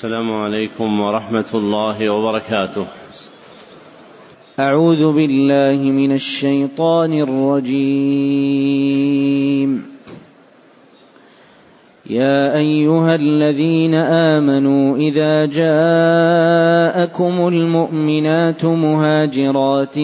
[0.00, 2.86] السلام عليكم ورحمة الله وبركاته.
[4.60, 7.70] أعوذ بالله من الشيطان الرجيم.
[12.10, 13.94] يا أيها الذين
[14.40, 19.98] آمنوا إذا جاءكم المؤمنات مهاجرات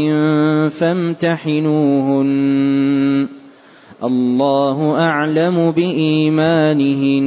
[0.77, 2.29] فامتحنوهن
[4.05, 7.27] الله أعلم بإيمانهن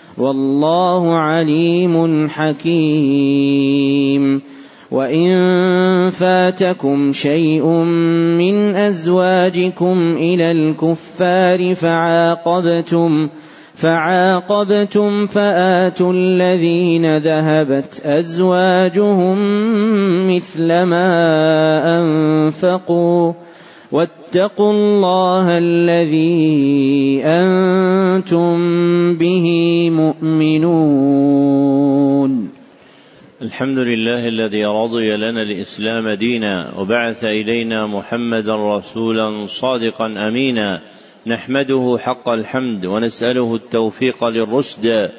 [0.21, 3.81] والله عليم حكيم.
[4.91, 5.29] وإن
[6.09, 7.65] فاتكم شيء
[8.37, 13.29] من أزواجكم إلى الكفار فعاقبتم
[13.73, 19.37] فعاقبتم فآتوا الذين ذهبت أزواجهم
[20.35, 21.03] مثل ما
[21.99, 23.33] أنفقوا.
[23.91, 28.53] واتقوا الله الذي أنتم
[29.17, 31.41] به مؤمنون.
[33.41, 40.81] الحمد لله الذي رضي لنا الإسلام دينا وبعث إلينا محمدا رسولا صادقا أمينا.
[41.27, 45.09] نحمده حق الحمد ونسأله التوفيق للرشد.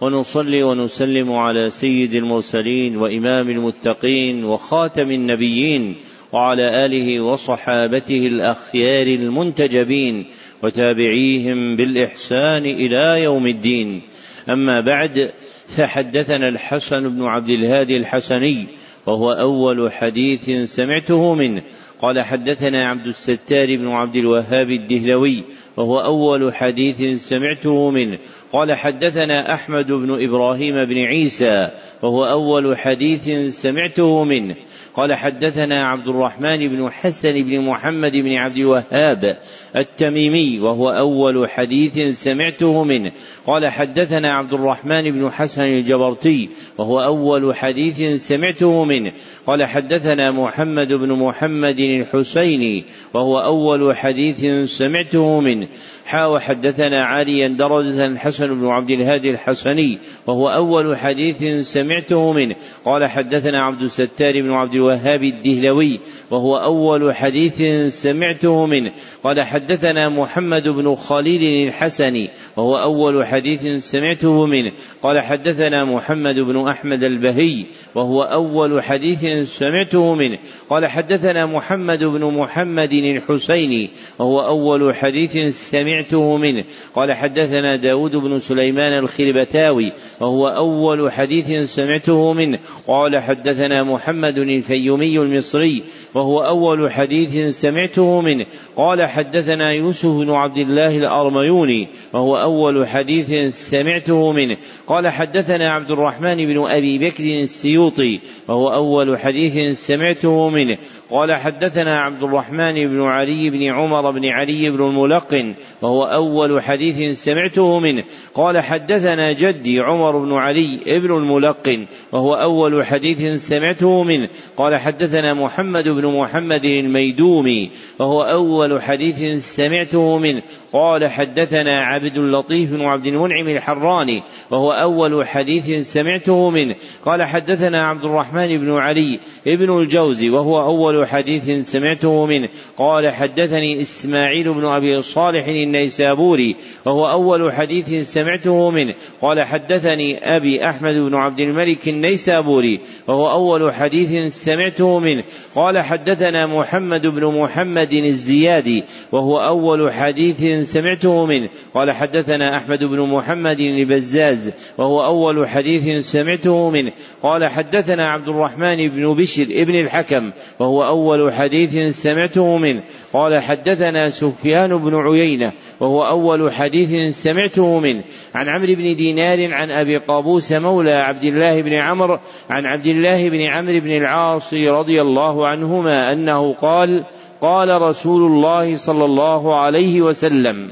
[0.00, 5.94] ونصلي ونسلم على سيد المرسلين وإمام المتقين وخاتم النبيين.
[6.32, 10.26] وعلى آله وصحابته الأخيار المنتجبين
[10.62, 14.02] وتابعيهم بالإحسان إلى يوم الدين.
[14.48, 15.32] أما بعد
[15.68, 18.66] فحدثنا الحسن بن عبد الهادي الحسني
[19.06, 21.62] وهو أول حديث سمعته منه.
[22.02, 25.42] قال حدثنا عبد الستار بن عبد الوهاب الدهلوي
[25.76, 28.18] وهو أول حديث سمعته منه.
[28.52, 31.68] قال حدثنا أحمد بن إبراهيم بن عيسى
[32.02, 33.30] وهو أول حديث
[33.62, 34.54] سمعته منه.
[34.94, 39.38] قال حدثنا عبد الرحمن بن حسن بن محمد بن عبد الوهاب
[39.76, 43.12] التميمي وهو أول حديث سمعته منه.
[43.46, 49.12] قال حدثنا عبد الرحمن بن حسن الجبرتي وهو أول حديث سمعته منه.
[49.46, 52.84] قال حدثنا محمد بن محمد الحسيني
[53.14, 55.68] وهو أول حديث سمعته منه.
[56.06, 62.54] حا وحدثنا عاليا درجة الحسن بن عبد الهادي الحسني وهو أول حديث سمعته منه.
[62.84, 66.00] قال حدثنا عبد الستار بن عبد الوهاب الدهلوي
[66.30, 67.62] وهو أول حديث
[68.02, 68.92] سمعته منه.
[69.24, 74.72] قال حدثنا محمد بن خليل الحسني وهو أول حديث سمعته منه.
[75.02, 79.26] قال حدثنا محمد بن أحمد البهي وهو أول حديث
[79.58, 80.38] سمعته منه.
[80.70, 85.38] قال حدثنا محمد بن محمد الحسيني وهو أول حديث
[85.70, 86.64] سمعته منه.
[86.94, 92.58] قال حدثنا داود بن سليمان الخربتاوي وهو أول حديث سمعته منه.
[92.88, 95.82] قال حدثنا محمد الفيومي المصري
[96.14, 98.46] وهو أول حديث سمعته منه.
[98.76, 104.56] قال حدثنا يوسف بن عبد الله الأرميوني وهو أول حديث سمعته منه.
[104.86, 110.78] قال حدثنا عبد الرحمن بن أبي بكر السيوطي وهو أول حديث سمعته منه.
[111.10, 117.24] قال حدثنا عبد الرحمن بن علي بن عمر بن علي بن الملقن وهو أول حديث
[117.24, 118.04] سمعته منه.
[118.34, 124.28] قال حدثنا جدي عمر بن علي بن الملقن وهو أول حديث سمعته منه.
[124.56, 130.42] قال حدثنا محمد بن محمد الميدومي وهو أول حديث سمعته منه.
[130.72, 136.74] قال حدثنا عبد اللطيف بن عبد المنعم الحراني وهو أول حديث سمعته منه.
[137.04, 142.48] قال حدثنا عبد الرحمن بن علي ابن الجوزي وهو أول حديث سمعته منه.
[142.78, 148.94] قال حدثني إسماعيل بن أبي صالح النيسابوري وهو أول حديث سمعته منه.
[149.20, 155.24] قال حدثني أبي أحمد بن عبد الملك النيسابوري وهو أول حديث سمعته منه.
[155.54, 161.48] قال حدثنا محمد بن محمد الزيادي وهو أول حديث سمعته منه.
[161.74, 166.92] قال حدثنا أحمد بن محمد البزاز وهو أول حديث سمعته منه.
[167.22, 172.82] قال حدثنا عبد الرحمن بن بشر ابن الحكم وهو أول حديث سمعته منه.
[173.12, 175.52] قال حدثنا سفيان بن عيينة
[175.82, 178.04] وهو أول حديث سمعته منه.
[178.34, 182.18] عن عمرو بن دينار عن أبي قابوس مولى عبد الله بن عمرو
[182.50, 187.04] عن عبد الله بن عمرو بن العاص رضي الله عنهما أنه قال
[187.40, 190.70] قال رسول الله صلى الله عليه وسلم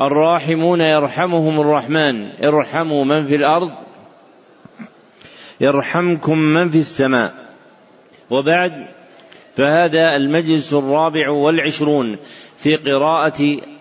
[0.00, 3.70] الراحمون يرحمهم الرحمن ارحموا من في الأرض
[5.60, 7.34] يرحمكم من في السماء.
[8.30, 8.72] وبعد
[9.54, 12.18] فهذا المجلس الرابع والعشرون
[12.56, 13.75] في قراءة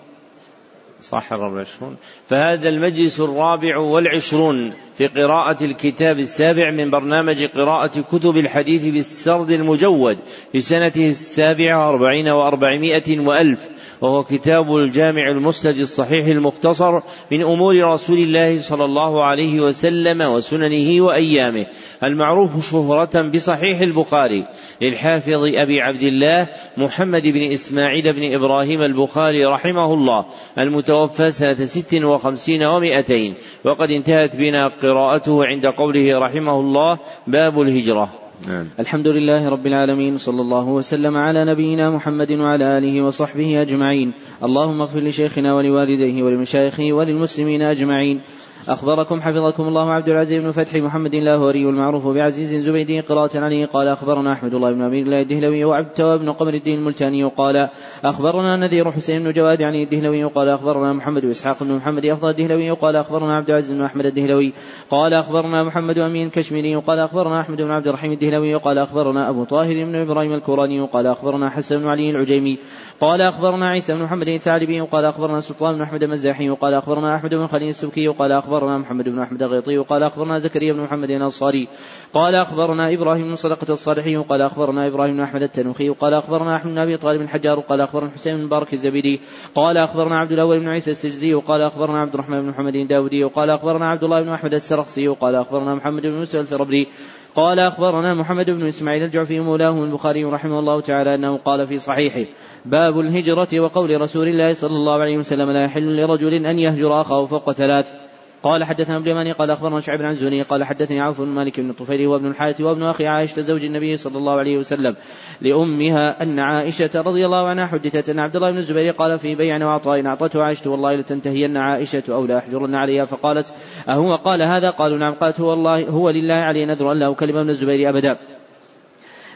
[1.06, 1.98] صح الرابع والعشرون
[2.28, 10.18] فهذا المجلس الرابع والعشرون في قراءة الكتاب السابع من برنامج قراءة كتب الحديث بالسرد المجود
[10.52, 13.70] في سنته السابعة وأربعين وأربعمائة وألف.
[14.06, 17.00] وهو كتاب الجامع المسند الصحيح المختصر
[17.32, 21.66] من أمور رسول الله صلى الله عليه وسلم وسننه وأيامه
[22.04, 24.46] المعروف شهرة بصحيح البخاري
[24.82, 26.48] للحافظ أبي عبد الله
[26.78, 30.26] محمد بن إسماعيل بن إبراهيم البخاري رحمه الله
[30.60, 33.36] المتوفى سنة ست وخمسين ومائتين
[33.66, 38.25] وقد انتهت بنا قراءته عند قوله رحمه الله باب الهجرة.
[38.48, 38.68] نعم.
[38.80, 44.82] الحمد لله رب العالمين صلى الله وسلم على نبينا محمد وعلى آله وصحبه أجمعين اللهم
[44.82, 48.22] اغفر لشيخنا ولوالديه ولمشايخه وللمسلمين أجمعين
[48.68, 53.88] أخبركم حفظكم الله عبد العزيز بن فتح محمد اللاهوري المعروف بعزيز زبيدي قراءة عليه قال
[53.88, 57.70] أخبرنا أحمد الله بن أمير الله الدهلوي وعبد بن قمر الدين الملتاني قال
[58.04, 62.72] أخبرنا نذير حسين بن جواد عن الدهلوي قال أخبرنا محمد إسحاق بن محمد أفضل الدهلوي
[62.72, 64.54] قال أخبرنا عبد العزيز بن أحمد الدهلوي
[64.90, 69.44] قال أخبرنا محمد أمين الكشميري قال أخبرنا أحمد بن عبد الرحيم الدهلوي قال أخبرنا أبو
[69.44, 72.58] طاهر بن إبراهيم الكوراني قال أخبرنا حسن بن علي العجيمي
[73.00, 77.34] قال أخبرنا عيسى بن محمد الثعلبي قال أخبرنا سلطان بن أحمد المزاحي قال أخبرنا أحمد
[77.34, 81.68] بن خليل السبكي قال أخبرنا محمد بن أحمد الغيطي قال أخبرنا زكريا بن محمد الأنصاري
[82.14, 86.72] قال أخبرنا إبراهيم بن صدقة الصالحي قال أخبرنا إبراهيم بن أحمد التنوخي قال أخبرنا أحمد
[86.72, 89.22] بن أبي طالب الحجار قال أخبرنا حسين بن بارك الزبيدي
[89.56, 93.50] قال أخبرنا عبد الأول بن عيسى السجزي وقال أخبرنا عبد الرحمن بن محمد الداودي وقال
[93.50, 96.88] أخبرنا عبد الله بن أحمد السرخسي وقال أخبرنا محمد بن يوسف الفربري
[97.36, 102.32] قال أخبرنا محمد بن إسماعيل الجعفي مولاه البخاري رحمه الله تعالى أنه قال في صحيحه
[102.66, 107.26] باب الهجرة وقول رسول الله صلى الله عليه وسلم لا يحل لرجل أن يهجر أخاه
[107.26, 108.05] فوق ثلاث
[108.46, 111.70] قال حدثنا ابن اليماني قال أخبرنا شعيب عن زوني قال حدثني عوف بن مالك بن
[111.70, 114.96] الطفيل وابن الحارث وابن أخي عائشة زوج النبي صلى الله عليه وسلم
[115.42, 119.66] لأمها أن عائشة رضي الله عنها حدثت أن عبد الله بن الزبير قال في بيع
[119.66, 123.54] وعطاء أعطته عائشة والله لتنتهين عائشة أو لا أحجرن عليها فقالت
[123.90, 127.38] أهو قال هذا؟ قالوا نعم قالت هو الله هو لله علي نذر أن لا أكلم
[127.38, 128.18] ابن الزبير أبدا.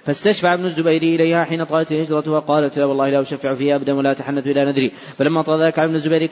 [0.03, 4.11] فاستشفع ابن الزبير إليها حين طالت الهجرة وقالت لا والله لا أشفع فيها أبدا ولا
[4.11, 6.25] أتحنث إلى نذري فلما طال ذلك ابن الزبير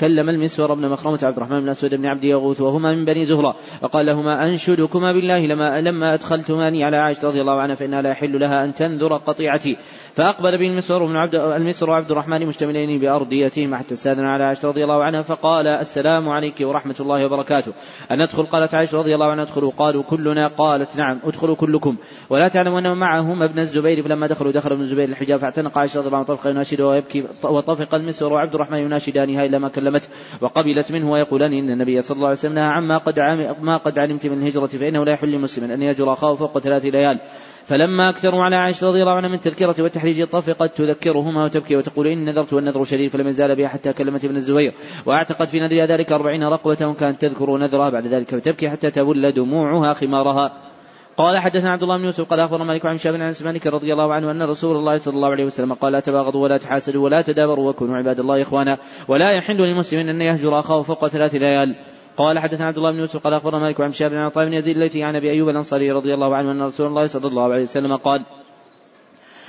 [0.00, 3.56] كلم المسور بن مخرمة عبد الرحمن بن أسود بن عبد يغوث وهما من بني زهرة
[3.82, 8.40] وقال لهما أنشدكما بالله لما لما أدخلتماني على عائشة رضي الله عنها فإنها لا يحل
[8.40, 9.76] لها أن تنذر قطيعتي.
[10.14, 14.84] فأقبل به المسور بن عبد المسور وعبد الرحمن مشتملين بأرضيتهما حتى استأذن على عائشة رضي
[14.84, 17.72] الله عنها فقال السلام عليك ورحمة الله وبركاته.
[18.10, 19.72] أن ندخل قالت عائشة رضي الله عنها ادخلوا.
[19.78, 21.96] قالوا كلنا؟ قالت نعم ادخلوا كلكم.
[22.30, 26.06] ولا تعلم أن معهما ابن الزبير فلما دخلوا دخل ابن الزبير الحجاب فاعتنق عائشة رضي
[26.06, 30.08] الله عنها طفقا يناشده ويبكي وطفق المسور وعبد الرحمن يناشدانها إلا ما كلمته
[30.40, 33.18] وقبلت منه ويقولان إن النبي صلى الله عليه وسلم نهى عما قد
[33.60, 37.20] ما قد علمت من الهجرة فإنه لا يحل لمسلم أن يهجر أخاه فوق ثلاث ليال.
[37.64, 42.24] فلما أكثروا على عائشة رضي الله عنها من تذكرة والتحريج طفقت تذكرهما وتبكي وتقول إن
[42.24, 44.74] نذرت والنذر شديد فلم يزال بها حتى كلمت ابن الزبير.
[45.06, 49.94] وأعتقد في نذرها ذلك أربعين رقبة كانت تذكر نذرها بعد ذلك فتبكي حتى تبل دموعها
[49.94, 50.69] خمارها.
[51.20, 54.14] قال حدثنا عبد الله بن يوسف قال أخبرنا مالك عن شاب عن مالك رضي الله
[54.14, 57.70] عنه أن رسول الله صلى الله عليه وسلم قال لا تباغضوا ولا تحاسدوا ولا تدابروا
[57.70, 61.74] وكونوا عباد الله إخوانا ولا يحل للمسلم أن يهجر أخاه فوق ثلاث ليال.
[62.16, 64.76] قال حدثنا عبد الله بن يوسف قال أخبرنا مالك عن شاب عن عطاء بن يزيد
[64.76, 67.96] التي عن أبي أيوب الأنصاري رضي الله عنه أن رسول الله صلى الله عليه وسلم
[67.96, 68.24] قال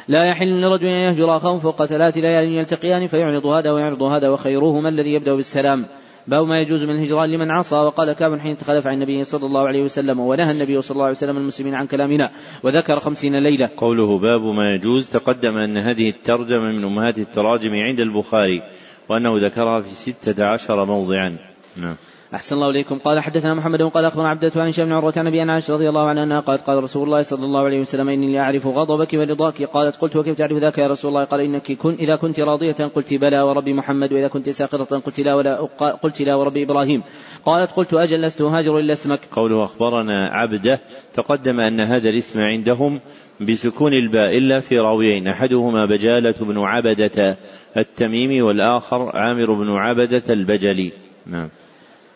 [0.07, 4.89] لا يحل لرجل أن يهجر أخاه فوق ثلاث ليال يلتقيان فيعرض هذا ويعرض هذا وخيرهما
[4.89, 5.85] الذي يبدأ بالسلام.
[6.27, 9.67] باب ما يجوز من الهجران لمن عصى وقال كعب حين تخلف عن النبي صلى الله
[9.67, 12.31] عليه وسلم ونهى النبي صلى الله عليه وسلم المسلمين عن كلامنا
[12.63, 13.69] وذكر خمسين ليلة.
[13.77, 18.61] قوله باب ما يجوز تقدم أن هذه الترجمة من أمهات التراجم عند البخاري
[19.09, 21.37] وأنه ذكرها في ستة عشر موضعا.
[21.77, 21.95] نعم.
[22.35, 22.97] أحسن الله إليكم.
[22.97, 26.07] قال حدثنا محمد قال أخبرنا عبدة عن هشام بن عروة عن أبي عائشة رضي الله
[26.07, 29.63] عنها قالت قال رسول الله صلى الله عليه وسلم إني لأعرف غضبك ورضاك.
[29.63, 33.13] قالت قلت وكيف تعرف ذاك يا رسول الله؟ قال إنك كن إذا كنت راضية قلت
[33.13, 35.55] بلى ورب محمد وإذا كنت ساخطة قلت لا ولا
[36.03, 37.03] قلت لا ورب إبراهيم.
[37.45, 39.19] قالت قلت أجل لست هاجر إلا اسمك.
[39.31, 40.79] قوله أخبرنا عبده
[41.13, 42.99] تقدم أن هذا الاسم عندهم
[43.41, 45.27] بسكون الباء إلا في راويين.
[45.27, 47.37] أحدهما بجالة بن عبدة
[47.77, 50.91] التميمي والآخر عامر بن عبدة البجلي.
[51.27, 51.49] نعم.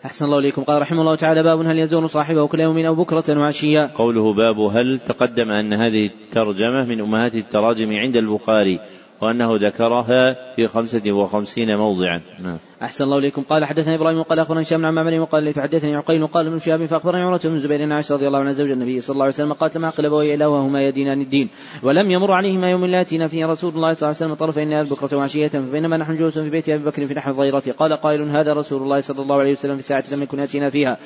[0.06, 0.62] أحسن الله إليكم.
[0.62, 4.58] قال رحمه الله تعالى باب هل يزور صاحبه كل يوم أو بكرة وعشيا؟ قوله باب
[4.60, 8.80] هل تقدم أن هذه الترجمة من أمهات التراجم عند البخاري.
[9.22, 12.20] وأنه ذكرها في خمسة وخمسين موضعا.
[12.42, 12.58] نعم.
[12.82, 13.42] أحسن الله إليكم.
[13.42, 16.84] قال حدثنا إبراهيم وقال أخبرنا هشام عن معمر وقال لي فحدثني عقيل وقال ابن شهاب
[16.84, 19.52] فأخبرني عمرة بن الزبير أن عائشة رضي الله عنها زوج النبي صلى الله عليه وسلم
[19.52, 21.48] قالت لما أبوي إلا وهما يدينان الدين
[21.82, 24.84] ولم يمر عليهما يوم لا يأتينا فيه رسول الله صلى الله عليه وسلم طرف إن
[24.84, 27.62] بكرة وعشية فبينما نحن جلوس في بيت أبي بكر في نحو الظهيرة.
[27.78, 30.98] قال قائل هذا رسول الله صلى الله عليه وسلم في ساعة لم يكن يأتينا فيها.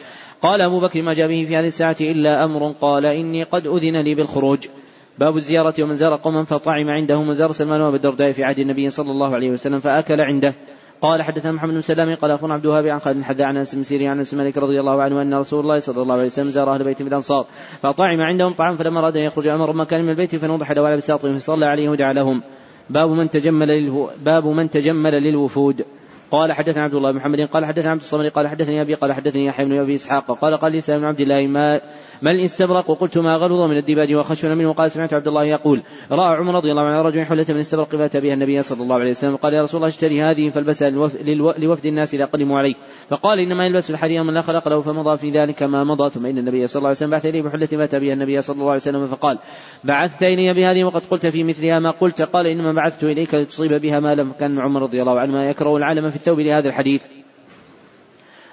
[0.43, 3.97] قال أبو بكر ما جاء به في هذه الساعة إلا أمر قال إني قد أذن
[3.97, 4.67] لي بالخروج.
[5.19, 9.11] باب الزيارة ومن زار قوما فطعم عندهم وزار سلمان وابي الدرداء في عهد النبي صلى
[9.11, 10.55] الله عليه وسلم فأكل عنده.
[11.03, 13.83] قال حدثنا محمد بن سلام قال اخبرنا عبد الوهاب عن خالد الحذاء عن أنس بن
[13.83, 16.75] سيرين عن أنس مالك رضي الله عنه أن رسول الله صلى الله عليه وسلم زار
[16.75, 17.47] أهل بيت من الأنصار
[17.83, 21.39] فطعم عندهم طعاما فلما اراد أن يخرج أمر بمكان من البيت فنضح له على بساطهم
[21.39, 22.43] فصلى عليهم ودعا لهم
[22.91, 25.85] باب من تجمل باب من تجمل للوفود.
[26.31, 29.47] قال حدثنا عبد الله بن محمد قال حدثنا عبد الصمد قال حدثني أبي قال حدثني
[29.47, 31.81] يحيى بن أبي إسحاق قال قال لي سالم بن عبد الله ما
[32.23, 36.37] ما الاستبرق؟ قلت ما غلظ من الديباج وخشن منه قال سمعت عبد الله يقول رأى
[36.37, 39.37] عمر رضي الله عنه رجل حلة من استبرق فأتى بها النبي صلى الله عليه وسلم
[39.37, 40.91] قال يا رسول الله اشتري هذه فالبسها
[41.59, 42.75] لوفد الناس إذا قدموا عليه.
[43.09, 46.39] فقال إنما يلبس الحرير من لا خلق له فمضى في ذلك ما مضى ثم إن
[46.39, 49.07] النبي صلى الله عليه وسلم بعث إليه بحلة فأتى بها النبي صلى الله عليه وسلم
[49.07, 49.39] فقال
[49.85, 52.23] بعثت الي بهذه وقد قلت في مثلها ما قلت.
[52.23, 55.77] قال إنما بعثت إليك لتصيب بها ما لم كان عمر رضي الله عنه ما يكره
[55.77, 57.03] العالم في الثوب لهذا الحديث.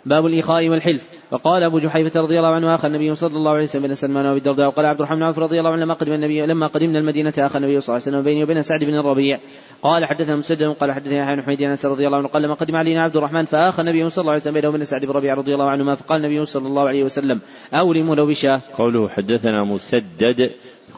[0.05, 1.07] باب الإخاء والحلف.
[1.31, 4.37] وقال أبو جحيفة رضي الله عنه أخى النبي صلى الله عليه وسلم بين سلمان وأبي
[4.37, 7.57] الدرداء وقال عبد الرحمن عوف رضي الله عنه لما قدم النبي لما قدمنا المدينة أخى
[7.57, 9.39] النبي صلى الله عليه وسلم بيني وبين سعد بن الربيع.
[9.81, 12.75] قال حدثنا مسدد قال حدثنا يحيى بن حميد أنس رضي الله عنه قال لما قدم
[12.75, 15.53] علينا عبد الرحمن فآخى النبي صلى الله عليه وسلم بينه وبين سعد بن الربيع رضي
[15.53, 17.41] الله عنهما فقال النبي صلى الله عليه وسلم
[17.73, 20.51] أولموا لو بشاه قوله حدثنا مسدد.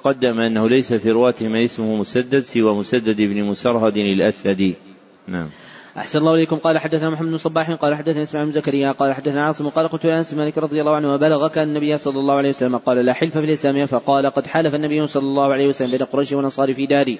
[0.04, 4.76] قدم أنه ليس في رواته من اسمه مسدد سوى مسدد بن مسرهد الأسدي.
[5.28, 5.50] نعم.
[6.00, 6.56] أحسن الله إليكم.
[6.56, 10.06] قال حدثنا محمد بن صباح قال حدثنا إسماعيل بن زكريا قال حدثنا عاصم قال قلت
[10.06, 13.38] لأنس مالك رضي الله عنه وبلغك أن النبي صلى الله عليه وسلم قال لا حلف
[13.38, 17.20] في الإسلام فقال قد حلف النبي صلى الله عليه وسلم بين قريش والأنصار في داري.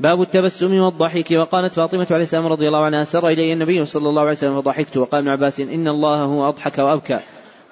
[0.00, 1.30] باب التبسم والضحك.
[1.30, 4.96] وقالت فاطمة عليه السلام رضي الله عنها سر إلي النبي صلى الله عليه وسلم فضحكت.
[4.96, 7.18] وقال ابن عباس إن الله هو أضحك وأبكى.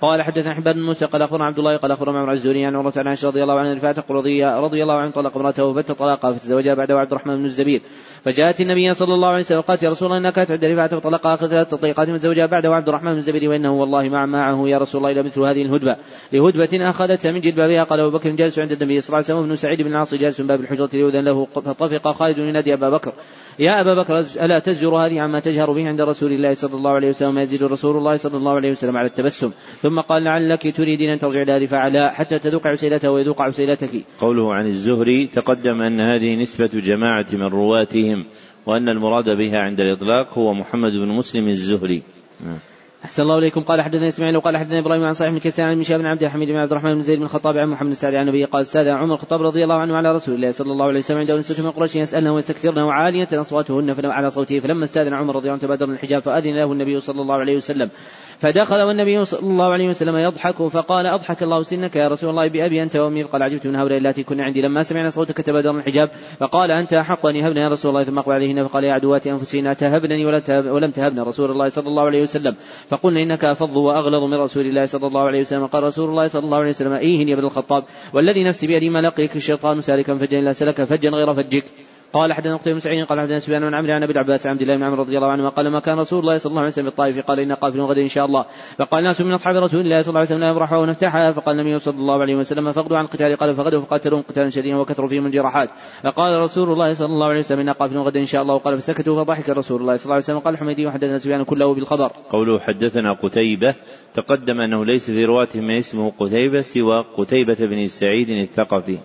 [0.03, 2.93] قال حدثنا حبان بن موسى قال أخبرنا عبد الله قال أخبرنا معمر الزهري عن عروه
[2.97, 6.75] عن عائشة رضي الله عنها رفاعه رضي رضي الله عنه طلق امراته فبت طلاقها فتزوجها
[6.75, 7.83] بعده عبد الرحمن بن الزبير.
[8.25, 11.47] فجاءت النبي صلى الله عليه وسلم قالت يا رسول الله إنك تعد رفاعه فطلقها اخر
[11.47, 14.99] ثلاث تطليقات من زوجها بعده عبد الرحمن بن الزبير وإنه والله مع معه يا رسول
[15.01, 15.97] الله إلى مثل هذه الهدبة.
[16.33, 19.57] لهدبة أخذتها من جلبابها قال أبو بكر جالس عند النبي صلى الله عليه وسلم وابن
[19.57, 23.13] سعيد بن العاص جالس من باب الحجرة ليؤذن له فطفق خالد ينادي أبا بكر.
[23.59, 27.09] يا أبا بكر ألا تزجر هذه عما تجهر به عند رسول الله صلى الله عليه
[27.09, 29.51] وسلم يزيد رسول الله صلى الله عليه وسلم على التبسم.
[29.83, 34.55] ثم قال لعلك تريدين أن ترجع إلى رفاعة لا حتى تذوق عسيلته ويذوق عسيلتك قوله
[34.55, 38.25] عن الزهري تقدم أن هذه نسبة جماعة من رواتهم
[38.67, 42.03] وأن المراد بها عند الإطلاق هو محمد بن مسلم الزهري
[42.45, 42.59] نعم.
[43.05, 43.61] أحسن الله إليكم.
[43.61, 46.57] قال حدثنا إسماعيل وقال حدثنا إبراهيم عن صاحب بن كيسان عن بن عبد الحميد بن
[46.57, 49.15] عبد الرحمن بن زيد بن الخطاب عن محمد بن سعد عن النبي قال استاذن عمر
[49.15, 51.97] الخطاب رضي الله عنه على رسول الله صلى الله عليه وسلم عنده نسوة من قريش
[51.97, 56.57] يسألنه ويستكثرن وعالية أصواتهن على صوته فلما استأذن عمر رضي الله عنه تبادر الحجاب فأذن
[56.57, 57.91] له النبي صلى الله عليه وسلم.
[58.39, 62.83] فدخل والنبي صلى الله عليه وسلم يضحك فقال أضحك الله سنك يا رسول الله بأبي
[62.83, 63.23] أنت وأمي.
[63.23, 64.61] قال عجبت من هؤلاء اللاتي كن عندي.
[64.63, 68.05] لما سمعنا صوتك تبادر الحجاب فقال أنت أحق أن يهبن يا رسول الله.
[68.05, 68.69] ثم أقبل عليهن.
[68.69, 70.27] فقال يا عدوات أنفسهن تهبنني
[70.71, 72.57] ولم تهبن رسول الله صلى الله عليه وسلم.
[72.93, 75.67] فقلنا إنك أفض وأغلظ من رسول الله صلى الله عليه وسلم.
[75.67, 79.01] قال رسول الله صلى الله عليه وسلم إيهن يا ابن الخطاب؟ والذي نفسي بيدي ما
[79.01, 81.65] لقيك الشيطان سالكا فجا إلا سلك فجا غير فجك.
[82.13, 84.83] قال حدثنا قتيبة بن قال حدثنا سفيان بن عمرو عن ابي العباس عبد الله بن
[84.83, 87.41] عمرو رضي الله عنه قال ما كان رسول الله صلى الله عليه وسلم بالطائف قال
[87.41, 88.45] إنا قافل غدا إن شاء الله.
[88.79, 91.79] فقال ناس من أصحاب رسول الله صلى الله عليه وسلم لا يبرح ونفتحها فقال النبي
[91.79, 95.71] صلى الله عليه وسلم فقدوا عن القتال قال فغدوا فقاتلوا قتالا شديدا وكثروا فيهم الجراحات.
[96.05, 98.55] فقال رسول الله صلى الله عليه وسلم إنا قافل غدا إن شاء الله.
[98.55, 100.39] وقال فسكتوا فضحك رسول الله صلى الله عليه وسلم.
[100.39, 102.13] قال الحميدي وحدثنا سفيان كله بالخبر.
[102.31, 103.75] قوله حدثنا قتيبة
[104.15, 108.99] تقدم أنه ليس في رواته ما اسمه قتيبة سوى قتيبة بن سعيد الثقفي.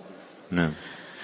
[0.50, 0.72] نعم.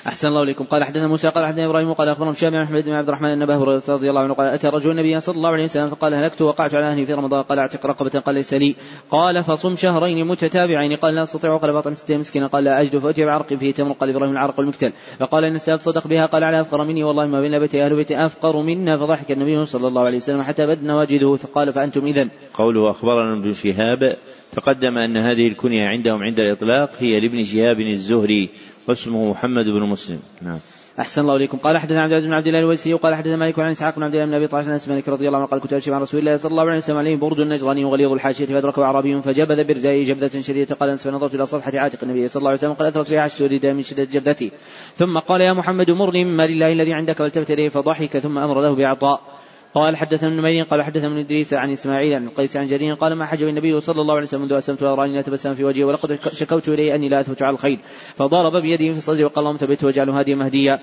[0.07, 0.65] أحسن الله إليكم.
[0.65, 3.43] قال حدثنا موسى قال حدثنا إبراهيم قال أخبرنا هشام بن أحمد بن عبد الرحمن أن
[3.43, 6.43] أبا هريرة رضي الله عنه قال أتى رجل النبي صلى الله عليه وسلم فقال هلكت
[6.43, 7.43] وقعت على أهلي في رمضان.
[7.43, 8.75] قال أعتق رقبة قال ليس لي.
[9.11, 10.97] قال فصم شهرين متتابعين.
[10.97, 12.47] قال لا أستطيع قال باطن ستين مسكينا.
[12.47, 13.93] قال لا أجد فأتي بعرق فيه تمر.
[13.93, 16.27] قال إبراهيم العرق والمكتل فقال إن السبب صدق بها.
[16.27, 17.05] قال على أفقر مني.
[17.05, 18.97] والله ما بين بيتي أهل بيتي أفقر منا.
[18.97, 23.55] فضحك النبي صلى الله عليه وسلم حتى بد نواجده فقال فأنتم إذا قوله أخبرنا ابن
[23.55, 24.17] شهاب
[24.53, 28.51] تقدم أن هذه الكنية عندهم عند الإطلاق هي لابن شهاب الزهري.
[28.89, 30.21] واسمه محمد بن مسلم.
[30.43, 30.59] نعم.
[31.01, 31.59] أحسن الله إليكم.
[31.59, 34.15] قال حدثنا عبد العزيز بن عبد الله الويسي وقال حدثنا مالك عن إسحاق بن عبد
[34.15, 36.37] الله بن أبي طالب عن مالك رضي الله عنه قال كنت أمشي مع رسول الله
[36.37, 40.75] صلى الله عليه وسلم عليه برد النجراني وغليظ الحاشية فأدركه أعرابي فجبذ برجائه جبذة شديدة
[40.75, 43.67] قال أنس فنظرت إلى صفحة عاتق النبي صلى الله عليه وسلم قد أثرت فيها عشت
[43.67, 44.51] من شدة جبذته
[44.97, 48.75] ثم قال يا محمد مرني مما لله الذي عندك والتفت إليه فضحك ثم أمر له
[48.75, 49.44] بعطاء.
[49.75, 53.13] قال حدثنا ابن نمير قال حدثنا ابن إدريس عن إسماعيل عن القيس عن جرير قال
[53.13, 56.19] ما حجب النبي صلى الله عليه وسلم منذ أسلمت واراني لا تبسم في وجهي ولقد
[56.33, 57.79] شكوت اليه أني لا أثبت على الخير
[58.17, 60.81] فضرب بيده في صدري وقال اللهم ثبته واجعله هاديا مهديا.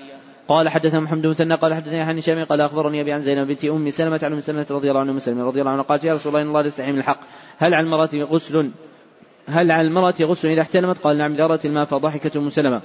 [0.48, 3.64] قال حدثنا محمد بن ثنا قال حدثني عن هشام قال أخبرني أبي عن زينب بنت
[3.64, 6.32] أم سلمة عن أم سلمة رضي الله عنها مسلم رضي الله عنها قالت يا رسول
[6.32, 7.20] الله إن الله يستحي من الحق.
[7.58, 8.70] هل على المرأة غسل؟
[9.46, 12.82] هل على المرأة غسل إذا احتلمت؟ قال نعم رأت الماء فضحكت أم سلمة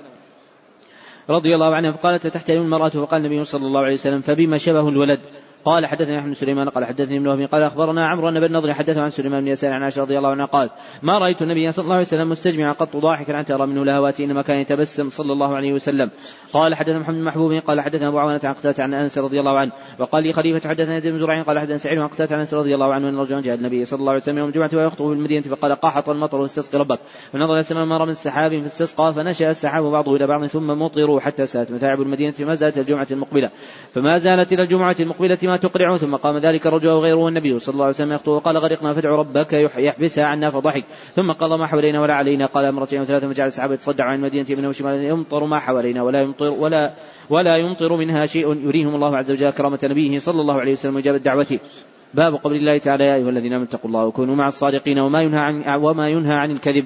[1.29, 5.19] رضي الله عنها فقالت تحتلم المرأة؟ فقال النبي صلى الله عليه وسلم فبما شبه الولد.
[5.67, 9.09] قال حدثني احمد سليمان قال حدثني ابن وهب قال أخبرنا عمرو بن النضر حدثه عن
[9.09, 10.69] سليمان بن يسار عن عائشة رضي الله عنها قال
[11.03, 14.41] ما رأيت النبي صلى الله عليه وسلم مستجمعا قط ضاحكا حتى أرى منه لهوات إنما
[14.41, 16.11] كان يتبسم صلى الله عليه وسلم.
[16.53, 19.59] قال حدثنا محمد بن محبوب قال حدثنا أبو عوانة عن قتادة عن أنس رضي الله
[19.59, 22.53] عنه وقال لي خليفة حدثنا يزيد بن زرعين قال حدثنا سعيد عن قتادة عن أنس
[22.53, 25.13] رضي الله عنه أن رجلا جاء النبي صلى الله عليه وسلم يوم الجمعة ويخطب في
[25.13, 26.99] المدينة فقال قاحط المطر واستسقي ربك.
[27.33, 31.45] فنظر إلى السماء مر من السحاب فاستسقى فنشأ السحاب بعضه إلى بعض ثم مطروا حتى
[31.45, 33.49] سالت متاعب المدينة فما زالت الجمعة المقبلة.
[33.93, 37.85] فما زالت إلى الجمعة المقبلة ما تقرع ثم قام ذلك الرجل وغيره والنبي صلى الله
[37.85, 40.85] عليه وسلم يخطب وقال غرقنا فادع ربك يحبسها عنا فضحك.
[41.15, 44.67] ثم قال ما حوالينا ولا علينا قال مرتين وثلاثة فجعل السحابة يتصدع عن المدينة يمنى
[44.67, 46.93] وشمالا يمطر ما حوالينا ولا يمطر ولا
[47.29, 48.67] ولا يمطر منها شيء.
[48.67, 51.59] يريهم الله عز وجل كرامة نبيه صلى الله عليه وسلم وإجابة دعوته
[52.13, 55.39] باب قول الله تعالى يا أيها الذين آمنوا اتقوا الله وكونوا مع الصادقين وما ينهى
[55.39, 56.85] عن وما ينهى عن الكذب.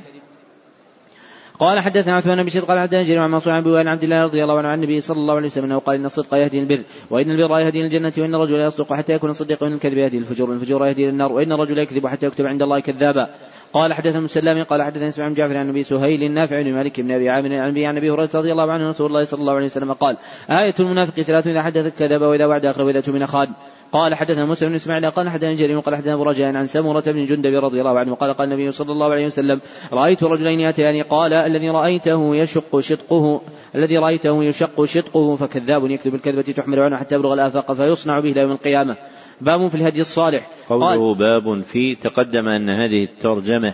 [1.59, 4.57] قال حدثنا عثمان بن بشير قال حدثنا جرير عن منصور عن عبد الله رضي الله
[4.57, 7.59] عنه عن النبي صلى الله عليه وسلم أنه قال إن الصدق يهدي البر وإن البر
[7.59, 11.09] يهدي الجنة وإن الرجل يصدق حتى يكون صديقا وإن الكذب يهدي الفجور وإن الفجور يهدي
[11.09, 13.29] النار وإن الرجل يكذب حتى يكتب عند الله كذابا.
[13.73, 17.11] قال حدثنا مسلم قال حدثنا اسمع بن جعفر عن النبي سهيل النافع بن مالك بن
[17.11, 19.93] أبي عامر عن أبي أبي هريرة رضي الله عنه رسول الله صلى الله عليه وسلم
[19.93, 20.17] قال
[20.49, 23.47] آية المنافق ثلاث إذا حدث كذب وإذا وعد أخر وإذا تؤمن خان.
[23.91, 27.25] قال حدثنا موسى بن إسماعيل قال حدثنا جرير قال حدثنا أبو رجاء عن سمرة بن
[27.25, 29.61] جندب رضي الله عنه قال قال النبي صلى الله عليه وسلم
[29.93, 33.41] رأيت رجلين يأتيان قال الذي رأيته يشق شدقه
[33.75, 38.41] الذي رأيته يشق شدقه فكذاب يكذب الكذبة تحمل عنه حتى يبلغ الآفاق فيصنع به إلى
[38.41, 38.95] يوم القيامة.
[39.41, 40.47] باب في الهدي الصالح.
[40.69, 43.73] قوله باب في تقدم أن هذه الترجمة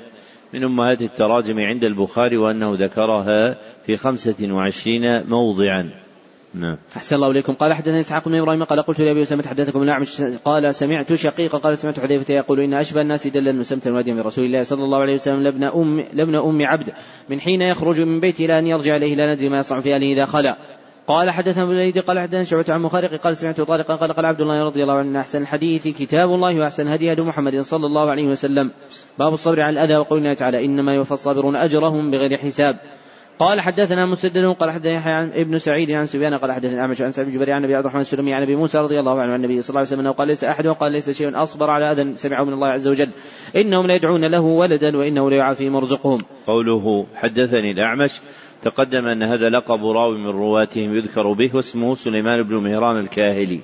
[0.53, 6.06] من أمهات التراجم عند البخاري وأنه ذكرها في خمسة وعشرين موضعا.
[6.59, 6.77] نعم.
[6.97, 7.53] أحسن الله إليكم.
[7.53, 9.81] قال حدثنا إسحاق بن إبراهيم قال قلت لأبي أسامة حدثكم.
[9.81, 11.57] الأعمش قال سمعت شقيقا.
[11.57, 15.13] قال سمعت حذيفة يقول إن أشبه الناس دلا مسمتا واديا برسول الله صلى الله عليه
[15.13, 16.93] وسلم لابن أم لابن أم عبد.
[17.29, 20.13] من حين يخرج من بيته إلى أن يرجع إليه لا ندري ما يصنع في أهله
[20.13, 20.57] إذا خلا.
[21.07, 24.63] قال حدثنا ابن قال حدثنا شعبة عن مخارق قال سمعت طارقا قال قال عبد الله
[24.63, 28.71] رضي الله عنه أحسن الحديث كتاب الله وأحسن هدي هدي محمد صلى الله عليه وسلم.
[29.19, 29.97] باب الصبر على الأذى.
[29.97, 32.77] وقول الله تعالى إنما يوفى الصابرون أجرهم بغير حساب.
[33.39, 37.11] قال حدثنا مسدد قال حدثنا يحيى عن ابن سعيد عن سفيان قال حدثنا الاعمش عن
[37.11, 39.61] سعيد جبير عن أبي عبد الرحمن السلمي عن أبي موسى رضي الله عنه عن النبي
[39.61, 42.43] صلى الله عليه وسلم أنه قال ليس أحد وقال ليس شيء أصبر على أذى سمعه
[42.43, 43.09] من الله عز وجل
[43.55, 46.23] إنهم ليدعون له ولدا وإنه ليعافي مرزقهم.
[46.47, 48.21] قوله حدثني الأعمش
[48.61, 53.61] تقدم أن هذا لقب راوي من رواتهم يذكر به واسمه سليمان بن مهران الكاهلي.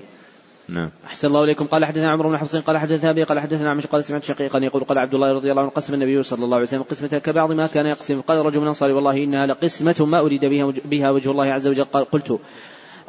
[0.69, 0.89] نعم.
[1.06, 1.65] أحسن الله إليكم.
[1.65, 4.84] قال حدثنا عمرو بن حفص قال حدثنا أبي قال حدثنا عمش قال سمعت شقيقا يقول
[4.84, 7.67] قال عبد الله رضي الله عنه قسم النبي صلى الله عليه وسلم قسمة كبعض ما
[7.67, 8.21] كان يقسم.
[8.21, 11.84] قال رجل من الأنصار والله إنها لقسمة ما أريد بها, بها وجه الله عز وجل.
[11.84, 12.39] قال قلت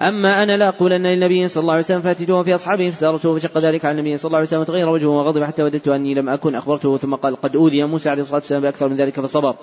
[0.00, 3.58] أما أنا لا أقول أن للنبي صلى الله عليه وسلم فأتيته في أصحابه فسارته فشق
[3.58, 6.54] ذلك على النبي صلى الله عليه وسلم وتغير وجهه وغضب حتى وددت أني لم أكن
[6.54, 9.54] أخبرته ثم قال قد أوذي موسى عليه الصلاة والسلام بأكثر من ذلك فصبر.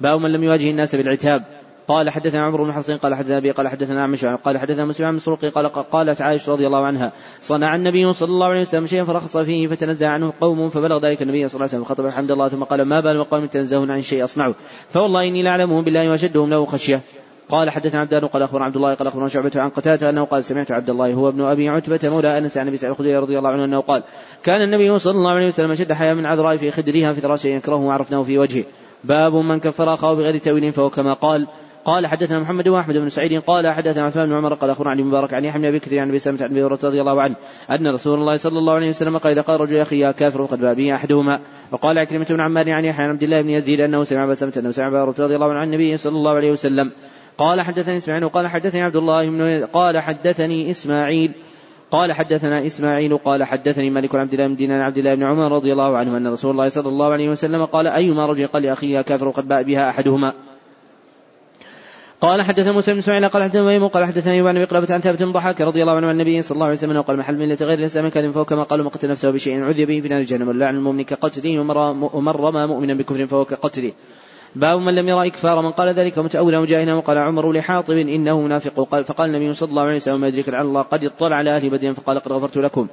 [0.00, 1.44] باب من لم يواجه الناس بالعتاب.
[1.88, 5.14] قال حدثنا عمرو بن حصين قال حدثنا أبي قال حدثنا عمش قال حدثنا مسلم عن
[5.14, 9.36] مسروق قال قالت عائشة رضي الله عنها صنع النبي صلى الله عليه وسلم شيئا فرخص
[9.36, 12.64] فيه فتنزع عنه قوم فبلغ ذلك النبي صلى الله عليه وسلم خطب الحمد الله ثم
[12.64, 14.54] قال ما بال قوم تنزهون عن شيء أصنعه؟
[14.90, 17.00] فوالله إني لأعلمهم بالله واشدهم له خشية.
[17.48, 20.44] قال حدثنا عبد الله قال أخبرنا عبد الله قال أخبرنا شعبة عن قتادة أنه قال
[20.44, 23.50] سمعت عبد الله هو ابن أبي عتبة مولى أنس عن أبي سعيد الخدري رضي الله
[23.50, 24.02] عنه أنه قال
[24.42, 27.80] كان النبي صلى الله عليه وسلم أشد حياء من عذراء في خدرها في ثلاث يكرهه
[27.80, 28.64] وعرفناه في وجهه.
[29.04, 31.46] باب من كفر أخاه بغير تأويل فهو كما قال
[31.88, 35.34] قال حدثنا محمد واحمد بن سعيد قال حدثنا عثمان بن عمر قال أخبرنا عن مبارك
[35.34, 37.34] عن يحيى بن أبي كثير عن أبي سلمه عن أبي هريرة رضي الله عنه
[37.70, 40.42] أن رسول الله صلى الله عليه وسلم قال إذا قال رجل يا أخي يا كافر
[40.42, 41.40] وقد باء به أحدهما.
[41.72, 44.52] وقال عكرمة بن عمار عن يحيى عن عبد الله بن يزيد أنه سمع أبا سلمه
[44.56, 46.90] أنه سمع أبا هريرة رضي الله عنه عن النبي صلى الله عليه وسلم.
[47.38, 51.32] قال حدثني إسماعيل وقال حدثني عبد الله بن قال حدثني إسماعيل.
[51.90, 55.72] قال حدثنا إسماعيل قال حدثني مالك عبد الله بن دينار عبد الله بن عمر رضي
[55.72, 59.28] الله عنه أن رسول الله صلى الله عليه وسلم قال أيما رجل قال لاخيه كافر
[59.28, 60.32] وقد باء بها أحدهما.
[62.20, 65.22] قال حدثنا موسى بن اسماعيل قال حدثنا ميمون قال حدثنا ايوب بن قلبة عن ثابت
[65.22, 67.78] بن ضحاك رضي الله عنه عن النبي صلى الله عليه وسلم قال محل ملة غير
[67.78, 71.04] الاسلام كان فهو كما قالوا مقتل نفسه بشيء عذب به في نار جهنم ولعن المؤمن
[71.04, 71.58] كقتله
[72.12, 73.92] ومن رمى مؤمنا بكفر فهو كقتله.
[74.56, 78.88] باب من لم يرى إكفار من قال ذلك متأولا مجاهدا وقال عمر لحاطب إنه منافق
[78.90, 81.70] قال فقال النبي صلى الله عليه وسلم ما يدرك لعل الله قد اطلع على أهل
[81.70, 82.86] بدر فقال قد غفرت لكم.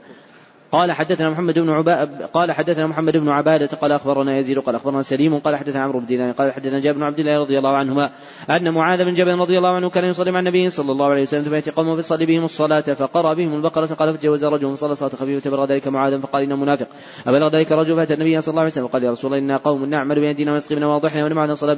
[0.72, 5.02] قال حدثنا محمد بن عبا قال حدثنا محمد بن عبادة قال أخبرنا يزيد قال أخبرنا
[5.02, 8.12] سليم قال حدثنا عمرو بن دينار قال حدثنا جابر بن عبد الله رضي الله عنهما
[8.50, 11.44] أن معاذ بن جبل رضي الله عنه كان يصلي مع النبي صلى الله عليه وسلم
[11.44, 15.50] ثم يأتي قوم فيصلي بهم الصلاة فقرأ بهم البقرة قال فتجوز رجل صلى صلاة خفيفة
[15.50, 16.88] فبلغ ذلك معاذ فقال إنه منافق
[17.28, 19.86] أبلغ ذلك الرجل فأتى النبي صلى الله عليه وسلم وقال يا رسول الله إنا قوم
[19.86, 21.76] نعمل بأيدينا ونسقي من واضحنا ونمعنا صلى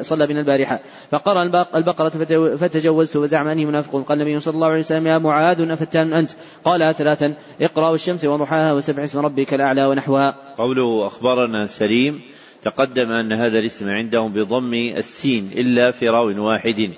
[0.00, 0.80] صلى بنا البارحة
[1.10, 1.42] فقرأ
[1.74, 2.08] البقرة
[2.56, 6.30] فتجوزت وزعم أني منافق قال النبي صلى الله عليه وسلم يا معاذ أفتان أنت؟
[6.64, 10.54] قال ثلاثا اقرأ الشمس وضحاها وسبح اسم ربك الأعلى ونحوها.
[10.58, 12.20] قوله أخبرنا سليم
[12.62, 16.90] تقدم أن هذا الاسم عندهم بضم السين إلا في راو واحد.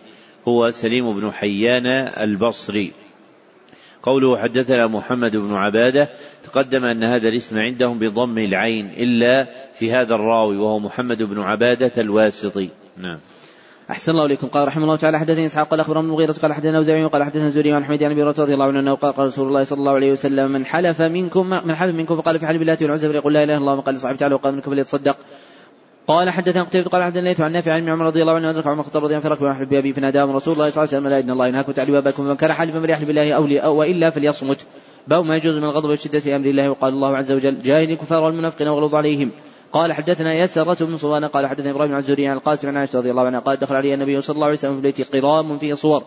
[0.49, 2.93] هو سليم بن حيان البصري.
[4.03, 6.09] قوله حدثنا محمد بن عبادة
[6.45, 11.93] تقدم أن هذا الاسم عندهم بضم العين إلا في هذا الراوي وهو محمد بن عبادة
[11.99, 12.69] الواسطي.
[12.97, 13.19] نعم.
[13.93, 14.49] أحسن الله إليكم.
[14.49, 17.73] قال رحمه الله تعالى حدثني إسحاق قال أخبرنا المغيرة قال حدثنا أوزاعي قال حدثنا زوري
[17.73, 20.13] عن حميد عن أبي رضي الله عنه أنه قال قال رسول الله صلى الله عليه
[20.13, 23.53] وسلم من حلف منكم من حلف منكم فقال في حلف الله والعزى فليقول لا إله
[23.53, 25.17] إلا الله وقال لصاحبه تعالى وقال منكم فليتصدق
[26.07, 28.81] قال حدثنا قتيبة قال حدثنا ليث عن نافع عن عمر رضي الله عنه أدرك عمر
[28.81, 31.31] الخطاب رضي الله عنه فرق بأبي فناداهم رسول الله صلى الله عليه وسلم لا إن
[31.31, 34.67] الله ينهاكم تعالوا أباكم فمن كان حالفا فليحلف بالله أو, أو وإلا فليصمت
[35.09, 38.69] باب ما يجوز من الغضب وشدة أمر الله وقال الله عز وجل جاهد الكفار والمنافقين
[38.69, 39.31] واغلظ عليهم
[39.73, 43.11] قال حدثنا يسرة بن صوان قال حدثنا إبراهيم بن الزهري عن القاسم عن عائشة رضي
[43.11, 46.03] الله عنها قال دخل علي النبي صلى الله عليه وسلم في بيتي قرام فيه صور.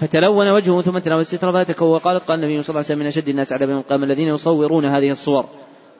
[0.00, 3.28] فتلون وجهه ثم تناول الستر فاتكوا وقالت قال النبي صلى الله عليه وسلم من اشد
[3.28, 5.44] الناس عذابا قام الذين يصورون هذه الصور.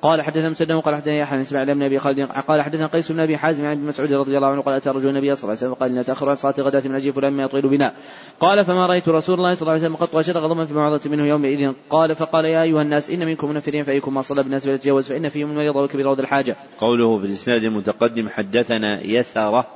[0.02, 3.20] قال حدثنا مسلم قال حدثنا يحيى بن إسماعيل بن أبي خالد قال حدثنا قيس بن
[3.20, 5.72] أبي حازم عن ابن مسعود رضي الله عنه قال أتى رجل النبي صلى الله عليه
[5.72, 7.92] وسلم قال إن تأخر عن صلاة الغداة من أجل فلان ما يطيل بنا.
[8.40, 11.26] قال فما رأيت رسول الله صلى الله عليه وسلم قط اشد غضبا في موعظه منه
[11.26, 11.72] يومئذ.
[11.90, 15.50] قال فقال يا أيها الناس إن منكم منفرين فأيكم ما صلى بالناس فليتجاوز فإن فيهم
[15.50, 16.56] المريض والكبير وذا الحاجة.
[16.78, 19.66] قوله في الإسناد المتقدم حدثنا يسره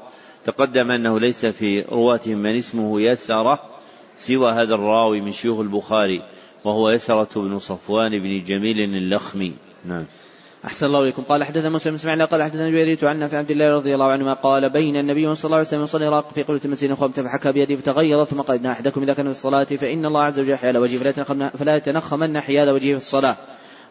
[0.44, 3.58] تقدم أنه ليس في رواتهم من اسمه يسره
[4.14, 6.22] سوى هذا الراوي من شيوخ البخاري
[6.64, 9.52] وهو يسرة بن صفوان بن جميل اللخمي
[9.84, 10.04] نعم.
[10.64, 11.22] أحسن الله إليكم.
[11.22, 14.70] قال حدثنا مسلم إسماعيل قال حدثنا جويريت عن في عبد الله رضي الله عنهما قال
[14.70, 18.24] بين النبي صلى الله عليه وسلم يصلي راق في قبلة المسجد خبت فحكى بيده فتغير
[18.24, 21.76] ثم قال إن أحدكم إذا كان في الصلاة فإن الله عز وجل حيال وجهه فلا
[21.76, 23.36] يتنخمن حيال وجهه في الصلاة.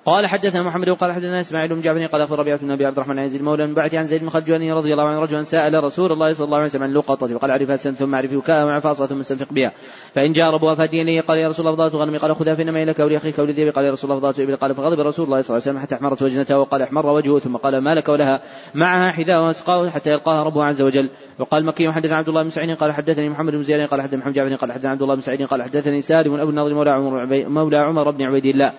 [0.05, 3.19] قال حدثنا محمد وقال حدثنا إسماعيل بن جعفر قال اخبر ربيعة بن أبي عبد الرحمن
[3.19, 3.29] عن
[3.67, 6.57] من بعد عن زيد بن خجواني رضي الله عنه رجلا سأل رسول الله صلى الله
[6.57, 9.71] عليه وسلم عن لقطة فقال اعرفها سن ثم أعرف وكاء وعفاصه ثم استنفق بها.
[10.15, 12.17] فإن جاء ربها فهدي قال يا رسول الله فضلت غنمي.
[12.17, 15.25] قال خذها فانما لك ولاخيك ولذيبي قال يا رسول الله فضلت ابل قال فغضب رسول
[15.25, 18.09] الله صلى الله عليه وسلم حتى احمرت وجنته وقال احمر وجهه ثم قال ما لك
[18.09, 18.41] ولها.
[18.75, 21.09] معها حذاء واسقاه حتى يلقاها ربها عز وجل.
[21.39, 24.33] وقال مكي حدثنا عبد الله بن سعيد قال حدثني محمد بن زياد قال حدثني محمد
[24.33, 27.77] جعفر قال حدثنا عبد الله بن سعيد قال حدثني سالم ابو النضر مولى عمر مولى
[27.77, 28.73] عمر بن عبيد الله.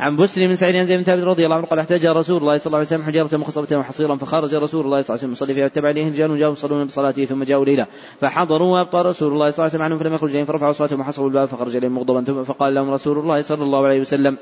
[0.00, 2.56] عن بسر بن سعيد عن زيد بن ثابت رضي الله عنه قال احتاج رسول الله
[2.56, 5.54] صلى الله عليه وسلم حجارة مخصبة وحصيرا فخرج رسول الله صلى الله عليه وسلم يصلي
[5.54, 7.86] فيها اتبع اليه رجال جاءوا يصلون بصلاته ثم جاءوا ليلة
[8.20, 11.28] فحضروا وابطى رسول الله صلى الله عليه وسلم عنهم فلم يخرج اليهم فرفعوا صلاتهم وحصروا
[11.28, 14.36] الباب فخرج إليهم مغضبا ثم فقال لهم رسول الله صلى الله عليه وسلم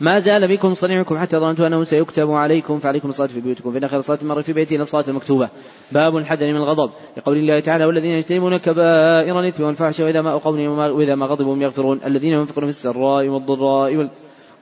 [0.00, 3.72] ما زال بكم صنيعكم حتى ظننت أنه سيكتب عليكم فعليكم الصلاة في بيوتكم.
[3.72, 5.48] فإن خير صلاة المرء في إلى الصلاة المكتوبة.
[5.92, 6.90] باب الحذر من الغضب.
[7.16, 12.00] لقول الله تعالى والذين يجتنبون كبائر الإثم والفحش واذا ما قولهم وإذا ما غضبوا يغفرون.
[12.04, 14.10] الذين ينفقون في السراء والضراء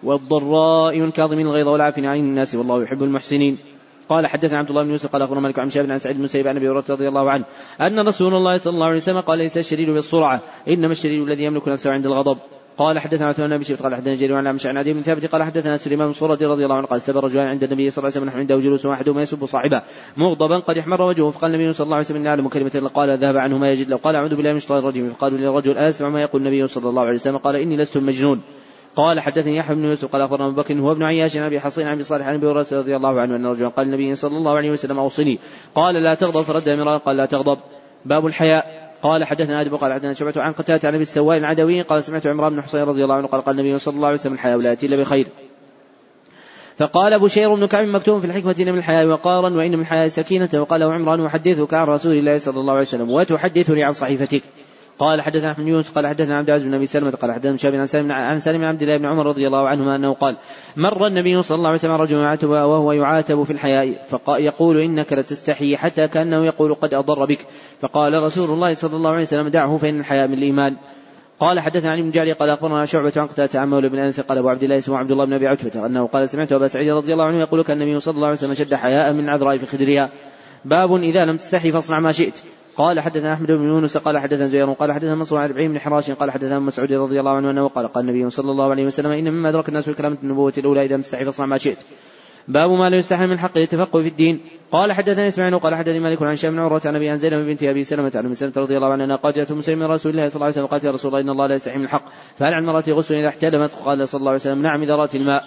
[0.02, 3.58] والضراء والكاظمين الغيظ والعافين عن الناس والله يحب المحسنين.
[4.08, 6.48] قال حدثنا عبد الله بن يوسف قال أخبرنا مالك عن شاب عن سعيد بن مسيب
[6.48, 7.44] عن أبي هريرة رضي الله عنه
[7.80, 10.40] أن رسول الله صلى الله عليه وسلم قال ليس الشديد بالسرعة.
[10.68, 12.38] إنما الشديد الذي يملك نفسه عند الغضب.
[12.78, 15.42] قال حدثنا عثمان بن بشير قال حدثنا جرير عن عمش عن عدي بن ثابت قال
[15.42, 18.26] حدثنا سليمان بن صورة رضي الله عنه قال استبى رجلان عند النبي صلى الله عليه
[18.26, 19.82] وسلم عنده جلوس واحدهما يسب صاحبه.
[20.16, 23.58] مغضبا قد احمر وجهه فقال النبي صلى الله عليه وسلم اعلم كلمة قال ذهب عنه
[23.58, 23.88] ما يجد.
[23.88, 25.08] لو قال أعوذ بالله من الشيطان الرجيم.
[25.08, 27.36] فقالوا للرجل أسمع ما يقول النبي صلى الله عليه وسلم.
[27.36, 28.40] قال إني لست مجنون.
[28.96, 30.12] قال حدثني يحيى بن يوسف.
[30.12, 32.46] قال أخبرنا أبو بكر هو ابن عياش عن أبي حصين عن أبي صالح عن أبي
[32.46, 35.38] هريرة رضي الله عنه أن رجلا قال النبي صلى الله عليه وسلم أوصني.
[35.74, 36.42] قال لا تغضب.
[36.42, 37.58] فرد مرارا قال لا تغضب.
[38.04, 38.77] باب الحياء.
[39.02, 42.52] قال حدثنا آدم قال حدثنا شعبة عن قتادة عن أبي السوائل العدوي قال سمعت عمران
[42.52, 44.86] بن حصين رضي الله عنه قال قال النبي صلى الله عليه وسلم الحياء ولا يأتي
[44.86, 45.26] إلا بخير.
[46.76, 50.48] فقال بشير بن كعب مكتوم في الحكمة إن من الحياء وقارا وإن من الحياء سكينة
[50.54, 54.42] وقال عمران أحدثك عن رسول الله صلى الله عليه وسلم وتحدثني عن صحيفتك.
[54.98, 57.86] قال حدثنا أحمد يونس قال حدثنا عبد العزيز بن أبي سلمة قال حدثنا شاب عن
[57.86, 60.36] سالم عن سالم عبد الله بن عمر رضي الله عنهما أنه قال
[60.76, 65.76] مر النبي صلى الله عليه وسلم رجل يعاتب وهو يعاتب في الحياء فيقول إنك لتستحي
[65.76, 67.46] حتى كأنه يقول قد أضر بك
[67.80, 70.76] فقال رسول الله صلى الله عليه وسلم دعه فإن الحياء من الإيمان
[71.40, 74.38] قال حدثنا علي بن جعلي قال أخبرنا شعبة عن قتادة عن مولى بن أنس قال
[74.38, 77.12] أبو عبد الله اسمه عبد الله بن أبي عتبة أنه قال سمعت أبا سعيد رضي
[77.12, 80.10] الله عنه يقول كان النبي صلى الله عليه وسلم شد حياء من عذراء في خدرها
[80.64, 82.42] باب إذا لم تستحي فاصنع ما شئت
[82.78, 86.10] قال حدثنا أحمد بن يونس قال حدثنا زهير قال حدثنا منصور عن إبراهيم بن حراش
[86.10, 89.30] قال حدثنا مسعود رضي الله عنه أنه قال قال النبي صلى الله عليه وسلم إن
[89.30, 91.78] مما أدرك الناس في النبوة الأولى إذا لم تستحي فاصنع ما شئت.
[92.48, 94.40] باب ما لا يستحي من حق التفقه في الدين.
[94.72, 97.62] قال حدثني إسماعيل قال حدثني مالك عن هشام بن عروة عن أبي عن زينب بنت
[97.62, 100.34] أبي سلمة عن أم سلمة رضي الله عنها قالت جاءت مسلم من رسول الله صلى
[100.34, 102.04] الله عليه وسلم قالت يا رسول الله إن الله لا يستحي من الحق.
[102.36, 105.44] فهل عن المراه غسل اذا احتلمت قال صلى الله عليه وسلم نعم إذا رأت الماء.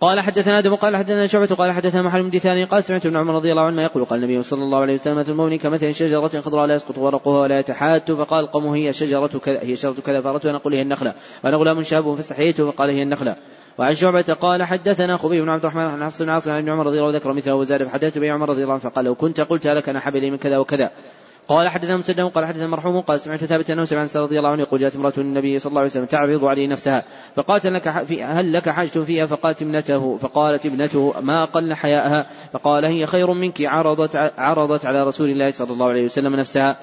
[0.00, 3.34] قال حدثنا آدم قال حدثنا شعبة قال حدثنا محمد بن دثاني قال سمعت ابن عمر
[3.34, 6.66] رضي الله عنه يقول قال النبي صلى الله عليه وسلم مثل المؤمن كمثل شجرة خضراء
[6.66, 10.20] لا يسقط ورقها ولا يتحات فقال القوم هي شجرة كذا هي شجرة كذا.
[10.20, 11.14] فأردت أن أقول هي النخلة.
[11.44, 12.60] وأنا غلام شاب فاستحييت.
[12.60, 13.36] فقال هي النخلة.
[13.78, 16.86] وعن شعبة قال حدثنا خبيب بن عبد الرحمن عن حفص بن عاصم عن ابن عمر
[16.86, 19.40] رضي الله عنه ذكر مثله وزاد فحدثت به عمر رضي الله عنه فقال لو كنت
[19.40, 20.90] قلت لك أنا حب من كذا وكذا.
[21.50, 24.80] قال حدثنا مسدد قال حدثنا مرحوم قال سمعت ثابت أنه سمع رضي الله عنه يقول
[24.80, 27.04] جاءت امرأة النبي صلى الله عليه وسلم تعرض عليه نفسها
[27.36, 32.84] فقالت لك في هل لك حاجة فيها؟ فقالت ابنته فقالت ابنته ما أقل حياءها؟ فقال
[32.84, 36.76] هي خير منك عرضت عرضت على رسول الله صلى الله عليه وسلم نفسها.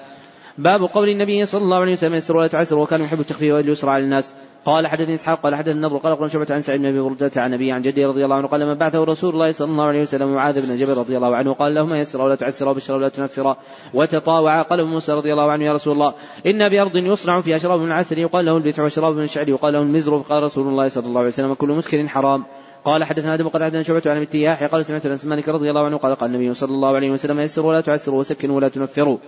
[0.58, 4.04] باب قول النبي صلى الله عليه وسلم يسر ولا تعسر وكان يحب التخفيف واليسر على
[4.04, 4.34] الناس.
[4.64, 7.72] قال حدثني إسحاق قال حدثني النضر قال شعبة عن سعيد بن أبي بردة عن أبي
[7.72, 10.66] عن جدي رضي الله عنه قال لما بعثه رسول الله صلى الله عليه وسلم معاذ
[10.68, 13.56] بن جبل رضي الله عنه قال لهما يسر ولا تعسر وبشر ولا تنفر
[13.94, 16.14] وتطاوعا قال موسى رضي الله عنه يا رسول الله.
[16.46, 19.82] إن بارض يصنع فيها شراب من العسل يقال له البتع وشراب من الشعر يقال له
[19.82, 20.18] المزر.
[20.18, 22.44] فقال رسول الله صلى الله عليه وسلم كل مسكر حرام.
[22.84, 25.96] قال حدثنا آدم قال حدثنا شعبة عن التياح قال سمعت انس مالك رضي الله عنه
[25.96, 29.18] قال قال النبي صلى الله عليه وسلم يسر ولا تعسر وسكن ولا تنفروا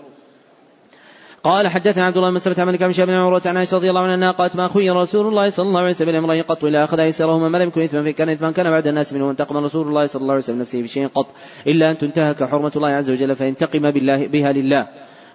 [1.45, 4.31] قال حدثنا عبد الله بن مسلمة عن مالك بن عروة عن عائشة رضي الله عنها
[4.31, 7.59] قالت ما خير رسول الله صلى الله عليه وسلم امرئ قط الا أخذ أيسرهما ما
[7.59, 10.33] لم يكن إثما فان كان إثما كان بعد الناس منه وانتقم رسول الله صلى الله
[10.33, 11.27] عليه وسلم نفسه بشيء قط
[11.67, 14.89] إلا أن تنتهك حرمة الله عز وجل فينتقم بالله بها لله.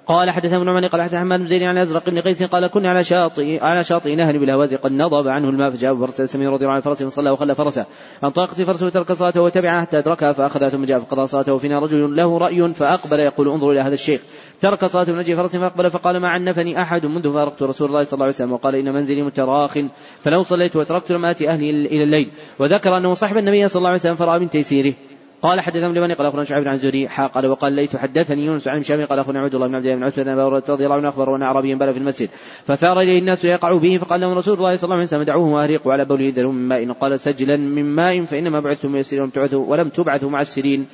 [0.08, 2.90] قال حدثنا ابن عمر قال حدثنا حماد بن زيد عن ازرق بن قيس قال كنا
[2.90, 6.74] على شاطئ على شاطئ نهر بالهواز قد نضب عنه الماء فجاء فرس سمير رضي الله
[6.74, 7.86] عنه فرسه فصلى وخلى فرسه.
[8.22, 12.38] فانطلقت فرسه وترك صلاته وتبعه حتى أدركها فأخذها ثم جاء فقضى صلاته وفينا رجل له
[12.38, 14.22] رأي فأقبل يقول انظروا إلى هذا الشيخ.
[14.62, 18.26] ترك صلاته ونجي فرس فأقبل فقال ما عنفني أحد منذ فارقت رسول الله صلى الله
[18.26, 19.80] عليه وسلم وقال إن منزلي متراخ
[20.22, 22.32] فلو صليت وتركت لم آتي أهلي إلى الليل.
[22.60, 24.94] وذكر أنه صحب النبي صلى الله عليه وسلم فرأى من تيسيره.
[25.42, 29.06] قال حدثنا ابن قال أخبرنا شعيب عن زهري قال وقال ليث حدثني يونس عن هشام
[29.06, 31.76] قال أخبرنا عبد الله بن عبد الله بن عتبه رضي الله عنه اخبر أن أعرابيا
[31.76, 32.30] بال في المسجد
[32.66, 35.94] فثار إليه الناس يقع به فقال لهم رسول الله صلى الله عليه وسلم دعوه وأهريقوا
[35.94, 36.92] على بوله ذروا من ماء.
[36.92, 40.88] قال سجلا من ماء فإنما بعثتم ميسرين ولم تبعثوا ولم تبعثوا مع السرين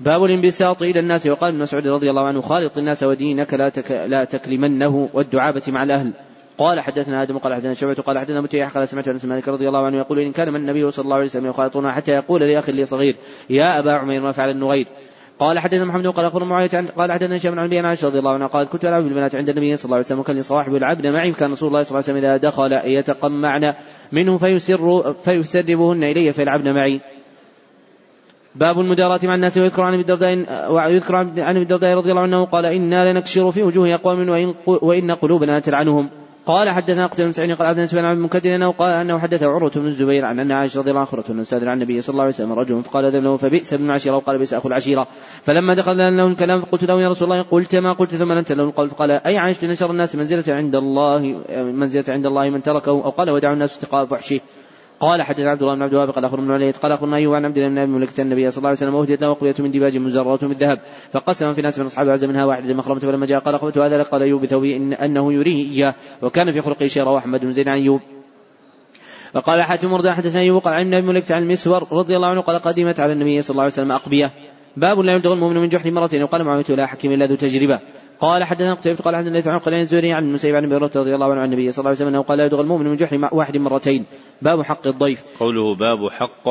[0.00, 1.26] باب الانبساط إلى الناس.
[1.26, 5.82] وقال ابن مسعود رضي الله عنه خالط الناس ودينك لا, تك لا تكلمنه والدعابة مع
[5.82, 6.12] الأهل.
[6.58, 9.86] قال حدثنا آدم قال حدثنا شعبة قال حدثنا متيح قال سمعت أنس مالك رضي الله
[9.86, 12.84] عنه يقول إن كان من النبي صلى الله عليه وسلم يخالطنا حتى يقول لاخ لي
[12.84, 13.16] صغير
[13.50, 14.86] يا أبا عمير ما فعل النغير
[15.38, 18.32] قال حدثنا محمد قال اخبر معاوية عن قال حدثنا هشام بن عبد عائشة رضي الله
[18.32, 21.32] عنها قالت كنت ألعب بالبنات عند النبي صلى الله عليه وسلم وكان صواحب العبد معي
[21.32, 23.74] كان رسول الله صلى الله عليه وسلم إذا دخل يتقمعن
[24.12, 27.00] منه فيسر فيسربهن إلي فيلعبن معي.
[28.54, 32.44] باب المداراة مع الناس ويذكر عن ابي الدرداء ويذكر عن ابي الدرداء رضي الله عنه
[32.44, 36.10] قال إنا لنكشر في وجوه أقوام وإن قلوبنا تلعنهم.
[36.46, 39.86] قال حدثنا قتيبة بن قال عبد سفيان عن المكدر أنه قال أنه حدثه عروة بن
[39.86, 42.34] الزبير عن أن عائشة رضي الله عنها اخبرته ان استاذن عن النبي صلى الله عليه
[42.34, 45.06] وسلم رجل فقال ذل له فبئس ابن العشيرة وقال بئس أخو العشيرة.
[45.42, 48.64] فلما دخل له الكلام فقلت له يا رسول الله قلت ما قلت ثم انت له
[48.64, 48.90] القول.
[48.90, 53.30] فقال أي عائشة نشر الناس منزلة عند الله منزلة عند الله من تركه أو قال
[53.30, 54.40] ودعوا الناس استقاء فحشه
[55.00, 57.58] قال حدث عبد الله بن عبد الوهاب قال أخبرنا وليد قال أخبرنا أيوب عن عبد
[57.58, 60.46] الله بن أبي ملكه النبي صلى الله عليه وسلم اهديت له قضيه من ديباج مزرره
[60.46, 60.80] بالذهب
[61.12, 64.22] فقسم في ناس من اصحابه عز منها واحدة مخرمة فلما جاء قال أخبرت هذا قال
[64.22, 67.76] أيوب بثوبه إن أنه يريه إياه وكان في خلقه شيء رواه احمد بن زيد عن
[67.76, 68.00] أيوب.
[69.34, 72.58] وقال حاتم مرضى حدثنا أيوب قال عن أبي ملكه عن المسور رضي الله عنه قال
[72.58, 74.30] قدمت على النبي صلى الله عليه وسلم أقبية.
[74.76, 77.80] باب لا يبلغ المؤمن من جحر مرتين وقال معاوية لا حكيم الا ذو تجربة.
[78.20, 81.32] قال حدثنا قتيبة قال حدثنا ليث عن قال الزهري عن المسيب عن ابي رضي الله
[81.32, 83.56] عنه عن النبي صلى الله عليه وسلم أنه قال لا يدخل المؤمن من جحر واحد
[83.56, 84.04] مرتين.
[84.42, 85.24] باب حق الضيف.
[85.40, 86.44] قوله باب حق.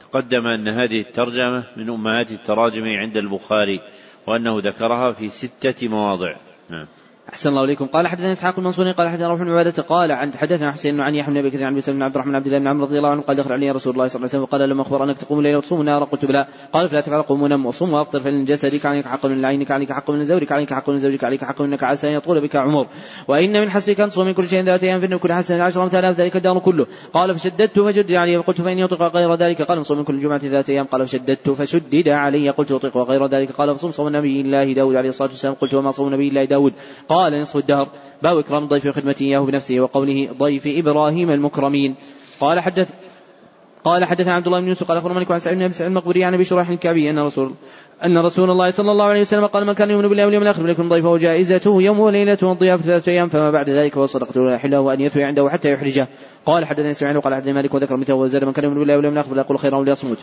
[0.00, 3.80] تقدم أن هذه الترجمة من أمهات التراجم عند البخاري
[4.26, 6.34] وأنه ذكرها في ستة مواضع.
[6.70, 6.86] نعم.
[7.28, 7.86] أحسن الله إليكم.
[7.86, 11.34] قال حدثنا إسحاق المنصوري قال حدثنا روح بن عبادة قال عن حدثنا حسين عن يحيى
[11.34, 13.36] بن أبي كثير عن بن عبد الرحمن عبد الله بن عمرو رضي الله عنه قال
[13.36, 15.80] دخل علي رسول الله صلى الله عليه وسلم وقال لما أخبر أنك تقوم الليل وتصوم
[15.80, 16.46] النهار قلت بلى.
[16.72, 20.10] قال فلا تفعل قوم ونم وصوم وأفطر فإن جسدك عليك حق من عينك عليك حق
[20.10, 22.86] من زوجك عليك حق من زوجك عليك حق منك عسى أن يطول بك عمر.
[23.28, 26.04] وإن من حسبك أن تصوم من كل شيء ذات أيام فإن كل حسنة عشر أمثال
[26.04, 26.86] ذلك الدار كله.
[27.12, 29.62] قال فشددت فشدد علي فقلت فإني أطيق غير ذلك.
[29.62, 30.86] قال صوم من كل جمعة ذات أيام.
[30.86, 32.50] قال فشددت فشدد علي.
[32.50, 33.50] قلت أطيق غير ذلك.
[33.50, 35.54] قال فصوم صوم نبي الله داود عليه الصلاة والسلام.
[35.54, 36.72] قلت وما صوم نبي الله داود.
[37.12, 37.88] قال نصف الدهر
[38.22, 41.94] باب إكرام الضيف وخدمته إياه بنفسه وقوله ضيف إبراهيم المكرمين.
[42.40, 42.90] قال حدث
[43.84, 46.34] قال حدثنا عبد الله بن يوسف قال أخبرنا مالك عن سعيد بن سعيد المقبوري عن
[46.34, 47.52] أبي شريح الكعبي أن رسول
[48.04, 50.88] أن رسول الله صلى الله عليه وسلم قال من كان يؤمن بالله واليوم الآخر فليكن
[50.88, 55.00] ضيفه وجائزته يوم وليلته والضيافة ثلاثة أيام فما بعد ذلك فهو صدقة ولا يحله وأن
[55.00, 56.08] يثوي عنده حتى يحرجه.
[56.46, 59.30] قال حدثنا اسماعيل وقال حدثنا مالك وذكر مثله وزاد من كان يؤمن بالله واليوم الآخر
[59.30, 60.18] فليقول خيرا وليصمت.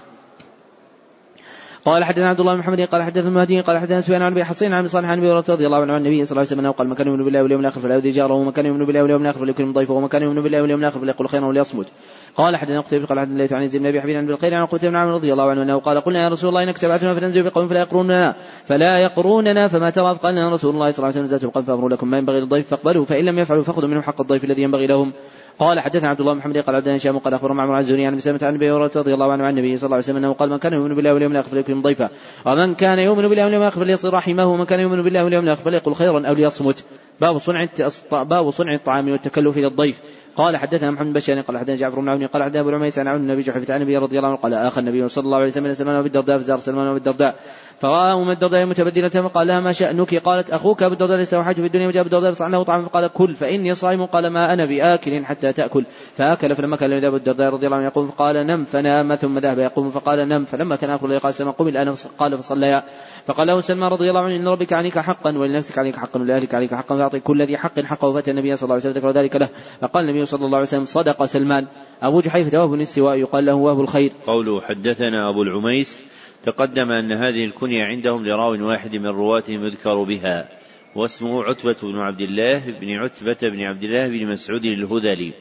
[1.85, 4.73] قال حدثنا عبد الله بن محمد قال حدثنا المهدي قال حدثنا سفيان عن أبي حصين
[4.73, 6.95] عن صالح عن أبي رضي الله عنه عن النبي صلى الله عليه وسلم قال من
[6.95, 9.73] كان يؤمن بالله واليوم الآخر فلا يؤذي جاره ومن كان يؤمن بالله واليوم الآخر فليكرم
[9.73, 11.87] ضيفه ومن كان يؤمن بالله واليوم الآخر فليقل خيرا وليصمت.
[12.35, 14.91] قال حدثنا قتيبة قال حدثنا الليث عن زيد بن أبي حبيب عن بالخير عن قتيبة
[14.91, 17.67] بن عمرو رضي الله عنه أنه قال قلنا يا رسول الله انك تبعتنا فننزل بقوم
[17.67, 21.63] فلا يقروننا فلا يقروننا فما ترى فقال رسول الله صلى الله عليه وسلم نزلت بقوم
[21.63, 24.87] فامروا لكم ما ينبغي للضيف فاقبلوا فإن لم يفعلوا فخذوا منهم حق الضيف الذي ينبغي
[24.87, 25.13] لهم.
[25.59, 28.11] قال حدثنا عبد الله بن محمد قال عبدنا هشام قال اخبر معمر عن الزهري عن
[28.11, 30.33] أبي سلمة عن أبي هريرة رضي الله عنه عن النبي صلى الله عليه وسلم أنه
[30.33, 32.09] قال من كان يؤمن بالله واليوم الآخر فليكرم ضيفه
[32.45, 35.93] ومن كان يؤمن بالله واليوم الآخر فليصل رحمه ومن كان يؤمن بالله واليوم الآخر فليقل
[35.93, 36.85] خيرا أو ليصمت.
[37.21, 37.67] باب صنع
[38.11, 40.01] باب صنع الطعام والتكلف للضيف
[40.35, 43.19] قال حدثنا محمد بن قال حدثنا جعفر بن عون قال حدثنا أبو العميس عن عون
[43.19, 45.75] النبي جحفة عن النبي رضي الله عنه قال اخى النبي صلى الله عليه وسلم إلى
[45.75, 47.35] سلمان بالدرداء فزار سلمان بالدرداء
[47.79, 51.87] فرأى أم الدرداء متبدلة فقال لها ما شأنك؟ قالت أخوك أبو الدرداء ليس في الدنيا
[51.87, 55.53] وجاء أبو الدرداء فصنع له طعام فقال كل فإني صائم؟ قال ما أنا بآكل حتى
[55.53, 55.85] تأكل.
[56.15, 59.89] فأكل فلما كان أبو الدرداء رضي الله عنه يقوم فقال نم فنام ثم ذهب يقوم
[59.89, 62.83] فقال نم فلما كان آخر قال سلمان قم الآن قال فصليا.
[63.25, 66.73] فقال له سلمان رضي الله عنه إن ربك عليك حقا ولنفسك عليك حقا ولأهلك عليك
[66.73, 68.13] حقا فأعطي كل ذي حق حقه.
[68.13, 69.49] فأتى النبي صلى الله عليه وسلم ذكر ذلك له.
[69.81, 71.67] فقال النبي صلى الله عليه وسلم صدق سلمان.
[72.01, 74.11] أبو جحيفة وهب الاستواء يقال له وهب الخير.
[74.27, 80.49] قوله حدثنا أبو العميس تقدم أن هذه الكنية عندهم لراو واحد من رواتهم يذكر بها
[80.95, 85.33] واسمه عتبة بن عبد الله بن عتبة بن عبد الله بن مسعود الهذلي.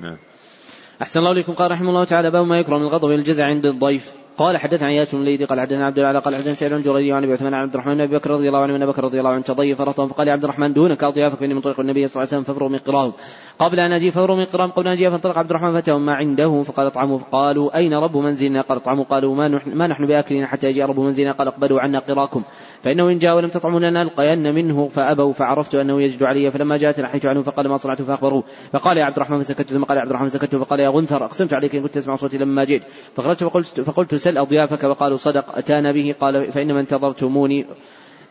[0.00, 0.18] نعم.
[1.02, 1.52] أحسن الله إليكم.
[1.52, 4.19] قال رحمه الله تعالى باب ما يكره من الغضب والجزع عند الضيف.
[4.40, 7.32] قال حدثنا عياش بن الوليد قال حدثنا عبد الأعلى قال حدثنا سعيد الجريري عن ابي
[7.32, 9.42] عثمان عن عبد الرحمن بن أبي بكر رضي الله عنه ان بكر رضي الله عنه
[9.42, 12.42] تضيف رهطا فقال يا عبد الرحمن دونك اضيافك فإني منطلق إلى النبي صلى الله عليه
[12.42, 13.12] وسلم فافرغ من قراهم
[13.58, 16.62] قبل أن أجيء فافرغ من قراهم قبل أن أجيء فانطلق عبد الرحمن فأتاهم بما عنده
[16.62, 20.66] فقال اطعموا فقالوا أين رب منزلنا؟ قال اطعموا قالوا ما نحن, ما نحن بآكلين حتى
[20.66, 22.42] يجيء رب منزلنا؟ قال اقبلوا عنا قراكم.
[22.82, 27.26] فإنه إن جاء ولم تطعموا لنلقين منه فأبوا فعرفت أنه يجد علي فلما جاء تنحيت
[27.26, 28.44] عنه فقال ما صنعت؟ فأخبروه.
[28.72, 31.54] فقال يا عبد الرحمن فسكت ثم قال يا عبد الرحمن فسكت فقال يا غنثر اقسمت
[31.54, 32.82] عليك إن كنت تسمع صوتي لما جئت.
[33.16, 37.66] فخرجت فقلت فقلت سل أضيافك وقالوا صدق أتانا به قال فإنما انتظرتموني.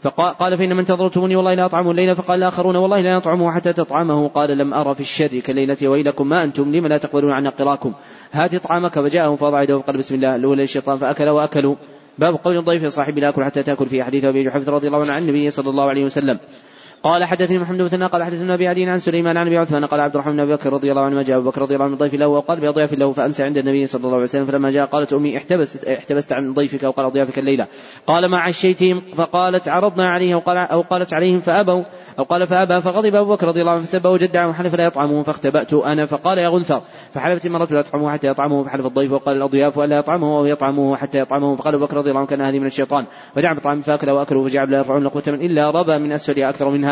[0.01, 4.27] فقال فإنما انتظرتموني والله لا أطعم الليلة فقال الآخرون والله لا نطعمه حتى تطعمه.
[4.27, 7.93] قال لم أرى في الشر كالليلة ويلكم ما أنتم لم لا تقبلون عنا قراكم
[8.31, 8.99] هات طعامك.
[8.99, 11.75] فجاءه فوضع يده وقال بسم الله الأولى للشيطان فأكل وأكلوا.
[12.17, 15.13] باب قول الضيف صاحب لا أكل حتى تأكل في حديث أبي جحفة رضي الله عنه
[15.13, 16.39] عن النبي صلى الله عليه وسلم.
[17.03, 20.15] قال حدثني محمد بن قال حدثنا أبي عدي عن سليمان عن أبي عثمان قال عبد
[20.15, 22.27] الرحمن بن أبي بكر رضي الله عنه جاء أبو بكر رضي الله عنه ضيف له
[22.27, 25.85] وقال باضياف له فامسى عند النبي صلى الله عليه وسلم فلما جاء قالت أمي احتبست
[25.85, 27.67] احتبست عن ضيفك أو قال اضيافك الليلة.
[28.07, 31.83] قال ما عشيتهم؟ فقالت عرضنا عليه أو, قال أو قالت عليهم فأبوا
[32.19, 35.73] أو قال فأبى فغضب أبو بكر رضي الله عنه فسبه وجدع وحلف لا يطعمه فاختبأت
[35.73, 36.81] أنا فقال يا غنثر
[37.13, 41.19] فحلفت مرة لا يطعمه حتى يطعمه فحلف الضيف وقال الأضياف ولا يطعمه أو يطعمه حتى
[41.19, 43.05] يطعمه فقال أبو بكر رضي الله عنه كان هذه من الشيطان.
[43.35, 46.88] فدعا بطعام فاكل واكلوا فجعل لا يرفعون لقوة إلا ربى من اسفلها أكثر منها.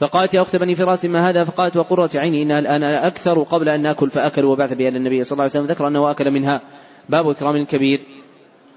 [0.00, 1.44] فقالت يا أخت بني فراس ما هذا?
[1.44, 4.10] فقالت وقرة عيني إنها الآن أكثر قبل أن نأكل.
[4.10, 6.60] فأكلوا وبعث بها النبي صلى الله عليه وسلم ذكر أنه أكل منها.
[7.08, 8.00] باب إكرام الكبير.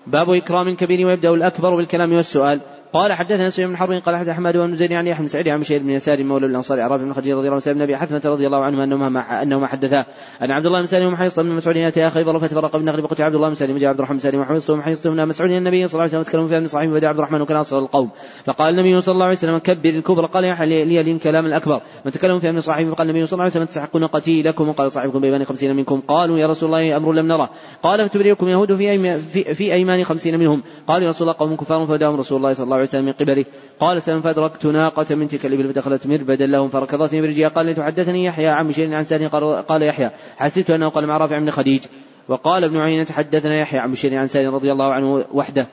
[0.07, 2.61] باب إكرام الكبير ويبدأ الأكبر بالكلام والسؤال.
[2.93, 5.59] قال حدثنا سفيان بن حرب قال حدث أحمد بن زيد عن يحيى بن سعيد عن
[5.59, 8.47] بشير بن يسار مولى الأنصار عرابي بن خديجة رضي الله عنه بن ابي حثمة رضي
[8.47, 10.05] الله عنه أنهما أنهما حدثا.
[10.41, 13.47] أن عبد الله بن سالم ومحيص بن مسعود اتيا خيبر فتفرق بالنخل فقتل عبد الله
[13.47, 16.11] بن سالم وجاء عبد الرحمن بن سالم ومحيص ومحيص بن مسعود النبي صلى الله عليه
[16.11, 18.09] وسلم تكلموا في ابن صحيح فدعا عبد الرحمن وكان أصغر القوم.
[18.45, 21.81] فقال النبي صلى الله عليه وسلم كبر الكبرى قال يحيى لي لي كلام الأكبر.
[22.05, 24.69] من تكلم في ابن صحيح فقال النبي صلى الله عليه وسلم تستحقون قتيلكم.
[24.69, 26.01] وقال صاحبكم بيمان خمسين منكم.
[26.07, 27.49] قالوا يا رسول الله أمر لم نره
[27.83, 30.63] قال فتبرئكم يهود في في, أيمان خمسين منهم.
[30.87, 33.45] قالوا يا رسول الله قوم كفار فدعهم رسول الله صلى الله وسلم من قبله.
[33.79, 38.47] قال سلم فأدركت ناقة من تلك الإبل فدخلت مربدا لهم فركضتني برجلها قال تحدثني يحيى
[38.47, 39.27] عن بشير عن سالم
[39.67, 41.81] قال يحيى حسبت أنه قال مع رافع بن خديج.
[42.27, 45.67] وقال ابن عيينة حدثنا يحيى عن بشير عن سالم رضي الله عنه وحده.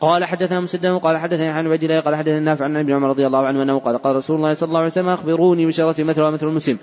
[0.00, 3.26] قال حدثنا مسدد قال حدثني عن عبد الله قال حدثنا نافع عن ابن عمر رضي
[3.26, 6.46] الله عنه أنه قال قال رسول الله صلى الله عليه وسلم أخبروني بشرة مثل مثل
[6.46, 6.78] المسلم.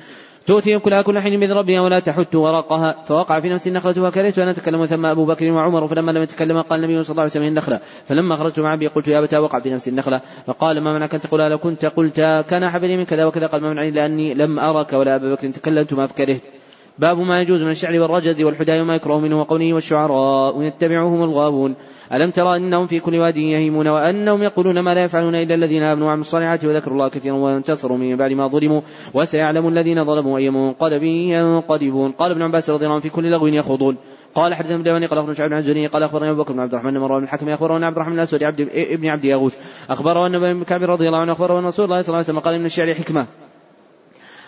[0.45, 4.47] تؤتي كلها كل حين بإذن ربها ولا تحت ورقها فوقع في نفسي النخلة وكرهت أن
[4.47, 7.79] أتكلم ثم أبو بكر وعمر فلما لم يتكلم قال النبي صلى الله عليه وسلم النخلة.
[8.05, 10.21] فلما خرجت مع أبي قلت يا أبتا وقع في نفسي النخلة.
[10.47, 13.47] فقال ما منعك أن تقول لو كنت قلت كان أحب من كذا وكذا.
[13.47, 16.60] قال ما منعني لأني لم أرك ولا أبا بكر تكلمت ما فكرهت
[17.01, 21.75] باب ما يجوز من الشعر والرجز والحدى وما يكره منه وقوله والشعراء يتبعهم الغابون.
[22.13, 26.07] ألم ترى أنهم في كل واد يهيمون وأنهم يقولون ما لا يفعلون إلا الذين آمنوا
[26.07, 28.81] وعملوا الصالحات وذكروا الله كثيرا وانتصروا من بعد ما ظلموا
[29.13, 32.11] وسيعلم الذين ظلموا أي منقلب ينقلبون.
[32.11, 33.97] قال ابن عباس رضي الله عنه في كل لغو يخوضون.
[34.35, 36.73] قال حدثنا ابن ديواني قال أخبرنا شعيب بن الزهري قال أخبرنا أبو بكر بن عبد
[36.73, 39.57] الرحمن مروان بن الحكم أخبرنا عبد الرحمن الأسود عبد ابن عبد ياغوث
[39.89, 42.39] اخبره ان ابن كعب رضي الله عنه اخبره ان رسول الله صلى الله عليه وسلم
[42.39, 43.27] قال إن الشعر حكمة.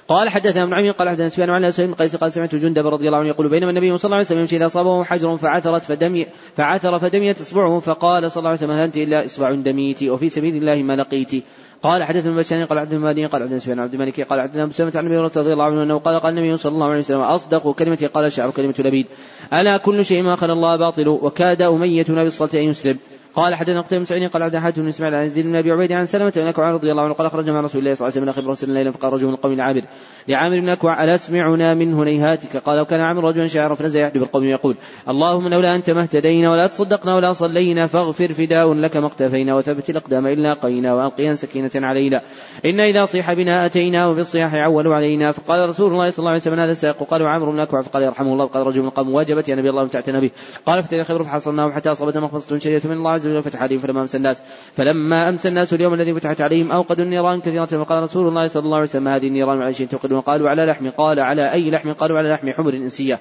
[0.07, 3.07] قال حدثنا ابن عمي قال حدثنا سفيان عن اسود بن قيس قال سمعت جندب رضي
[3.07, 6.25] الله عنه يقول بينما النبي صلى الله عليه وسلم يمشي إذا أصابه حجر فعثرت فدمي
[6.57, 10.55] فعثر فدميت إصبعه فقال صلى الله عليه وسلم هل أنت إلا إصبع دميت وفي سبيل
[10.55, 11.43] الله ما لقيت.
[11.83, 15.05] قال حدثنا بشار قال عبد المالي قال عبد سفيان عبد الملك قال عبد الله عن
[15.05, 18.25] النبي رضي الله عنه أنه قال قال النبي صلى الله عليه وسلم أصدق كلمة قال
[18.25, 19.05] الشعر كلمة لبيد.
[19.53, 22.99] ألا كل شيء ما خلى الله باطل وكاد اميه بالصلاه أن يسلم.
[23.35, 25.91] قال حدثنا قتيبة بن سعيد قال عبد حاتم بن إسماعيل عن زيد بن أبي عبيد
[25.91, 28.31] عن سلمة بن أكوع رضي الله عنه قال خرج مع رسول الله صلى الله عليه
[28.31, 29.81] وسلم خبر ليلا فقال رجل من القوم العامر
[30.27, 34.43] لعامر بن أكوع ألا اسمعنا من هنيهاتك قال وكان عامر رجلا شاعرا فنزل يحدث بالقوم
[34.43, 34.75] يقول
[35.09, 39.89] اللهم لولا أنت ما اهتدينا ولا تصدقنا ولا صلينا فاغفر فداء لك ما اقتفينا وثبت
[39.89, 42.21] الأقدام إلا قينا والقيا سكينة علينا.
[42.65, 45.31] إن إذا صيح بنا أتينا وبالصياح عولوا علينا.
[45.31, 48.33] فقال رسول الله صلى الله عليه وسلم هذا سيق قال عامر بن أكوع فقال يرحمه
[48.33, 50.31] الله قال رجل من القوم وجبت يا نبي الله تعتنى به.
[50.65, 54.01] قال فتلك خبر فحصلناه حتى أصابتنا مخمصة شديدة من الله عز وجل فتح عليهم فلما
[54.01, 54.41] أمس الناس
[54.73, 58.75] فلما أمس الناس اليوم الذي فتحت عليهم أوقدوا النيران كثيرة فقال رسول الله صلى الله
[58.75, 60.89] عليه وسلم هذه النيران على شيء توقدون قالوا على لحم.
[60.89, 63.19] قال على أي لحم؟ قالوا على لحم حمر إنسية.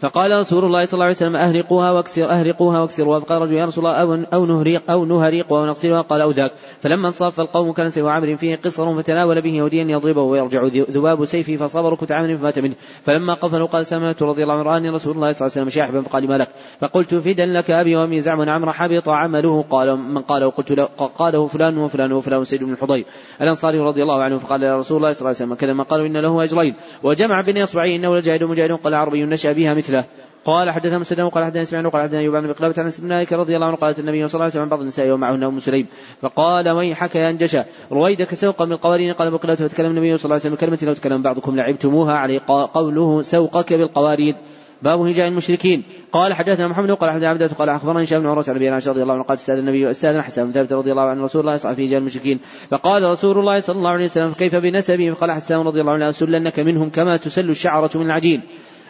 [0.00, 3.86] فقال رسول الله صلى الله عليه وسلم أهرقوها واكسر أهرقوها واكسروها فقال رجل يا رسول
[3.86, 8.06] الله أو, أو نهريق أو نهريق ونغسلها قال أو ذاك فلما انصاف القوم كان سيف
[8.06, 12.74] عمرو فيه قصر فتناول به يهوديا يضربه ويرجع ذباب سيفه فصاب ركبة عمرو فمات منه
[13.02, 16.02] فلما قفلوا قال سمعت رضي الله عنه رآني رسول الله صلى الله عليه وسلم شاحبا
[16.02, 16.48] فقال ما لك؟
[16.80, 19.62] فقلت فدا لك أبي وأمي زعم عمرو حبط عمله.
[19.62, 20.84] قال من قاله؟ قلت له
[21.18, 23.06] قاله فلان وفلان وفلان سيد بن الحضير.
[23.40, 26.06] الأنصاري رضي الله عنه فقال يا رسول الله صلى الله عليه وسلم كذا ما قالوا
[26.06, 30.04] إن له أجرين وجمع بين إصبعيه إنه لجاهد مجاهد قال عربي نشأ بها مثله.
[30.44, 33.66] قال حدثنا مسلم قال حدثنا إسماعيل قال حدثنا ايوب بن عن بن مالك رضي الله
[33.66, 35.86] عنه قالت النبي صلى الله عليه وسلم بعض النساء ومعهن أم سليم.
[36.22, 40.54] فقال ويحك يا انجشا رويدك سوقا من القوارين قال بقلبة فتكلم النبي صلى الله عليه
[40.54, 42.40] وسلم كلمة لو تكلم بعضكم لعبتموها عليه.
[42.74, 44.34] قوله سوقك بالقوارير.
[44.82, 45.82] باب هجاء المشركين.
[46.12, 49.14] قال حدثنا محمد قال حدثنا عبدة قال اخبرني هشام بن عروة عن أبي رضي الله
[49.14, 51.86] عنه قال استاذن النبي استاذن حسان بن ثابت رضي الله عنه رسول الله وسلم في
[51.86, 52.40] هجاء المشركين.
[52.70, 56.60] فقال رسول الله صلى الله عليه وسلم كيف بنسبهم؟ فقال حسان رضي الله عنه أسلنك
[56.60, 58.42] منهم كما تسل الشعرة من العجين.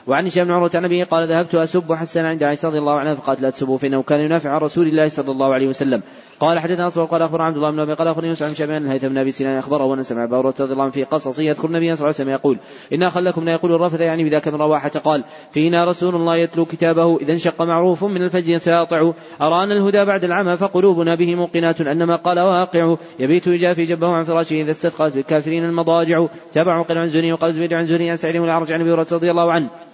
[0.06, 3.14] وعن هشام بن عروة عن أبيه قال ذهبت أسب حسنا عند عائشة رضي الله عنها
[3.14, 6.02] فقالت لا تسبوا فإنه كان ينافع عن رسول الله صلى الله عليه وسلم.
[6.40, 9.08] قال حدثنا أصبر قال أخبر عبد الله بن أبي قال أخبرني يوسف بن شبان الهيثم
[9.08, 11.94] بن أبي سنان أخبره وأنا سمع أبا رضي الله عنه في قصصه يذكر النبي صلى
[11.94, 12.58] الله عليه وسلم يقول
[12.92, 14.88] إنا خلكم لا يقول الرافث يعني بذاك من رواحة.
[14.88, 20.24] قال فينا رسول الله يتلو كتابه إذا انشق معروف من الفجر سيطع أرانا الهدى بعد
[20.24, 22.96] العمى فقلوبنا به موقنات أن ما قال واقع.
[23.18, 26.26] يبيت يجافي جبه عن فراشه إذا استثقلت بالكافرين المضاجع.
[26.52, 29.30] تبع قل عن زني وقال زبيد عن زني عن سعيد بن الأعرج عن أبي رضي
[29.30, 29.85] الله عنه.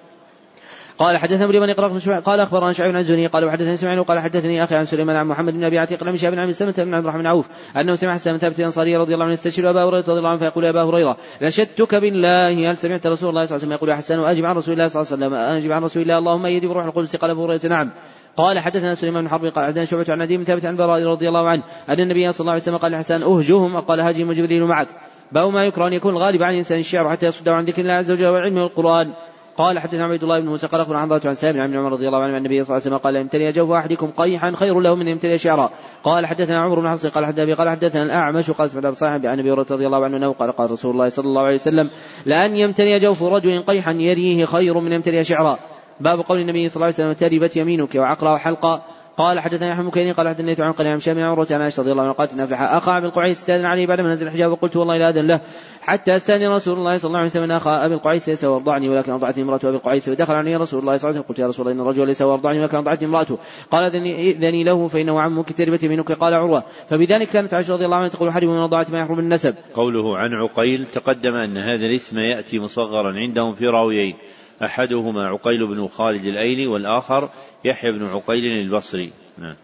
[1.02, 4.64] قال حدثنا ابن بن قال قال أخبرنا شعيب بن الزني قال وحدثني إسماعيل قال حدثني
[4.64, 7.26] أخي عن سليمان عن محمد بن أبي عتيق عن شهاب عبد سلمة بن عبد الرحمن
[7.26, 10.38] عوف أنه سمع حسان ثابت الأنصاري رضي الله عنه يستشير أبا هريرة رضي الله عنه
[10.38, 13.90] فيقول يا أبا هريرة نشدتك بالله هل سمعت رسول الله صلى الله عليه وسلم يقول
[13.90, 16.46] يا حسان اجب عن رسول الله صلى الله عليه وسلم أجب عن رسول الله اللهم
[16.46, 17.90] أيدي بروح القدس قال أبو هريرة نعم.
[18.36, 21.48] قال حدثنا سليمان بن حرب قال حدثنا شعبة عن نديم ثابت عن براء رضي الله
[21.48, 23.80] عنه أن النبي صلى الله عليه وسلم قال لحسان أهجهم.
[23.80, 24.88] قال هاجم جبريل معك.
[25.32, 28.10] باب ما يكره أن يكون الغالب عن الإنسان الشعر حتى يصده عن ذكر الله عز
[28.10, 29.12] وجل والعلم والقرآن.
[29.56, 32.18] قال حدثنا عبد الله بن موسى قال أخبرنا حنظله عن سالم عن عمر رضي الله
[32.18, 35.08] عنه عن النبي صلى الله عليه وسلم قال يمتلي جوف احدكم قيحا خير له من
[35.08, 35.70] يمتلي شعرا
[36.04, 39.38] قال حدثنا عمر بن حفص قال حدثنا قال حدثنا الأعمش قال سمعت أبو صالح عن
[39.38, 41.90] أبي هريرة رضي الله عنه قال قال رسول الله صلى الله عليه وسلم
[42.26, 45.58] لأن يمتلي جوف رجل قيحا يريه خير من يمتلي شعرا
[46.00, 48.82] باب قول النبي صلى الله عليه وسلم تربت يمينك وعقرا وحلقا
[49.16, 52.02] قال حدثنا يحيى بن قال حدثني عن قال عن بن عروة عن عائشة رضي الله
[52.02, 55.08] عنها قالت نافعه أخا أبي القعيس استأذن عليه بعد ما نزل الحجاب وقلت والله لا
[55.08, 55.40] أذن له
[55.80, 59.42] حتى استأذن رسول الله صلى الله عليه وسلم أخا أبي القعيس ليس وارضعني ولكن ارضعتني
[59.42, 61.82] امراته أبي القعيس فدخل علي رسول الله صلى الله عليه وسلم قلت يا رسول الله
[61.82, 63.38] إن الرجل ليس وارضعني ولكن ارضعتني امرأته.
[63.70, 66.64] قال اذني له فإنه عمك تربت يمينك قال عروة.
[66.90, 69.54] فبذلك كانت عائشة رضي الله عنها تقول حرم من رضاعه ما يحرم النسب.
[69.74, 74.16] قوله عن عقيل تقدم أن هذا الاسم يأتي مصغرا عندهم في راويين.
[74.64, 77.28] أحدهما عقيل بن خالد الأيلي والآخر
[77.64, 79.12] يحيى بن عقيل البصري.
[79.38, 79.56] نعم.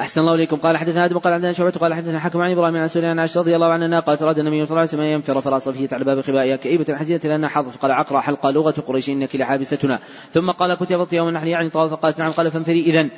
[0.00, 0.56] أحسن الله إليكم.
[0.56, 3.54] قال حدثنا آدم قال حدثنا شعبة قال حدثنا حكم عن إبراهيم عن سليمان عائشة رضي
[3.56, 6.20] الله عنها قالت أراد النبي صلى الله عليه وسلم أن ينفر فلا صفية على باب
[6.20, 9.98] خبائها كئيبة حزينة لأنها حظ قال عقرى حلقة لغة قريش إنك لحابستنا.
[10.30, 11.90] ثم قال كتبت يوم النحل يعني طواف.
[11.90, 12.32] فقالت نعم.
[12.32, 13.08] قال فانفري إذا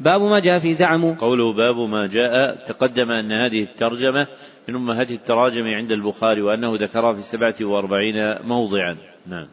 [0.00, 1.14] باب ما جاء في زعم.
[1.14, 4.26] قوله باب ما جاء تقدم أن هذه الترجمة
[4.68, 8.96] من أمهات التراجم عند البخاري وأنه ذكرها في سبعة وأربعين موضعا.
[9.26, 9.48] نعم.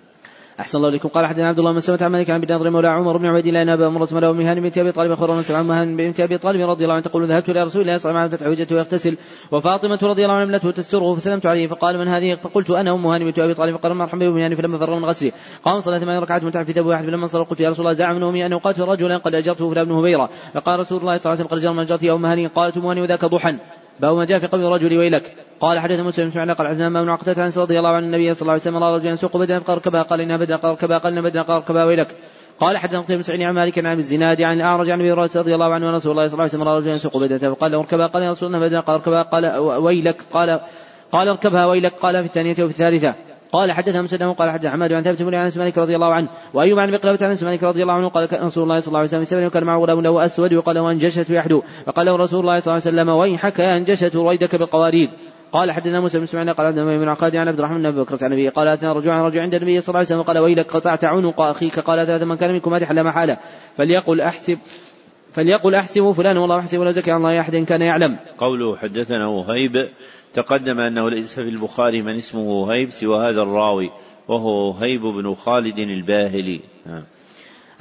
[0.60, 1.10] أحسن الله إليكم.
[1.10, 3.74] قال حدثنا عبد الله بن سلمة عن مالك عن نضر مولى عمر بن عبيد الله
[3.74, 6.84] أبا أمرة مولى أم بنت أبي طالب أخبرنا سمع أم هاني بنت أبي طالب رضي
[6.84, 9.18] الله عنها تقول ذهبت إلى رسول الله صلى الله عليه وسلم فتح وجهته يغتسل
[9.52, 11.68] وفاطمة رضي الله عنها ابنته تستره فسلمت عليه.
[11.68, 13.78] فقال من هذه؟ فقلت أنا أم هاني بنت أبي طالب.
[13.78, 15.32] فقال مرحبا بأم هاني فلما فرغ من غسله
[15.64, 18.46] قام صلى ثمان ركعات ثوب واحد فلما صلى قلت يا رسول الله زعم من أمي
[18.46, 20.30] أن أقاتل رجلا قد أجرته فلا ابن هبيرة.
[20.54, 23.02] فقال رسول الله صلى الله عليه وسلم قد جرى يا أم هاني قالت أم هاني
[23.02, 23.56] وذاك ضحى.
[24.00, 25.36] باب ما جاء في قول الرجل ويلك.
[25.60, 28.42] قال حدث مسلم بن قال حدثنا ما بن عقدة عن رضي الله عنه النبي صلى
[28.42, 31.30] الله عليه وسلم رأى رجلا يسوق بدنا اركبها قال إنها بدنا قال اركبها قال إنها
[31.30, 32.16] بدنا قال اركبها ويلك.
[32.60, 35.56] قال حدثنا قتيبة بن سعيد عن مالك عن الزناد عن الأعرج عن أبي هريرة رضي
[35.56, 37.80] الله عنه أن رسول الله صلى الله عليه وسلم رأى رجلا يسوق بدنه فقال له
[37.80, 40.60] اركبها قال يا رسول الله بدنا قال اركبها قال ويلك قال
[41.12, 43.16] قال اركبها ويلك قال في الثانية وفي الثالثة.
[43.52, 46.80] قال حدثنا مسلم قال حدث حماد عن ثابت بن أنس مالك رضي الله عنه وأيوب
[46.80, 49.24] عن بقلبة عن أنس مالك رضي الله عنه قال رسول الله صلى الله عليه وسلم
[49.24, 52.74] سبع وكان معه غلام له أسود وقال له أنجشت يحدو فقال له رسول الله صلى
[52.74, 55.10] الله عليه وسلم ويحك يا أنجشت رويدك بالقوارير
[55.52, 58.50] قال حدثنا موسى بن اسماعيل قال عبد بن عقاد عن عبد الرحمن بن بكر عن
[58.50, 61.80] قال اتنا رجوع عن عند النبي صلى الله عليه وسلم قال ويلك قطعت عنق أخيك
[61.80, 63.38] قال ثلاثة من كان منكم مادحا لا محالة
[63.78, 64.58] فليقل أحسب
[65.34, 68.18] فليقل احسب فلان والله أحسب ولا زكي الله احد كان يعلم.
[68.38, 69.90] قوله حدثنا وهيب
[70.34, 73.92] تقدم أنه ليس في البخاري من اسمه وهيب سوى هذا الراوي
[74.28, 76.60] وهو وهيب بن خالد الباهلي.
[76.86, 77.04] نعم.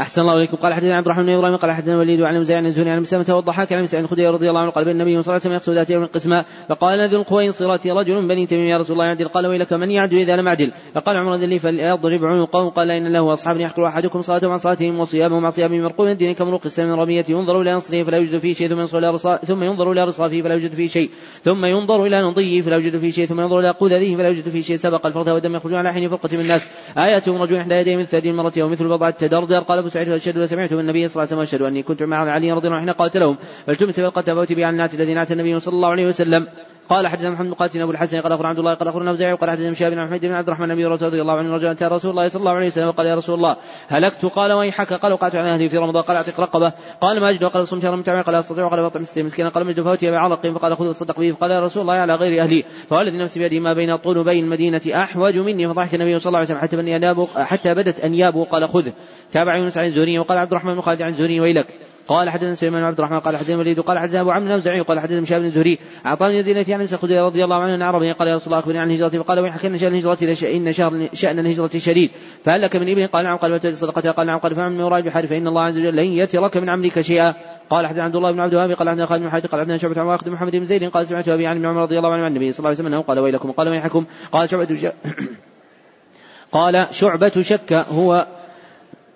[0.01, 0.57] أحسن الله إليكم.
[0.57, 3.27] قال حدثنا عبد الرحمن بن إبراهيم قال حدثنا الوليد عن مزاع عن الزهري عن مسلمة
[3.29, 5.73] والضحاك عن مسعود الخدري رضي الله عنه قال بين النبي صلى الله عليه وسلم يقصد
[5.73, 9.73] ذات يوم القسمة فقال ذو القويصرة رجل بني تميم يا رسول الله يعدل قال ويلك
[9.73, 12.69] من يعدل إذا لم أعدل؟ فقال عمر ذلي فليضرب عنقه.
[12.69, 16.89] قال إن له أصحاب يحقر أحدكم صلاته مع صلاتهم وصيامه مع صيامهم مرقوم الدين السلم
[16.89, 17.25] من رمية.
[17.29, 20.53] ينظر إلى نصره فلا يوجد فيه شيء ثم ينظر إلى ثم ينظر إلى رصافه فلا
[20.53, 21.11] يوجد فيه شيء.
[21.43, 24.61] ثم ينظر إلى نضيه فلا يوجد فيه شيء ثم ينظر إلى قذذه فلا يوجد فيه
[24.61, 24.77] شيء.
[24.77, 26.71] سبق الفرد والدم يخرجون على حين فرقة من الناس.
[26.99, 30.73] آياتهم رجل إحدى يديه مثل هذه المرة ومثل بضعة التدردر قال سعيد أشهد وسمعت سمعت
[30.73, 33.37] النبي صلى الله عليه وسلم واشهد أني كنت مع علي رضي الله عنه قالت لهم
[33.67, 36.47] فالتمس بالقتل فوتي به عن الناس الذي نعت النبي صلى الله عليه وسلم.
[36.91, 39.75] قال حدثنا محمد قاتل أبو الحسن قال اخبر عبد الله قال أخبرنا اوزاعي قال حدثنا
[39.75, 42.41] شهاب بن محمد بن عبد الرحمن بن رضي الله عنه رجل اتى رسول الله صلى
[42.41, 43.57] الله عليه وسلم وقال يا رسول الله
[43.89, 47.45] هلكت؟ قال ويحك قال وقعت على أهلي في رمضان قال أعتق رقبة قال ما أجد
[47.45, 50.87] قال صم شهرا قال أستطيع قال بطع مسكين مسكينا قال مجد فوتي بعرق فقال خذ
[50.89, 54.41] وتصدق به فقال يا رسول الله على غير أهلي فوالذي نفسي بيده ما بين طلبي
[54.41, 58.45] المدينة أحوج مني فضحك النبي صلى الله عليه وسلم حتى بني أنيابه حتى بدت أنيابه
[58.45, 58.91] قال خذ
[59.33, 61.90] تابع يونس عن الزهري وقال عبد الرحمن بن خالد عن الزهري ويلك.
[62.09, 65.21] قال حدثنا سليمان عبد الرحمن قال حدثنا الوليد قال حدثنا أبو عمرو النوزعي قال حدثنا
[65.21, 68.47] مشاب بن الزهري أعطاني التي عن الخدري رضي الله عنه أن عربي قال يا رسول
[68.47, 72.11] الله أخبرني عن الهجرة فقال ويحكي ان شأن الهجرة إن شهر شأن الهجرة شديد
[72.45, 75.01] فهل لك من ابن قال نعم قال وتجد صدقتها قال نعم قال فمن من وراء
[75.01, 77.35] بحر فإن الله عز وجل لن يترك من عملك شيئا.
[77.71, 80.07] قال حدثنا عبد الله بن عبد الوهاب قال حدثنا خالد بن قال حدثنا شعبة عن
[80.07, 82.53] واخد محمد بن زيد قال سمعت أبي عن ابن عمر رضي الله عنه عن النبي
[82.53, 84.93] صلى الله عليه وسلم قال ويلكم قال ويحكم قال شعبة
[86.53, 88.27] قال شعبة شك هو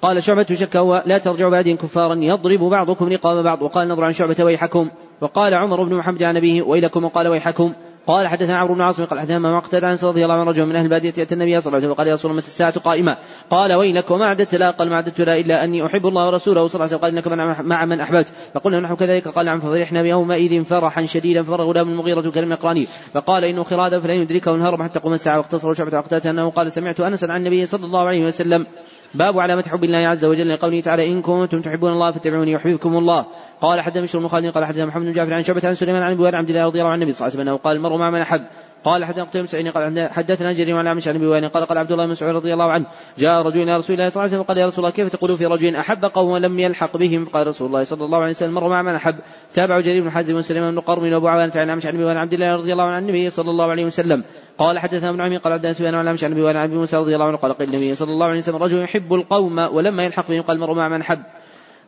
[0.05, 3.63] قال شعبة شك هو لا ترجع بعدهم كفارا يضرب بعضكم رقاب بعض.
[3.63, 4.91] وقال نظر عن شعبة ويحكم.
[5.21, 7.73] وقال عمر بن محمد عن أبيه ويلكم وقال ويحكم.
[8.07, 10.85] قال حدثنا عمرو بن عاصم قال حدثنا مقتل عن رضي الله عنه رجل من أهل
[10.85, 13.17] البادية اتى النبي صلى الله عليه وسلم وقال يا رسول الله متى الساعة قائمة؟
[13.51, 16.69] قال وينك وما اعددت لا قال ما اعددت لا إلا أني أحب الله ورسوله.
[16.69, 18.33] صلى الله عليه وسلم قال إنك مع من أحببت.
[18.55, 19.29] فقلنا نحن كذلك.
[19.29, 21.43] قال نعم ففرحنا بيومئذ فرحا شديدا.
[21.43, 22.87] ففرغ غلام المغيرة كلم إقراني.
[23.15, 25.37] فقال انه خرادا فلن يدركه انهار حتى تقوم الساعة.
[25.37, 28.67] واقتصر شعبة عقدته أنه قال سمعت انسا عن النبي صلى الله عليه وسلم
[29.15, 33.27] باب علامة حب الله عز وجل لقوله تعالى إن كنتم تحبون الله فاتبعوني يحببكم الله.
[33.61, 36.13] قال حدثنا بشر بن خالد قال حدثنا محمد بن جعفر عن شعبة عن سليمان عن
[36.13, 38.21] أبي عبد الله رضي الله عن النبي صلى الله عليه وسلم قال المرء مع من
[38.21, 38.43] أحب
[38.85, 42.05] قال حدثنا قتيبة بن قال حدثنا جرير عن عمش عن أبي قال قال عبد الله
[42.05, 42.87] بن مسعود رضي الله عنه
[43.19, 45.39] جاء رجل إلى رسول الله صلى الله عليه وسلم قال يا رسول الله كيف تقول
[45.39, 48.69] في رجل أحب قوم ولم يلحق بهم؟ قال رسول الله صلى الله عليه وسلم المرء
[48.69, 49.15] مع من أحب؟
[49.55, 52.57] تابع جرير بن حازم وسليمان بن قرم وابو عوانة عن عمش عن أبي عبد الله
[52.57, 54.25] رضي الله عنه عن النبي صلى الله عليه وسلم.
[54.59, 57.37] قال حدثنا ابن عمي قال عبد الله عن عمش عن أبي موسى رضي الله عنه
[57.37, 60.75] قال قيل النبي صلى الله عليه وسلم رجل يحب القوم ولما يلحق بهم قال المرء
[60.75, 61.23] مع من أحب.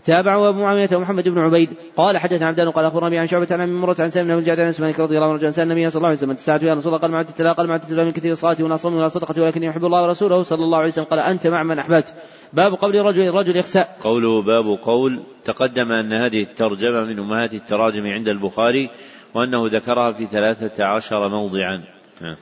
[0.06, 1.70] تابعه أبو معاوية ومحمد بن عبيد.
[1.96, 5.00] قال حدثنا عبدان قال اخبرنا عن شعبة عن مرة عن سالم بن الجعد عن مالك
[5.00, 7.18] رضي الله عنه سأل النبي صلى الله عليه وسلم الساعة يا رسول الله؟ قال ما
[7.18, 7.52] عدت لا.
[7.52, 10.64] قال ما عدت من كثير الصلاة ولا صوم ولا صدقة ولكن يحب الله ورسوله صلى
[10.64, 11.04] الله عليه وسلم.
[11.04, 12.14] قال أنت مع من أحببت.
[12.52, 13.86] باب قول الرجل الرجل يخسأ.
[14.02, 18.90] قوله باب قول تقدم أن هذه الترجمة من أمهات التراجم عند البخاري
[19.34, 21.84] وأنه ذكرها في ثلاثة عشر موضعا.
[22.20, 22.36] نعم.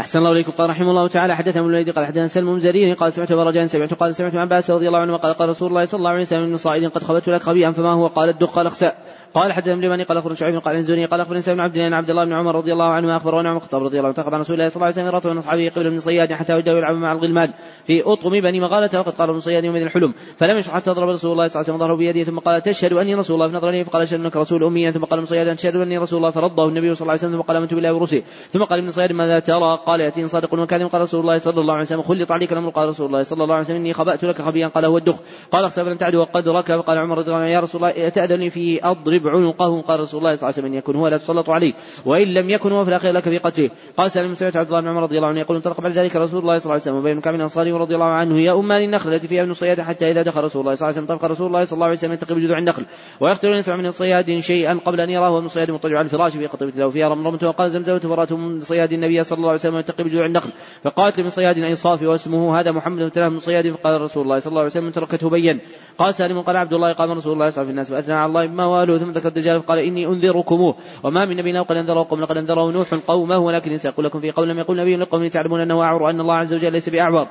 [0.00, 0.52] أحسن الله إليكم.
[0.52, 3.94] قال رحمه الله تعالى حدثنا ابن الوليد قال حدثنا سلم زرير قال سمعت ورجاء سمعت
[3.94, 6.56] قال سمعت عن رضي الله عنه قال قال رسول الله صلى الله عليه وسلم من
[6.56, 8.92] صائد قد خبت لك خبيئا فما هو؟ قال الدخ اخسأ
[9.34, 12.10] قال حدثنا ابن قال أخبرنا شعيب قال عن زوري قال أخبرني بن عبد الله عبد
[12.10, 14.54] الله بن عمر رضي الله عنه اخبر عن عمر الخطاب رضي الله عنه عن رسول
[14.54, 17.12] الله صلى الله عليه وسلم رتب من أصحابه قبل من صياد حتى وجده يلعب مع
[17.12, 17.52] الغلمان
[17.86, 21.32] في أطعم بني مغالة وقد قال ابن صياد يوم الحلم فلم يشرح حتى ضرب رسول
[21.32, 23.84] الله صلى الله عليه وسلم ظهره بيده ثم قال تشهد أني رسول الله؟ فنظر إليه
[23.84, 24.92] فقال أشهد أنك رسول أمي.
[24.92, 26.30] ثم قال ابن صياد تشهد أني رسول الله.
[26.30, 29.12] فرده النبي صلى الله عليه وسلم ثم قال امنت بالله ورسله ثم قال ابن صياد
[29.12, 30.86] ماذا ترى؟ قال يأتيني صادق وكاذب.
[30.86, 32.70] قال رسول الله صلى الله عليه وسلم خلط عليك الأمر.
[32.70, 35.16] قال رسول الله صلى الله عليه وسلم إني خبأت لك خبيا قال هو الدخ.
[35.50, 38.50] قال اخسف لم تعد وقد ركب قال عمر رضي الله عنه يا رسول الله تأذني
[38.50, 38.80] فيه
[39.18, 41.72] أضرب عنقه قال رسول الله صلى الله عليه وسلم إن يكن هو لا تسلط عليه
[42.06, 44.88] وإن لم يكن هو في الأخير لك في قتله قال سالم سمعت عبد الله بن
[44.88, 47.20] عمر رضي الله عنه يقول انطلق بعد ذلك رسول الله صلى الله عليه وسلم وبين
[47.20, 50.44] كعب الأنصاري رضي الله عنه يا أمان النخل التي فيها ابن صياد حتى إذا دخل
[50.44, 51.16] رسول الله صلى الله عليه وسلم.
[51.16, 52.84] طبق رسول الله صلى الله عليه وسلم ينتقي بجذوع النخل
[53.20, 56.72] ويقتل يسمع من الصياد شيئا قبل أن يراه ابن صياد مضطجع على الفراش في قطبة
[56.76, 60.26] له فيها رمرمة وقال زمزمة فرات من صياد النبي صلى الله عليه وسلم ينتقي بجذوع
[60.26, 60.50] النخل.
[60.84, 64.50] فقالت من صياد أي صافي واسمه هذا محمد بن من صياد فقال رسول الله صلى
[64.50, 65.60] الله عليه وسلم تركته بين
[65.98, 68.46] قال سالم قال عبد الله قام رسول الله صلى الله عليه وسلم فأثنى على الله
[68.46, 72.70] بما ثم ذكر الدجال فقال إني أنذركموه وما من نبي قد أنذره قوم لقد أنذره
[72.70, 76.20] نوح قومه ولكن سيقول لكم في قول لم يقل نبي لقوم تعلمون أنه أعور وأن
[76.20, 77.26] الله عز وجل ليس بأعور.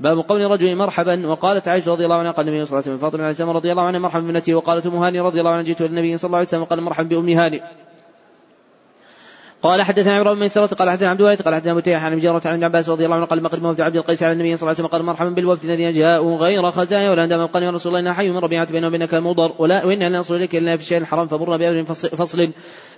[0.00, 3.10] باب قول رجل مرحبا وقالت عائشة رضي الله عنها قال النبي صلى الله عليه وسلم
[3.10, 5.82] فاطمة عليه السلام رضي الله عنها مرحبا بابنتي وقالت أم هاني رضي الله عنها جئت
[5.82, 6.62] للنبي صلى الله عليه وسلم.
[6.62, 7.62] وقال مرحبا بأم هاني.
[9.62, 12.54] قال حدثنا عمرو بن ميسرة قال حدثنا عبد الوارث قال حدثنا متيح عن جارة عن
[12.54, 14.88] ابن عباس رضي الله عنه قال مقدم وفد عبد القيس على النبي صلى الله عليه
[14.88, 18.14] وسلم قال مرحبا بالوفد الذين جاءوا غير خزايا ولا دام قال يا رسول الله إن
[18.14, 21.26] حي من ربيعة بينه وبينك مضر ولا وإن لا نصل اليك إلا في الشيء الحرام
[21.26, 22.50] فمرنا بأمر فصل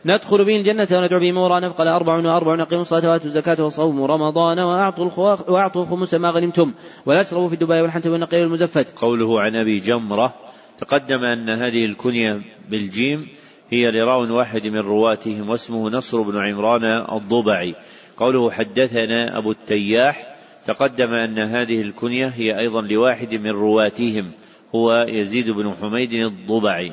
[0.07, 4.59] ندخل به الجنة وندعو به مورانا فقال أربع وأربع أقيموا الصلاة وآتوا الزكاة وصوموا رمضان
[4.59, 6.73] وأعطوا وأعطوا الخمس ما غنمتم
[7.07, 8.95] ولا تشربوا في الدباء والحنتم والنقي والمزفت.
[8.97, 10.35] قوله عن أبي جمرة
[10.79, 13.29] تقدم أن هذه الكنية بالجيم
[13.71, 17.75] هي لراو واحد من رواتهم واسمه نصر بن عمران الضبعي.
[18.17, 20.37] قوله حدثنا أبو التياح
[20.67, 24.33] تقدم أن هذه الكنية هي أيضا لواحد من رواتهم
[24.75, 26.93] هو يزيد بن حميد الضبعي.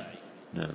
[0.53, 0.74] نعم.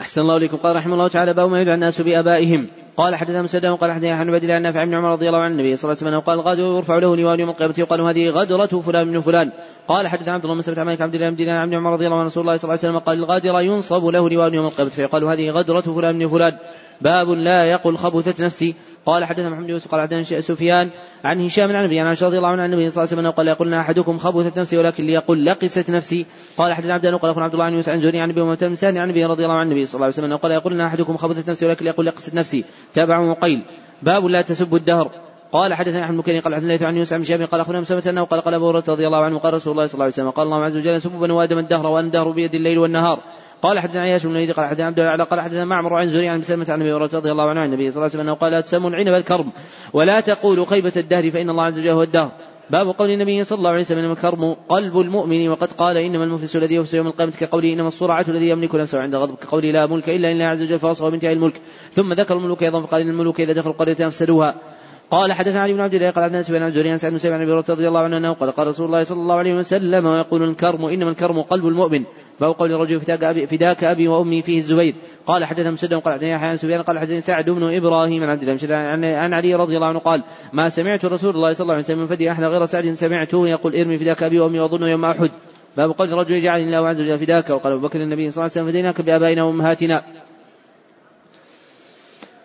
[0.00, 0.56] أحسن الله إليكم.
[0.56, 2.68] قال رحمه الله تعالى باب ما يدعى الناس بآبائهم.
[2.96, 5.76] قال حدثنا مسدد قال حدثنا عن عبد الله نافع بن عمر رضي الله عن النبي
[5.76, 9.08] صلى الله عليه وسلم قال غدر يرفع له لواء يوم القيامة يقال هذه غدرة فلان
[9.08, 9.52] من فلان.
[9.88, 12.42] قال حدثنا عبد الله بن سلمة عن عبد الله بن عمر رضي الله عنه رسول
[12.42, 15.80] الله صلى الله عليه وسلم قال الغادر ينصب له لواء يوم القيامة فيقال هذه غدرة
[15.80, 16.58] فلان من فلان.
[17.02, 18.74] باب لا يقل خبثت نفسي.
[19.06, 20.90] قال حدثنا محمد يوسف قال حدثنا سفيان
[21.24, 23.48] عن هشام عن ابي عن رضي الله عنه عن النبي صلى الله عليه وسلم قال
[23.48, 26.26] يقول أحدكم خبثت نفسي ولكن ليقل لقست نفسي.
[26.56, 29.00] قال حدثنا عبد قال اخونا عبد الله عن يوسف عن زهري عن أبي أمامة المساني
[29.00, 31.66] عن ابي رضي الله عن النبي صلى الله عليه وسلم قال يقول أحدكم خبثت نفسي
[31.66, 32.64] ولكن ليقل لقست نفسي.
[32.94, 33.62] تابعه وقيل.
[34.02, 35.10] باب لا تسبوا الدهر.
[35.52, 38.40] قال حدثنا أحمد بن قال حدثنا عن يوسف عن شهاب قال أخونا مسلمة أنه قال
[38.40, 40.64] قال أبو هريرة رضي الله عنه قال رسول الله صلى الله عليه وسلم قال الله
[40.64, 43.20] عز وجل سبوا بنو آدم الدهر وأن الدهر بيد الليل والنهار.
[43.62, 46.66] قال حدثنا عياش بن قال حدثنا عبد الله قال حدثنا معمر عن زهري عن سلمة
[46.68, 48.60] عن أبي هريرة رضي الله عنه عن النبي صلى الله عليه وسلم أنه قال لا
[48.60, 49.52] تسموا العنب الكرم
[49.92, 52.30] ولا تقولوا خيبة الدهر فإن الله عز وجل هو الدهر.
[52.70, 56.56] باب قول النبي صلى الله عليه وسلم إنما الكرم قلب المؤمن وقد قال إنما المفلس
[56.56, 60.08] الذي يفلس يوم القيامة كقوله إنما الصرعة الذي يملك نفسه عند غضب كقوله لا ملك
[60.08, 61.60] إلا لله عز وجل فاصغى بانتهاء الملك.
[61.92, 64.54] ثم ذكر الملوك أيضا فقال إن الملوك إذا دخلوا القرية أفسدوها.
[65.12, 67.42] قال حدثنا علي بن عبد الله قال عبد سفيان عن عن سعد بن سعيد عن
[67.42, 70.84] أبي رضي الله عنه أنه قال قال رسول الله صلى الله عليه وسلم ويقول الكرم
[70.84, 72.04] إنما الكرم قلب المؤمن.
[72.40, 74.94] باب قول الرجل فداك ابي فداك أبي وأمي فيه الزبير.
[75.26, 78.42] قال حدثنا مسدد قال حدثنا يحيى عن سفيان قال حدثنا سعد بن إبراهيم عن عبد
[78.42, 81.84] الله عن, عن علي رضي الله عنه قال ما سمعت رسول الله صلى الله عليه
[81.84, 85.30] وسلم من فدي احد غير سعد سمعته يقول ارمي فداك أبي وأمي وأظن يوم أحد.
[85.76, 87.50] باب قول الرجل جعلني الله عز وجل فداك.
[87.50, 90.02] وقال أبو بكر النبي صلى الله عليه وسلم فديناك بآبائنا وأمهاتنا.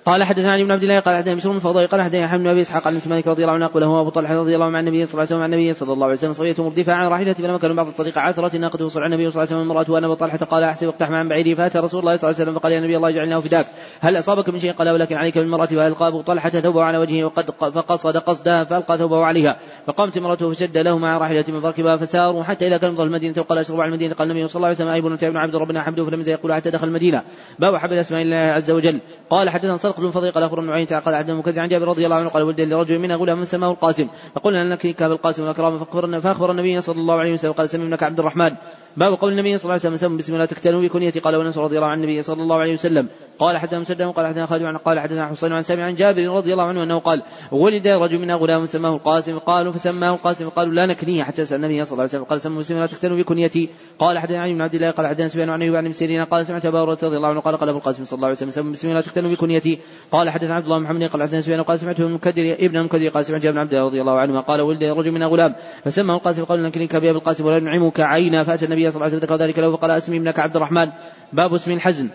[0.08, 2.48] قال حدثنا علي بن عبد الله قال حدثنا بشر بن فضيل قال حدثنا حمد بن
[2.48, 4.88] أبي إسحاق عن مالك رضي الله عنه قال هو أبو طلحة رضي الله عنه عن
[4.88, 7.44] النبي صلى الله عليه وسلم عن النبي صلى الله عليه وسلم صغيرة مردفة عن راحلته
[7.44, 10.06] فلما كانوا بعض الطريق عثرت ناقته وصل على النبي صلى الله عليه وسلم امراته وأنا
[10.06, 12.72] أبو طلحة قال أحسب اقتحم عن بعيري فأتى رسول الله صلى الله عليه وسلم فقال
[12.72, 13.66] يا نبي الله اجعلناه فداك.
[14.00, 17.52] هل أصابك من شيء؟ قال ولكن عليك بالمراه فألقى أبو طلحة ثوبه على وجهه وقد
[17.52, 19.60] فقصد قصدها فألقى ثوبه عليها.
[19.88, 23.84] فقامت امرأته فشد له مع راحلته فركبها فساروا حتى إذا كان ظل المدينة وقال اشربوا
[23.84, 24.14] على المدينة.
[24.14, 26.88] قال النبي صلى الله عليه وسلم ايبن ابن عبد ربنا حمده فلم يقول حتى دخل
[26.88, 27.24] المدينة.
[27.60, 29.00] باب حب الاسماء الله عز وجل.
[29.30, 32.16] قال حدثنا بن فضيل قال اخبر بن عين قال حدثنا مكذب عن جابر رضي الله
[32.16, 34.08] عنه قال ولد لرجل منا غلام سماه القاسم.
[34.36, 38.20] فقلنا لك كاب القاسم والاكرام فأخبرنا فاخبر النبي صلى الله عليه وسلم قال سمي عبد
[38.20, 38.52] الرحمن.
[38.98, 41.76] باب قول النبي صلى الله عليه وسلم سم بسم الله تكتنوا بكنيتي قال ونس رضي
[41.76, 43.08] الله عن النبي صلى الله عليه وسلم.
[43.40, 46.54] قال حدثنا مسدد قال حدثنا خالد عن قال حدثنا حسين عن سامع عن جابر رضي
[46.54, 50.86] الله عنه أنه قال ولد رجل منا غلام سماه القاسم قالوا فسماه القاسم قالوا لا
[50.86, 53.70] نكنيه حتى سأل النبي صلى الله عليه وسلم قال سموا بسم الله تكتنوا بكنيتي
[54.00, 56.66] قال حدثنا علي بن عبد الله قال حدثنا سفيان عن أيوب عن سيرين قال سمعت
[56.66, 58.90] أبا هريرة رضي الله عنه قال قال أبو القاسم صلى الله عليه وسلم سموا بسم
[58.90, 59.80] الله تكتنوا بكنيتي
[60.12, 63.42] قال حدثنا عبد الله محمد قال حدثنا سفيان قال سمعته المكدر ابن المكدر قال سمعت
[63.42, 66.64] جابر بن عبد الله رضي الله عنهما قال ولد رجل منا غلام فسماه القاسم قال
[66.64, 69.72] نكنيك بأبي القاسم ولا نعمك عينا فأتى النبي صلى الله عليه وسلم ذكر ذلك له
[69.72, 70.90] فقال أسمي ابنك عبد الرحمن.
[71.34, 72.10] باب اسم الحزن.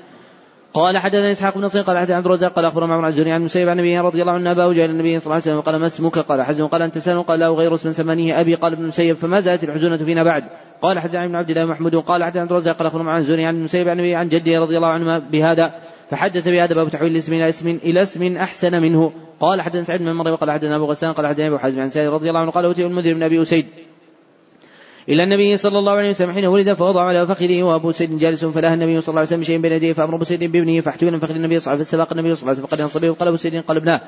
[0.75, 3.69] قال حدثنا إسحاق بن نصير قال حدثنا عبد الرزاق قال أخبرنا معمر الزهري عن المسيب
[3.69, 6.19] عن النبي رضي الله عنه أباه جاء النبي صلى الله عليه وسلم قال ما اسمك؟
[6.19, 6.67] قال حزن.
[6.67, 9.17] قال أنت سن قال له غير اسم سمانيه أبي قال ابن المسيب.
[9.17, 10.45] فما زالت الحزونة فينا بعد.
[10.83, 13.57] قال حدثنا ابن عبد الله محمود قال حدثنا عبد الرزاق قال أخبرنا معمر الزهري عن
[13.57, 15.75] المسيب عن النبي عن جده رضي الله عنه بهذا.
[16.11, 19.13] فحدث بهذا باب تحويل الاسم إلى اسم إلى اسم أحسن منه.
[19.41, 22.09] قال حدثنا سعيد بن مريم قال حدثنا أبو غسان قال حدثنا أبو حازم عن سعيد
[22.09, 23.67] رضي الله عنه قال أوتي المنذر بن أبي أسيد.
[25.09, 28.75] إلى النبي صلى الله عليه وسلم حين ولد فوضع على فخذه وأبو سيد جالس فلاها
[28.75, 31.61] النبي صلى الله عليه وسلم بشيء بين يديه فأمر أبو سيد بابنه فاحتمل فخذ النبي
[31.61, 33.63] صلى الله عليه وسلم فاستباق النبي صلى الله عليه وسلم فقد أنصبه وقال أبو سيد
[33.63, 34.01] قال ابنه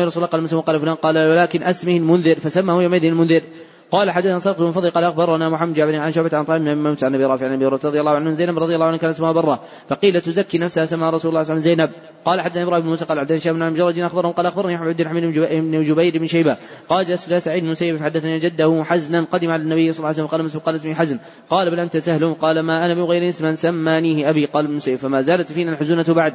[0.00, 3.42] يا رسول الله قال مسلم فلان قال ولكن أسمه المنذر فسمه يومئذ المنذر.
[3.90, 7.04] قال حدثنا صدق بن فضل قال أخبرنا محمد جابر عن شعبة عن طالب بن ممت
[7.04, 9.60] عن النبي رافع عن النبي رضي الله عنه زينب رضي الله عنها كانت اسمها برة.
[9.88, 11.90] فقيل تزكي نفسها سماها رسول الله صلى الله عليه وسلم زينب.
[12.24, 15.08] قال حدثنا إبراهيم بن موسى قال عبد هشام بن مجرد أخبرهم قال أخبرني أحمد بن
[15.08, 16.56] حميد بن جبير بن شيبة.
[16.88, 20.26] قال جلست سعيد بن مسيب فحدثني جده حزنا قدم على النبي صلى الله عليه وسلم
[20.26, 21.18] قال مسلم قال اسمي حزن.
[21.50, 25.20] قال بل أنت سهل قال ما أنا بغير اسما سمانيه أبي قال ابن مسيب فما
[25.20, 26.34] زالت فينا الحزونه بعد.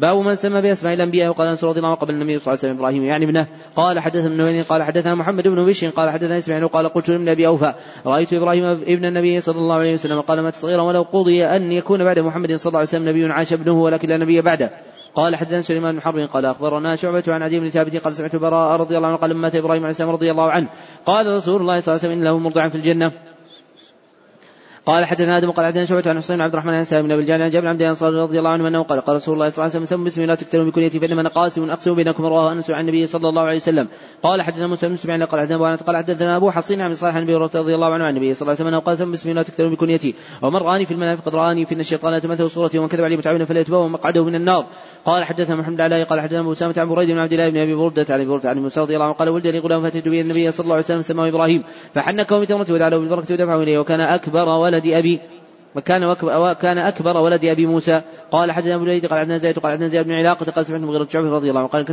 [0.00, 2.58] باب من سمى بأسماء الأنبياء وقال انس رضي الله عنه قبل النبي صلى الله عليه
[2.58, 3.04] وسلم إبراهيم.
[3.04, 3.46] يعني ابنه
[3.76, 7.46] قال حدثنا ابن قال حدثنا محمد بن بشر قال حدثنا إسماعيل قال قلت لابن أبي
[7.46, 7.74] أوفى
[8.06, 12.04] رأيت إبراهيم ابن النبي صلى الله عليه وسلم قال مات صغيرا ولو قضي أن يكون
[12.04, 14.70] بعد محمد صلى الله عليه وسلم نبي عاش ابنه ولكن لا نبي بعده.
[15.14, 18.80] قال حدثنا سليمان بن حرب قال أخبرنا شعبة عن عدي بن ثابت قال سمعت براء
[18.80, 20.68] رضي الله عنه قال مات إبراهيم عليه السلام رضي الله عنه.
[21.06, 23.12] قال رسول الله صلى الله عليه وسلم ان له مرضعا في الجنة.
[24.88, 27.40] قال حدثنا آدم قال حدثنا شعبة عن حسين عبد الرحمن عن سالم بن أبي الجعد
[27.40, 29.74] عن جابر عبد الانصار رضي الله عنه أنه قال قال رسول الله صلى الله عليه
[29.74, 33.06] وسلم سموا باسمي لا تكتبوا بكنيتي فإنما أنا قاسم اقسم بينكم رواه أنس عن النبي
[33.06, 33.88] صلى الله عليه وسلم
[34.22, 37.34] قال حدثنا موسى بن سمعان قال حدثنا ابو قال حدثنا أبو حصين عن صالح النبي
[37.34, 40.14] رضي الله عنه عن النبي صلى الله عليه وسلم قال سموا باسمي لا تكتبوا بكنيتي
[40.42, 43.88] ومن راني في المنام فقد رآني في الشيطان يتمثل صورتي ومن كذب علي متعبنا فليتبوأ
[43.88, 44.66] مقعده من النار.
[45.04, 47.74] قال حدثنا محمد علاء قال حدثنا ابو اسامه عن بريد بن عبد الله بن أبي
[47.74, 50.20] بردة عن ابي بردة عن موسى رضي الله عنه قال ولد لي غلام فاتيت به
[50.20, 51.62] النبي صلى الله عليه وسلم سماه إبراهيم.
[51.94, 55.20] فحنكه بتمرته ودعا له بالبركة ودفعه إليه وكان أكبر ولد أبي.
[55.78, 58.02] وكان وكان أكبر ولد أبي موسى.
[58.30, 61.08] قال حدثنا أبو الوليد قال عندنا زيد قال عندنا زيد بن علاقة قال سمعت مغيرة
[61.12, 61.68] شعبة رضي الله عنه.
[61.68, 61.86] قال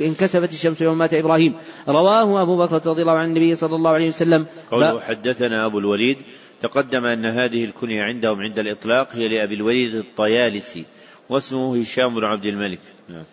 [0.00, 1.54] انكسفت الشمس يوم مات إبراهيم.
[1.88, 4.46] رواه أبو بكر رضي الله عن النبي صلى الله عليه وسلم.
[4.70, 6.16] قوله حدثنا أبو الوليد.
[6.62, 10.84] تقدم أن هذه الكنية عندهم عند الإطلاق هي لأبي الوليد الطيالسي
[11.28, 12.78] واسمه هشام بن عبد الملك.
[13.08, 13.24] نعم.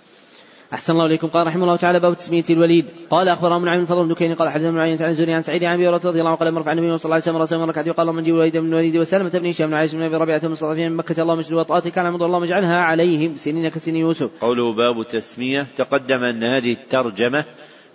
[0.74, 1.28] أحسن الله إليكم.
[1.28, 2.86] قال رحمه الله تعالى باب تسمية الوليد.
[3.10, 5.74] قال أخبر من عين فضل بن قال حدثنا من عين عن زوري عن سعيد عن
[5.74, 8.36] أبي رضي الله عنه قال مرفع النبي صلى الله عليه وسلم ركعت يقال اللهم نجيب
[8.36, 11.22] الوليد من الوليد وسلمة بن هشام بن عائشة بن أبي ربيعة من من مكة.
[11.22, 14.30] اللهم اجعل وطأتك كان عمد اللهم اجعلها عليهم سنين كسن يوسف.
[14.42, 15.68] قوله باب تسمية.
[15.78, 17.46] تقدم أن هذه الترجمة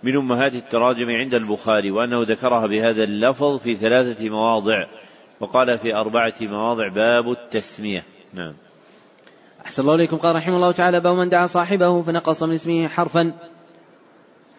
[0.03, 4.87] من أمهات التراجم عند البخاري وأنه ذكرها بهذا اللفظ في ثلاثة مواضع
[5.41, 8.05] وقال في أربعة مواضع باب التسمية.
[8.35, 8.64] نعم.
[9.67, 10.17] أحسن الله إليكم.
[10.17, 13.33] قال رحمه الله تعالى باب من دعا صاحبه فنقص من اسمه حرفا.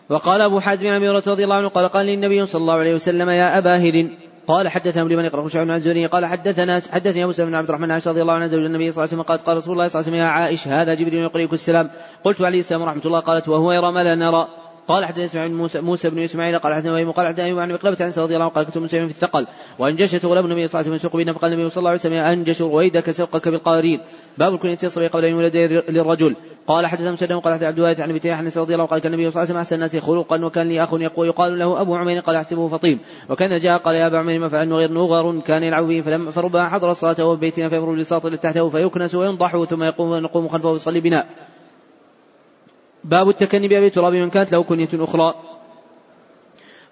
[0.09, 3.29] وقال أبو حازم عن رضي الله عنه قال قال لي النبي صلى الله عليه وسلم
[3.29, 4.09] يا أبا هر
[4.47, 7.91] قال حدثنا لمن يقرأ شعب عن الزهري قال حدثنا حدثني أبو سلمة بن عبد الرحمن
[7.91, 9.99] عائشة رضي الله عنه زوج النبي صلى الله عليه وسلم قال قال رسول الله صلى
[9.99, 11.89] الله عليه وسلم يا عائش هذا جبريل يقرئك السلام.
[12.23, 13.19] قلت عليه السلام ورحمة الله.
[13.19, 14.47] قالت وهو يرى ما لا نرى.
[14.87, 17.97] قال حدثنا إسماعيل موسى, موسى بن إسماعيل قال حدثنا إبراهيم قال حدثنا أيوب عن مقلبة
[18.01, 19.47] عن رضي الله عنه قال كنت مسلما في الثقل
[19.79, 22.13] وأنجشت غلام النبي صلى الله عليه وسلم يسوق بنا فقال النبي صلى الله عليه وسلم
[22.13, 23.99] أنجش رويدك سوقك بالقارين.
[24.37, 25.55] باب الكنية الصبي قبل أن يولد
[25.89, 26.35] للرجل.
[26.67, 29.13] قال حدثنا مسلم قال حدثنا عبد الوارث عن أبي عن رضي الله عنه قال كان
[29.13, 32.19] النبي صلى الله عليه وسلم أحسن الناس خلقا وكان لي أخ يقال له أبو عمير
[32.19, 32.99] قال أحسبه فطيم.
[33.29, 36.69] وكان جاء قال يا أبا عمير ما فعل غير نغر كان يلعب به فلما فربما
[36.69, 41.25] حضر الصلاة وهو بيتنا فيمر بساط تحته فيكنس وينضح ثم يقوم نقوم خلفه ويصلي بنا.
[43.05, 45.33] باب التكني بأبي تراب من كانت له كنية أخرى.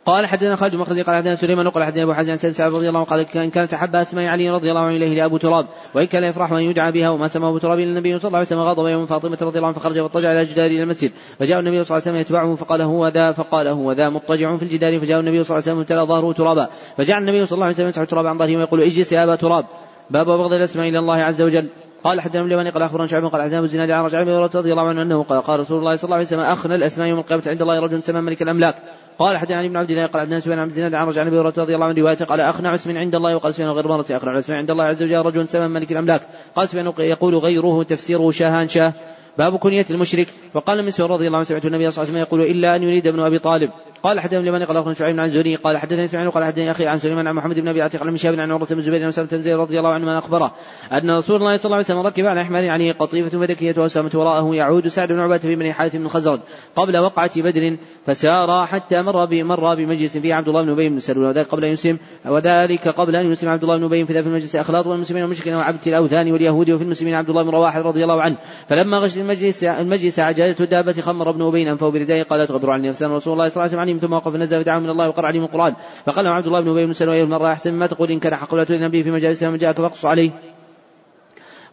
[0.05, 2.99] قال حدثنا خالد مخرج قال حدثنا سليمان وقال حدثنا أبو حازم عن سعد رضي الله
[2.99, 6.24] عنه قال إن كانت أحب أسماء علي رضي الله عنه إليه لأبو تراب وإن كان
[6.24, 8.88] يفرح ان يدعى بها وما سماه أبو تراب الا النبي صلى الله عليه وسلم غضب
[8.88, 11.11] يوم فاطمة رضي الله عنها فخرج واضطجع على الجدار إلى المسجد.
[11.39, 14.64] فجاء النبي صلى الله عليه وسلم يتبعه فقال هو ذا فقال هو ذا مضطجع في
[14.64, 14.99] الجدار.
[14.99, 16.70] فجاء النبي صلى الله عليه وسلم تلا ظهره ترابا.
[16.97, 19.66] فجعل النبي صلى الله عليه وسلم يمسح التراب عن ظهره ويقول اجلس يا أبا تراب.
[20.09, 21.68] باب بغض الأسماء إلى الله عز وجل.
[22.03, 25.23] قال حدثنا ابن قال أخبرنا شعيب قال حدثنا الزناد عن رجع رضي الله عنه أنه
[25.23, 28.03] قال قال رسول الله صلى الله عليه وسلم اخنى الأسماء يوم القيامة عند الله رجل
[28.03, 28.75] سمى ملك الأملاك.
[29.19, 31.75] قال حدثنا ابن عبد الله قال حدثنا سفيان عن الزناد عن رجع عن أبي رضي
[31.75, 34.71] الله عنه روايته قال اخنع اسم عند الله وقال سفيان غير مرة اخنع اسم عند
[34.71, 36.21] الله عز وجل رجل سمى ملك الأملاك.
[36.55, 38.93] قال سفيان يقول غيره تفسيره شاهان شاه.
[39.37, 40.27] باب كنية المشرك.
[40.53, 43.07] وقال مسعود رضي الله عنه سمعت النبي صلى الله عليه وسلم يقول إلا أن يريد
[43.07, 43.69] ابن أبي طالب.
[44.03, 46.99] قال حدثنا لمن قال اخبرنا شعيب عن زهري قال حدثني إسماعيل قال حدثني أخي عن
[46.99, 49.55] سليمان عن محمد بن أبي عتيق عن مشاب عن عروه بن الزبير عن بن زيد
[49.55, 50.53] رضي الله عنه من أخبره
[50.91, 54.55] أن رسول الله صلى الله عليه وسلم ركب على حمار يعني قطيفة فدكية وأسامة وراءه
[54.55, 56.39] يعود سعد بن عبادة في بني حارث بن خزرج
[56.75, 61.25] قبل وقعة بدر فسار حتى مر مر بمجلس فيه عبد الله بن أبي بن سلول
[61.25, 64.55] وذلك قبل أن يسلم وذلك قبل أن يسلم عبد الله بن أبي في ذلك المجلس.
[64.55, 68.37] أخلاط والمسلمين والمشركين وعبد الأوثان واليهود وفي المسلمين عبد الله بن رواحة رضي الله عنه.
[68.69, 73.09] فلما غشت المجلس المجلس عجلته الدابة خمر ابن أبي انفه بردائه قال تغبر عني رسول
[73.09, 75.75] الله صلى الله عليه وسلم ثم وقف نزل دعا من الله وقرأ عليهم القرآن.
[76.05, 78.63] فقال عبد الله بن أبي بن سلمة المرة أحسن ما تقول إن كان حق لا
[78.63, 80.52] تؤذن به في مجالس من جاءك فاقص عليه.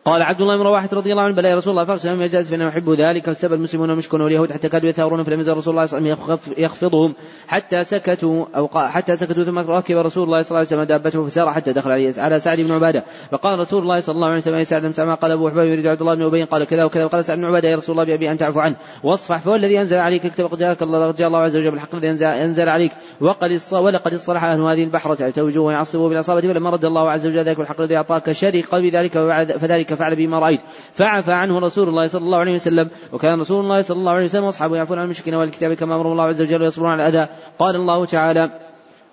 [0.04, 2.50] قال عبد الله بن رواحة رضي الله عنه بلى يا رسول الله فاغسل لم يجلس
[2.50, 5.98] فإنه يحب ذلك؟ فاستبى المسلمون والمشكون واليهود حتى كادوا يثارون فلم يزل رسول الله صلى
[5.98, 7.14] الله عليه وسلم يخفضهم
[7.48, 11.50] حتى سكتوا أو حتى سكتوا ثم ركب رسول الله صلى الله عليه وسلم دابته فسار
[11.50, 13.04] حتى دخل عليه على سعد بن عبادة.
[13.32, 15.86] فقال رسول الله صلى الله عليه وسلم يا سعد بن سعد قال أبو حبيب يريد
[15.86, 16.44] عبد الله بن أبي.
[16.44, 17.04] قال كذا وكذا.
[17.04, 18.76] وقال سعد بن عبادة يا رسول الله بأبي أن تعفو عنه.
[19.04, 22.24] واصفح فهو الذي أنزل عليك كتب قد جاءك الله جاء الله عز وجل بالحق الذي
[22.24, 22.92] أنزل عليك.
[23.20, 27.60] وقد ولقد اصطلح أهل هذه البحرة توجوه ويعصبوا بالعصابة فلما رد الله عز وجل ذلك
[27.60, 29.12] الحق الذي أعطاك شرق بذلك
[29.58, 30.60] فذلك فعل بما رأيت.
[30.94, 34.44] فعفى عنه رسول الله صلى الله عليه وسلم وكان رسول الله صلى الله عليه وسلم
[34.44, 37.28] وأصحابه يعفون عن المشركين والكتاب كما أمر الله عز وجل ويصبرون على الأذى.
[37.58, 38.69] قال الله تعالى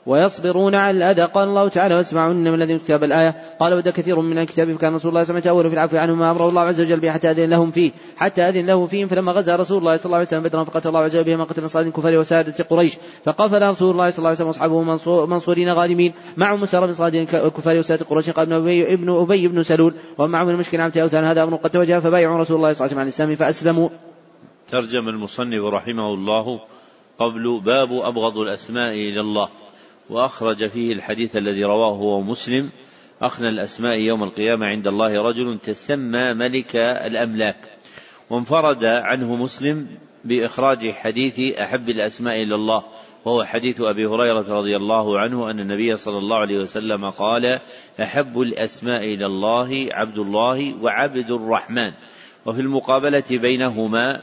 [0.08, 1.22] ويصبرون على الأذى.
[1.22, 3.36] قال الله تعالى واسمعون من الذين كتاب الآية.
[3.60, 6.20] قال ود كثير من الكتاب فكان رسول الله صلى الله عليه وسلم في العفو عنهم
[6.20, 7.91] ما أمره الله عز وجل به حتى أذن لهم فيه.
[8.18, 10.99] حتى أذن له فيهم فلما غزا رسول الله صلى الله عليه وسلم بدرا فقتل الله
[10.99, 12.97] عز وجل بهم قتل صاد الكفار وسادة قريش.
[13.26, 14.84] فقفل رسول الله صلى الله عليه وسلم وأصحابه
[15.26, 18.30] منصورين غالمين معهم مسار بصاد الكفار وسادة قريش.
[18.30, 19.93] قال ابن أبي ابن أبي بن سلول.
[20.18, 22.99] ومعهم المشكل عبد أوثان هذا أمر قد توجه فبايعوا رسول الله صلى الله عليه وسلم
[22.99, 23.89] عن الإسلام فأسلموا.
[24.72, 26.60] ترجم المصنف رحمه الله
[27.20, 29.49] قبل باب أبغض الأسماء إلى الله.
[30.10, 32.70] وأخرج فيه الحديث الذي رواه هو مسلم.
[33.22, 37.58] أخنى الأسماء يوم القيامة عند الله رجل تسمى ملك الأملاك.
[38.30, 39.88] وانفرد عنه مسلم
[40.26, 42.84] بإخراج حديث أحب الأسماء إلى الله
[43.26, 47.60] وهو حديث أبي هريرة رضي الله عنه أن النبي صلى الله عليه وسلم قال
[48.01, 51.91] أحب الأسماء إلى الله عبد الله وعبد الرحمن.
[52.45, 54.22] وفي المقابلة بينهما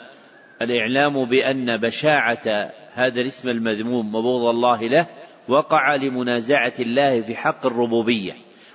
[0.63, 5.07] الإعلام بأن بشاعة هذا الاسم المذموم وبغض الله له
[5.49, 8.33] وقع لمنازعة الله في حق الربوبية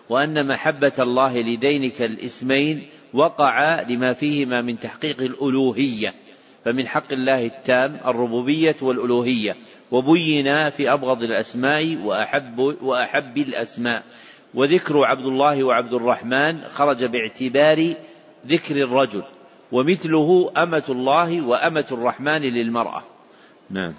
[0.09, 6.13] وأن محبة الله لدينك الاسمين وقع لما فيهما من تحقيق الألوهية
[6.65, 9.55] فمن حق الله التام الربوبية والألوهية
[9.91, 14.03] وبين في أبغض الأسماء وأحب وأحب الأسماء.
[14.53, 17.93] وذكر عبد الله وعبد الرحمن خرج باعتبار
[18.47, 19.23] ذكر الرجل
[19.71, 23.03] ومثله أمة الله وأمة الرحمن للمرأة.
[23.69, 23.93] نعم.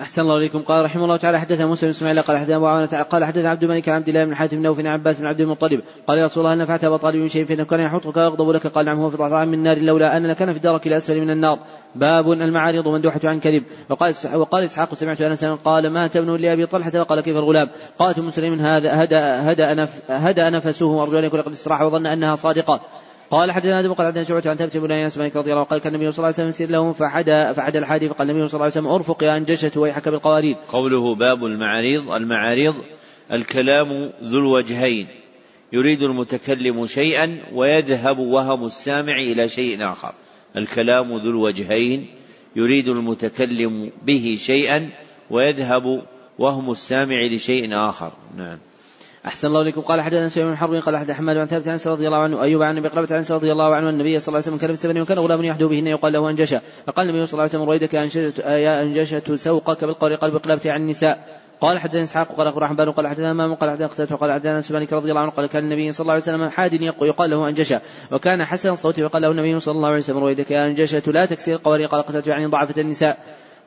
[0.00, 0.62] أحسن الله إليكم.
[0.62, 2.66] قال رحمه الله تعالى حدثنا موسى بن إسماعيل قال حدثنا أبو
[3.10, 5.40] قال حدثنا عبد الملك عن عبد الله بن حاتم بن نوف بن عباس بن عبد
[5.40, 5.80] المطلب.
[6.06, 8.66] قال يا رسول الله هل نفعت أبا طالب من شيء فإنه كان يحطك ويغضب لك؟
[8.66, 11.58] قال نعم هو في ضعف من النار لولا أن لكان في الدرك الأسفل من النار.
[11.94, 13.62] باب المعارض مندوحة عن كذب.
[13.90, 17.68] وقال وقال إسحاق سمعت أنس قال مات ابن لأبي طلحة؟ وقال كيف الغلام؟
[17.98, 22.80] قالت مسلم هذا هدأ هدأ نفسه وأرجو أن يكون قد استراح وظن أنها صادقة.
[23.32, 25.94] قال حدثنا آدم قال حدثنا شعبة عن ثابت بن انس مالك رضي الله قال كان
[25.94, 28.72] النبي صلى الله عليه وسلم يسير له فحدا فحدا الحادي فقال النبي صلى الله عليه
[28.72, 30.56] وسلم أرفق يا أنجشة ويحك بالقوارير.
[30.68, 32.74] قوله باب المعاريض المعاريض
[33.32, 35.06] الكلام ذو الوجهين
[35.72, 40.14] يريد المتكلم شيئا ويذهب وهم السامع إلى شيء آخر.
[40.56, 42.06] الكلام ذو الوجهين
[42.56, 44.90] يريد المتكلم به شيئا
[45.30, 46.02] ويذهب
[46.38, 48.12] وهم السامع لشيء آخر.
[48.36, 48.58] نعم.
[49.26, 49.80] أحسن الله إليكم.
[49.80, 52.62] قال حدثنا سليمان بن حرب قال حدثنا حماد عن ثابت عن رضي الله عنه أيوب
[52.62, 55.18] عن أبي قلبة عن رضي الله عنه النبي صلى الله عليه وسلم كان في وكان
[55.18, 56.60] غلام يحدو بهن يقال له أنجشة.
[56.86, 61.42] فقال النبي صلى الله عليه وسلم رويدك يا أنجشة سوقك بالقول قلب قلبتي عن النساء.
[61.60, 64.92] قال حدثنا إسحاق قال اخبر حنبل قال حدثنا إمام قال حدثنا قتاده قال حدثنا سبانك
[64.92, 67.80] رضي الله عنه قال كان النبي صلى الله عليه وسلم حاد يقال له أنجشة.
[68.12, 71.56] وكان حسن صوته وقال له النبي صلى الله عليه وسلم رويدك يا أنجشة لا تكسير
[71.56, 73.18] القوارير قال قتلت يعني ضعفت النساء.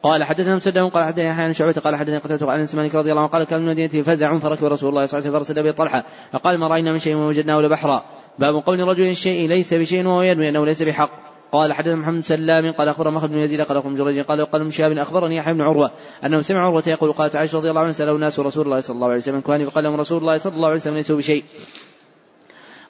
[0.05, 3.11] قال حدثنا مسدد قال حدثنا يحيى بن شعبة قال حدثني قتلت عن انس مالك رضي
[3.11, 5.57] الله عنه قال كان من المدينة فزع فركب رسول الله صلى الله عليه وسلم فرس
[5.57, 6.03] أبي طلحة
[6.33, 8.03] فقال ما رأينا من شيء ووجدناه لبحرا
[8.39, 11.09] باب قول رجل الشيء ليس بشيء وهو ينوي أنه ليس بحق.
[11.51, 14.91] قال حدثنا محمد سلام قال اخبر مخلد بن يزيد قال اخبر جريج قال وقال شهاب
[14.91, 15.91] أخبرني يحيى بن عروة
[16.25, 19.07] أنه سمع عروة يقول قالت عائشة رضي الله عنها سالوا الناس رسول الله صلى الله
[19.07, 21.43] عليه وسلم كان فقال لهم رسول الله صلى الله عليه وسلم ليسوا بشيء.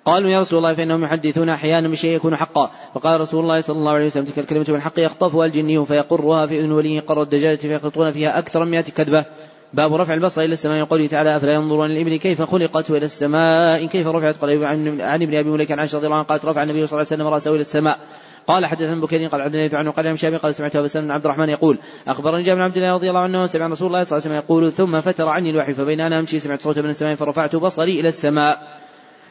[0.05, 2.71] قالوا يا رسول الله فإنهم يحدثون أحيانا بشيء يكون حقا.
[2.93, 6.71] فقال رسول الله صلى الله عليه وسلم تلك الكلمة بالحق يخطفها الجني فيقرها في أذن
[6.71, 9.25] وليه قر الدجاجة فيخلطون فيها أكثر من مئة كذبة.
[9.73, 14.07] باب رفع البصر إلى السماء يقول تعالى أفلا ينظرون الإبل كيف خلقت وإلى السماء؟ كيف
[14.07, 16.97] رفعت؟ قال عن, ابن أبي مليك عن عائشة رضي الله عنها قالت رفع النبي صلى
[16.97, 17.99] الله عليه وسلم رأسه إلى السماء.
[18.47, 21.25] قال حدثنا بكير قال عبد الله عنه قال عن شامي قال سمعت أبا بن عبد
[21.25, 24.27] الرحمن يقول أخبرني جابر بن عبد الله رضي الله عنه سمع رسول الله صلى الله
[24.27, 27.55] عليه وسلم يقول ثم فتر عني الوحي فبين أنا أمشي سمعت صوتا من السماء فرفعت
[27.55, 28.84] بصري إلى السماء.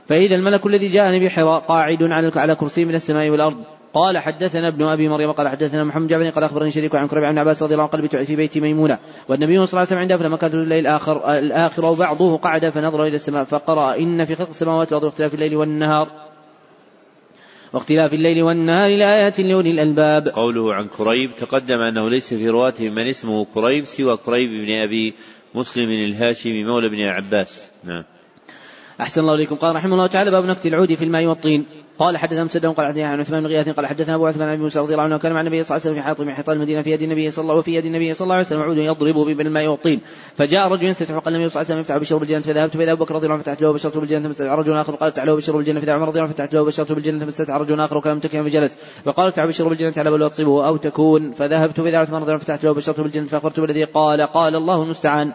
[0.06, 3.64] فإذا الملك الذي جاءني بحراء قاعد على على كرسي من السماء والأرض.
[3.94, 7.38] قال حدثنا ابن أبي مريم قال حدثنا محمد جابر قال أخبرني شريك عن كريم عن
[7.38, 8.98] عباس رضي الله عنه قال في بيت ميمونة.
[9.28, 13.14] والنبي صلى الله عليه وسلم عنده فلما كانت الليل الآخر الآخر وبعضه قعد فنظر إلى
[13.14, 16.08] السماء فقرأ إن في خلق السماوات والأرض واختلاف الليل والنهار.
[17.72, 20.28] واختلاف الليل والنهار لآيات لأولي الألباب.
[20.28, 25.14] قوله عن كريب تقدم أنه ليس في رواته من اسمه كريب سوى كريب بن أبي
[25.54, 27.70] مسلم الهاشمي مولى بن عباس.
[27.84, 28.04] نعم.
[29.00, 29.54] أحسن الله إليكم.
[29.56, 31.66] قال رحمه الله تعالى باب نكت العود في الماء والطين.
[31.98, 34.78] قال حدثنا مسدد قال حدثنا عن عثمان بن غياث قال حدثنا أبو عثمان بن موسى
[34.78, 36.82] رضي الله عنه كان مع النبي صلى الله عليه وسلم في حائط من حيطان المدينة
[36.82, 39.34] في يد النبي صلى الله وفي يد النبي صلى الله عليه وسلم عود يضرب به
[39.34, 40.00] بالماء والطين.
[40.36, 43.04] فجاء رجل يستفتح وقال النبي صلى الله عليه وسلم افتح بشر بالجنه فذهبت فاذا أبو
[43.04, 44.94] بكر رضي الله عنه فتحت له بشرته بالجنة ثم استدعى رجل آخر.
[44.94, 47.28] قال افتح له بشر بالجنه فاذا عمر رضي الله عنه فتحت له بشرته بالجنة ثم
[47.28, 48.78] استدعى رجل آخر وكلام تكن فجلس.
[49.04, 51.32] فقال افتح بشر بالجنه على بل تصيبه أو تكون.
[51.32, 53.26] فذهبت فاذا عثمان رضي الله عنه فتحت له بشرته بالجنة.
[53.26, 55.32] فاخبرته بالذي قال قال الله المستعان.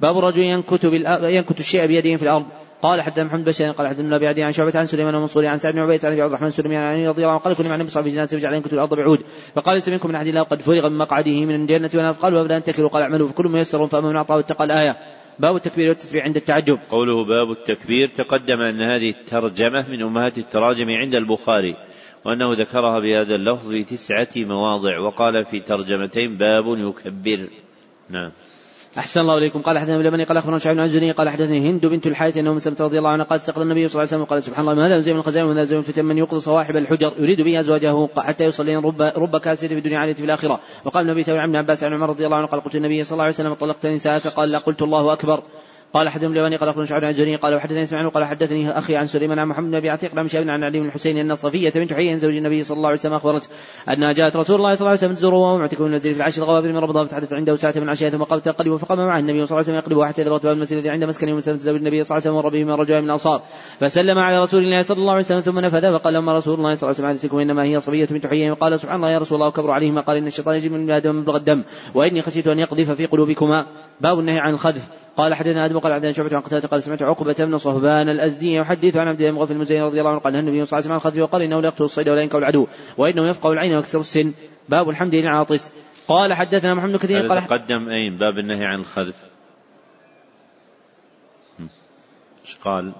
[0.00, 0.84] باب الرجل ينكت,
[1.22, 2.44] ينكت الشيء بيده في الأرض.
[2.82, 5.74] قال حتى محمد بشير قال حدثنا أبي عدي عن شعبة عن سليمان ومنصور عن سعد
[5.74, 8.00] بن عبيد عن عبد الرحمن السلمي عن رضي الله عنه قال كل مع النبي صلى
[8.00, 9.20] الله عليه وسلم وجعل ينكت الأرض بعود.
[9.54, 12.56] فقال ليس منكم من أحد الله قد فرغ من مقعده من الجنة ونار قال وابدا
[12.56, 14.96] أن تكلوا قال اعملوا فكل ميسر فاما من أعطاه اتقى الآية.
[15.38, 16.78] باب التكبير والتسبيح عند التعجب.
[16.90, 21.76] قوله باب التكبير تقدم أن هذه الترجمة من أمهات التراجم عند البخاري
[22.24, 27.48] وأنه ذكرها بهذا اللفظ في تسعة مواضع وقال في ترجمتين باب يكبر.
[28.10, 28.32] نعم.
[28.98, 29.62] أحسن الله إليكم.
[29.62, 32.98] قال حدثنا بن قال أخبرنا شعيب بن قال حدثني هند بنت الحارث أنه مسلمة رضي
[32.98, 35.12] الله عنها قال استقبل النبي صلى الله عليه وسلم وقال سبحان الله ما هذا زي
[35.12, 38.78] من الخزائن وهذا زي من الفتن؟ من يقضي صواحب الحجر يريد به أزواجه حتى يصلين
[38.78, 42.08] رب رب كاسية في الدنيا عالية في الآخرة وقال النبي تعالى عن عباس عن عمر
[42.08, 44.82] رضي الله عنه قال قلت النبي صلى الله عليه وسلم طلقت نساءك؟ قال لا قلت
[44.82, 45.42] الله أكبر.
[45.92, 49.06] قال احد اليماني قال اخبرنا شعبان عن زهري قال وحدثني إسماعيل قال حدثني أخي عن
[49.06, 51.92] سليمان عن محمد بن ابي عتيق عن شاب عن علي بن الحسين أن صفية بنت
[51.92, 53.48] حي زوج النبي صلى الله عليه وسلم اخبرت
[53.88, 56.72] أنها جاءت رسول الله صلى الله عليه وسلم تزوره وهو من المسجد في العشر الغوابر
[56.72, 59.56] من رمضان فتحدث عنده ساعة من العشاء ثم قالت تقلب فقام معه النبي صلى الله
[59.56, 62.28] عليه وسلم يقلبه حتى اذا باب المسجد الذي عند مسكنه ومسلم تزوج النبي صلى الله
[62.28, 63.42] عليه وسلم ومر به من رجال من الأنصار
[63.80, 66.90] فسلم على رسول الله صلى الله عليه وسلم ثم نفذ فقال لما رسول الله صلى
[66.90, 69.70] الله عليه وسلم إنما هي صبيه بنت حي وقال سبحان الله يا رسول الله وكبر
[69.70, 71.64] عليهما قال إن الشيطان يجي من آدم مبلغ الدم
[71.94, 73.66] وإني خشيت أن يقذف في قلوبكما
[74.00, 77.34] باب النهي عن الخذف قال حدثنا آدم قال عبد شعبة عن قتادة قال سمعت عقبة
[77.38, 80.64] بن صهبان الأزدي يحدث عن عبد الله مغفل المزين رضي الله عنه قال النبي صلى
[80.64, 82.66] الله عليه وسلم الخذف وقال إنه لا يقتل الصيد ولا ينكو العدو
[82.98, 84.32] وإنه يفقه العين ويكسر السن.
[84.68, 85.72] باب الحمد للعاطس.
[86.08, 89.16] قال حدثنا محمد كثير قال تقدم أين؟ باب النهي عن الخذف.
[92.44, 92.92] إيش قال؟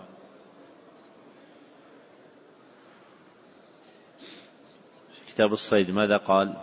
[5.13, 6.57] في كتاب الصيد ماذا قال؟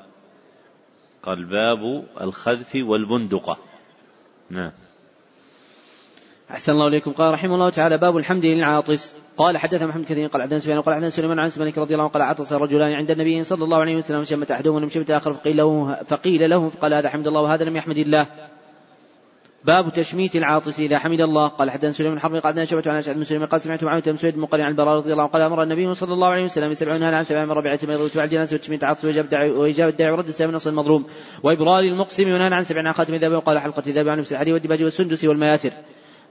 [1.23, 3.57] قال باب الخذف والبندقة.
[4.49, 4.71] نعم.
[6.51, 7.11] أحسن الله إليكم.
[7.11, 9.15] قال رحمه الله تعالى باب الحمد للعاطس.
[9.37, 12.13] قال حدث محمد كثير قال عدنا سفيان قال عدنا سليمان عن سمانك رضي الله عنه
[12.13, 15.57] قال عطس رجلان عند النبي صلى الله عليه وسلم شمت أحدهم ولم شمت الآخر فقيل
[15.57, 18.25] له فقيل له فقال هذا حمد الله وهذا لم يحمد الله.
[19.65, 21.47] باب تشميت العاطس إذا حمد الله.
[21.47, 24.03] قال حدثنا سليمان بن حرب قال حدثنا شعبة عن اشعث بن سليمان قال سمعت معاوية
[24.03, 27.03] بن سويد عن البراء رضي الله عنه قال أمر النبي صلى الله عليه وسلم يسبعون
[27.03, 29.25] عن سبع من ربيعة ما يضرب على الجنازة وتشميت العاطس واجاب
[29.89, 31.05] الداعي ورد السلام اصل المظلوم.
[31.43, 34.83] وإبرار المقسم ونهى عن سبع عن خاتم الذهب وقال حلقة الذهب عن نفس الحديد والدباج
[34.83, 35.71] والسندس والمياثر.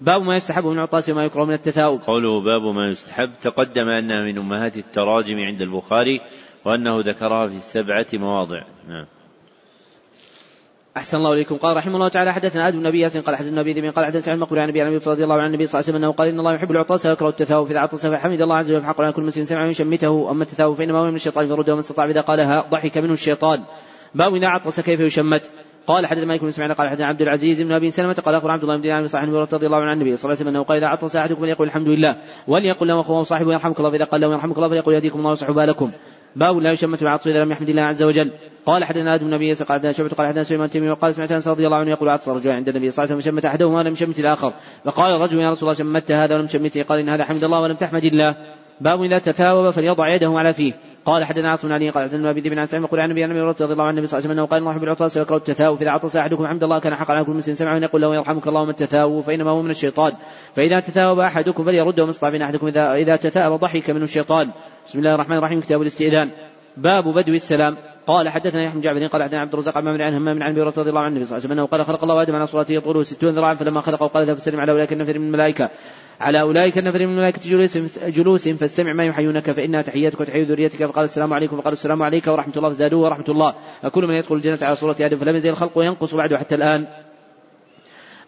[0.01, 2.01] باب ما يستحب من العطاس وما يكره من التثاؤب.
[2.01, 6.21] قوله باب ما يستحب تقدم أنها من أمهات التراجم عند البخاري
[6.65, 8.63] وأنه ذكرها في السبعة مواضع.
[8.89, 9.07] نعم.
[10.97, 11.57] أحسن الله إليكم.
[11.57, 14.21] قال رحمه الله تعالى حدثنا آدم بن أبي ياسين قال حدثنا أبي ذئب قال حدثنا
[14.21, 16.29] سعيد المقبول عن أبي عن رضي الله عن النبي صلى الله عليه وسلم أنه قال
[16.29, 19.23] إن الله يحب العطاس ويكره التثاؤب فإذا عطس فحمد الله عز وجل فحق على كل
[19.23, 20.31] مسلم سمع يشمته.
[20.31, 23.65] أما التثاؤب فإنما هو من الشيطان فرده وما استطاع إذا قالها ضحك منه الشيطان.
[24.15, 25.51] باب إذا عطس كيف يشمت؟
[25.89, 28.63] قال حدثنا مالك بن اسماعيل قال حدثنا عبد العزيز بن أبي سلمة قال اخبر عبد
[28.63, 30.79] الله بن دينار بن صاحب رضي الله عنه النبي صلى الله عليه وسلم أنه قال
[30.79, 32.17] إذا عطس احدكم فليقل الحمد لله
[32.47, 35.51] وليقل له أخوه صاحبه يرحمك الله فإذا قال له يرحمك الله فليقل يهديكم الله ويصلح
[35.51, 35.91] بالكم.
[36.37, 38.31] باب لا يشمت العطس اذا لم يحمد الله عز وجل.
[38.67, 41.67] قال حدثنا آدم النبي قال حدثنا شعبة قال حدثنا سليمان التيمي وقال سمعت أنس رضي
[41.67, 44.21] الله عنه يقول عطس رجل عند النبي صلى الله عليه وسلم شمت أحدهما ولم يشمت
[44.21, 44.53] الآخر.
[44.85, 47.75] فقال الرجل يا رسول الله شمت هذا ولم شمته قال إن هذا حمد الله ولم
[47.75, 48.35] تحمد الله.
[48.81, 50.73] باب اذا تثاوب فليضع يده على فيه.
[51.09, 53.85] قال حدثنا عاصم علي قال حدثنا ابي بن عن يقول عن النبي النبي رضي الله
[53.85, 56.17] عنه النبي صلى الله عليه وسلم أنه قال الله يحب العطاس ويكره التثاؤب فاذا عطس
[56.17, 59.21] أحدكم حمد الله كان حقا على كل مسلم سمعه يقول له يرحمك الله من التثاؤب
[59.21, 60.13] فإنما هو من الشيطان
[60.57, 64.51] فإذا تثاوب أحدكم فليرده من بين أحدكم اذا إذا تثاءب ضحك منه الشيطان.
[64.87, 65.61] بسم الله الرحمن الرحيم.
[65.61, 66.31] كتاب الاستئذان.
[66.77, 67.77] باب بدو السلام.
[68.09, 70.91] قال حدثنا يحيى بن جعفر قال حدثنا عبد الرزاق عن عن همام عن أبي رضي
[70.91, 73.31] الله عنه صلى الله عليه وسلم أنه قال خلق الله آدم على صورته طوله 60
[73.31, 75.71] ذراعا فلما خلقه قال ذهب فسلم على أولئك النفر من الملائكة
[76.21, 81.05] على أولئك النفر من الملائكة جلوس, جلوس فاستمع ما يحيونك فإنها تحياتك وتحيي ذريتك فقال
[81.05, 83.55] السلام عليكم فقال السلام عليك ورحمة الله فزادوه ورحمة الله.
[83.83, 86.87] فكل من يدخل الجنة على صورة آدم فلم يزل الخلق ينقص بعده حتى الآن.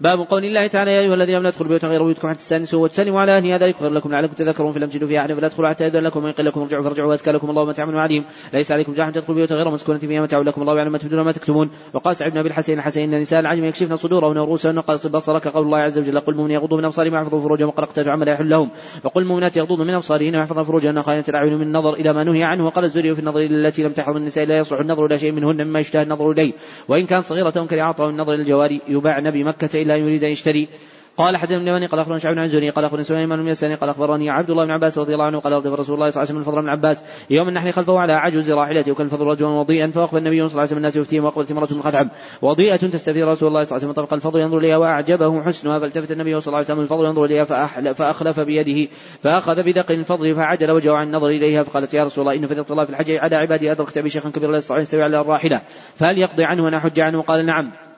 [0.00, 3.20] باب قول الله تعالى يا أيها الذين آمنوا ادخلوا بيوتا غير بيوتكم حتى تستأنسوا وتسلموا
[3.20, 6.02] على أهلها ذلك خير لكم لعلكم تذكرون فلم تجدوا فيها احدا فلا تدخلوا حتى يذن
[6.02, 9.10] لكم وإن قيل لكم ارجعوا فارجعوا وأزكى لكم الله ما تعملون عليم ليس عليكم جاح
[9.10, 10.62] تدخلوا بيوتا غير مسكونة فيها متاع لكم.
[10.62, 11.70] الله يعلم ما تبدون وما تكتمون.
[11.94, 15.64] وقال سعيد بن أبي الحسين الحسين إن نساء العجم يكشفن صدورهن ورؤوسهن قال بصرك قول
[15.64, 18.70] الله عز وجل قل المؤمنين يغضوا من أبصارهم ويحفظوا فروجهم وقال أقتدوا عما يحل لهم.
[19.04, 22.66] وقل المؤمنات يغضضن من أبصارهن ويحفظن فروجهن خائنة الأعين من النظر إلى ما نهي عنه.
[22.66, 25.66] وقال الزهري في النظر إلى التي لم تحرم النساء لا يصلح النظر إلى شيء منهن
[25.66, 26.52] مما يشتهى النظر إليه.
[26.88, 30.68] وإن كانت صغيرة كرعاطة النظر إلى الجواري يباعن بمكة إلا ان يريد أن يشتري.
[31.16, 34.30] قال حدثنا بن قال أخبرنا شعب بن زهري قال اخبرنا سليمان بن يساني قال أخبرني
[34.30, 36.38] عبد الله بن عباس رضي الله عنه قال رضي رسول الله صلى الله عليه وسلم
[36.38, 37.02] الفضل بن عباس.
[37.30, 40.62] يوم النحل خلفه على عجوز راحلته وكان الفضل رجلا وضيئا فوقف النبي صلى الله عليه
[40.62, 42.10] وسلم الناس يفتيهم واقبلت امراه من خثعم
[42.42, 46.10] وضيئة تستفتي رسول الله صلى الله عليه وسلم طبق الفضل ينظر إليها وأعجبه حسنها فالتفت
[46.10, 47.44] النبي صلى الله عليه وسلم الفضل ينظر إليها
[47.92, 48.90] فأخلف بيده
[49.22, 52.84] فأخذ بدق الفضل فعدل وجهه عن النظر إليها فقالت يا رسول الله إن فريضه الله
[52.84, 55.60] في الحج على عبادي أدركت ابي شيخا كبيرا لا يستطيع أن يستوي على الراحلة
[55.96, 57.89] فهل يقضي عنه ان احج عنه؟ قال نعم.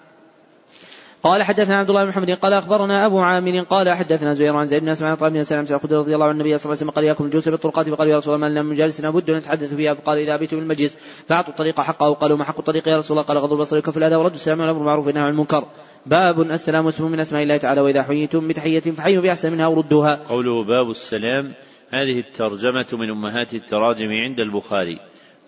[1.22, 4.82] قال حدثنا عبد الله بن محمد قال أخبرنا أبو عامر قال حدثنا زهير عن زيد
[4.82, 7.04] بن اسماء عن بن سلام الخدري رضي الله عن النبي صلى الله عليه وسلم قال
[7.04, 9.94] ياكم الجلوس بالطرقات فقال يا رسول الله ما لنا من جالس نبد أن نتحدث فيها
[9.94, 10.98] فقال إذا ابيتم المجلس
[11.28, 14.14] فأعطوا الطريق حقه قالوا ما حق الطريق يا رسول الله قال غض البصر وكف الأذى
[14.14, 15.64] ورد السلام والأمر بالمعروف والنهي عن المنكر
[16.06, 20.64] باب السلام اسم من أسماء الله تعالى وإذا حييتم بتحية فحيوا بأحسن منها وردوها قوله
[20.64, 21.52] باب السلام
[21.90, 24.98] هذه الترجمة من أمهات التراجم عند البخاري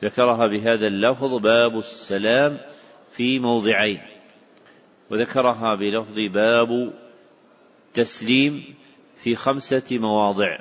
[0.05, 2.59] ذكرها بهذا اللفظ باب السلام
[3.17, 4.14] في موضعين
[5.11, 6.93] وذكرها بلفظ باب
[7.95, 8.75] تسليم
[9.23, 10.59] في خمسة مواضع.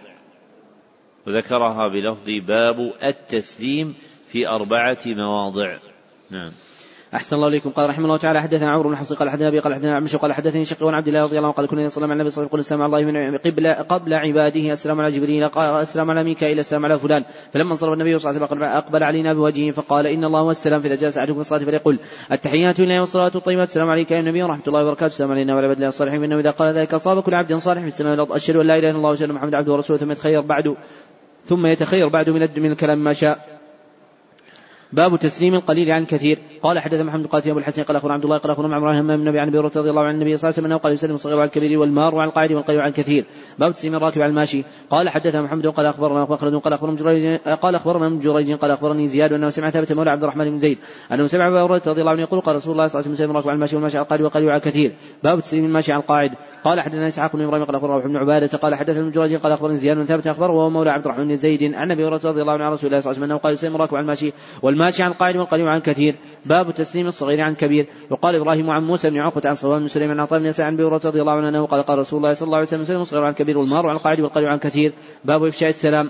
[1.27, 3.95] وذكرها بلفظ باب التسليم
[4.27, 5.77] في أربعة مواضع.
[6.31, 6.51] نعم.
[7.15, 7.69] أحسن الله إليكم.
[7.69, 10.33] قال رحمه الله تعالى حدثنا عمرو بن حفص قال حدثنا أبي قال حدثنا عمش قال
[10.33, 13.37] حدثني شقي عبد الله رضي الله عنه قال كنا صلى الله عليه وسلم الله من
[13.37, 17.25] قبل قبل عباده السلام على جبريل السلام على ميكائيل السلام على فلان.
[17.51, 20.79] فلما انصرف النبي صلى الله عليه وسلم أقبل علينا بوجهه فقال إن الله هو السلام.
[20.79, 21.99] فإذا جلس أحدكم في الصلاة فليقل
[22.31, 25.05] التحيات لله والصلاة الطيبات السلام عليك يا النبي ورحمة الله وبركاته.
[25.05, 28.11] السلام علينا وعلى الله الصالحين فإنه إذا قال ذلك أصاب كل عبد صالح في السماء
[28.11, 28.31] والأرض.
[28.33, 29.99] أشهد أن لا إله إلا الله وأشهد محمد عبده ورسوله.
[29.99, 30.75] ثم يتخير بعد
[31.45, 33.62] ثم يتخير بعد من الكلام ما شاء.
[34.93, 36.39] باب تسليم القليل عن كثير.
[36.63, 39.39] قال حدث محمد قاتل أبو الحسن قال أخبرنا عبد الله قال أخبرنا عمرو بن النبي
[39.39, 41.45] عن أبي رضي الله عن النبي صلى الله عليه وسلم أنه قال يسلم الصغير على
[41.45, 43.25] الكبير والمار وعلى القاعد والقليل على الكثير.
[43.59, 44.63] باب تسليم الراكب على الماشي.
[44.89, 49.07] قال حدث محمد قال أخبرنا مخلد قال أخبرنا جريج قال أخبرنا من جريج قال أخبرني
[49.07, 50.77] زياد أنه سمع ثابت مولى عبد الرحمن بن زيد
[51.11, 53.31] أنه سمع ابو هريرة رضي الله عنه يقول قال رسول الله صلى الله عليه وسلم
[53.31, 54.91] الراكب على الماشي والماشي على القاعد والقليل على الكثير.
[55.23, 56.31] باب تسليم الماشي على القاعد.
[56.63, 59.77] قال حدثنا إسحاق بن إبراهيم قال أخبرنا بن عبادة قال حدثنا ابن جريج قال أخبرني
[59.77, 62.65] زياد ثابت أخبره وهو مولى عبد الرحمن بن زيد عن أبي هريرة رضي الله عنه
[62.65, 65.35] عن رسول الله صلى الله عليه وسلم قال يسلم الراكب على الماشي والماشي عن القاعد
[65.35, 66.15] والقليل عن كثير.
[66.45, 67.87] باب تسليم الصغير عن كبير.
[68.09, 71.21] وقال إبراهيم عن موسى بن عقبة عن صفوان بن سليمان عن بن عن هريرة رضي
[71.21, 73.87] الله عنه قال قال رسول الله صلى الله عليه وسلم يسلم الصغير عن كبير والمار
[73.87, 74.93] عن القاعد والقليل عن كثير.
[75.25, 76.09] باب إفشاء السلام.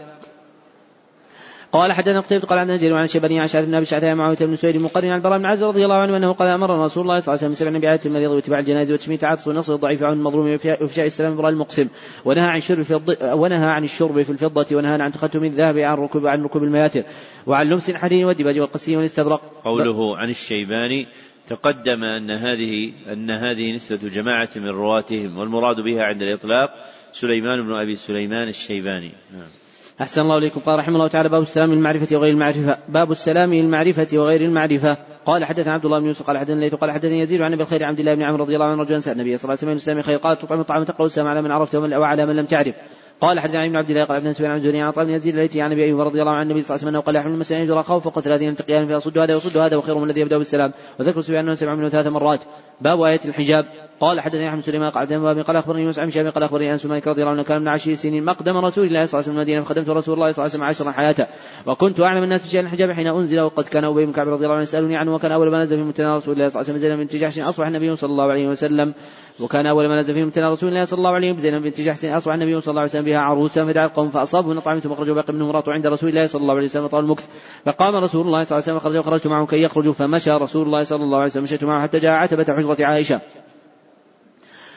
[1.73, 4.55] قال حدثنا قتيبة قال عن جرير عن شيباني عن شعر بن أبي شعثاء معاوية بن
[4.55, 7.33] سويد مقرن عن البراء بن عازب رضي الله عنه أنه قال أمر رسول الله صلى
[7.33, 11.05] الله عليه وسلم بسبع بعاده المريض واتباع الجنائز وتشميت عطس ونصر الضعيف عن المظلوم وإفشاء
[11.05, 11.87] السلام براء المقسم
[12.25, 16.27] ونهى عن شرب في ونهى عن الشرب في الفضة ونهى عن تختم الذهب عن ركوب
[16.27, 17.03] عن ركوب المياتر
[17.47, 21.07] وعن لبس الحرير والدباج والقسي والاستبرق قوله عن الشيباني
[21.47, 26.69] تقدم أن هذه أن هذه نسبة جماعة من رواتهم والمراد بها عند الإطلاق
[27.13, 29.62] سليمان بن أبي سليمان الشيباني نعم.
[30.01, 30.59] أحسن الله إليكم.
[30.59, 32.77] قال رحمه الله تعالى باب السلام المعرفة وغير المعرفة.
[32.89, 34.97] باب السلام المعرفة وغير المعرفة.
[35.25, 37.83] قال حدثنا عبد الله بن يوسف قال حدثنا ليث قال حدثني يزيد عن أبي الخير
[37.83, 40.17] عبد الله بن عمرو رضي الله عنه رجلا سأل النبي صلى الله عليه وسلم خير
[40.17, 42.75] قال تطعم الطعام تقرأ السلام على من عرفت وعلى من لم تعرف.
[43.21, 45.71] قال حدثنا ابن عبد الله قال ابن سفيان عن زهري عن بن يزيد التي عن
[45.71, 48.03] أبي أيوب رضي الله عن النبي صلى الله عليه وسلم قال يحمل المسلمين يجرى خوف
[48.03, 50.73] فقلت الذين يلتقيان فيصد هذا ويصد هذا وخيرهم الذي يبدأ بالسلام.
[50.99, 52.43] وذكر سفيان منه ثلاث مرات.
[52.81, 53.65] باب آية الحجاب.
[53.99, 57.21] قال حدثني أحمد سليمان قال حدثني قال أخبرني موسى بن قال أخبرني أنس مالك رضي
[57.21, 59.89] الله عنه كان من عشر سنين مقدم رسول الله صلى الله عليه وسلم المدينة فخدمت
[59.89, 61.27] رسول الله صلى الله عليه وسلم عشرا حياته.
[61.65, 64.63] وكنت أعلم الناس بشان الحجاب حين أنزل وقد كان ابي بن كعب رضي الله عنه
[64.63, 66.99] يسألني عنه وكان أول ما نزل في متنا رسول الله صلى الله عليه وسلم زينب
[66.99, 68.93] بنت جحش أصبح النبي صلى الله عليه وسلم.
[69.39, 72.05] وكان أول ما نزل في متنا رسول الله صلى الله عليه وسلم زينب بنت جحش
[72.05, 75.45] أصبح النبي صلى الله عليه وسلم بها عروسا فدعا القوم فأصابه طعمه فاخرجوا باقي منه
[75.45, 77.27] امراته عند رسول الله صلى الله عليه وسلم طال المكث.
[77.65, 80.83] فقام رسول الله صلى الله عليه وسلم فخرج وخرجت معه كي يخرجوا فمشى رسول الله
[80.83, 83.19] صلى الله عليه وسلم مشيت معه حتى جاء عتبة حجرة عائشة.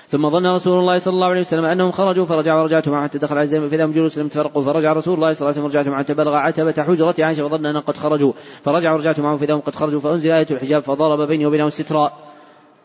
[0.09, 3.47] ثم ظن رسول الله صلى الله عليه وسلم أنهم خرجوا فرجع ورجعت معه حتى دخل
[3.47, 6.15] زينب فاذا جلوس لم تفرقوا فرجع رسول الله صلى الله عليه وسلم ورجعت معه حتى
[6.15, 8.33] بلغ عتبة حجرة عائشة وظن أنهم قد خرجوا.
[8.63, 12.26] فرجع ورجعت معه فاذا قد خرجوا فأنزل آية الحجاب فضرب بيني وبينهم سترا.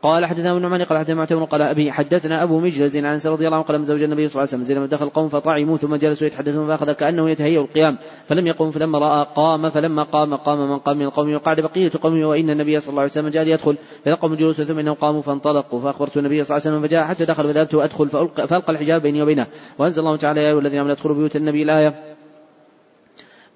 [0.02, 3.46] قال حدثنا ابن نعمان قال حدثنا معتمر قال ابي حدثنا أبو مجلس عن أنس رضي
[3.46, 5.96] الله عنه قال من زوج النبي صلى الله عليه وسلم زين دخل القوم فطعموا ثم
[5.96, 7.98] جلسوا يتحدثون فأخذ كأنه يتهيأ القيام
[8.28, 12.26] فلم يقم فلما رأى قام فلما قام قام من قام من القوم وقعد بقية قومه
[12.26, 16.18] وإن النبي صلى الله عليه وسلم جاء ليدخل فلقوا جلوسا ثم انهم قاموا فانطلقوا فأخبرت
[16.18, 19.48] النبي صلى الله عليه وسلم فجاء حتى دخل فذهبت ادخل فالقى, فألقى الحجاب بيني وبينه
[19.80, 22.11] وأنزل الله تعالى يا أيها الذين آمنوا ادخلوا بيوت النبي الآية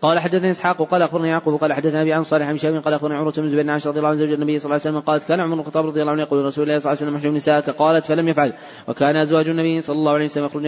[0.02, 3.16] قال حدثني إسحاق قال أخبرني يعقوب قال حدثنا أبي عن صالح بن شهاب قال أخبرني
[3.16, 5.40] عمره بن زبير عائشة رضي الله عنه زوج النبي صلى الله عليه وسلم قالت كان
[5.40, 7.70] عمر بن الخطاب رضي الله عنه يقول رسول الله صلى الله عليه وسلم احجب نساءك
[7.70, 8.54] قالت فلم يفعل.
[8.88, 10.66] وكان أزواج النبي صلى الله عليه وسلم يخرجن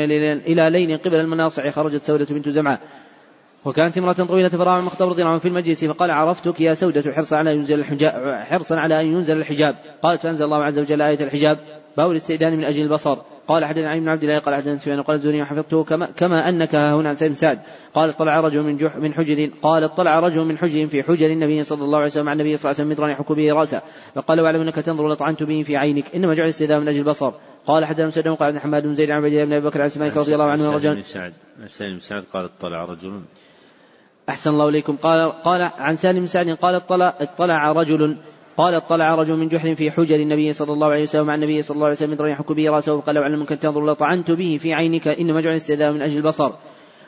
[0.48, 2.80] إلى ليل قبل المناصع خرجت سودة بنت زمعة.
[3.66, 7.14] وكانت امرأة طويلة فراغ بن الخطاب رضي الله عنه في المجلس فقال عرفتك يا سودة
[7.14, 9.76] حرصا على ينزل الحجاب حرصا على أن ينزل الحجاب.
[10.04, 11.60] قالت فأنزل الله عز وجل آية الحجاب.
[11.98, 13.18] باب الاستئذان من أجل البصر.
[13.48, 16.76] قال حدثنا علي بن عبد الله قال حدثنا سفيان قال الزهري وحفظته كما, كما أنك
[16.76, 17.60] ها هنا عن سعد سعد.
[17.94, 21.64] قال طلع رجل من جح من حجر قال طلع رجل من حجر في حجر النبي
[21.64, 23.82] صلى الله عليه وسلم مع النبي صلى الله عليه وسلم مدرا يحك به رأسه.
[24.16, 26.16] فقال واعلم أنك تنظر لطعنت به في عينك.
[26.16, 27.32] إنما جعل الاستئذان من أجل البصر.
[27.66, 29.90] قال حدثنا مسلم قال عن حماد بن زيد عن عبد الله بن أبي بكر عن
[29.90, 31.34] سماك رضي الله عنه رجل سعد
[31.66, 33.22] سالم سعد قال اطلع رجل.
[34.30, 34.96] أحسن الله إليكم.
[34.96, 38.18] قال قال عن سالم سعد قال اطلع اطلع رجل
[38.58, 41.76] قال اطلع رجل من جحر في حجر النبي صلى الله عليه وسلم مع النبي صلى
[41.76, 45.08] الله عليه وسلم من يحك به راسه فقال وعلم منك تنظر لطعنت به في عينك
[45.08, 46.52] انما جعل الاستئذان من أجل البصر.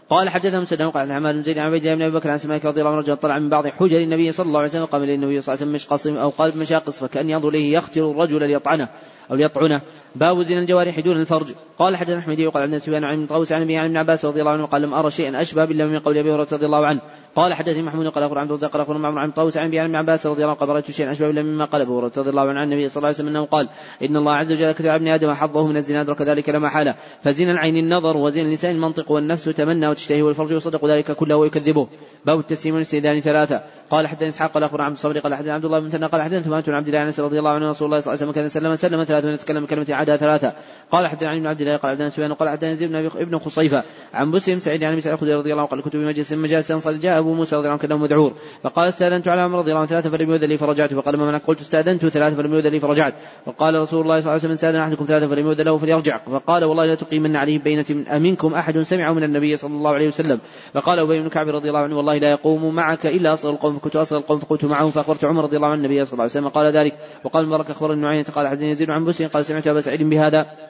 [0.10, 2.66] قال حدثنا مسدد قال عن عماد بن زيد عن عبيد بن أبي بكر عن سماك
[2.66, 5.14] رضي الله عنه رجل طلع من بعض حجر النبي صلى الله عليه وسلم قام إلى
[5.14, 8.90] النبي صلى الله عليه وسلم مشقص أو قال مشاقص فكأن ينظر إليه يختر الرجل ليطعنه.
[9.32, 9.82] أو ليطعنه
[10.16, 11.54] باب زنا الجوارح دون الفرج.
[11.80, 14.82] قال حدثنا أحمد وقال عن سفيان عن طاووس عن ابن عباس رضي الله عنه قال
[14.82, 17.02] لم أرى شيئا أشبه بالله من قول أبي هريرة رضي الله عنه.
[17.36, 20.26] قال حدثني محمود قال اخبر عبد الرزاق قال اخبر معمر عن طاووس عن ابن عباس
[20.26, 22.72] رضي الله عنه قال شيئا أشبه بالله مما قال أبو هريرة رضي الله عنه عن
[22.72, 23.70] النبي صلى الله عليه وسلم أنه قال
[24.04, 26.96] إن الله عز وجل كتب ابن آدم حظه من الزنا أدرك ذلك لا محالة.
[27.22, 31.88] فزنا العين النظر وزنا اللسان المنطق والنفس تمنى وتشتهي والفرج يصدق ذلك كله ويكذبه.
[32.26, 33.62] باب التسليم والاستئذان ثلاثة.
[33.90, 36.62] قال حدثني إسحاق قال اخبر عبد الصبر قال حدثنا عبد الله بن قال حدثنا ثمان
[36.62, 38.76] بن عبد الله أنس رضي الله عنه رسول الله صلى الله عليه وسلم كان سلم
[38.76, 40.54] سلم ثلاثة ونتكلم بكلمه عاده ثلاثة.
[40.92, 44.60] قال حدثنا عن عبد الله قال حدثنا سفيان قال حدثنا زيد ابن خصيفة عن بسلم
[44.60, 47.34] سعيد عن أبي سعيد رضي الله عنه قال كنت في مجلس مجالس أنصار جاء أبو
[47.34, 50.30] موسى رضي الله عنه كأنه مدعور فقال استأذنت على عمر رضي الله عنه ثلاثة فلم
[50.30, 53.14] يؤذن لي فرجعت فقال ما منعك؟ قلت استأذنت ثلاثة فلم يؤذن لي فرجعت.
[53.46, 56.18] فقال رسول الله صلى الله عليه وسلم استأذن أحدكم ثلاثة فلم يؤذن له فليرجع.
[56.18, 60.08] فقال والله لا تقيمن عليه بينة من امنكم أحد سمعه من النبي صلى الله عليه
[60.08, 60.40] وسلم.
[60.74, 63.96] فقال أبي بن كعب رضي الله عنه والله لا يقوم معك إلا أصل القوم فكنت
[63.96, 66.74] أصل القوم فقلت معهم فأخبرت عمر رضي الله عنه النبي صلى الله عليه وسلم قال
[66.74, 66.94] ذلك.
[67.24, 70.70] وقال المبارك أخبرني نعيم قال حدثني يزيد عن بسر قال سمعت أبا سعيد بهذا.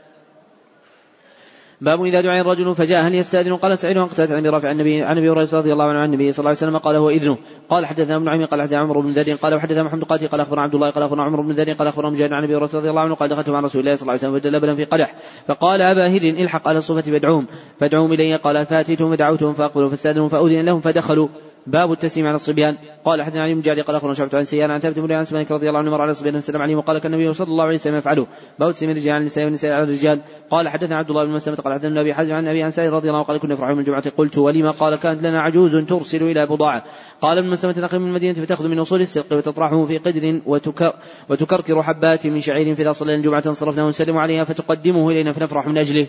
[1.81, 5.29] باب إذا دعي الرجل فجاء هل يستأذن؟ قال سعيد قتادة عن رافع النبي عن أبي
[5.29, 7.37] هريرة رضي الله عنه عن النبي صلى الله عليه وسلم قال هو إذنه
[7.69, 10.61] قال حدثنا ابن عمي قال حدثنا عمرو بن ذر قال وحدثنا محمد قاتل قال أخبرنا
[10.61, 13.01] عبد الله قال أخبرنا عمرو بن ذر قال أخبرنا مجاهد عن أبي هريرة رضي الله
[13.01, 15.15] عنه قال دخلت مع رسول الله صلى الله عليه وسلم فجل لبنا في قدح.
[15.47, 17.47] فقال أبا هر الحق على الصفة فادعوهم.
[17.79, 21.27] فادعوهم إلي قال فأتيتهم فدعوتهم فأقبلوا فاستأذنوا فأذن لهم فدخلوا.
[21.69, 22.77] باب التسليم على الصبيان.
[23.05, 25.69] قال حدثنا علي بن قال أخبرنا شعبت عن سيان عن ثابت بن عن مالك رضي
[25.69, 28.27] الله عنه مر على الصبيان فسلم عليهم وقال كان النبي صلى الله عليه وسلم يفعله.
[28.59, 30.21] باب تسليم الرجال على النساء والنساء على الرجال.
[30.49, 33.19] قال حدثنا عبد الله بن مسلمة قال حدثنا أبي حازم عن أبي سعيد رضي الله
[33.19, 36.83] عنه قال كنا نفرح من الجمعه قلت ولما قال كانت لنا عجوز ترسل إلى بضاعة.
[37.21, 40.93] قال ابن مسلمة نقل من المدينة فتأخذ من أصول السلق وتطرحه في قدر وتك
[41.29, 46.07] وتكركر حبات من شعير فاذا صلينا الجمعة انصرفنا ونسلم عليها فتقدمه إلينا فنفرح من أجله.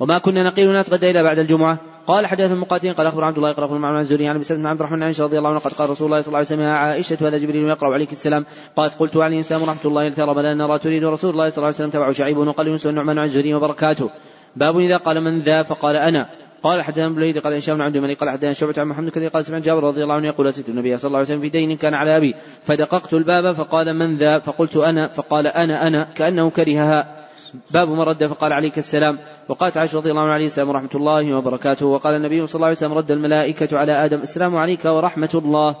[0.00, 1.95] وما كنا نقيل نتغدى إلى بعد الجمعة.
[2.06, 5.02] قال حدث المقاتلين قال اخبر عبد الله قال اخبر معمر الزهري عن بن عبد الرحمن
[5.02, 7.68] عائشة رضي الله عنه قد قال رسول الله صلى الله عليه وسلم عائشة هذا جبريل
[7.68, 8.46] يقرأ عليك السلام.
[8.76, 11.76] قالت قلت عليه السلام ورحمه الله ترى بل نرى تريد رسول الله صلى الله عليه
[11.76, 14.10] وسلم تبع شعيب وقال يونس والنعمان عن الزهري وبركاته.
[14.56, 16.28] باب إذا قال من ذا فقال أنا.
[16.62, 19.44] قال حدثنا ابن قال هشام بن عبد الملك قال حدثنا شعبة عن محمد كذا قال
[19.44, 21.94] سمعت جابر رضي الله عنه يقول أتيت النبي صلى الله عليه وسلم في دين كان
[21.94, 22.34] على أبي.
[22.64, 27.26] فدققت الباب فقال من ذا فقلت أنا فقال أنا أنا كأنه كرهها.
[27.70, 29.18] باب من رد فقال عليك السلام.
[29.48, 32.92] وقالت عائشة رضي الله عنها السلام ورحمة الله وبركاته وقال النبي صلى الله عليه وسلم
[32.92, 35.76] رد الملائكة على آدم السلام عليك ورحمة الله.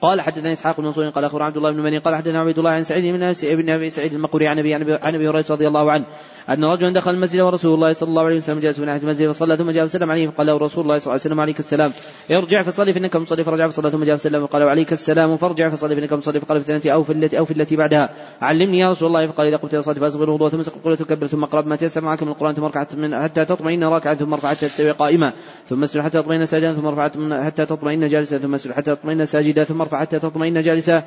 [0.00, 2.70] قال حدثني إسحاق بن منصور قال اخبر عبد الله بن مني قال حدثنا عبد الله
[2.70, 3.04] عن سعيد
[3.44, 6.04] بن ابي سعيد المقوري عن ابي عن ابي هريرة رضي الله عنه
[6.50, 9.56] أن رجلا دخل المسجد ورسول الله صلى الله عليه وسلم جالس في ناحية المسجد فصلى
[9.56, 11.92] ثم جاء وسلم عليه فقال له رسول الله صلى الله عليه وسلم عليك السلام.
[12.30, 13.44] ارجع فصلي فإنك مصلي.
[13.44, 15.36] فرجع فصلى ثم جاء وسلم فقال عليك السلام.
[15.36, 16.40] فارجع فصلي فإنك مصلي.
[16.40, 18.10] فقال في الثانية أو في التي أو في التي بعدها.
[18.42, 19.26] علمني يا رسول الله.
[19.26, 22.22] فقال إذا قمت إلى الصلاة فاصغر الوضوء ثم قل تكبر ثم أقرب ما تيسر معك
[22.22, 22.84] من القرآن ثم أركع
[23.22, 25.32] حتى تطمئن راكعا ثم أرفع حتى تستوي قائما.
[25.66, 27.08] ثم اسجد حتى تطمئن ساجدا ثم أرفع
[27.44, 31.04] حتى تطمئن جالسا ثم اسجد حتى تطمئن ساجدا ثم ارفع حتى تطمئن جالسا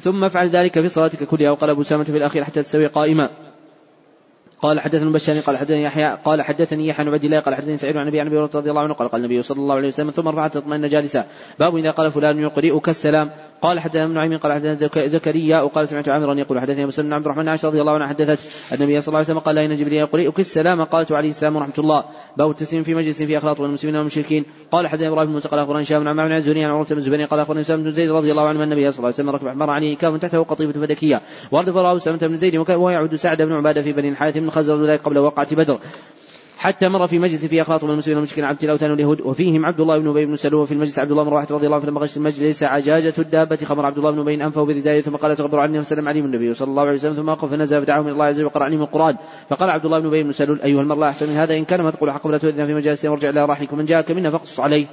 [0.00, 3.30] ثم افعل ذلك في صلاتك كلها وقال ابو سامه في الأخير حتى تستوي قائما
[4.62, 7.96] قال حدثنا البشاري قال حدثني يحيى قال حدثني يحيى بن عبد الله قال حدثني سعيد
[7.96, 10.28] عن أبي عن أبي رضي الله عنه قال قال النبي صلى الله عليه وسلم ثم
[10.28, 11.26] رفعت تطمئن جالسا
[11.58, 13.30] باب إذا قال فلان يقرئك السلام.
[13.62, 14.74] قال حدثنا ابن نعيم قال حدثنا
[15.06, 18.72] زكريا وقال سمعت عامرا يقول حدثني مسلم بن عبد الرحمن عائشة رضي الله عنها حدثت
[18.72, 21.74] النبي صلى الله عليه وسلم قال لا ان جبريل يقرئك السلام قالت عليه السلام ورحمة
[21.78, 22.04] الله.
[22.36, 24.44] باب التسليم في مجلس في أخلاط المسلمين والمشركين.
[24.72, 27.24] قال حدثنا إبراهيم بن موسى قال اخبرنا هشام عن عن الزهري عن عروة بن الزبير
[27.24, 29.70] قال اخبرنا أسامة بن زيد رضي الله عنه النبي صلى الله عليه وسلم ركب حمار
[29.70, 33.82] عليه كان تحته قطيفه فدكيه وأرد فراه أسامة بن زيد وهو يعود سعد بن عبادة
[33.82, 35.78] في بني الحارث بن خزرج ذلك قبل وقعة بدر.
[36.66, 39.98] حتى مر في مجلس فيه أخلاط من المسلمين والمشركين عبد الاوثان واليهود وفيهم عبد الله
[39.98, 42.16] بن أبي بن سلول وفي المجلس عبد الله بن رواحة رضي الله عنه فلما غش
[42.16, 46.08] المجلس عجاجة الدابة خمر عبد الله بن أبي أنفه بردائه ثم قال تغبر عني وسلم
[46.08, 48.64] عليهم النبي صلى الله عليه وسلم ثم وقف فنزل فدعاهم إلى الله عز وجل وقرأ
[48.64, 49.16] عليهم القرآن.
[49.48, 51.80] فقال عبد الله بن أبي بن سلول أيها المرء لا أحسن من هذا إن كان
[51.82, 54.86] ما تقول حق ولا تؤذن في مجالس وارجع إلى راحلك ومن جاءك منا فاقصص عليه.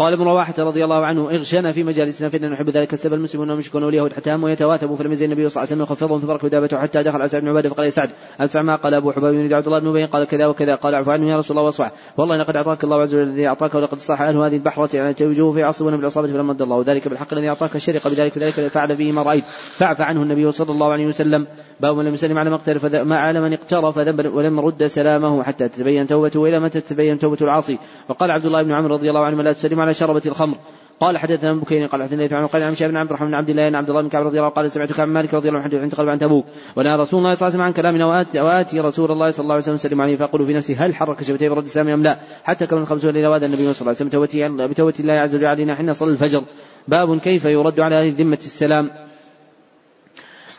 [0.00, 3.84] قال ابن رواحة رضي الله عنه اغشنا في مجالسنا فإننا نحب ذلك السبب المسلمون والمشركون
[3.84, 7.02] واليهود حتى هموا يتواثبوا فلم يزل النبي صلى الله عليه وسلم يخفضهم فتركوا دابته حتى
[7.02, 8.10] دخل على سعد بن عبادة فقال يا سعد
[8.40, 11.08] أنفع ما قال أبو حباب يريد عبد الله بن أبي قال كذا وكذا قال اعف
[11.08, 11.92] عنه يا رسول الله واصفح.
[12.16, 15.52] والله لقد أعطاك الله عز وجل الذي أعطاك ولقد صح أهل هذه البحرة يعني توجهه
[15.52, 16.84] في عصبنا بالعصابة فلما الله.
[16.86, 19.44] ذلك بالحق الذي أعطاك شرق بذلك فذلك فعل به ما رأيت.
[19.78, 21.46] فاعف عنه النبي صلى الله عليه وسلم.
[21.80, 25.68] باب من لم يسلم على مقترف ما على من اقترف ذنبا ولم رد سلامه حتى
[25.68, 27.78] تتبين توبته والى متى تتبين توبة العاصي.
[28.08, 30.58] وقال عبد الله بن عمرو رضي الله عنه لا تسلم على شربة الخمر.
[31.00, 33.68] قال حدثنا ابن بكير قال حدثنا عن قال عن بن عبد الرحمن بن عبد الله
[33.68, 35.94] بن عبد الله بن كعب رضي الله قال سمعت كعب مالك رضي الله عنه عند
[35.94, 36.44] قلب عن تبوك
[36.76, 39.54] ونهى رسول الله صلى الله عليه وسلم عن كلامنا واتي, وآتي رسول الله صلى الله
[39.54, 42.66] عليه وسلم وسلم عليه فاقول في نفسي هل حرك شفتيه برد السلام أم لا؟ حتى
[42.66, 45.92] كمن خمسون إلى واد النبي صلى الله عليه وسلم بتوبة الله عز وجل علينا حين
[45.92, 46.42] صلى الفجر.
[46.88, 48.90] باب كيف يرد على أهل الذمه السلام؟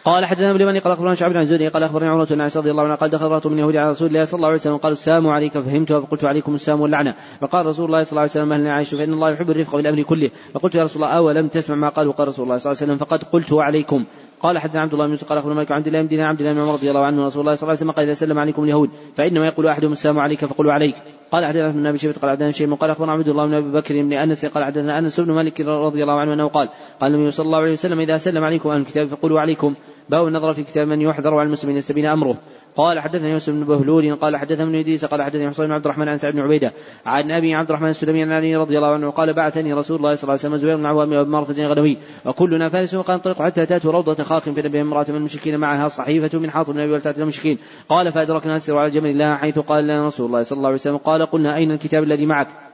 [0.06, 2.96] قال حدثنا ابن قال أخبرنا شعب عن زهري قال أخبرني عمرة بن رضي الله عنها
[2.96, 5.60] قال دخل رجل من يهود على رسول الله صلى الله عليه وسلم قالوا السلام عليك
[5.60, 7.16] فهمت فقلت عليكم السلام واللعنة.
[7.42, 10.30] فقال رسول الله صلى الله عليه وسلم اهلنا عائشه فإن الله يحب الرفق بالامر كله.
[10.54, 12.98] فقلت يا رسول الله أولم تسمع ما قال وقال رسول الله صلى الله عليه وسلم
[12.98, 14.06] فقد قلت عليكم.
[14.42, 16.60] قال حدثنا عبد الله بن يوسف قال أخبرنا مالك عبد الله بن عبد الله بن
[16.60, 18.90] عمر رضي الله عنه رسول الله صلى الله عليه وسلم قال إذا سلم عليكم اليهود
[19.16, 20.96] فإنما يقول أحدهم السلام عليك فقولوا عليك.
[21.32, 24.02] قال حدثنا ابن ابي شيبة قال حدثنا شيء قال أخبرنا عبد الله بن أبي بكر
[24.02, 26.70] بن أنس قال حدثنا أنس بن مالك رضي الله عنه أنه قال
[27.00, 29.74] قال النبي صلى الله عليه وسلم إذا سلم عليكم أهل الكتاب فقولوا عليكم.
[30.10, 32.38] باب النظر في كتاب من يحذر على المسلمين يستبين أمره.
[32.76, 36.10] قال حدثنا يوسف بن بهلول قال حدثنا ابن إدريس قال حدثني حسين بن عبد الرحمن
[36.10, 36.74] عن سعد بن عبيدة
[37.06, 40.24] عن أبي عبد الرحمن السلمي عن علي رضي الله عنه قال بعثني رسول الله صلى
[40.24, 43.92] الله عليه وسلم زبير بن عوام وابن مرثد غنوي وكلنا فارس وقال انطلقوا حتى تأتوا
[43.92, 47.58] روضة خاخ فنبه امرأة من المشركين معها صحيفة من حاطب النبي ولتعت المشركين.
[47.90, 50.98] قال فأدركنا نسير على جمل الله حيث قال لنا رسول الله صلى الله عليه وسلم
[50.98, 52.71] قال قلنا أين الكتاب الذي معك؟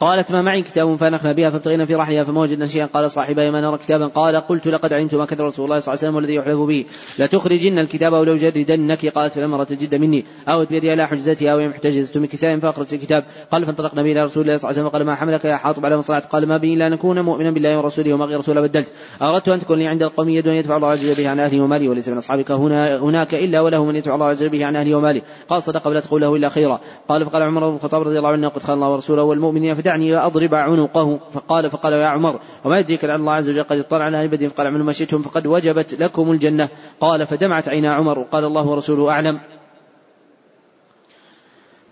[0.00, 3.60] قالت ما معي كتاب فنخنا بها فابتغينا في رحلها فما وجدنا شيئا قال صاحبي ما
[3.60, 4.06] نرى كتابا.
[4.06, 6.84] قال قلت لقد علمت ما كتب رسول الله صلى الله عليه وسلم والذي يحلف به
[7.18, 10.24] لتخرجن الكتاب أو لأجردنك قالت فلما تجد مني.
[10.48, 13.24] أوت بيدي على حجزتها وهي محتجزه من كساء فاخرجت الكتاب.
[13.52, 15.86] قال فانطلقنا به إلى رسول الله صلى الله عليه وسلم قال ما حملك يا حاطب
[15.86, 18.92] على مصلحة قال ما بي الا ان اكون مؤمنا بالله ورسوله وما غير رسول بدلت.
[19.22, 21.88] أردت أن تكون لي عند القوم يد يدفع الله عز وجل به عن أهلي ومالي
[21.88, 24.94] وليس من أصحابك هنا هناك إلا وله من يدفع الله عز وجل به عن أهلي
[24.94, 25.22] ومالي.
[25.48, 26.80] قال صدق ولا تقول له إلا خيرا.
[27.08, 30.54] قال فقال عمر بن الخطاب رضي الله عنه قد خان الله ورسوله والمؤمنين فدعني أضرب
[30.54, 31.18] عنقه.
[31.32, 34.66] فقال فقال يا عمر وما يدريك لعل الله عز وجل قد اطلع على بدر فقال
[34.66, 36.68] اعملوا ما شئتم فقد وجبت لكم الجنة.
[37.00, 38.18] قال فدمعت عينا عمر.
[38.18, 39.40] وقال الله ورسوله أعلم.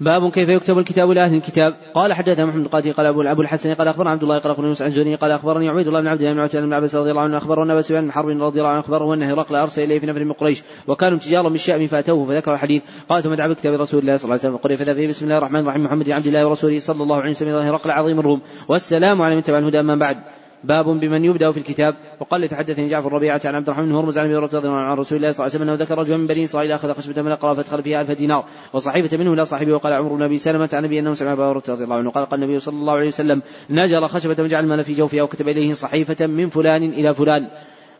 [0.00, 1.74] باب كيف يكتب الكتاب لأهل الكتاب.
[1.94, 4.82] قال حدثنا محمد القاتل قال ابو أبو الحسن قال أخبرنا عبد الله قال أخبرنا يوسف
[4.82, 7.36] عن قال أخبرني عبيد الله بن عبد الله بن عتبه بن عباس رضي الله عنه
[7.36, 10.24] أخبرنا ابا سفيان بن حرب رضي الله عنه اخبره ان هرقل أرسل إليه في نفر
[10.24, 14.24] من قريش وكانوا تجارا بالشام فأتوه فذكر الحديث قال ثم دعا بكتاب رسول الله صلى
[14.24, 17.16] الله عليه وسلم وقرئ فذا بسم الله الرحمن الرحيم محمد عبد الله ورسوله صلى الله
[17.16, 18.40] عليه وسلم هرقل عظيم الروم.
[18.68, 20.37] والسلام على من تبع الهدى أما بعد.
[20.64, 21.94] باب بمن يبدأ في الكتاب.
[22.20, 25.18] وقال يتحدثني جعفر الربيعة عن عبد الرحمن بن هرمز عن أبي رضي الله عن رسول
[25.18, 27.54] الله صلى الله عليه وسلم أنه ذكر رجلا من بني إسرائيل أخذ خشبة من الاقرا
[27.54, 28.44] فادخل فيها ألف دينار.
[28.72, 31.62] وصحيفة منه إلى صاحبه وقال عمر بن أبي سلمة عن أبي أنه سمع أبا هريرة
[31.68, 34.92] رضي الله عنه قال قال النبي صلى الله عليه وسلم نجر خشبة وجعل المال في
[34.92, 37.48] جوفها وكتب إليه صحيفة من فلان إلى فلان.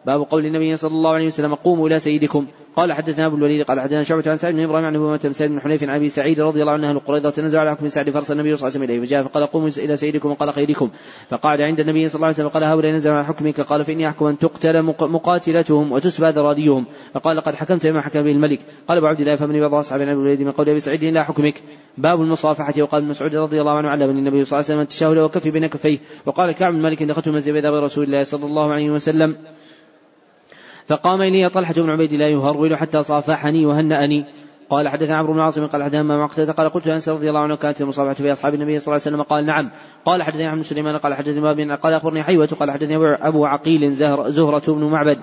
[0.07, 2.47] باب قول النبي صلى الله عليه وسلم قوموا إلى سيدكم.
[2.77, 5.61] قال حدثنا أبو الوليد قال حدثنا شعبة عن سعد بن إبراهيم عن أبي سعيد بن
[5.61, 8.57] حنيف عن أبي سعيد رضي الله عنه أهل قريظه تنزل على حكم سعد فأرسل النبي
[8.57, 10.91] صلى الله عليه وسلم إليه فجاء فقال قوموا إلى سيدكم وقال خيركم.
[11.29, 14.27] فقعد عند النبي صلى الله عليه وسلم قال هؤلاء نزلوا على حكمك قال فإني أحكم
[14.27, 16.85] أن تقتل مقاتلتهم وتسبى ذراديهم
[17.15, 18.61] فقال قد حكمت بما حكم به الملك.
[18.89, 21.63] قال أبو عبد الله فمن بعض أصحاب ابي الوليد من قول أبي سعيد إلى حكمك.
[21.99, 25.19] باب المصافحة وقال ابن مسعود رضي الله عنه علمني النبي صلى الله عليه وسلم التشاهد
[25.19, 28.91] وكفي بين كفيه وقال كعب بن مالك دخلت منزل بيد رسول الله صلى الله عليه
[28.91, 29.37] وسلم.
[30.89, 34.25] فقام إلي طلحة بن عبيد الله يهرول حتى صافحني وهنأني.
[34.71, 37.57] قال حدثنا عمرو بن عاصم قال حدثنا ما قتادة قال قلت أنس رضي الله عنه
[37.57, 39.23] كانت المصافحة في أصحاب النبي صلى الله عليه وسلم.
[39.23, 39.71] قال نعم.
[40.05, 43.93] قال حدثني أحمد بن سليمان قال حدثني باب قال أخبرني حيوة قال حدثني أبو عقيل
[43.93, 45.19] زهر زهرة بن معبد.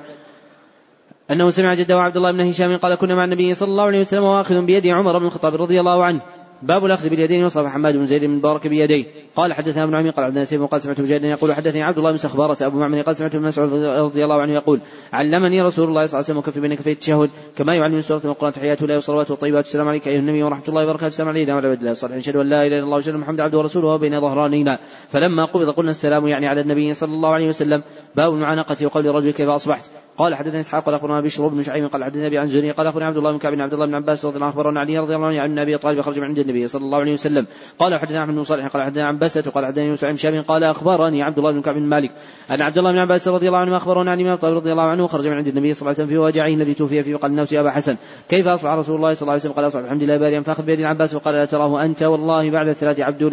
[1.32, 4.24] أنه سمع جده عبد الله بن هشام قال كنا مع النبي صلى الله عليه وسلم
[4.24, 6.22] وآخذ بيد عمر بن الخطاب رضي الله عنه.
[6.62, 9.06] باب الأخذ باليدين وصف حماد بن زيد بن مبارك بيديه.
[9.36, 12.18] قال حدثنا ابن عمي قال حدثنا سيف قال سمعت مجاهد يقول حدثني عبد الله بن
[12.18, 14.80] سخبارة أبو معمر قال سمعت مسعود رضي الله عنه يقول
[15.14, 18.54] علمني رسول الله صلى الله عليه وسلم كف بين كفي التشهد كما يعلم سورة القرآن
[18.54, 21.08] تحيات الله وصلوات والطيبات السلام عليك أيها النبي ورحمة الله وبركاته.
[21.08, 23.58] السلام علينا وعلى عباد الله الصالحين أشهد أن لا إله إلا الله وأشهد محمد عبده
[23.58, 24.80] ورسوله وبين ظهرانينا.
[25.10, 27.84] فلما قبض قلنا السلام يعني على النبي صلى الله عليه وسلم.
[28.16, 32.04] باب المعانقة وقول الرجل كيف أصبحت؟ قال حدثنا إسحاق قال أخبرنا بشر بن شعيب قال
[32.04, 34.36] حدثنا أبي عن زهري قال اخبرنا عبد الله بن كعب عبد الله بن عباس رضي
[34.36, 36.86] الله عنه أخبرنا علي رضي الله عنه عن أبي طالب خرج من عند النبي صلى
[36.86, 37.48] الله عليه وسلم.
[37.80, 40.64] قال حدثنا أحمد بن صالح قال حدثنا عن بسة قال حدثنا يوسف بن شاب قال
[40.64, 42.12] أخبرني عبد الله بن كعب بن مالك
[42.52, 45.08] أن عبد الله بن عباس رضي الله عنه أخبرنا عن أبي طالب رضي الله عنه
[45.08, 47.54] خرج من عند النبي صلى الله عليه وسلم في وجعه الذي توفي فيه وقال الناس
[47.54, 47.98] يا أبا حسن
[48.30, 50.82] كيف أصبح رسول الله صلى الله عليه وسلم؟ قال أصبح الحمد لله باريا فأخذ بيد
[50.82, 53.24] عباس وقال لا تراه أنت والله بعد ثلاث عبد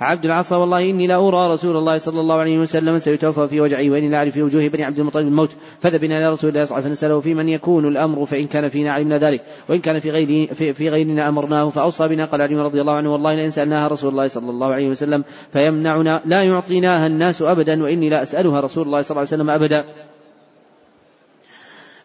[0.00, 3.90] عبد العصا والله إني لا أرى رسول الله صلى الله عليه وسلم سيتوفى في وجعي
[3.90, 5.50] وإني لا أعرف في وجوه بني عبد المطلب الموت.
[5.80, 8.68] فذهبنا إلى رسول الله صلى الله عليه وسلم فنسأله في من يكون الأمر فإن كان
[8.68, 9.42] فينا علمنا ذلك.
[9.68, 12.24] وإن كان في غير في, في غيرنا أمرناه فأوصى بنا.
[12.24, 16.22] قال علي رضي الله عنه والله لئن سألناها رسول الله صلى الله عليه وسلم فيمنعنا
[16.24, 19.84] لا يعطيناها الناس أبدا وإني لا أسألها رسول الله صلى الله عليه وسلم أبدا.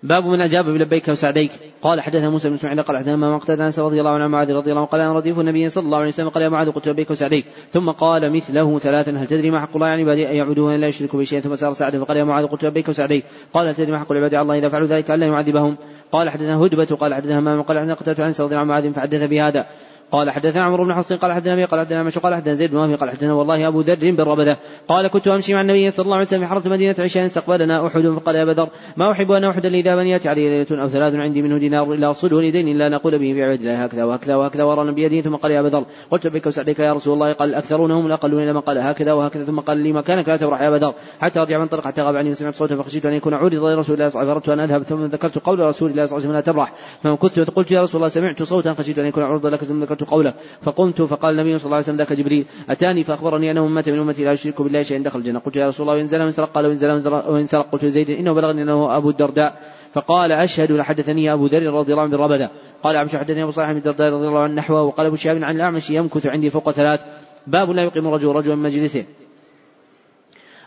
[0.03, 1.51] باب من أجاب بلبيك وسعديك.
[1.81, 4.69] قال حدثنا موسى بن إسماعيل قال حدثنا ما مقتدى أنس رضي الله عنه معاذ رضي
[4.69, 6.29] الله عنه قال أنا رديف النبي صلى الله عليه وسلم.
[6.29, 7.45] قال يا معاذ قلت لبيك وسعديك.
[7.71, 11.19] ثم قال مثله ثلاثا هل تدري ما حق الله على عبادي ان يعبدوه لا يشركوا
[11.19, 13.23] به شيئا ثم سار سعد فقال يا معاذ قلت لبيك وسعديك.
[13.53, 15.77] قال هل تدري ما حق العباد الله إذا فعلوا ذلك ألا يعذبهم؟
[16.11, 19.23] قال حدثنا هدبة قال حدثنا ما قال حدثنا قتادة عن رضي الله عنه معاذ فحدث
[19.23, 19.65] بهذا.
[20.13, 22.77] قال حدثنا عمرو بن حفص قال حدثنا أبي قال حدثنا مشو قال حدثنا زيد بن
[22.77, 24.57] وهب قال حدثنا والله أبو ذر بالربذة.
[24.87, 28.01] قال كنت أمشي مع النبي صلى الله عليه وسلم في حرة مدينة عشاء استقبلنا أحد
[28.01, 28.67] فقال يا بدر
[28.97, 32.11] ما أحب أن أحد اذا بنيت يأتي علي ليلة أو ثلاث عندي منه دينار إلا
[32.11, 35.51] اصله لدين الا نقول به في عباد الله هكذا وهكذا وهكذا ورانا بيده ثم قال
[35.51, 39.13] يا بدر قلت بك وسعدك يا رسول الله قال الاكثرون هم الأقلون لما قال هكذا
[39.13, 42.15] وهكذا ثم قال لي مكانك لا تبرح يا بدر حتى أرجع من طرق حتى غاب
[42.15, 44.83] عني وسمعت صوتا فخشيت أن يكون عرض رسول الله صلى الله عليه وسلم أن أذهب
[44.83, 46.73] ثم ذكرت قول رسول الله صلى الله عليه وسلم لا تبرح.
[47.03, 50.02] فما كنت قلت يا رسول الله سمعت صوتا خشيت أن يكون عرض لك ثم ذكرت
[50.03, 50.35] قولك.
[50.61, 54.23] فقمت فقال النبي صلى الله عليه وسلم ذاك جبريل أتاني فأخبرني أنه أمة من أمتي
[54.23, 55.39] لا يشرك بالله شيئا دخل الجنة.
[55.39, 58.09] قلت يا رسول الله وإن زل من سرق؟ قال وإن زل وإن سرق؟ قلت لزيد
[58.09, 59.61] إنه بلغني أنه أبو الدرداء.
[59.93, 62.51] فقال أشهد لحدثني أبو ذر رضي الله عنه بالربدة
[62.83, 65.55] قال عبد حدثني أبو صالح بن الدرداء رضي الله عنه نحوه وقال أبو شهاب عن
[65.55, 67.01] الأعمش يمكث عندي فوق ثلاث.
[67.47, 69.03] باب لا يقيم رجل رجلا من مجلسه.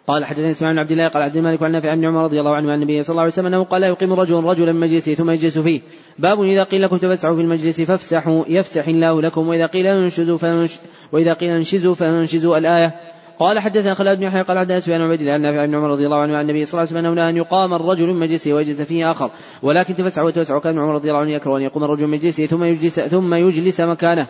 [0.07, 2.55] قال حدثني اسماعيل بن عبد الله قال عبد الملك عن نافع بن عمر رضي الله
[2.55, 5.15] عنه عن النبي صلى الله عليه وسلم أنه قال لا يقيم رجل رجلا من مجلسه
[5.15, 5.81] ثم يجلس فيه.
[6.19, 10.79] باب إذا قيل لكم تفسحوا في المجلس فافسحوا يفسح الله لكم وإذا قيل انشزوا فانش
[11.13, 12.95] وإذا قيل انشزوا فانشزوا الآية.
[13.39, 16.07] قال حدثنا خالد بن يحيى قال حدثنا سفيان بن عبيد الله نافع بن عمر رضي
[16.07, 18.83] الله عنه عن النبي صلى الله عليه وسلم أنه أن يقام الرجل من مجلسه ويجلس
[18.83, 19.31] فيه آخر.
[19.63, 22.65] ولكن تفسح وتوسع كان عمر رضي الله عنه يكره أن يقوم الرجل من مجلسه ثم
[22.65, 24.27] يجلس ثم يجلس مكانه.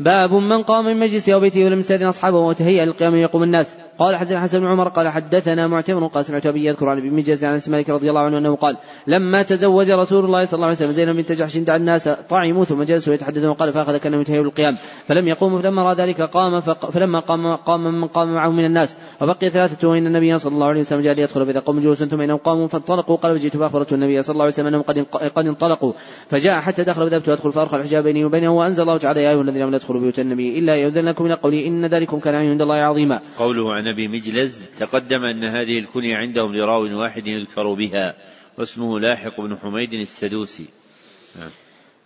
[0.00, 3.76] باب من قام من مجلسه أو بيته ولم يستأذن أصحابه وتهيأ للقيام يقوم الناس.
[3.98, 7.44] قال حدثنا حسن بن عمر قال حدثنا معتمر قال سمعت ابي يذكر عن ابي مجلس
[7.44, 8.76] عن أنس مالك رضي الله عنه أنه قال
[9.06, 12.82] لما تزوج رسول الله صلى الله عليه وسلم زينب بنت جحش دعا الناس طعموا ثم
[12.82, 14.76] جلسوا يتحدثون وقال فأخذ كانه يتهيأ للقيام
[15.08, 19.50] فلم يقوموا فلما رأى ذلك قام فلما قام قام من قام معه من الناس وبقي
[19.50, 22.68] ثلاثة وإن النبي صلى الله عليه وسلم جاء ليدخل فاذا قوم جلوس ثم إنهم قاموا
[22.68, 24.98] فانطلقوا قال فجئت فأخبرت النبي صلى الله عليه وسلم أنهم قد
[25.34, 25.92] قد انطلقوا
[26.28, 29.62] فجاء حتى دخل فذهبت ادخل فأرخى الحجاب بيني وبينه وأنزل الله تعالى يا أيها الذين
[29.62, 33.20] لم يدخلوا بيوت النبي إلا يؤذن لكم إلى قولي إن ذلكم كان عند الله عظيما.
[33.38, 38.14] قوله عن أبي مجلز تقدم أن هذه الكنية عندهم لراو واحد يذكر بها
[38.58, 40.68] واسمه لاحق بن حميد السدوسي.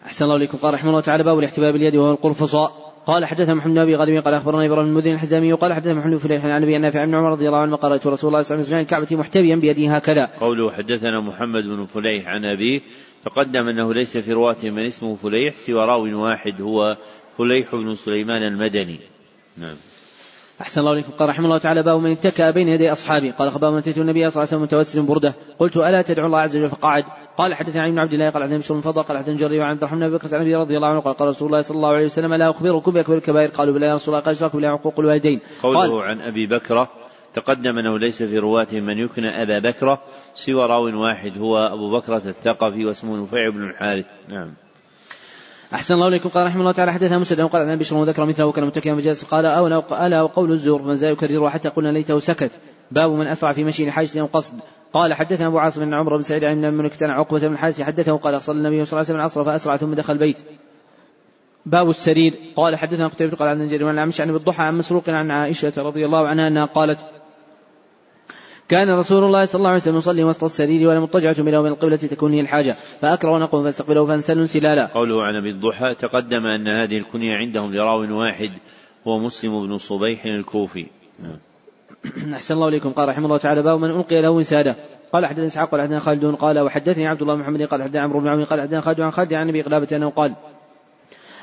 [0.06, 3.72] أحسن الله إليكم قال رحمه الله تعالى باب الاحتباب باليد وهو القرفصاء قال حدثنا محمد
[3.74, 6.76] بن أبي غالب قال اخبرنا إبراهيم المدين الحزامي وقال حدثنا محمد بن فليح عن أبي
[6.76, 9.56] النافع بن عمر رضي الله عنه قال رسول الله صلى الله عليه وسلم الكعبة محتبيا
[9.56, 10.24] بيده هكذا.
[10.40, 12.80] قوله حدثنا محمد بن فليح عن ابيه
[13.24, 16.96] تقدم أنه ليس في رواته من اسمه فليح سوى راو واحد هو
[17.38, 19.00] فليح بن سليمان المدني.
[19.56, 19.76] نعم.
[20.60, 21.12] أحسن الله إليكم.
[21.12, 24.42] قال رحمه الله تعالى باب من اتكى بين يدي أصحابه قال من أتيت النبي صلى
[24.42, 25.34] الله عليه وسلم متوسل بردة.
[25.58, 27.04] قلت ألا تدعو الله عز وجل فقعد
[27.36, 28.30] قال حدثني عن ابن عبد الله.
[28.30, 30.88] قال حدثني بشر فضل قال حدثني جرير عن عبد الرحمن بن بكر عن رضي الله
[30.88, 31.00] عنه.
[31.00, 33.50] قال قال رسول الله صلى الله عليه وسلم لا أخبركم بأكبر الكبائر.
[33.50, 34.24] قالوا بلا يا رسول الله.
[34.24, 36.88] قال اشراك بالله عقوق الوالدين؟ قوله عن أبي بكرة
[37.34, 40.02] تقدم أنه ليس في رواته من يكنى أبا بكرة
[40.34, 44.06] سوى راو واحد هو أبو بكرة الثقفي واسمه نفيع بن الحارث.
[44.28, 44.54] نعم.
[45.74, 46.28] أحسن الله إليكم.
[46.28, 49.46] قال رحمه الله تعالى حدثنا مسلم قال عن بشر وذكر مثله وكان متكئا مجالس قال
[49.46, 49.66] أو
[50.06, 52.50] ألا وقول الزور فمن زال يكرره حتى قلنا ليته سكت.
[52.90, 54.54] باب من أسرع في مشي لحاجة أو قصد
[54.92, 58.16] قال حدثنا أبو عاصم بن عمرو بن سعيد عن من كان عقبة بن الحارث حدثه.
[58.16, 60.40] قال صلى النبي صلى الله عليه وسلم العصر فأسرع ثم دخل البيت.
[61.66, 62.34] باب السرير.
[62.56, 66.28] قال حدثنا قتيبة قال عن الجرير وعن عن بالضحى عن مسروق عن عائشة رضي الله
[66.28, 67.04] عنها أنها قالت
[68.68, 71.96] كان رسول الله صلى الله عليه وسلم يصلي وسط السرير ولا مضطجعة بينه وبين القبلة
[71.96, 74.86] تكون هي الحاجة فأكره أن أقوم فاستقبله فانسل سلالا.
[74.86, 78.50] قوله عن أبي الضحى تقدم أن هذه الكنية عندهم لراو واحد
[79.06, 80.86] هو مسلم بن صبيح الكوفي.
[82.34, 84.76] أحسن الله إليكم قال رحمه الله تعالى باب من ألقي له وسادة
[85.12, 88.28] قال حدثني إسحاق قال حدثنا خالد قال وحدثني عبد الله محمد قال حدثنا عمرو بن
[88.28, 90.34] عون قال حدثنا خالد عن خالد عن أبي قلابة أنه قال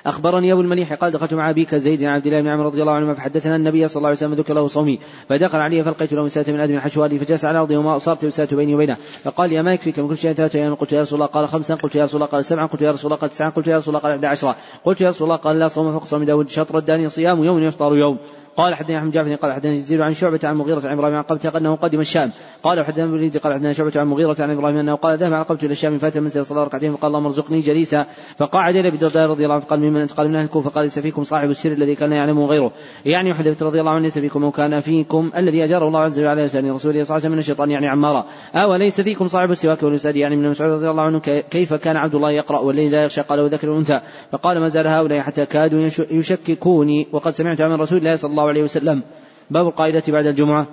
[0.05, 2.93] أخبرني أبو المليح قال دخلت مع أبيك زيد بن عبد الله بن عمر رضي الله
[2.93, 4.99] عنهما فحدثنا النبي صلى الله عليه وسلم ذكر له صومي
[5.29, 8.75] فدخل علي فلقيت له مسألة من أدم حشوالي فجلس على أرضي وما أصابت مسألة بيني
[8.75, 11.47] وبينه فقال يا ما يكفيك من كل شيء ثلاثة أيام؟ قلت يا رسول الله قال
[11.47, 13.77] خمسا قلت يا رسول الله قال سبعا قلت يا رسول الله قال تسعا قلت يا
[13.77, 16.49] رسول الله قال أحد عشرة قلت يا رسول الله قال لا صوم فوق صوم داود
[16.49, 18.17] شطر الداني صيام يوم يفطر يوم.
[18.57, 21.57] قال حدثنا احمد جعفر قال حدثنا يزيد عن شعبة عن مغيرة عن إبراهيم عن قبته
[21.57, 22.31] أنه قدم الشام.
[22.63, 25.65] قال حدثنا ابن قال حدثنا شعبة عن مغيرة عن إبراهيم أنه قال ذهب عن قبته
[25.65, 28.05] إلى الشام فات المنزل صلى ركعتين فقال اللهم ارزقني جليسا.
[28.37, 30.99] فقعد إلى ابي رضي الله عنه فقال ممن أنت؟ قال من أهل الكوفه قال ليس
[30.99, 32.71] فيكم صاحب السر الذي كان يعلمه غيره.
[33.05, 36.27] يعني حذيفه رضي الله عنه ليس فيكم من كان فيكم الذي أجاره الله عز وجل
[36.27, 38.25] على لسان رسوله صلى الله عليه وسلم من الشيطان يعني عمارا
[38.55, 41.19] آه ليس فيكم صاحب السواك والوساد يعني من مسعود رضي الله عنه
[41.49, 43.99] كيف كان عبد الله يقرأ والذي لا يخشى؟ قال وذكر الأنثى.
[44.31, 47.07] فقال ما زال هؤلاء حتى كادوا يشككوني.
[47.11, 49.01] وقد سمعت من رسول الله صلى الله الله عليه وسلم.
[49.49, 50.67] باب القائلة بعد الجمعة.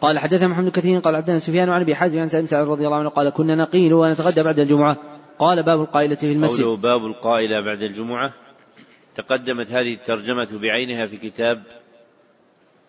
[0.00, 2.96] قال حدثنا محمد كثير قال حدثنا سفيان عن أبي حازم عن سالم سعد رضي الله
[2.96, 4.96] عنه قال كنا نقيل ونتغدى بعد الجمعة.
[5.38, 6.64] قال باب القائلة في المسجد.
[6.64, 8.32] قوله باب القائلة بعد الجمعة.
[9.16, 11.62] تقدمت هذه الترجمة بعينها في كتاب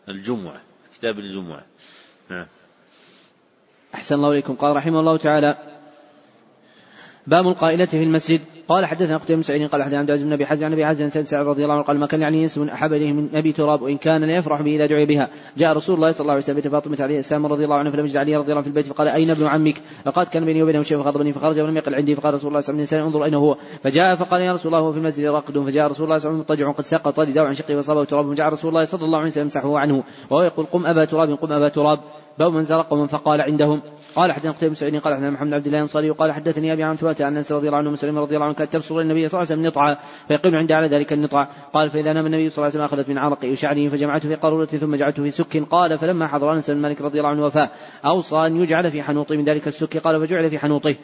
[0.10, 0.62] الجمعة
[0.94, 1.64] كتاب الجمعة.
[2.30, 2.46] نعم.
[3.96, 4.54] أحسن الله إليكم.
[4.56, 5.58] قال رحمه الله تعالى
[7.28, 8.42] باب القائلة في المسجد.
[8.68, 11.10] قال حدثنا قتيبة بن سعيد قال حدثنا عبد العزيز بن أبي حازم عن أبي حازم
[11.10, 13.82] سعد سعد رضي الله عنه قال ما كان يعني اسم احب إليه من أبي تراب
[13.82, 15.30] وإن كان ليفرح به إذا دعي بها.
[15.58, 18.06] جاء رسول الله صلى الله عليه وسلم بيت فاطمة عليه السلام رضي الله عنه فلم
[18.06, 20.84] يجد علي رضي الله عنه في البيت فقال أين ابن عمك؟ فقد كان بيني وبينه
[20.84, 23.34] شيء فغضبني فخرج ولم يقل عندي فقال رسول الله صلى الله عليه وسلم انظر أين
[23.34, 23.58] هو.
[23.84, 26.16] فجاء فقال يا رسول الله هو في المسجد راقد فجاء رسول الله صلى الله عليه
[26.16, 28.34] وسلم مضطجع قد سقط رداء عن شقه وصابه تراب.
[28.34, 31.52] فجاء رسول الله صلى الله عليه وسلم يمسحه عنه وهو يقول قم أبا تراب قم
[31.52, 32.00] أبا تراب.
[32.40, 33.82] باب من زرق ومن فقال عندهم.
[34.16, 36.96] قال حدثنا قتيبة بن سعيد قال حدثنا محمد عبد الله الأنصاري وقال حدثني أبي عن
[36.96, 39.52] ثبات عن أنس رضي الله عنه وسلم رضي الله عنه كانت ترسل النبي صلى الله
[39.52, 39.98] عليه وسلم نطعا
[40.28, 43.18] فيقيم عند على ذلك النطع قال فإذا نام النبي صلى الله عليه وسلم أخذت من
[43.18, 45.64] عرقه وشعره فجمعته في قارورة ثم جعلته في سك.
[45.70, 47.70] قال فلما حضر أنس بن مالك رضي الله عنه وفاه
[48.06, 49.98] أوصى أن يجعل في حنوطه من ذلك السك.
[49.98, 50.96] قال فجعل في حنوطه.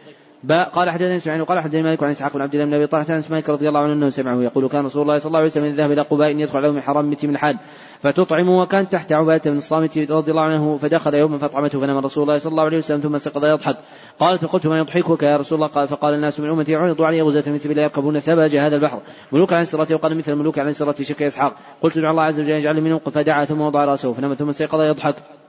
[0.50, 3.24] قال حدثنا اسماعيل وقال حدثني مالك عن إسحاق بن عبد الله بن أبي طلحه عن
[3.30, 5.76] مالك رضي الله عنه إنه سمعه يقول كان رسول الله صلى الله عليه وسلم اذا
[5.76, 7.58] ذهب إلى قباء يدخل له من حرام من الحال
[8.02, 12.38] فتطعم وكان تحت عبادة بن الصامت رضي الله عنه فدخل يوما فاطعمته فنام رسول الله
[12.38, 13.78] صلى الله عليه وسلم ثم استيقظ يضحك.
[14.20, 17.52] قالت فقلت ما يضحكك يا رسول الله؟ قال فقال الناس من أمتي عرضوا علي غزاة
[17.52, 19.02] من سبيل يركبون ثباج هذا البحر
[19.32, 21.56] ملوك عن سرته وقال مثل الملوك عن سرته شك إسحاق.
[21.82, 25.41] قلت ادعو الله عز وجل يجعل منهم فدعا ثم وضع رأسه فنام ثم استيقظ يضحك.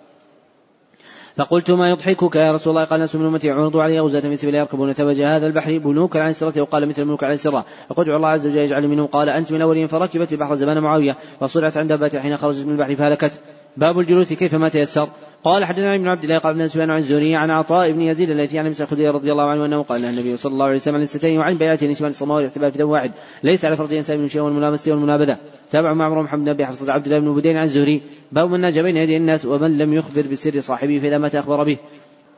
[1.37, 4.55] فقلت ما يضحكك يا رسول الله؟ قال ناس من أمتي عرضوا علي غزاة من سبيل
[4.55, 8.47] يركبون ثبج هذا البحر بنوك عن سرته وقال مثل الملوك عن سره فقلت الله عز
[8.47, 9.07] وجل يجعل منهم.
[9.07, 12.95] قال أنت من الاولين فركبت البحر زمان معاوية فصرعت عند باتها حين خرجت من البحر
[12.95, 13.41] فهلكت.
[13.77, 15.09] باب الجلوس كيف ما تيسر.
[15.45, 18.59] قال حدثنا ابن عبد الله قال ابن سفيان عن الزهري عن عطاء بن يزيد الذي
[18.59, 21.59] عن مسعود رضي الله عنه أنه قال النبي صلى الله عليه وسلم عن الستين وعن
[21.59, 23.13] بيعته شمال الصماء والاحتباء في دم واحد.
[23.43, 25.37] ليس على فرض انسان من شيء والملامسة والمنابذة.
[25.71, 28.03] تابع معمر محمد بن حفصة عبد الله بن بدين عن الزهري.
[28.33, 31.77] باب من ناجى بين يدي الناس ومن لم يخبر بسر صاحبه فإذا مات أخبر به.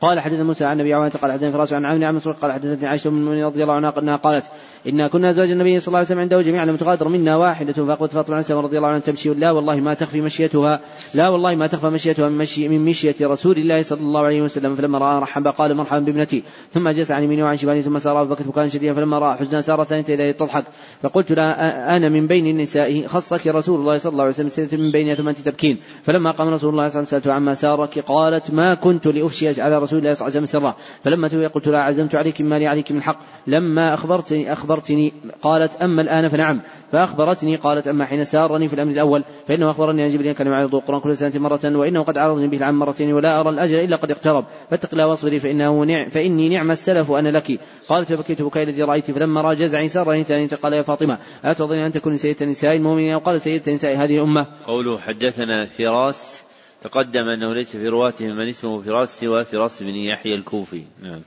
[0.01, 2.87] قال حدثنا موسى عن النبي عوانة قال حدثنا فراس عن عامر عن مسروق قال حدثتني
[2.87, 4.45] عائشة من رضي الله عنها انها قالت
[4.87, 8.11] إنا كنا أزواج النبي صلى الله عليه وسلم عنده جميعا لم تغادر منا واحدة فأقبلت
[8.11, 10.79] فاطمة عن رضي الله عنها تمشي لا والله ما تخفي مشيتها
[11.13, 14.75] لا والله ما تخفى مشيتها من, مشي من مشية رسول الله صلى الله عليه وسلم
[14.75, 16.43] فلما رأى رحبا قال مرحبا بابنتي.
[16.73, 19.87] ثم جلس عن يمينه وعن شماله ثم سار فبكت بكاء شديدا فلما رأى حزنا سارت
[19.87, 20.65] ثانية إليه تضحك.
[21.03, 25.15] فقلت لها أنا من بين النساء خصك رسول الله صلى الله عليه وسلم من بين
[25.15, 25.77] ثم أنت تبكين.
[26.03, 29.61] فلما قام رسول الله صلى الله عليه وسلم سألته عما سارك قالت ما كنت لأفشي
[29.61, 32.59] على رسول الله صلى الله عليه وسلم سرا فلما توي قلت لها عزمت عليك ما
[32.59, 33.19] لي عليك من حق.
[33.47, 36.61] لما أخبرتني أخبرتني قالت أما الآن فنعم.
[36.91, 40.99] فأخبرتني قالت أما حين سارني في الأمر الأول فإنه أخبرني أن جبريل كان معي القرآن
[40.99, 44.45] كل سنة مرة وإنه قد عرضني به العام مرتين ولا أرى الأجل إلا قد اقترب.
[44.69, 47.59] فاتق الله واصبري فإنه نعم فإني نعم السلف أنا لك.
[47.87, 51.91] قالت فبكيت بكاء الذي رأيت فلما رأى جزعي سارني ثانية قال يا فاطمة أتظن أن
[51.91, 56.44] تكون سيدة نساء المؤمنين أو قال سيدة نساء هذه الأمة؟ قوله حدثنا فراس
[56.85, 60.83] تقدم أنه ليس في رواته من اسمه فراس سوى فراس بن يحيى الكوفي.
[61.01, 61.21] نعم.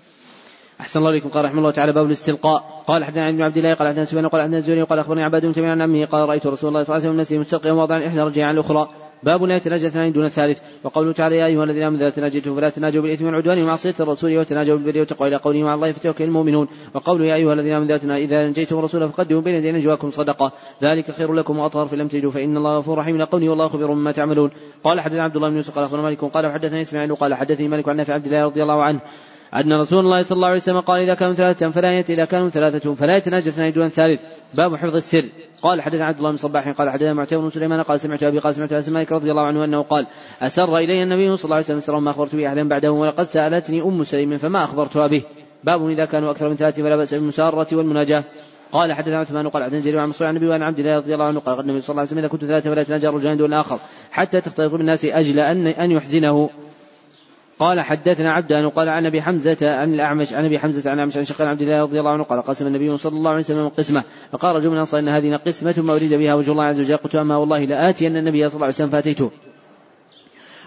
[0.80, 1.28] أحسن الله إليكم.
[1.28, 2.84] قال رحمه الله تعالى باب الاستلقاء.
[2.86, 5.64] قال حدثنا ابن عبد الله قال حدثنا سفيان قال حدثنا الزهري قال أخبرني عباد بن
[5.64, 8.44] عن عمه قال رأيت رسول الله صلى الله عليه وسلم نفسه مستلقيا واضعا إحدى رجليه
[8.44, 8.88] عن الأخرى.
[9.22, 10.58] باب لا يتناجى اثنان دون الثالث.
[10.84, 14.78] وقوله تعالى يا أيها الذين آمنوا اذا تناجيتم فلا تناجوا بالإثم والعدوان ومعصية الرسول وتناجوا
[14.78, 16.68] بالبر والتقوى إلى قوله مع الله فتوكل المؤمنون.
[16.94, 20.52] وقوله يا أيها الذين آمنوا إذا نجيتم الرسول فقدموا بين يدي نجواكم صدقة.
[20.82, 23.16] ذلك خير لكم وأطهر فلم تجدوا فإن الله غفور رحيم.
[23.16, 24.50] إلى قوله والله خبير مما تعملون.
[24.84, 27.88] قال حدثنا عبد الله بن يوسف قال أخبرنا مالك قال حدثني إسماعيل قال حدثني مالك
[27.88, 29.00] عن نافع عبد الله رضي الله عنه.
[29.54, 32.48] أن رسول الله صلى الله عليه وسلم قال إذا كانوا ثلاثة فلا يأتي إذا كانوا
[32.48, 34.20] ثلاثة فلا يتناجى اثنان دون ثالث.
[34.54, 35.24] باب حفظ السر.
[35.62, 38.54] قال حدثنا عبد الله بن صباح قال حدثنا معتمر بن سليمان قال سمعت أبي قال
[38.54, 40.06] سمعت انس مالك رضي الله عنه أنه قال
[40.42, 43.82] أسر إلي النبي صلى الله عليه وسلم سرا ما أخبرت به أحدا بعده ولقد سألتني
[43.82, 45.22] أم سليم فما اخبرتها به
[45.64, 48.24] باب إذا كانوا أكثر من ثلاثة فلا بأس بالمسارة والمناجاة.
[48.72, 51.40] قال حدثنا عثمان قال عن جرير عن عن النبي وعن عبد الله رضي الله عنه
[51.40, 53.78] قال النبي صلى الله عليه وسلم إذا كنت ثلاثة فلا يتناجى رجلان دون الآخر
[54.10, 56.50] حتى تختلط بالناس أجل ان أن يحزنه.
[57.58, 61.24] قال حدثنا عبدان وقال عن أبي حمزة عن الاعمش عن أبي حمزة عن الاعمش عن
[61.24, 64.04] شقيق عبد الله رضي الله عنه قال قسم النبي صلى الله عليه وسلم قسمة.
[64.32, 66.96] فقال رجل من الانصار إن هذه قسمة ما أريد بها وجه الله عز وجل.
[66.96, 69.30] قلت أما والله لآتين النبي صلى الله عليه وسلم فأتيته.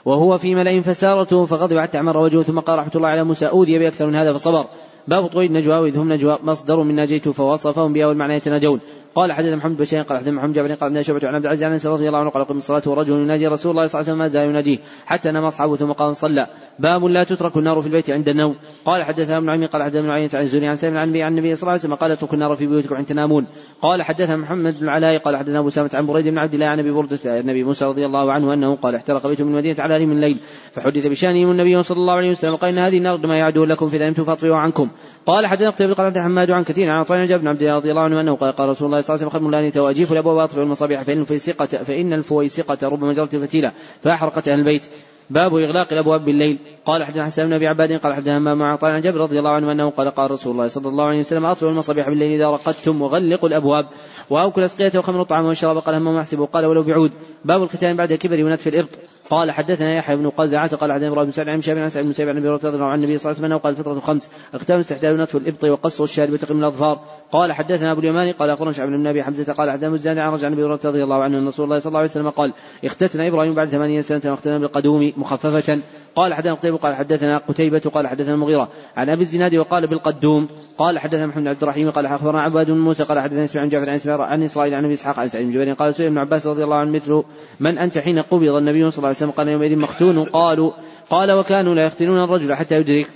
[0.06, 3.80] وهو في ملأ فسارته فغضب حتى احمر وجهه ثم قال رحمة الله على موسى أوذي
[3.80, 4.66] باكثر من هذا فصبر.
[5.08, 8.80] باب طويل النجوى وإذ هم نجوى مصدر من ناجيت فوصفهم بها والمعنى يتناجون.
[9.16, 11.64] قال حدثنا محمد بن بشير قال حدثنا محمد جابر قال حدثنا شعبة عن عبد العزيز
[11.64, 14.12] عن أنس رضي الله عنه قال قم الصلاة ورجل يناجي رسول الله صلى الله عليه
[14.12, 16.48] وسلم ما زال يناجيه حتى نام أصحابه ثم قام صلى.
[16.80, 18.56] باب لا تترك النار في البيت عند النوم.
[18.86, 21.62] قال حدثنا ابن عمي قال حدثنا ابن عيينة عن الزهري عن سالم عن النبي صلى
[21.62, 23.48] الله عليه وسلم قال اتركوا النار في بيوتكم عند تنامون.
[23.82, 26.80] قال حدثنا محمد بن العلاء قال حدثنا أبو سامة عن بريد بن عبد الله عن
[26.80, 30.16] أبي بردة النبي موسى رضي الله عنه أنه قال احترق بيت من المدينة على من
[30.16, 30.38] الليل
[30.74, 34.08] فحدث بشانه النبي صلى الله عليه وسلم قال إن هذه النار ما يعدو لكم فإذا
[34.08, 34.90] نمتم فاطفئوا عنكم.
[35.26, 38.22] قال حدثنا قتيبة قال حماد عن كثير عن عطاء بن عبد الله رضي الله عنه
[38.22, 40.36] أنه قال قال رسول الله الله صلى الله عليه وسلم خير من الآنية وأجيف الأبواب
[40.36, 43.72] وأطفئ المصابيح فإن الفويسقة فإن الفويسقة ربما جرت الفتيلة
[44.04, 44.84] فأحرقت أهل البيت.
[45.30, 46.58] باب إغلاق الأبواب بالليل.
[46.86, 49.90] قال حدثنا حسن بن أبي عباد قال حدثنا مع عن جابر رضي الله عنه أنه
[49.90, 53.86] قال قال رسول الله صلى الله عليه وسلم أطفئوا المصابيح بالليل إذا رقدتم وغلقوا الأبواب
[54.30, 57.12] وأوكل أسقية وخمر الطعام والشراب قال همام أحسبه قال ولو بعود
[57.46, 59.00] باب الختان بعد الكبر ونتف الإبط
[59.30, 62.28] قال حدثنا يحيى بن قزعة قال حدثنا إبراهيم بن سعد عن شاب عن بن سعد
[62.28, 66.34] عن النبي صلى الله عليه وسلم قال الفطرة خمس اختار استحلال نتف الإبط وقص الشارب
[66.34, 67.00] وتقم الأظفار
[67.32, 70.48] قال حدثنا أبو اليماني قال أخبرنا شعب بن أبي حمزة قال حدثنا مزدان عن رجع
[70.48, 72.54] النبي رضي الله عنه أن رسول الله صلى الله عليه وسلم قال
[72.86, 75.80] اختتنا إبراهيم بعد ثمانين سنة واختتنا بالقدوم مخففة
[76.16, 78.70] قال حدثنا قتيبة قال حدثنا قتيبة قال حدثنا المغيرة.
[78.98, 80.48] عن أبي الزناد وقال بالقدوم
[80.78, 84.22] قال حدثنا محمد عبد الرحيم قال أخبرنا عباد بن موسى قال حدثنا إسماعيل بن جعفر
[84.22, 86.76] عن عن إسرائيل عن أبي إسحاق عن سعيد بن قال سئل ابن عباس رضي الله
[86.76, 87.24] عنه مثل
[87.60, 90.72] من أنت حين قبض النبي صلى الله عليه وسلم؟ قال يومئذ مختون قالوا
[91.10, 93.08] قال وكانوا لا يختنون الرجل حتى يدرك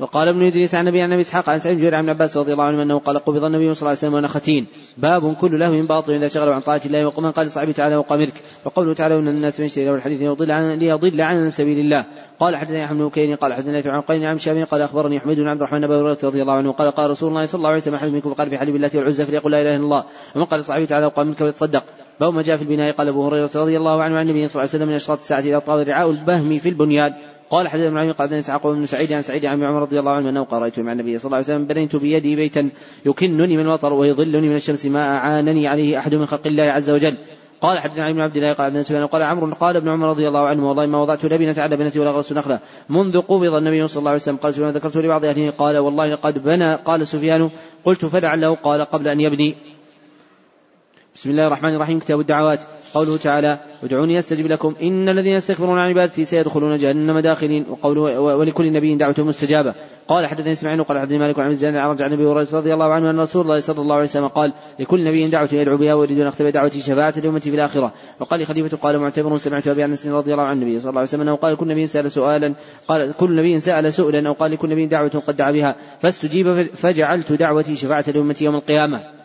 [0.00, 2.64] وقال ابن إدريس عن النبي عن ابي إسحاق عن سعيد بن عن عباس رضي الله
[2.64, 4.66] عنه أنه قال قبض النبي صلى الله عليه وسلم وأنا ختين.
[4.96, 8.42] باب كل له من باطل إذا شغلوا عن طاعة الله وقمن قال صعب تعالى وقامرك
[8.64, 12.04] وقوله تعالى إن الناس من يشتري الحديث ليضل عن ليضل عن سبيل الله.
[12.38, 15.48] قال حدثني أحمد بن كيني قال حدثني عن قين عن شامي قال أخبرني أحمد بن
[15.48, 17.94] عبد الرحمن بن هريرة رضي الله عنه قال قال رسول الله صلى الله عليه وسلم
[17.94, 20.04] أحد منكم قال في حليب الله والعزى فليقل لا إله إلا الله.
[20.36, 21.84] ومن قال صعب تعالى وقام منك ويتصدق
[22.20, 22.92] باب ما جاء في البناء.
[22.92, 25.40] قال أبو هريرة رضي الله عنه عن النبي صلى الله عليه وسلم من أشراط الساعة
[25.40, 27.14] إذا طال رعاء البهم في البنيان.
[27.50, 30.28] قال حدثنا ابن عمي قال إسحاق بن سعيد عن سعيد عن عمر رضي الله عنه
[30.28, 32.70] أنه قال رأيت مع النبي صلى الله عليه وسلم بنيت بيدي بيتا
[33.06, 37.14] يكنني من المطر ويظلني من الشمس ما أعانني عليه أحد من خلق الله عز وجل.
[37.60, 40.46] قال حدثنا ابن عبد الله قال حدثنا سفيان قال عمرو قال ابن عمر رضي الله
[40.46, 42.60] عنه والله ما وضعت لبنة على بنتي ولا غرست نخلة.
[42.88, 46.42] منذ قبض النبي صلى الله عليه وسلم قال سفيان ذكرت لبعض أهله قال والله لقد
[46.42, 47.50] بنى قال سفيان
[47.84, 49.54] قلت فلعله قال قبل أن يبني.
[51.14, 51.98] بسم الله الرحمن الرحيم.
[51.98, 52.62] كتاب الدعوات.
[52.94, 54.74] قوله تعالى ادعوني أستجب لكم.
[54.82, 57.66] إن الذين يستكبرون عن عبادتي سيدخلون جهنم داخلين.
[57.70, 59.74] وقوله ولكل نبي دعوه مستجابة.
[60.08, 63.10] قال حدثني إسماعيل قال حدثني مالك عن الزاني عن عن أبي هريرة رضي الله عنه
[63.10, 66.26] أن رسول الله صلى الله عليه وسلم قال لكل نبي دعوه يدعو بها ويريد أن
[66.26, 67.92] أختبئ دعوتي شفاعة لأمتي في الآخرة.
[68.20, 71.20] وقال خليفة قال معتبر سمعت أبي انس رضي الله عن النبي صلى الله عليه وسلم
[71.20, 72.54] أنه قال كل نبي سأل سؤالا
[72.88, 75.76] قال كل نبي سأل سؤلا أو قال لكل نبي دعوة قد دعا بها.
[76.00, 79.19] فاستجيب فجعلت دعوتي شفاعة لأمتي يوم القيامة.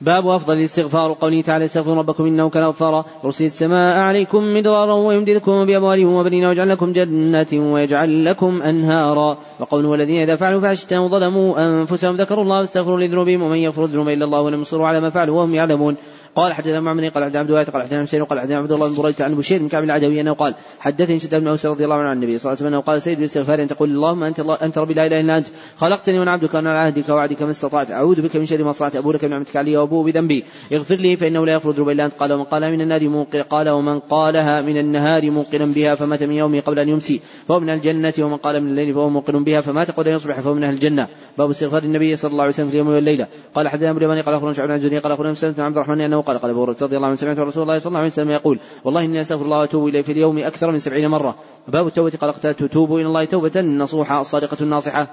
[0.00, 3.04] باب أفضل الاستغفار قوله تعالى استغفروا ربكم إنه كان غفارا.
[3.24, 9.38] يرسل السماء عليكم مدرارا ويمددكم بأموال وبنين ويجعل لكم جنات ويجعل لكم أنهارا.
[9.60, 12.16] وقوله والذين إذا فعلوا فحشة ظلموا أنفسهم.
[12.16, 15.54] ذكروا الله واستغفروا لذنوبهم ومن يغفر الذنوب إلا الله ولم يصروا على ما فعلوا وهم
[15.54, 15.96] يعلمون.
[16.38, 18.94] قال حدثنا معمر قال حدثنا عبد الله قال حدثنا حسين قال حدثنا عبد الله بن
[18.94, 22.08] بريدة عن بشير بن كعب العدوي أنه قال حدثني شداد بن أوس رضي الله عنه
[22.08, 24.54] عن النبي صلى الله عليه وسلم أنه قال سيد الاستغفار أن تقول اللهم أنت الله
[24.54, 27.90] أنت ربي لا إله إلا أنت خلقتني وأنا عبدك وأنا على عهدك ووعدك ما استطعت
[27.90, 31.46] أعوذ بك من شر ما صنعت ابو لك بنعمتك علي وأبوء بذنبي اغفر لي فإنه
[31.46, 32.14] لا يغفر الذنوب إلا أنت.
[32.14, 36.34] قال ومن قالها من النار موقن قال ومن قالها من النهار موقنا بها فمات من
[36.34, 39.90] يومه قبل أن يمسي فهو من الجنة ومن قال من الليل فهو موقن بها فمات
[39.90, 41.08] قبل أن يصبح فهو من أهل الجنة.
[41.38, 44.52] باب استغفار النبي صلى الله عليه وسلم في اليوم والليله قال حدثنا أبو قال أخبرنا
[44.52, 47.38] شعبان عن قال أخبرنا مسلم عبد الرحمن أنه قال قال أبو رضي الله عنه سمعت
[47.38, 50.38] رسول الله صلى الله عليه وسلم يقول والله إني أستغفر الله وأتوب إليه في اليوم
[50.38, 51.34] أكثر من سبعين مرة.
[51.68, 55.06] باب التوبة قال قتلت توبوا إلى الله توبة نصوحة الصادقه الناصحه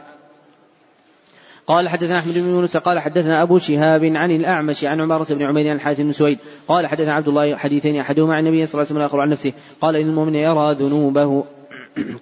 [1.67, 5.69] قال حدثنا أحمد بن يونس قال حدثنا أبو شهاب عن الأعمش عن عمارة بن عمير
[5.69, 6.39] عن الحارث بن سويد.
[6.67, 9.53] قال حدثنا عبد الله حديثين أحدهما عن النبي صلى الله عليه وسلم الآخر عن نفسه.
[9.81, 11.43] قال إن المؤمن يرى ذنوبه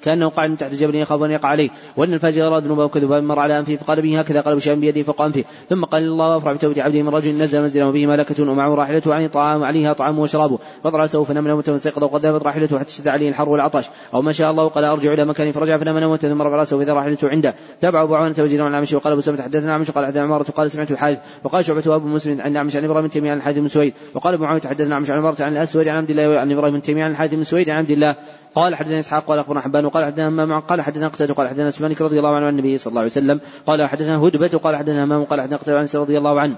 [0.03, 3.39] كانه قاعد من تحت جبل يخاف أن يقع عليه وأن الفاجر أراد ذنوبه كذبا مر
[3.39, 5.43] على أنفه فقال به هكذا قال بشام بيده فوق أنفه.
[5.69, 9.27] ثم قال الله افرح بتوبة عبده من رجل نزل منزله وبه ملكة ومعه راحلته عن
[9.27, 10.59] طعام عليها طعامه وشرابه.
[10.83, 13.89] فطلع سوف نام نومه واستيقظ وقد ذهبت راحلته حتى اشتد عليه الحر والعطش.
[14.13, 16.93] أو ما شاء الله قال أرجع إلى مكاني فرجع فنام نومه ثم رفع رأسه واذا
[16.93, 17.55] راحلته عنده.
[17.81, 20.71] تابع أبو عوانة وجيرا عن عمشه وقال أبو سلمه حدثنا عمشه قال حدثنا عمارة قال
[20.71, 21.19] سمعت الحارث.
[21.43, 23.93] وقال شعبة أبو مسلم عن عمشه عن إبراهيم تيمية عن الحارث بن سويد.
[24.13, 27.03] وقال أبو معاويه حدثنا عمشه عن عمارة عن الأسود عن عبد الله عن إبراهيم تيمية
[27.03, 28.15] عن الحارث بن سويد عن عبد الله
[28.55, 31.95] قال حدثنا إسحاق قال أخبرنا حبان وقال حدثنا همام قال حدثنا قتاده قال حدثنا سلمان
[32.01, 35.23] رضي الله عنه عن النبي صلى الله عليه وسلم قال حدثنا هدبة قال حدثنا همام
[35.23, 36.55] قال حدثنا قتاده عن رضي الله عنه.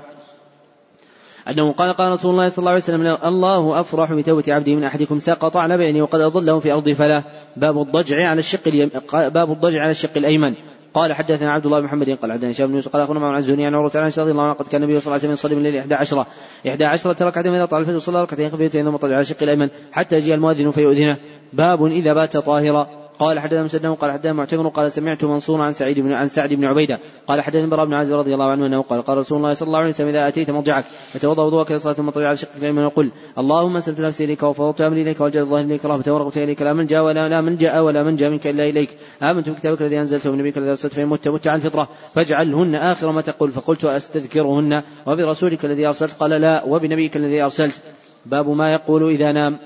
[1.49, 5.19] أنه قال قال رسول الله صلى الله عليه وسلم الله أفرح بتوبة عبده من أحدكم
[5.19, 7.23] سقط على بينه وقد أضله في أرض فلا
[7.57, 8.91] باب الضجع على الشق اليم...
[9.13, 10.55] باب الضجع على الشق الأيمن.
[10.95, 13.65] قال حدثنا عبد الله بن محمد قال حدثنا هشام بن يوسف قال اخونا معن الزهري
[13.65, 15.65] عن عروة عن رضي الله عنه قد كان النبي صلى الله عليه وسلم يصلي من
[15.65, 16.25] الليل 11
[16.67, 20.35] 11 ركعة اذا طال الفجر صلى ركعتين خفيفتين ثم طلع على الشق الأيمن حتى يجيء
[20.35, 21.17] المؤذن فيؤذنه.
[21.55, 22.87] باب إذا بات طاهرا.
[23.19, 26.65] قال حدثنا مسدد قال حدثنا معتمر قال سمعت منصورا عن سعيد بن عن سعد بن
[26.65, 26.99] عبيدة.
[27.27, 29.79] قال حدثنا براء بن عازب رضي الله عنه أنه قال قال رسول الله صلى الله
[29.79, 33.99] عليه وسلم إذا أتيت مرجعك فتوضا وضوءك لصلاه ثم على شقك الايمن وقل اللهم أسلمت
[33.99, 37.29] نفسي إليك وفوضت أمري إليك وجد الله إليك رهبه ورغبت إليك لا من جاء ولا
[37.29, 38.89] لا من جاء ولا من جاء منك إلا إليك.
[39.23, 43.11] آمنت بكتابك الذي أنزلته من نبيك الذي أرسلت فإن مت مت على الفطره فاجعلهن آخر
[43.11, 43.51] ما تقول.
[43.51, 44.83] فقلت أستذكرهن.
[45.07, 47.81] وبرسولك الذي أرسلت؟ قال لا وبنبيك الذي أرسلت.
[48.25, 49.59] باب ما يقول إذا نام.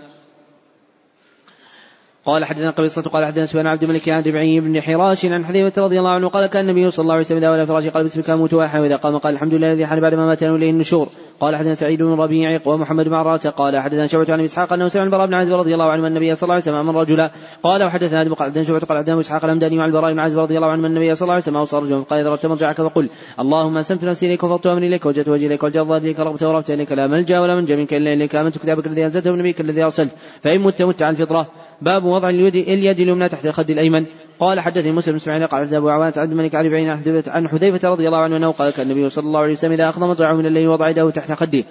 [2.25, 5.99] قال حدثنا قبيصة قال حدثنا سفيان عبد الملك عن ربعي بن حراش عن حذيفة رضي
[5.99, 8.53] الله عنه قال كان النبي صلى الله عليه وسلم إذا ولا فراش قال باسمك أموت
[8.53, 11.09] وأحيا وإذا قام قال الحمد لله الذي حل بعد ما مات إليه النشور
[11.39, 15.03] قال حدثنا سعيد بن ربيع ومحمد بن عرات قال حدثنا شعبة عن إسحاق أنه سمع
[15.03, 17.31] البراء بن عازب رضي الله عنه النبي صلى الله عليه وسلم أمر رجلا
[17.63, 20.67] قال وحدثنا آدم قال شعبة قال حدثنا إسحاق الهمداني عن البراء بن عازب رضي الله
[20.67, 23.09] عنه النبي صلى الله عليه وسلم أوصى رجلا فقال إذا اردت مرجعك فقل
[23.39, 26.91] اللهم اسلمت نفسي إليك وفضت أمري إليك وجدت وجهي إليك والجرد إليك رغبت ورغبت إليك
[26.91, 30.11] لا ملجأ ولا منجأ منك إلا إليك آمنت كتابك الذي أنزلته ونبيك الذي أرسلت
[30.43, 31.47] فإن مت مت على الفطرة.
[31.81, 34.05] باب وضع اليد, اليد اليمنى تحت الخد الأيمن.
[34.39, 36.89] قال حدثني مسلم بن إسماعيل قال أبو عوانة عبد الملك علي بعين
[37.27, 40.01] عن حذيفه رضي الله عنه أنه قال كان النبي صلى الله عليه وسلم إذا أخذ
[40.01, 41.63] مضجعه من الليل وضع يده تحت خده.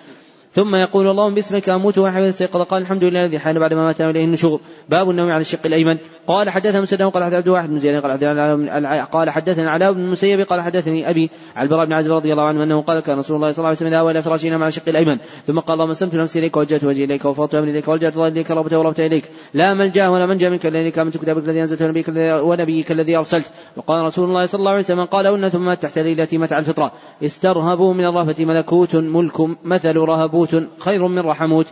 [0.52, 4.00] ثم يقول اللهم باسمك أموت وأحيا استيقظ قال الحمد لله الذي حال بعد ما مات
[4.00, 4.60] اليه النشور.
[4.88, 5.98] باب النوم على الشق الأيمن.
[6.28, 10.00] قال حدثنا مسدد قال حدثنا عبد واحد بن زياد قال حدثنا قال حدثنا علاء بن
[10.00, 13.36] المسيب قال حدثني أبي عن البراء بن عازب رضي الله عنه أنه قال كان رسول
[13.36, 16.14] الله صلى الله عليه وسلم إذا اول فراشنا مع الشق الأيمن ثم قال اللهم اسلمت
[16.14, 19.24] نفسي إليك ووجهت وجهي إليك وفضت أمري إليك والجأت ظهري إليك رغبت ورغبت إليك
[19.55, 22.09] لا ملجأ ولا منجأ منك إلا اليك آمنت كتابك الذي أنزلته ونبيك
[22.42, 23.50] ونبيك الذي أرسلت.
[23.76, 26.92] وقال رسول الله صلى الله عليه وسلم قال ان ثم تحت ليلة متع الفطرة.
[27.22, 31.66] استرهبوا من الرهبة ملكوت ملك مثل رهبوت خير من رحموت.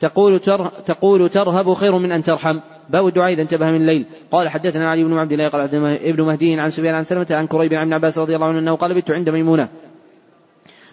[0.00, 0.40] تقول
[0.86, 2.58] تقول ترهب خير من أن ترحم.
[2.90, 4.04] باب الدعاء إذا انتبه من الليل.
[4.30, 7.74] قال حدثنا علي بن عبد الله قال ابن مهدي عن سفيان عن سلمة عن كريب
[7.74, 9.68] عن ابن عباس رضي الله عنه أنه قال بت عند ميمونة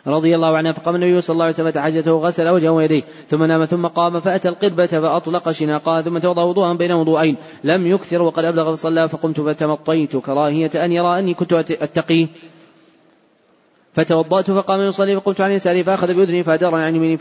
[0.08, 3.66] رضي الله عنها فقام النبي صلى الله عليه وسلم حاجته وغسل وجهه ويديه ثم نام
[3.66, 7.38] ثم قام فأتى القربة فأطلق شناقها ثم توضأ وضوءا بين وضوءين.
[7.64, 12.28] لم يكثر وقد أبلغ فصلى فقمت فتمطيت كراهية أن يرى أني كنت أتقيه.
[13.94, 17.18] فتوضأت فقام يصلي فقمت عن يساري فأخذ بأذني فأدارني عن يميني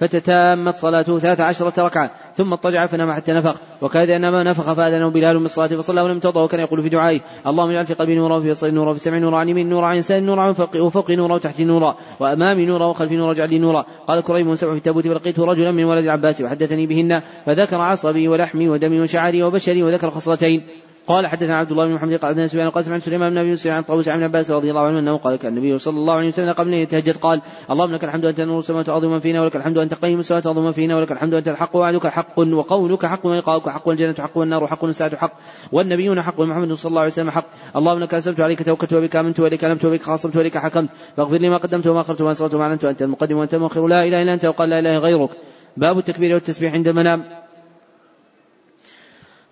[0.00, 3.60] فتتامت صلاته ثلاث عشرة ركعة ثم اضطجع فنام حتى نفخ.
[3.82, 7.70] وكذا أنما نفخ فأذنه بلال من الصلاة فصلى ولم يتوضأ وكان يقول في دعائه اللهم
[7.70, 10.20] اجعل في قلبي نورا وفي بصري نورا وفي سمعي نورا عن يمين نورا عن يساري
[10.20, 13.86] نورا وفوقي نورا وتحتي نورا وأمامي نورا وخلفي نورا اجعل لي نورا.
[14.08, 18.68] قال كريم سبع في التابوت فلقيت رجلا من ولد العباس وحدثني بهن فذكر عصبي ولحمي
[18.68, 20.62] ودمي وشعري وبشري وذكر خصلتين.
[21.06, 23.76] قال حدثنا عبد الله بن محمد قال حدثنا سفيان قال سمعت سليمان بن أبي سعيد
[23.76, 26.52] عن طاووس عن عباس رضي الله عنه أنه قال كان النبي صلى الله عليه وسلم
[26.52, 29.94] قبل أن يتهجد قال اللهم لك الحمد انت نور السماوات ومن فينا ولك الحمد انت
[29.94, 34.14] قيم السماوات ومن فينا ولك الحمد انت الحق ووعدك حق وقولك حق ولقاؤك حق والجنة
[34.18, 35.32] حق والنار حق والساعة حق
[35.72, 37.46] والنبيون حق ومحمد صلى الله عليه وسلم حق.
[37.76, 40.90] اللهم لك أسلمت عليك توكلت وبك آمنت وإليك لمت وبك خاصمت وإليك حكمت.
[41.16, 43.86] فاغفر لي ما قدمت وما أخرت وما أسررت وما أعلنت انت المقدم وأنت المؤخر.
[43.86, 45.30] لا إله إلا أنت وقال لا إله غيرك.
[45.76, 47.41] باب التكبير والتسبيح عند المنام.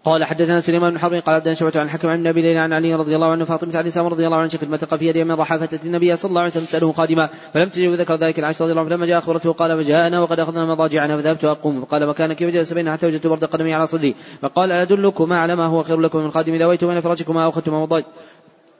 [0.04, 3.14] قال حدثنا سليمان بن حرب قال حدثنا شعبة عن الحكم عن النبي عن علي رضي
[3.14, 5.68] الله عنه فاطمة عن سام رضي الله عنه شكت ما تقى في يدها من ضحى
[5.84, 8.90] النبي صلى الله عليه وسلم تسأله قادما فلم تجد ذكر ذلك العشر رضي الله عنه؟
[8.90, 11.80] فلما جاء أخبرته قال فجاءنا وقد أخذنا مضاجعنا فذهبت أقوم.
[11.80, 15.82] فقال مكانك فجلس بين حتى وجدت برد قدمي على صدري؟ فقال أدلكما على ما هو
[15.82, 18.06] خير لكم من قادم إذا ويتم من فرجكما أو أخذتما مضاجع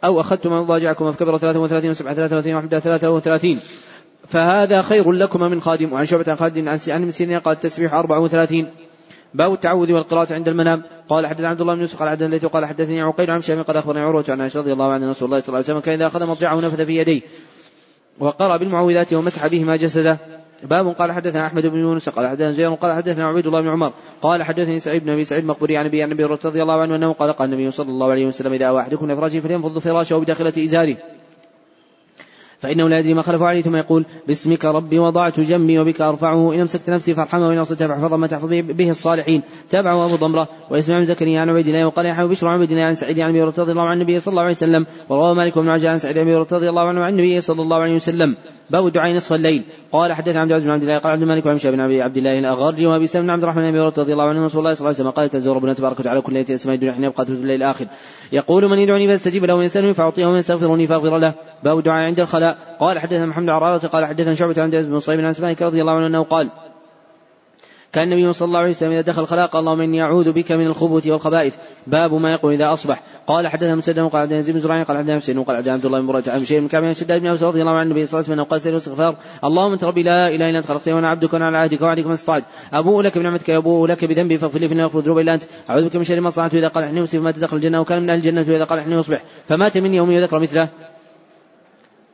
[0.05, 3.60] أو أخذتما مضاجعكما فكبر 33 وسبعة 33 وحدة 33
[4.28, 8.66] فهذا خير لكما من خادم وعن شعبة خالد عن مسيرين قال التسبيح 34
[9.35, 10.82] باب التعوذ والقراءة عند المنام.
[11.09, 13.77] قال حدثنا عبد الله بن يوسف قال حدثنا الذي قال حدثني عقيل عن شام قد
[13.77, 16.07] أخبرني عروة عن عائشة رضي الله عنها رسول الله صلى الله عليه وسلم كان إذا
[16.07, 17.20] أخذ مضجعه نفث في يديه
[18.19, 20.19] وقرأ بالمعوذات ومسح بهما جسده.
[20.62, 23.93] باب قال حدثنا أحمد بن يونس قال حدثنا زيد قال حدثنا عبيد الله بن عمر
[24.23, 27.12] قال حدثني سعيد بن أبي سعيد مقبري عن أبي عن النبي رضي الله عنه أنه
[27.12, 30.97] قال قال النبي صلى الله عليه وسلم إذا اوى احدكم لفراشه فلينفض فراشه بداخله إزاره.
[32.61, 36.61] فإنه لا يدري ما خلفه عليه ثم يقول باسمك ربي وضعت جنبي وبك أرفعه إن
[36.61, 39.43] أمسكت نفسي فارحمه وإن أرسلتها فاحفظها ما تحفظ به الصالحين.
[39.70, 42.85] تابعه أبو ضمرة ويسمع من زكريا عن عبيد الله وقال يحيى بشر عن عبيد الله
[42.85, 45.69] عن سعيد عن أبي رضي الله عن النبي صلى الله عليه وسلم ورواه مالك بن
[45.69, 48.37] عجل عن سعيد بن رضي الله عنه عن النبي صلى الله عليه وسلم.
[48.70, 49.65] باب الدعاء نصف الليل.
[49.93, 52.87] قال حدث عبد العزيز بن عبد الله قال عبد الملك وعن بن عبد الله الاغر
[52.87, 55.11] وأبي سلمة بن عبد الرحمن بن رضي الله عنه رسول الله صلى الله عليه وسلم
[55.11, 57.87] قال تنزل ربنا تبارك وتعالى كل ليلة اسماء الدنيا حين يبقى الليل الآخر.
[58.32, 61.35] يقول من يدعوني فاستجيب له ومن يسالني فأعطيه ومن يستغفرني فأغفر له.
[61.65, 62.49] باب الدعاء عند الخلاء.
[62.81, 66.06] قال حدثنا محمد عرارة قال حدثنا شعبة عن بن صيب عن سماك رضي الله عنه
[66.06, 66.48] أنه قال
[67.93, 70.66] كان النبي صلى الله عليه وسلم إذا دخل الخلاء قال اللهم إني أعوذ بك من
[70.66, 71.56] الخبث والخبائث
[71.86, 75.16] باب ما يقول إذا أصبح قال حدثنا مسدد قال حدثنا زيد بن زرعين قال حدثنا
[75.16, 77.43] حسين قال حدثنا عبد الله بن مرة عن شيء من كعب بن شداد بن أوس
[77.43, 80.28] رضي الله عنه النبي صلى الله عليه وسلم قال سيد الاستغفار اللهم أنت ربي لا
[80.28, 82.44] إله إلا أنت خلقتني وأنا عبدك وأنا على عهدك ووعدك ما استطعت.
[82.72, 85.43] أبوء لك بنعمتك أبوء لك بذنبي فاغفر لي فإني أغفر الذنوب إلا أنت.
[85.70, 88.10] أعوذ بك من شر ما صنعت إذا قال إحني مسلم ما تدخل الجنة وكان من
[88.10, 90.68] أهل الجنة وإذا قال إحني يصبح فمات مني يومي وذكر مثله.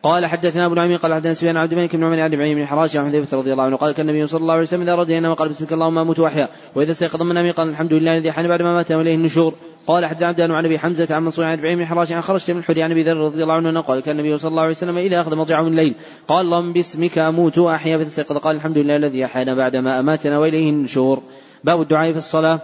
[0.06, 3.06] قال حدثنا أبو نعيم قال حدثنا سفيان عبد الملك بن عمر إبراهيم بن حراش عن
[3.06, 5.48] حذيفة رضي الله عنه قال كان النبي صلى الله عليه وسلم إذا رضي إنما قال
[5.48, 8.74] بسمك اللهم أموت وأحيا وإذا استيقظ من امي قال الحمد لله الذي حان بعد ما
[8.74, 9.54] مات وإليه النشور
[9.86, 12.82] قال حدثنا عبد عن أبي حمزة عن منصور عن بن حراش عن خرجت من الحدي
[12.82, 15.36] عن أبي ذر رضي الله عنه قال كان النبي صلى الله عليه وسلم إذا أخذ
[15.36, 15.94] مضجعه من الليل
[16.28, 20.70] قال اللهم باسمك أموت وأحيا فاستيقظ قال الحمد لله الذي أحيانا بعد ما اماتنا وإليه
[20.70, 21.22] النشور.
[21.64, 22.60] باب الدعاء في الصلاة.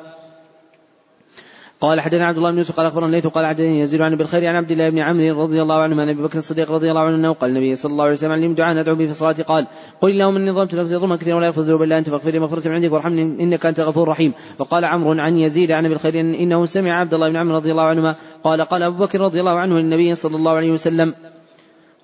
[1.83, 4.57] قال حدثنا عبد الله بن يوسف قال أخبرنا الليث قال حدثني يزيد عن بالخير عن
[4.57, 7.33] عبد الله بن عمرو رضي الله عنه عن أبي بكر الصديق رضي الله عنه أنه
[7.33, 9.67] قال النبي صلى الله عليه وسلم علم دعاء ندعو به في الصلاة قال
[10.01, 12.69] قل اللهم إني ظلمت نفسي ظلما كثيرا ولا يغفر الذنوب إلا أنت فاغفر لي مغفرة
[12.69, 16.65] من عندك وارحمني إنك أنت غفور رحيم وقال عمرو عن يزيد عن أبي الخير إنه
[16.65, 19.79] سمع عبد الله بن عمرو رضي الله عنهما قال قال أبو بكر رضي الله عنه
[19.79, 21.15] للنبي صلى الله عليه وسلم.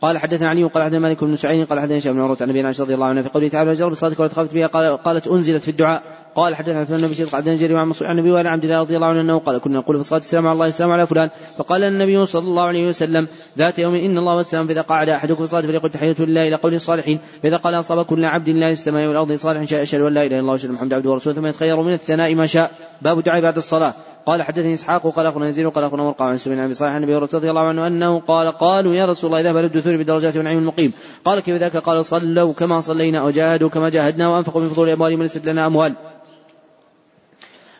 [0.01, 2.63] قال حدثنا علي قال حدثنا مالك بن سعيد قال حدثنا هشام بن عروة عن أبي
[2.63, 5.71] عائشة رضي الله عنها في قوله تعالى وجرب بصلاتك ولا تخافت بها قالت أنزلت في
[5.71, 6.03] الدعاء.
[6.39, 9.07] قال حدثنا عثمان بن قال حدثنا جرير عن عن النبي وعن عبد الله رضي الله
[9.07, 12.27] عنه أنه قال كنا نقول في الصلاه السلام على الله السلام على فلان فقال النبي
[12.27, 13.29] صلى الله عليه وسلم
[13.59, 17.19] ذات يوم إن الله والسلام فإذا قعد أحدكم الصلاه فليقل تحية لله إلى قول الصالحين
[17.43, 20.27] فإذا قال اصاب كل عبد الله في السماء والأرض صالح شاء أشهد أن لا إله
[20.27, 22.71] إلا الله وأشهد محمد عبده ورسوله ثم يتخير من الثناء ما شاء.
[23.03, 23.95] باب الدعاء بعد الصلاة.
[24.27, 27.15] قال حدثني إسحاق قال أخونا يزيد قال أخونا مرقع عن سبيل ابي صالح عن أبي
[27.15, 30.93] رضي الله عنه أنه قال قالوا يا رسول الله ذهب الدثور بدرجات ونعيم المقيم.
[31.25, 35.47] قال كيف ذاك؟ قال صلوا كما صلينا وجاهدوا كما جاهدنا وأنفقوا من فضول أموالهم ليست
[35.47, 35.95] لنا أموال.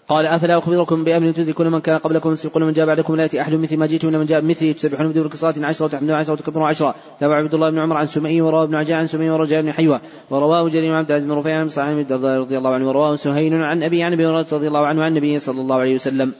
[0.09, 3.53] قال أفلا أخبركم بأمر تدركون من كان قبلكم يسبقون من جاء بعدكم لا يأتي أحد
[3.55, 6.95] مثل ما جئتم من جاء مثله تسبحون بدون صلاه عشرة وتحمدون عشرة وتكبرون عشرة.
[7.21, 10.01] تابع عبد الله بن عمر عن سمي ورواه ابن عجاء عن سمي ورجاء بن حيوة
[10.31, 13.83] ورواه جرير عبد العزيز بن رفيع عن صالح بن رضي الله عنه ورواه سهيل عن
[13.83, 16.33] أبي عن أبي رضي الله عنه عن النبي صلى الله عليه وسلم.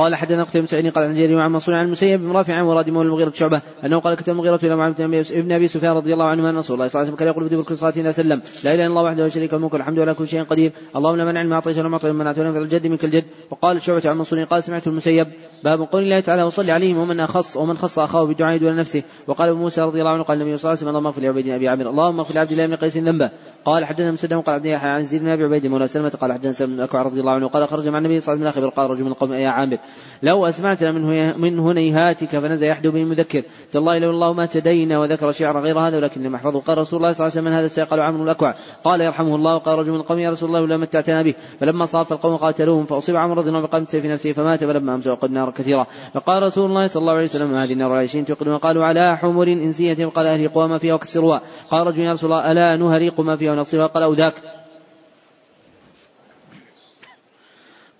[0.00, 2.64] قال حدثنا قتيبة بن سعيد قال عن جرير وعن منصور عن المسيب بن رافع عن
[2.64, 4.94] مراد مولى المغيرة شعبة أنه قال كتب المغيرة إلى معاوية
[5.30, 7.48] ابن أبي سفيان رضي الله عنه أن رسول الله صلى الله عليه وسلم كان يقول
[7.48, 9.74] في دبر كل صلاة إذا سلم لا إله إلا الله وحده لا شريك له الملك
[9.74, 12.58] والحمد لله كل شيء قدير اللهم لا منع ما أعطيت ولا معطي من منعت ولا
[12.58, 15.26] الجد منك الجد وقال شعبة عن منصور قال سمعت المسيب
[15.64, 19.02] باب قول الله تعالى وصلي عليهم ومن أخص ومن خص أخاه بالدعاء دون نفسه.
[19.26, 21.48] وقال أبو موسى رضي الله عنه قال النبي صلى الله عليه وسلم اللهم اغفر لعبيد
[21.48, 21.90] أبي عامر.
[21.90, 23.30] اللهم اغفر لعبد الله بن قيس ذنبه.
[23.64, 26.52] قال حدثنا مسدد قال عبد الله عن زيد بن أبي عبيد مولى سلمة قال حدثنا
[26.52, 28.90] سلمة بن أكوع رضي الله عنه قال خرج مع النبي صلى الله عليه وسلم قال
[28.90, 29.78] رجل من القوم يا عامر.
[30.22, 33.42] لو أسمعت منه من هنيهاتك فنزل يحدو به المذكر.
[33.72, 36.60] تالله لو الله ما تدين وذكر شعر غير هذا ولكن لم يحفظه.
[36.60, 38.54] قال رسول الله صلى الله عليه وسلم من هذا السيقال عمرو الاكوع
[38.84, 39.58] قال يرحمه الله.
[39.58, 41.34] قال رجل من القوم يا رسول الله ولا متعتنا به.
[41.60, 44.64] فلما صاف القوم قاتلوهم فأصيب عمرو رضي الله عنه بقلب سيف نفسه فمات.
[44.64, 48.08] فلما أمسى وقد نار كثيرا فقال رسول الله صلى الله عليه وسلم هذه النار على
[48.08, 51.40] شيء توقدون قالوا على حمر انسيه قال اهرقوا ما فيها وكسروها
[51.70, 54.34] قال رجل يا رسول الله ألا نهريق ما فيها ونصيبها؟ قال أو ذاك.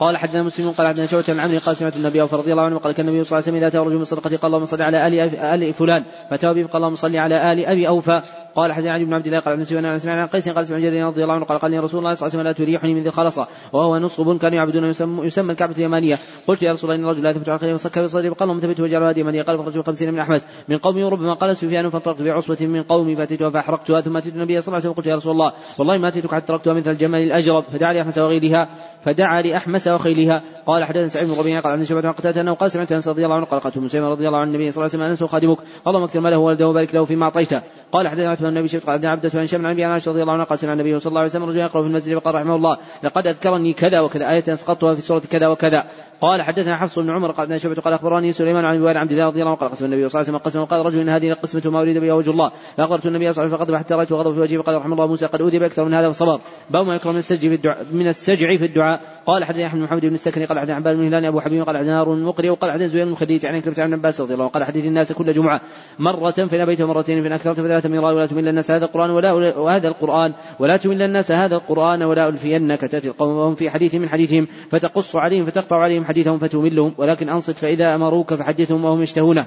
[0.01, 2.93] قال حدثنا مسلم قال حدثنا شعبة عن عمرو قال سمعت النبي رضي الله عنه قال
[2.93, 5.07] كان النبي صلى الله عليه وسلم إذا أتى رجل من صدقته قال اللهم صل على
[5.07, 6.05] آل آل فلان.
[6.31, 8.23] فاتاه به فقال اللهم صل على آل أبي أوفى.
[8.55, 10.79] قال حدثنا علي بن عبد الله قال عن سفيان عن سمعنا عن قيس قال سمع
[10.79, 12.95] جرير رضي الله عنه قال قال لي رسول الله صلى الله عليه وسلم لا تريحني
[12.95, 16.19] من ذي الخلصة وهو نصب كانوا يعبدون يسمى, يسمى الكعبة اليمانية.
[16.47, 18.51] قلت يا رسول الله إن الرجل لا يثبت على خير وصك بصدري قال
[18.81, 22.67] وجعل هذه يمانيه قال فخرجت خمسين من احمس من قومي وربما قال سفيان فانطلقت بعصبة
[22.67, 25.53] من قومي فاتيتها فأحرقتها ثم أتيت النبي صلى الله عليه وسلم قلت يا رسول الله
[25.79, 27.65] والله ما أتيتك حتى تركتها مثل الجمال الأجرب.
[27.73, 28.69] فدعا لي أحمس وغيرها
[29.03, 32.71] فدعا لاحمس وخيلها قال حدثنا سعيد بن ربيعة قال عن شعبة عن قتادة انه قال
[32.71, 35.05] سمعت أنس رضي الله عنه قال قالت مسلمة رضي الله عن النبي صلى الله عليه
[35.05, 35.59] وسلم أنس خادمك.
[35.87, 37.63] اللهم أكثر ماله وولده وبارك له فيما أعطيته.
[37.93, 40.45] قال حدثنا عثمان النبي شفت قال عبد عبدة عن شمع عن عائشة رضي الله عنها
[40.45, 43.27] قال سمع النبي صلى الله عليه وسلم رجلا يقرأ في المسجد فقال رحمه الله لقد
[43.27, 45.85] أذكرني كذا وكذا آية اسقطتها في سورة كذا وكذا.
[46.21, 49.41] قال حدثنا حفص بن عمر قال شعبة قال أخبرني سليمان عن ابي عبد الله رضي
[49.41, 51.71] الله عنه قال قسم النبي صلى الله عليه وسلم قسم قال رجل إن هذه قسمة
[51.73, 52.53] ما أريد بها وجه الله.
[52.77, 55.07] فأخبرت النبي صلى الله عليه وسلم فقد حتى رأيت غضب في وجهه فقال رحمه الله
[55.07, 56.41] موسى قد أوذي بأكثر من هذا فصبر
[56.71, 59.01] باب ما يكره من السجع في الدعاء من السجع في الدعاء.
[59.27, 61.77] قال حدثنا أحمد بن محمد بن السكني قال حدثنا عباد بن هلال أبو حبيب قال
[61.77, 64.53] حدثنا هارون المقري وقال حدثنا زهير بن خديج عن كلمة عن عباس رضي الله عنه.
[64.53, 65.61] قال حديث الناس كل جمعة
[65.99, 69.89] مرة فإن أبيت مرتين فإن أكثرت فثلاثة مرات ولا تمل الناس هذا القرآن ولا وهذا
[69.89, 75.17] القرآن ولا تمل الناس هذا القرآن ولا ألفينك تأتي القوم في حديث من حديثهم فتقص
[75.17, 79.47] عليهم فتقطع عليهم حديثهم فتملهم ولكن أنصت فإذا أمروك فحدثهم وهم يشتهونه.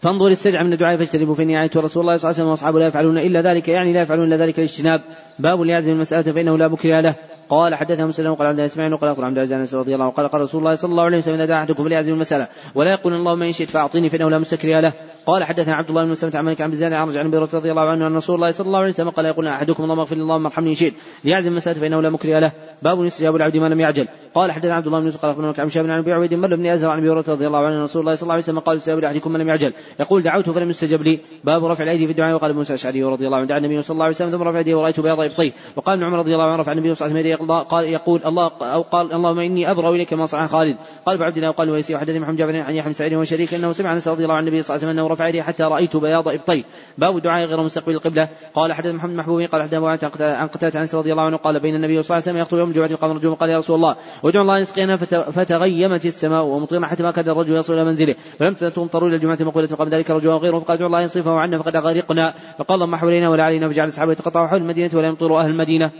[0.00, 2.86] فانظر السجع من الدعاء فاجتنبوا فإني رايت رسول الله صلى الله عليه وسلم وأصحابه لا
[2.86, 5.00] يفعلون إلا ذلك يعني لا يفعلون إلا ذلك الاجتناب.
[5.38, 7.14] باب ليعزم المسألة فإنه لا بكر له.
[7.48, 10.40] قال حدثنا مسلم قال عبد إسماعيل وقال اخبر عبد العزيز رضي الله عنه قال قال
[10.40, 13.52] رسول الله صلى الله عليه وسلم إذا دعا أحدكم فليعزم المسألة ولا يقول اللهم إن
[13.52, 14.92] شئت فاعطيني فإنه لا مستكري له.
[15.26, 17.82] قال حدثنا عبد الله بن مسلمة عن مالك عن زياد عن رجع عن رضي الله
[17.82, 20.70] عنه أن رسول الله صلى الله عليه وسلم قال يقول أحدكم اللهم اغفر اللهم ارحمني
[20.70, 20.94] إن شئت
[21.24, 22.52] ليعزم المسألة فإنه لا مكري له.
[22.82, 24.08] باب يستجاب العبد ما لم يعجل.
[24.34, 26.66] قال حدثنا عبد الله بن يوسف قال أخبرنا عن شاب عن أبي عبيد مر بن
[26.66, 29.32] أزهر عن أبي رضي الله عنه رسول الله صلى الله عليه وسلم قال يستجاب لاحدكم
[29.32, 29.72] ما لم يعجل.
[30.00, 31.20] يقول دعوت فلم يستجب لي.
[31.44, 33.46] باب رفع الأيدي في الدعاء وقال موسى الاشعري رضي الله عنه.
[33.46, 36.18] دعا النبي صلى الله عليه وسلم ثم رفع يديه ورايت بياض ابطيه وقال ابن عمر
[36.18, 37.35] رضي الله عنه رفع النبي صلى الله عليه وسلم
[37.68, 40.76] قال يقول الله أو قال اللهم إني أبرأ إليك ما صنع خالد.
[41.06, 43.72] قال ابو عبد الله وقال ويسي وحدثني محمد جابر عن يحيى بن سعيد وشريك أنه
[43.72, 45.96] سمع أنس رضي الله عن النبي صلى الله عليه وسلم أنه رفع يديه حتى رأيت
[45.96, 46.64] بياض إبطيه.
[46.98, 48.28] باب الدعاء غير مستقبل القبلة.
[48.54, 52.02] قال حدث محمد محبوب قال حدثنا عن قتاده عن رضي الله عنه قال بين النبي
[52.02, 54.58] صلى الله عليه وسلم يخطب يوم الجمعة قام رجل قال يا رسول الله وادعو الله
[54.58, 54.96] يسقينا
[55.30, 58.14] فتغيمت السماء ومطيرا حتى ما كاد الرجل يصل إلى منزله.
[58.38, 62.34] فلم تمطروا إلى الجمعة مقوله قبل ذلك رجل غيره فقال الله يصرفه عنا فقد غرقنا
[62.58, 65.90] فقال اللهم حولنا ولا علينا فجعل أصحابه يتقطعوا حول المدينة ولا يمطروا أهل المدينة.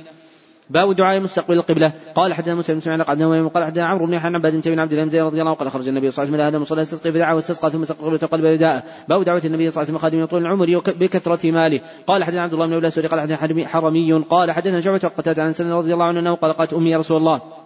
[0.71, 4.15] باب دعاء مستقبل القبلة قال حدثنا موسى بن سمعان قال نووي قال حدثنا عمرو بن
[4.15, 6.59] عباد بن عبد الله رضي الله عنه قال خرج النبي صلى الله عليه وسلم هذا
[6.59, 9.89] مصلى يستسقي فدعا واستسقى ثم سقى قبلة قلب رداءه باب دعوة النبي صلى الله عليه
[9.89, 14.13] وسلم خادم يطول العمر بكثرة ماله قال حدثنا عبد الله بن أولاد قال حدثنا حرمي
[14.13, 17.66] قال حدثنا شعبة قتادة عن سنة رضي الله عنه قال قالت امي يا رسول الله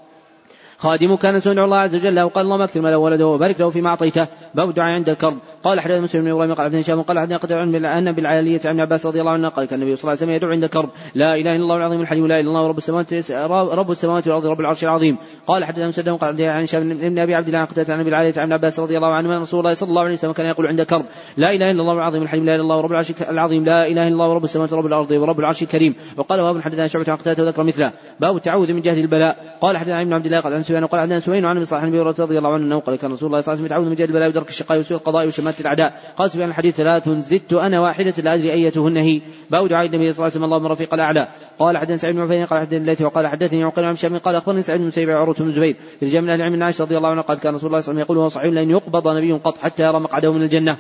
[0.81, 4.27] خادمك أنس يدعو الله عز وجل له اللهم أكثر ماله ولده وبارك له فيما أعطيته
[4.55, 5.39] باب الدعاء عند الكرب.
[5.63, 9.07] قال حدثنا مسلم بن إبراهيم قال حدثنا هشام قال حدثنا قد أن بالعالية عن عباس
[9.07, 9.49] رضي الله عنه.
[9.49, 10.89] قال كان النبي صلى الله عليه وسلم يدعو عند الكرب.
[11.15, 13.31] لا إله إلا الله العظيم الحليم لا إله إلا الله رب السماوات
[13.79, 15.17] رب السماوات والأرض رب العرش العظيم.
[15.47, 18.53] قال حدثنا مسلم قال عن هشام بن أبي عبد الله قتادة عن ابي العالية عن
[18.53, 21.05] عباس رضي الله عنه أن رسول الله صلى الله عليه وسلم كان يقول عند الكرب.
[21.37, 24.09] لا إله إلا الله العظيم الحليم لا إله إلا الله رب العرش العظيم لا إله
[24.09, 25.95] إلا الله رب السماوات ورب الأرض ورب العرش الكريم.
[26.17, 27.93] وقال وابن حدثنا شعبة عن قتادة وذكر مثله.
[28.21, 29.59] باب التعوذ من جهد البلاء.
[29.61, 32.39] قال حدثنا ابن عبد الله قال عن سفيان وقال حدثنا سفيان عن أبي صالح رضي
[32.39, 34.49] الله عنه قال كان رسول الله صلى الله عليه وسلم يتعوذ من جهد البلاء ودرك
[34.49, 36.01] الشقاء وسوء القضاء وشماتة الأعداء.
[36.17, 39.21] قال سفيان الحديث ثلاث زدت أنا واحدة لا أدري أيتهن هي.
[39.51, 41.29] باب دعاء النبي صلى الله عليه وسلم اللهم رفيق الأعلى.
[41.59, 44.63] قال حدثنا سعيد بن عفان قال حدثني الليث وقال حدثني عقيل بن شام قال أخبرني
[44.63, 47.55] سعيد بن سيب عروة بن الزبير رجال من أهل عائشة رضي الله عنها قال كان
[47.55, 50.01] رسول الله صلى الله عليه وسلم يقول وهو صحيح لن يقبض نبي قط حتى يرى
[50.01, 50.77] مقعده من الجنة.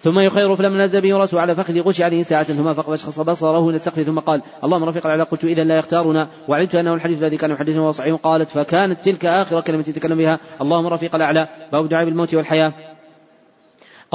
[0.00, 4.02] ثم يخير نزل به راسه على فخذ غشي عليه ساعة ثم فاشخص بصره إلى السقف
[4.02, 6.28] ثم قال اللهم رفيق العلا قلت إذا لا يختارنا.
[6.48, 10.38] وعلمت أنه الحديث الذي كان يحدثه وهو صحيح قالت فكانت تلك آخر كلمة يتكلم بها
[10.60, 12.72] اللهم رفيق الأعلى باب دعاء بالموت والحياة.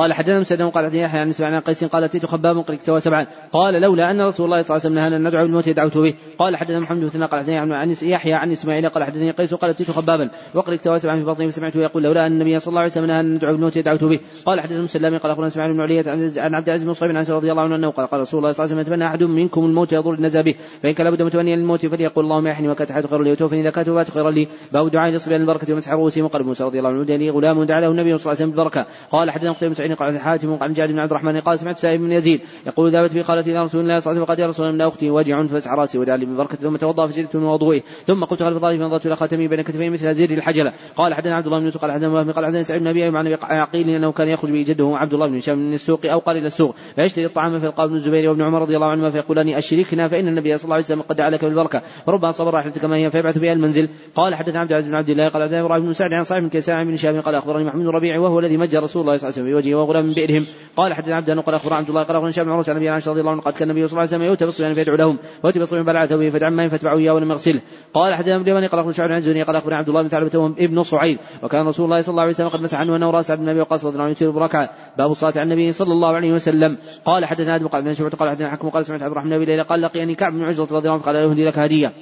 [0.01, 2.99] قال حدثنا مسدد قال حدثنا يحيى عن نسمع عن قيس قال أتيت خباب قد اكتوى
[2.99, 3.27] سبعا.
[3.51, 6.13] قال لولا أن رسول الله صلى الله عليه وسلم نهانا أن ندعو بالموت دعوت به.
[6.37, 9.91] قال حدثنا محمد بن قال حدثني عن يحيى عن إسماعيل قال حدثني قيس قال أتيت
[9.91, 10.29] خبابا.
[10.53, 13.27] وقد اكتوى سبعا في بطنه فسمعته يقول لولا أن النبي صلى الله عليه وسلم نهانا
[13.27, 14.19] أن ندعو بالموت دعوت به.
[14.45, 16.03] قال حدثنا مسلم قال أخبرنا إسماعيل بن علية
[16.41, 18.65] عن عبد العزيز بن صهيب عن رضي الله عنه أنه قال قال رسول الله صلى
[18.65, 20.55] الله عليه وسلم يتمنى أحد منكم الموت يضر النزا به.
[20.83, 24.11] فإن كان لابد متمنيا للموت فليقول اللهم احني وكانت حياته خيرا لي وتوفني إذا كانت
[24.11, 24.47] خيرا لي.
[24.71, 28.17] باب دعاء لصبيان البركه ومسح رؤوسهم وقال موسى رضي الله عنه غلام دعا له النبي
[28.17, 28.85] صلى الله عليه وسلم بالبركة.
[29.11, 32.11] قال حدثنا قتيبة سعيد قال حاتم عن جعد بن عبد الرحمن قال سمعت سائب بن
[32.11, 34.65] يزيد يقول ذهبت في قالت إلى رسول الله صلى الله عليه وسلم قد يا رسول
[34.65, 38.23] الله من أختي وجع فاسع رأسي ودعا لي ببركة ثم توضأ فشربت من وضوئه ثم
[38.23, 40.73] قلت خلف ظهري فنظرت إلى خاتمي بين كتفي مثل زر الحجلة.
[40.95, 43.37] قال حدثنا عبد الله بن يوسف قال حدثنا وهب قال حدثنا سعيد بن أبي عن
[43.41, 46.47] عقيل إنه كان يخرج به جده عبد الله بن هشام من السوق أو قال إلى
[46.47, 50.57] السوق فيشتري الطعام فيلقى ابن الزبير وابن عمر رضي الله عنهما فيقولان أشركنا فإن النبي
[50.57, 51.81] صلى الله عليه وسلم قد دعا لك بالبركة.
[52.07, 53.89] وربما صبر راحلتك كما هي فيبعث بها المنزل.
[54.15, 56.49] قال حدثنا عبد العزيز بن عبد الله قال حدثنا إبراهيم بن سعد عن صاحب بن
[56.49, 59.51] كيسان بن هشام قال أخبرني محمود الربيع وهو الذي مجى رسول الله صلى الله عليه
[59.51, 60.45] وسلم في وجهه وغلام بئرهم.
[60.77, 63.11] قال حدثنا عبد قال اخبر عبد الله قال اخبرني هشام بن عروة عن أبي عائشه
[63.11, 65.59] رضي الله عنه قال كان النبي صلى الله عليه وسلم يؤتى بالصبيان فيدعو لهم ويؤتي
[65.59, 67.61] بالصبيان بلع ثوبه فدعا ماء فاتبعوا إياه ولم يغسله.
[67.93, 70.83] قال حدثنا ابن اليماني قال اخبرني شعبان عن قال اخبرني عبد الله بن ثعلبة ابن
[70.83, 73.59] صعيد وكان رسول الله صلى الله عليه وسلم قد مسح عنه أنه رأس عبد النبي
[73.59, 74.69] وقال صلى الله عليه وسلم بركعة.
[74.97, 76.77] باب الصلاه على النبي صلى الله عليه وسلم.
[77.05, 79.81] قال حدثنا آدم قال حدثنا شعبة قال حدثنا حكم قال سمعت عبد الرحمن بن قال
[79.81, 81.93] لقيني كعب بن عجرة رضي الله عنه قال اهدي لك هدية.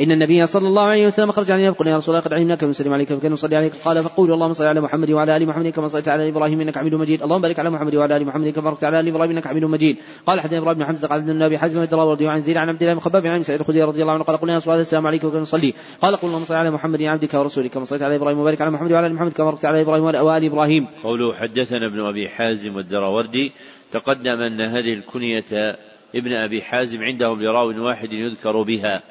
[0.00, 2.68] إن النبي صلى الله عليه وسلم خرج علينا فقلنا يا رسول الله قد علمنا كم
[2.68, 5.88] نسلم عليك فكان نصلي عليك؟ قال فقولوا اللهم صل على محمد وعلى آل محمد كما
[5.88, 7.22] صليت على إبراهيم إنك حميد مجيد.
[7.22, 9.96] اللهم بارك على محمد وعلى آل محمد كما باركت على آل إبراهيم إنك حميد مجيد.
[10.26, 12.82] قال حدثنا إبراهيم بن حمزة قال حدثنا أبي حازم بن رضي عن زيد عن عبد
[12.82, 15.06] الله بن خباب عن سعيد الخدري رضي الله عنه قال قلنا يا رسول الله السلام
[15.06, 18.38] عليك وكان نصلي؟ قال قل اللهم صل على محمد عبدك ورسولك كما صليت على إبراهيم
[18.38, 20.86] وبارك على محمد وعلى آل محمد كما باركت على إبراهيم وآل إبراهيم.
[21.02, 23.52] قوله حدثنا ابن أبي حازم والدراوردي
[23.92, 25.76] تقدم أن هذه الكنية
[26.14, 29.02] ابن أبي حازم عندهم لراو واحد يذكر بها.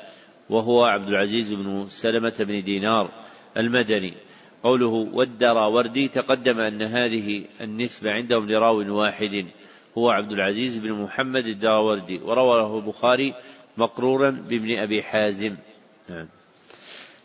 [0.49, 3.11] وهو عبد العزيز بن سلمة بن دينار
[3.57, 4.13] المدني.
[4.63, 9.45] قوله والدراوردي تقدم أن هذه النسبة عندهم لراو واحد.
[9.97, 13.33] هو عبد العزيز بن محمد الدراوردي ورواه البخاري
[13.77, 15.57] مقرورا بابن أبي حازم.
[16.09, 16.38] نعم.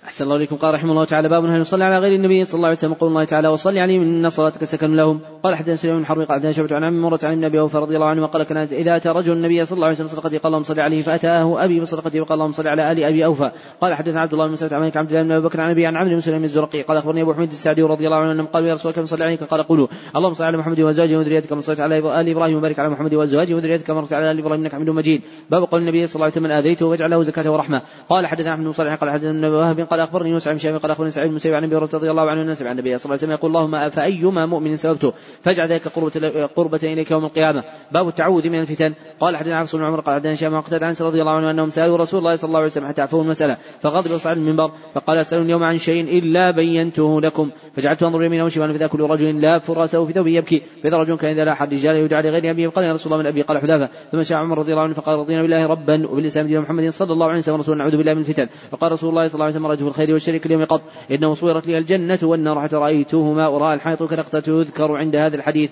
[0.05, 0.57] أحسن الله إليكم.
[0.57, 3.09] قال رحمه الله تعالى باب هل يصلي على غير النبي صلى الله عليه وسلم؟ قول
[3.09, 5.21] الله تعالى وصلي عليهم إن صلاتك سكن لهم.
[5.43, 7.79] قال حدثنا سليمان بن حرب قال حدثنا شعبة عن عم مرة عن ابن أبي أوفى
[7.79, 10.47] رضي الله عنه وقال كان إذا أتى رجل النبي صلى الله عليه وسلم صدقته قال
[10.47, 13.51] اللهم صل عليه فأتاه أبي بصدقته وقال اللهم صل على آل أبي أوفى.
[13.81, 15.97] قال حدثنا عبد الله بن مسعود عن عبد الله بن أبي بكر عن أبي عن
[15.97, 16.83] عمرو بن سليم الزرقي.
[16.83, 19.43] قال أخبرني أبو حميد السعدي رضي الله عنه قالوا يا رسول الله كم صلي عليك؟
[19.45, 19.87] قال قولوا
[20.17, 23.55] اللهم صل على محمد وأزواجه وذريته كما صليت على آل إبراهيم وبارك على محمد وأزواجه
[23.55, 25.23] وذريته كما على آل إبراهيم إنك حميد مجيد.
[25.51, 27.83] باب قول النبي صلى الله عليه وسلم آذيته واجعل له زكاة ورحمة.
[28.09, 31.11] قال حدثنا أحمد بن صالح قال حدثنا ابن قال أخبرني يوسف بن شهاب قال أخبرني
[31.11, 33.31] سعيد بن مسيب عن أبي رضي الله عنه أن سمع النبي صلى الله عليه وسلم
[33.31, 35.13] يقول اللهم فايما مؤمن سببته؟
[35.43, 37.65] فاجعل ذلك قربة, قربة إليك يوم القيامة.
[37.93, 38.95] باب التعوذ من الفتن.
[39.21, 41.97] قال حدثنا عبد بن عمر قال حدثنا هشام قتادة عن رضي الله عنه أنهم سألوا
[41.97, 43.57] رسول الله صلى الله عليه وسلم حتى عفوا المسألة.
[43.83, 47.51] فغضب وصعد المنبر فقال اسالون اليوم عن شيء إلا بينته لكم.
[47.77, 50.63] فجعلت أنظر يمينا وشمالا فاذا كل رجل لا فراسه في ثوبه يبكي.
[50.83, 53.43] فإذا رجل كان إذا لاح الرجال يدعى لغير أبيه قال يا رسول الله من أبي؟
[53.43, 53.89] قال حذافة.
[54.13, 57.27] ثم شاء عمر رضي الله عنه فقال رضينا بالله ربا وبالإسلام دين محمد صلى الله
[57.27, 58.49] عليه وسلم رسولا نعوذ بالله من الفتن.
[58.71, 60.83] فقال رسول الله صلى الله عليه وسلم رجل الخير والشر اليوم قط.
[61.11, 63.49] إنه صورت لي الجنة والنار حتى رأيتهما.
[63.49, 65.71] وراء الحائط قتادة يذكر عند هذا الحديث.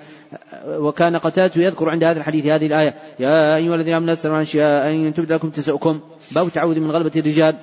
[0.67, 2.95] وكان قتادة يذكر عند هذا الحديث هذه الآية.
[3.21, 7.13] يا أيها الذين آمنوا لا عن أشياء أن تبدأ لكم تسؤكم باب تعود من غلبة
[7.17, 7.55] الرجال.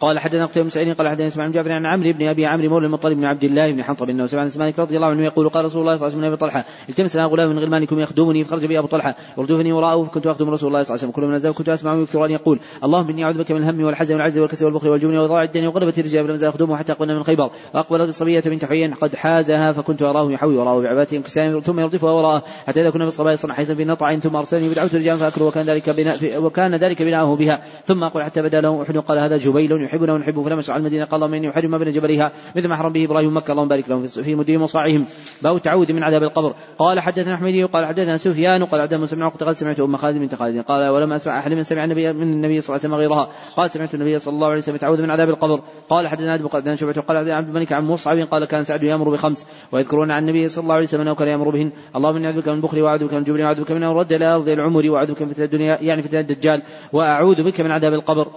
[0.00, 2.86] قال حدثنا قتيبة بن سعيد قال حدثنا إسماعيل بن عن عمرو بن أبي عمرو مولى
[2.86, 5.64] المطلب بن عبد الله بن حنطب بن سمع عن مالك رضي الله عنه يقول قال
[5.64, 8.66] رسول الله صلى الله عليه وسلم ابي طلحة التمس لنا غلام من غلمانكم يخدمني فخرج
[8.66, 11.34] بي أبو طلحة يردفني وراءه فكنت أخدم رسول الله صلى الله عليه وسلم كل من
[11.34, 14.64] نزل كنت أسمع يكثر ان يقول اللهم إني أعوذ بك من الهم والحزن والعجز والكسل
[14.64, 17.50] والبخل والجبن وضاع الدين وغلبة الرجال فلم ازال أخدمه حتى قلنا من خيبر.
[17.74, 22.42] وأقبلت بالصبيه بنت حيين قد حازها فكنت أراه يحوي وراءه بعباته انكسام ثم يردفها وراءه
[22.66, 25.90] حتى إذا كنا بالصبايا صنع حيزا في نطع ثم أرسلني بدعوت الرجال فاكلوا وكان ذلك
[25.90, 27.62] بناء وكان ذلك بناءه بها.
[27.84, 31.04] ثم أقول حتى بدا له أحد قال هذا جبيل يحبنا ونحبه فلما شرع المدينة.
[31.04, 33.52] قال اللهم إني أحرم بين جبليها مثل ما حرم به إبراهيم مكة.
[33.52, 35.06] اللهم بارك لهم في مديهم وصاعهم
[35.42, 36.54] باب التعوذ من عذاب القبر.
[36.78, 40.64] قال حدثنا احمدي قال حدثنا سفيان قال حدثنا مسلم قال سمعت أم خالد بنت خالد.
[40.64, 43.28] قال ولم أسمع أحد من سمع النبي من النبي صلى الله عليه وسلم غيرها.
[43.56, 45.60] قال سمعت النبي صلى الله عليه وسلم يتعوذ من عذاب القبر.
[45.88, 49.10] قال حدثنا آدم قال حدثنا شعبة قال عبد الملك عن مصعب قال كان سعد يأمر
[49.10, 49.46] بخمس.
[49.72, 51.70] ويذكرون عن النبي صلى الله عليه وسلم أنه كان يأمر بهن.
[51.96, 54.26] اللهم إني أعوذ بك من البخل وأعوذ بك من الجبن وأعوذ بك من ارد إلى
[54.34, 56.62] أرض العمر وأعوذ بك من فتنة الدنيا يعني فتنة الدجال.
[56.92, 58.28] وأعوذ بك من عذاب القبر.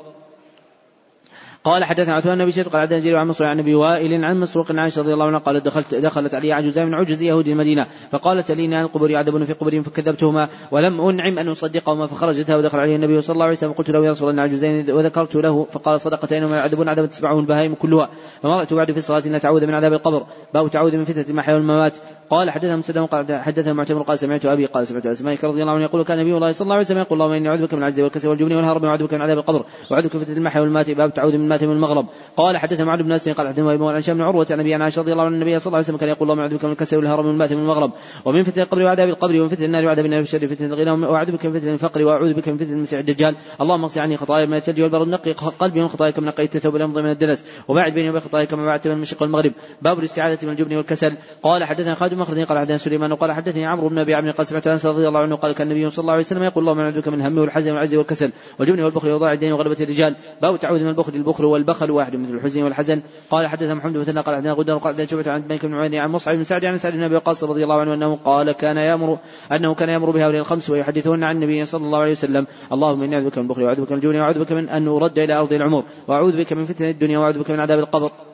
[1.63, 4.79] قال حدثنا عثمان بن قال حدثنا جرير عن مسروق عن أبي وائل عن مسروق عن
[4.79, 8.65] عائشة رضي الله عنها قالت دخلت دخلت علي عجوزان من عجز يهود المدينة فقالت لي
[8.65, 13.33] إن القبور يعذبون في قبورهم فكذبتهما ولم أنعم أن أصدقهما فخرجتها ودخل عليه النبي صلى
[13.33, 16.89] الله عليه وسلم فقلت له يا رسول الله عجوزين وذكرت له فقال صدقت انهما يعذبون
[16.89, 18.09] عذابا تسمعه البهائم كلها
[18.43, 21.97] فمرأت بعد في الصلاة إن تعوذ من عذاب القبر باب تعوذ من فتنة المحيا والممات
[22.29, 25.83] قال حدثنا مسلم قال حدثنا معتمر قال سمعت أبي قال سمعت أسمائك رضي الله عنه
[25.83, 27.99] يقول كان نبي الله صلى الله عليه وسلم يقول اللهم إني أعوذ بك من العجز
[27.99, 31.13] والكسل والجبن والهرم واعوذ بك من عذاب القبر وأعوذ بك من فتنة المحيا والممات باب
[31.13, 32.05] تعوذ من المات والمغرب
[32.37, 35.11] قال حدثنا معد بن اسد قال حدثنا أبي عن بن عروة عن أبي عائشة رضي
[35.11, 37.25] الله عنه النبي صلى الله عليه وسلم كان يقول اللهم أعوذ بك من الكسل والهرم
[37.25, 37.91] والمات والمغرب
[38.25, 41.45] ومن فتنه القبر وعذاب القبر ومن فتنه النار وعذاب النار وشر فتنة الغنى وأعوذ بك
[41.45, 43.35] من فتنه الفقر وأعوذ بك من فتنه المسيح الدجال.
[43.61, 46.99] اللهم اغسل عني خطايا من الثلج والبرد نقي قلبي من خطايا كما نقيت الثوب الامض
[46.99, 49.51] من الدنس وباعد بيني وبين خطايا كما بعدت من المشرق والمغرب
[49.81, 51.17] باب الاستعاذة من الجبن والكسل.
[51.43, 54.67] قال حدثنا خالد بن قال حدثنا سليمان وقال حدثني عمرو بن أبي عمرو قال سمعت
[54.67, 57.07] أنس رضي الله عنه قال كان النبي صلى الله عليه وسلم يقول اللهم أعوذ بك
[57.07, 60.15] من الهم والحزن والعجز والكسل والجبن والبخل وضاع الدين وغلبة الرجال.
[60.41, 63.01] باب تعوذ من البخل البخل والبخل واحد مثل الحزن والحزن.
[63.29, 66.35] قال حدثنا محمد بن قال حدثنا غدر قال حدثنا شعبة عن مالك بن عن مصعب
[66.35, 69.17] بن سعد عن سعد بن أبي وقاص رضي الله عنه أنه قال كان يأمر
[69.51, 72.47] أنه كان يأمر بهؤلاء الخمس ويحدثون عن النبي صلى الله عليه وسلم.
[72.73, 75.19] اللهم إني أعوذ بك من البخل وأعوذ بك من الجبن وأعوذ بك من ان ارد
[75.19, 78.30] إلى أرض العمر وأعوذ بك من فتنه الدنيا وأعوذ بك من عذاب القبر.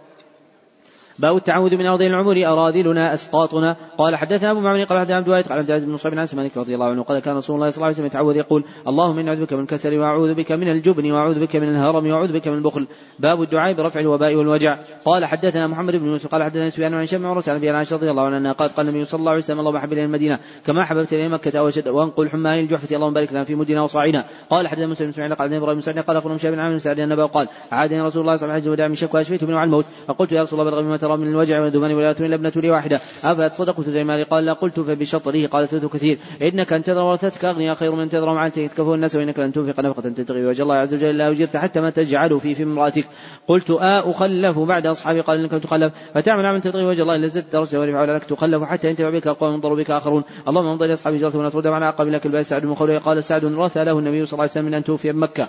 [1.20, 3.76] باب التعوذ من أرض العمر أراذلنا أسقاطنا.
[3.98, 6.58] قال حدثنا أبو معمر قال حدثنا عبد الوارث قال عبد العزيز بن مصعب بن مالك
[6.58, 9.30] رضي الله عنه قال كان رسول الله صلى الله عليه وسلم يتعوذ يقول اللهم إني
[9.30, 12.58] أعوذ بك من الكسل وأعوذ بك من الجبن وأعوذ بك من الهرم وأعوذ بك من
[12.58, 12.88] البخل.
[13.20, 14.78] باب الدعاء برفع الوباء والوجع.
[15.06, 18.12] قال حدثنا محمد بن يوسف قال حدثنا سفيان عن هشام عروس عن أبي عائشة رضي
[18.12, 21.14] الله عنها قال قال النبي صلى الله عليه وسلم اللهم حبب إلى المدينة كما حببت
[21.14, 25.12] إلى مكة وشد وأنقل حماه الجحفة اللهم بارك لنا في مدنا وصاعنا قال حدثنا مسلم
[25.12, 28.96] بن قال إبراهيم بن قال النبي قال عادني رسول الله صلى الله عليه وسلم من
[28.96, 29.86] شكوى اشفيت منه عن الموت.
[30.08, 33.00] فقلت يا رسول الله ترى من الوجع والدمان ولا إلا ابنة لي واحدة.
[33.24, 36.18] أفلا زي مالي قال لا قلت فبشطره قال ثلث كثير.
[36.42, 40.02] إنك أن تذر ورثتك أغنياء خير من تذر مع يتكفون الناس وإنك لن تنفق نفقة
[40.02, 43.06] تبتغي وجه الله عز وجل لا أجرت حتى ما تجعل في في امرأتك.
[43.48, 45.22] قلت آ أخلف بعد أصحابي.
[45.22, 45.94] قال إنك تخلف.
[46.16, 48.24] فتعمل عمل تبتغي وجه الله إلا زدت درجة ورفع لك.
[48.24, 50.24] تخلف حتى ينتفع بك القوم ينظر بك آخرون.
[50.48, 53.84] اللهم انظر لأصحابي جرت ولا ترد على عقب لك الباس سعد من قال سعد رثى
[53.84, 55.48] له النبي صلى الله عليه وسلم من أن توفي بمكة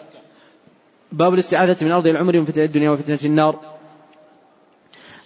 [1.13, 3.78] باب الاستعاذة من أرض العمر ومن فتنة الدنيا وفتنة النار.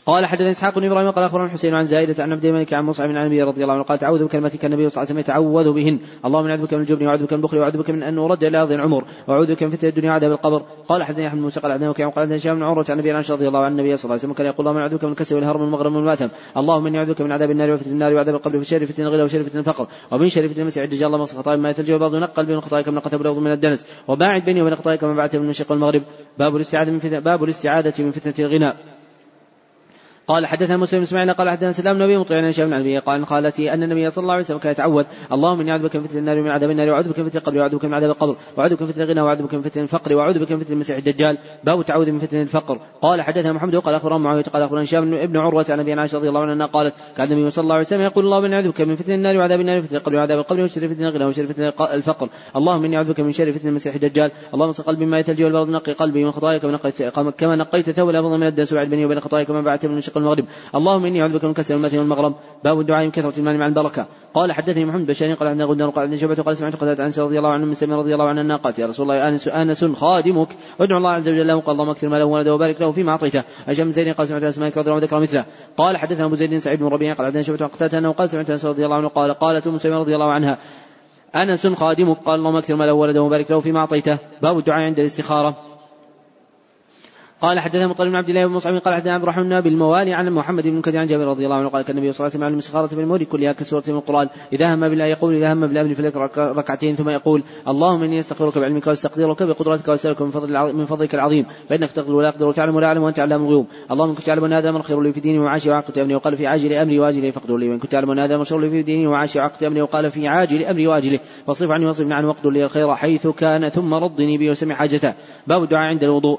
[0.06, 3.08] قال حدثنا إسحاق بن إبراهيم قال أخبرنا الحسين عن زائدة عن عبد الملك عن مصعب
[3.08, 5.98] بن النبي رضي الله عنه قال تعوذ بكلمتك النبي صلى الله عليه وسلم يتعوذ بهن.
[6.24, 8.60] اللهم أعوذ بك من الجبن وأعوذ بك من البخل وأعوذ بك من أن أرد إلى
[8.60, 10.62] ارض العمر وأعوذ بك من فتنة الدنيا وعذاب القبر.
[10.88, 13.48] قال حدثني أحمد موسى قال حدثنا وكيع قال حدثنا هشام بن عروة عن النبي رضي
[13.48, 15.60] الله عن النبي صلى الله عليه وسلم كان يقول اللهم أعوذ بك من الكسل والهرم
[15.60, 16.28] والمغرم والمأثم.
[16.56, 19.42] اللهم إني أعوذ بك من عذاب النار وفتنه النار وعذاب القبر وشر فتنه الغلا وشر
[19.42, 21.06] فتنه الفقر ومن شر فتنه المسيح الدجال.
[21.06, 24.44] اللهم اصلح خطايا ما يثلج وبعض نقل بين خطاياك من نقته بالارض من الدنس وباعد
[24.44, 26.02] بيني وبين خطاياك من بعدت من المشرق والمغرب
[26.38, 28.72] باب الاستعاذة من فتنه باب الاستعاذة من فتنة الغنى
[30.26, 33.26] قال حدثنا مسلم بن اسماعيل قال حدثنا سلام نبي مطيع عن هشام بن عبد قال
[33.26, 35.04] خالتي أن النبي صلى الله عليه وسلم كان يتعوذ.
[35.32, 37.56] اللهم إني أعوذ بك من فتنه النار ومن عذاب النار وأعوذ بك من فتنه القبر
[37.56, 40.14] وأعوذ بك من عذاب القبر وأعوذ بك من فتنه الغنى وأعوذ بك من فتنه الفقر
[40.14, 41.38] وأعوذ بك من فتنه المسيح الدجال.
[41.64, 42.78] باب التعوذ من فتنه الفقر.
[43.02, 46.28] قال حدثنا محمد وقال أخبرنا معاوية قال أخبرنا هشام بن عروة عن أبي عائشة رضي
[46.28, 48.94] الله عنها قالت كان النبي صلى الله عليه وسلم يقول اللهم إني أعوذ بك من
[48.94, 52.28] فتنه النار وعذاب النار وفتنه القبر وعذاب القبر وشر فتنه الغنى وشر فتنه الفقر.
[52.56, 54.30] اللهم إني أعوذ بك من شر فتنه المسيح الدجال.
[54.54, 56.62] اللهم اصل قلبي ما يثلج والبرد نقي قلبي من خطاياك
[57.38, 60.44] كما نقيت ثوب الابض من الدنس وبعد بيني وبين خطاياك كما بعدت من شق المغرب
[60.74, 62.34] اللهم إني أعوذ بك من كسر المتن والمغرب.
[62.64, 64.06] باب الدعاء من كثرة المال مع البركة.
[64.34, 67.38] قال حدثني محمد بشار قال عندنا غدار قال عندنا شعبة قال سمعت قتادة عن رضي
[67.38, 70.48] الله عنه من سمي رضي الله عنه أنها قالت يا رسول الله آنس آنس خادمك.
[70.80, 73.42] ادعو الله عز وجل له قال اللهم أكثر ماله وولده وبارك له فيما أعطيته.
[73.68, 75.44] أجل من زيد قال سمعت أسماء رضي الله عنه ذكر مثله.
[75.76, 78.64] قال حدثنا أبو زيد سعيد بن ربيع قال عندنا شعبة قتادة أنه قال سمعت أنس
[78.64, 80.58] رضي الله عنه قال قالت أم سلمة رضي الله عنها
[81.34, 82.16] أنس خادمك.
[82.24, 84.18] قال اللهم أكثر ماله وولده وبارك له فيما أعطيته.
[84.42, 85.56] باب الدعاء عند الاستخارة.
[87.42, 90.68] قال حدثنا مطلب بن عبد الله بن مصعب قال حدثنا عبد الرحمن بالموالي عن محمد
[90.68, 92.52] بن كثير عن جابر رضي الله عنه قال كان النبي صلى الله عليه وسلم على
[92.52, 94.28] المسخرة بالمولي كلها كسورة من القرآن.
[94.52, 98.86] إذا هم بالله يقول إذا هم بالأمر فليقرأ ركعتين ثم يقول اللهم إني أستغفرك بعلمك
[98.86, 101.46] وأستقدرك بقدرتك وأسألك من فضل من فضلك العظيم.
[101.68, 103.66] فإنك تقدر ولا أقدر وتعلم ولا أعلم وأنت علام الغيوب.
[103.90, 106.36] اللهم إن كنت تعلم أن هذا من خير لي في ديني وعاشي وعقدة أمري وقال
[106.36, 107.68] في عاجل أمري وآجله فاقدر لي.
[107.68, 110.28] وإن كنت تعلم أن هذا من شر لي في ديني وعاشي وعقدة أمري وقال في
[110.28, 114.50] عاجل أمري وآجله فاصرف عني واصرفني عنه واقدر لي الخير حيث كان ثم ردني به
[114.50, 115.14] وسمع حاجته.
[115.46, 116.38] باب الدعاء عند الوضوء.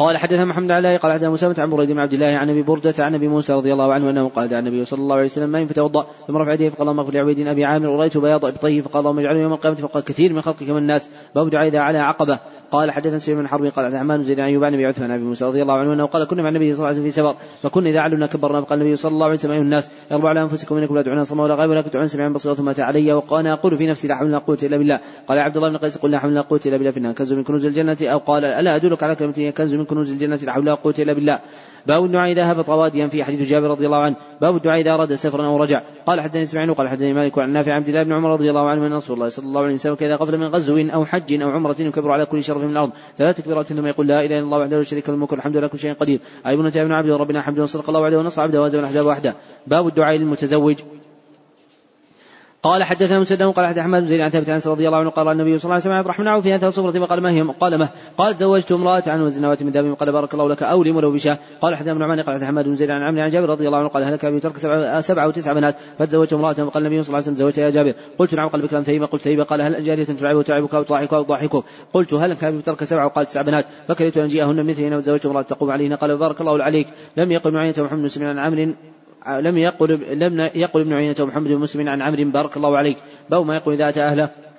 [0.00, 2.94] قال حدثنا محمد علي قال حدثنا مسامة عن بريد بن عبد الله عن أبي بردة
[2.98, 5.66] عن أبي موسى رضي الله عنه أنه قال دعا النبي صلى الله عليه وسلم ما
[5.66, 9.18] فتوضأ ثم رفع يديه فقال اللهم اغفر لعبيد أبي عامر ورايت بياض ابطيه فقال اللهم
[9.18, 12.38] اجعله يوم القيامة فقال كثير من خلقك من الناس باب دعاء إذا على عقبة
[12.70, 15.62] قال حدثنا سليم بن حرب قال عن زيد عن عن أبي عثمان أبي موسى رضي
[15.62, 18.00] الله عنه أنه قال كنا مع النبي صلى الله عليه وسلم في سفر فكنا إذا
[18.00, 21.02] علمنا كبرنا فقال النبي صلى الله عليه وسلم أيها الناس أربع على أنفسكم إنكم لا
[21.02, 24.14] تدعون صم ولا غيب ولا تدعون سميعا بصيرا ثم علي وأنا أقول في نفسي لا
[24.16, 26.60] حول ولا قوة إلا بالله قال عبد الله بن قيس قل لا حول ولا قوة
[26.66, 29.84] إلا بالله فانها كنز من كنوز الجنة أو قال ألا أدلك على كلمة كنز من
[29.90, 31.38] كنوز الجنة لا حول ولا قوة إلا بالله.
[31.86, 34.16] باب الدعاء إذا هبط واديا في حديث جابر رضي الله عنه.
[34.40, 35.82] باب الدعاء إذا أراد سفرا أو رجع.
[36.06, 38.86] قال حدثني إسماعيل وقال حدثني مالك عن نافع عبد الله بن عمر رضي الله عنه
[38.86, 41.76] أن رسول الله صلى الله عليه وسلم كذا قبل من غزو أو حج أو عمرة
[41.78, 42.90] يكبر على كل شرف من الأرض.
[43.18, 45.66] ثلاث تكبيرات ثم يقول لا إله إلا الله وحده لا شريك له الملك والحمد لله
[45.66, 46.20] كل شيء قدير.
[46.46, 49.34] أي بن بن عبد ربنا حمد وصدق الله وحده ونصر عبده وهزم الأحزاب وحده.
[49.66, 50.76] باب الدعاء للمتزوج.
[52.62, 55.28] قال حدثنا مسدد قال حدث أحمد بن زيد عن ثابت عن رضي الله عنه قال
[55.28, 57.88] النبي صلى الله عليه وسلم الرحمن عوف في هذه الصفرة فقال ما هي قال ما
[58.18, 61.76] قال تزوجت امرأة عن وزن من ذهب قال بارك الله لك أولم ولو بشاه قال
[61.76, 63.88] حدثنا ابن عمان قال حدث أحمد بن زيد عن عمرو عن جابر رضي الله عنه
[63.88, 67.24] قال هلك أبي ترك سبعة, سبعة وتسع بنات فتزوجت امرأة فقال النبي صلى الله عليه
[67.24, 67.94] وسلم تزوجت يا جابر.
[68.18, 68.48] قلت نعم.
[68.48, 69.06] قال بكرا ثيبة.
[69.06, 69.44] قلت ثيبة.
[69.44, 73.66] قال هل جارية تلعب وتلعبك وتضحك وتضحكك قلت هل أبي ترك سبعة وقال تسع بنات
[73.88, 75.94] فكرهت ان اجيئهن مثلي وتزوجت امرأة تقوم عليهن.
[75.94, 78.74] قال بارك الله عليك لم يقل معينة محمد بن عن عمرو
[79.28, 82.96] لم يقل لم يقل ابن عيينة ومحمد بن مسلم عن عمرو بارك الله عليك
[83.30, 84.49] باب ما يقول إذا أتى أهله.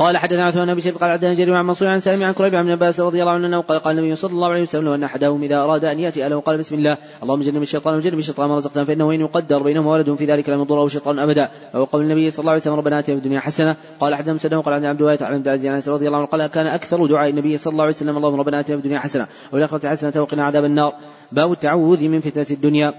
[0.00, 3.00] قال حدثنا عثمان بن قال حدثنا جرير عن منصور عن سالم عن كريب عن عباس
[3.00, 5.84] رضي الله عنه أنه قال قال النبي صلى الله عليه وسلم ان أحدهم إذا أراد
[5.84, 9.20] أن يأتي اهله قال بسم الله اللهم جنب الشيطان وجنب الشيطان ما رزقنا فإنه إن
[9.20, 11.48] يقدر بينهم ولد في ذلك لم يضره الشيطان أبدا.
[11.74, 13.76] أو قول النبي صلى الله عليه وسلم ربنا آتنا في الدنيا حسنة.
[14.00, 16.66] قال أحدهم سنه قال عن عبد الله عن عبد العزيز رضي الله عنه قال كان
[16.66, 20.22] أكثر دعاء النبي صلى الله عليه وسلم اللهم ربنا آتنا في الدنيا حسنة والآخرة حسنة
[20.22, 20.92] وقنا عذاب النار.
[21.32, 22.94] باب التعوذ من فتنة الدنيا.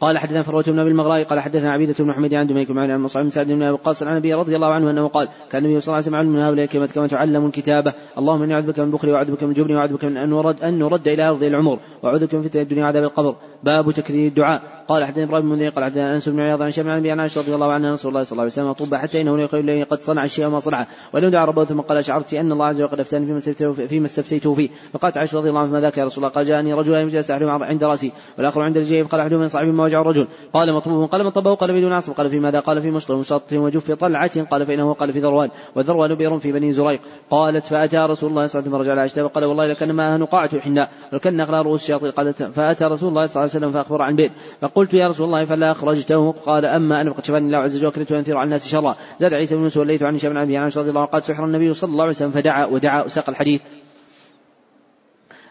[0.00, 3.24] قال حدثنا فروة بن أبي المغراء قال حدثنا عبيدة بن محمد عن دميك عن مصعب
[3.24, 5.86] بن سعد بن أبي وقاص عن النبي رضي الله عنه أنه قال كان النبي صلى
[5.86, 7.92] الله عليه وسلم علم من هؤلاء الكلمة كما تعلم الكتابة.
[8.18, 10.62] اللهم إني أعوذ بك من البخل وأعوذ بك من الجبن وأعوذ بك من أن نرد
[10.62, 13.36] أن نرد إلى أرض العمر وأعوذ بك من فتنة الدنيا وعذاب القبر.
[13.64, 14.80] باب تكرير الدعاء.
[14.90, 17.54] قال حدثنا إبراهيم بن قال حدثنا أنس بن عياض عن شمع عن ابي عائشه رضي
[17.54, 20.24] الله عنها رسول الله صلى الله عليه وسلم طب حتى إنه يقول لي قد صنع
[20.24, 23.38] الشيء ما صنعه ولم دعا ربه ثم قال اشعرت أن الله عز وجل أفتاني فيما
[23.38, 24.68] استفتيته فيما استفتيته فيه.
[24.92, 27.66] فقالت عائشة رضي الله عنها ما ذاك يا رسول الله؟ قال جاءني رجل يجلس أحدهما
[27.66, 29.02] عند رأسي والآخر عند رجليه.
[29.02, 32.30] فقال من صاحبي ما وجع الرجل؟ قال مطلوب قال من طبه؟ قال بدون عصر قال
[32.30, 34.44] في ماذا؟ قال في مشط ومشط وجف طلعة.
[34.44, 35.50] قال فإنه قال في ذروان.
[35.76, 37.00] وذروان بئر في بني زريق.
[37.30, 39.24] قالت فأتى رسول الله صلى الله عليه وسلم فرجع على عائشة.
[39.24, 42.10] وقال والله لكن ما نقاعة الحناء ولكن اغلى رؤوس الشياطين.
[42.10, 45.70] قالت فأتى رسول الله صلى الله عليه فأخبر عن بئر فقلت يا رسول الله فلا
[45.70, 46.32] أخرجته.
[46.32, 48.96] قال أما أنا فقد شفاني الله عز وجل وكرهت ان اثير على الناس شرا.
[49.20, 51.10] زاد عيسى بن يوسف وليت عن هشام بن ابي رضي الله عنه.
[51.10, 53.60] قال سحر النبي صلى الله عليه وسلم فدعا ودعا وساق الحديث.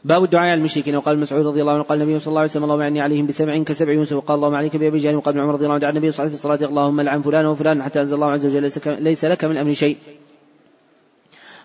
[0.03, 2.63] باب الدعاء على المشركين وقال مسعود رضي الله عنه قال النبي صلى الله عليه وسلم
[2.63, 4.15] اللهم اعني عليهم بسبع كسبع يوسف.
[4.15, 5.81] وقال اللهم عليك بأبي جهل وقال ابن عمر رضي الله عنه.
[5.81, 8.31] دعا النبي صلى الله عليه وسلم في الصلاه اللهم لعن فلان وفلان حتى أنزل الله
[8.31, 8.71] عز وجل
[9.03, 9.97] ليس لك من الامر شيء.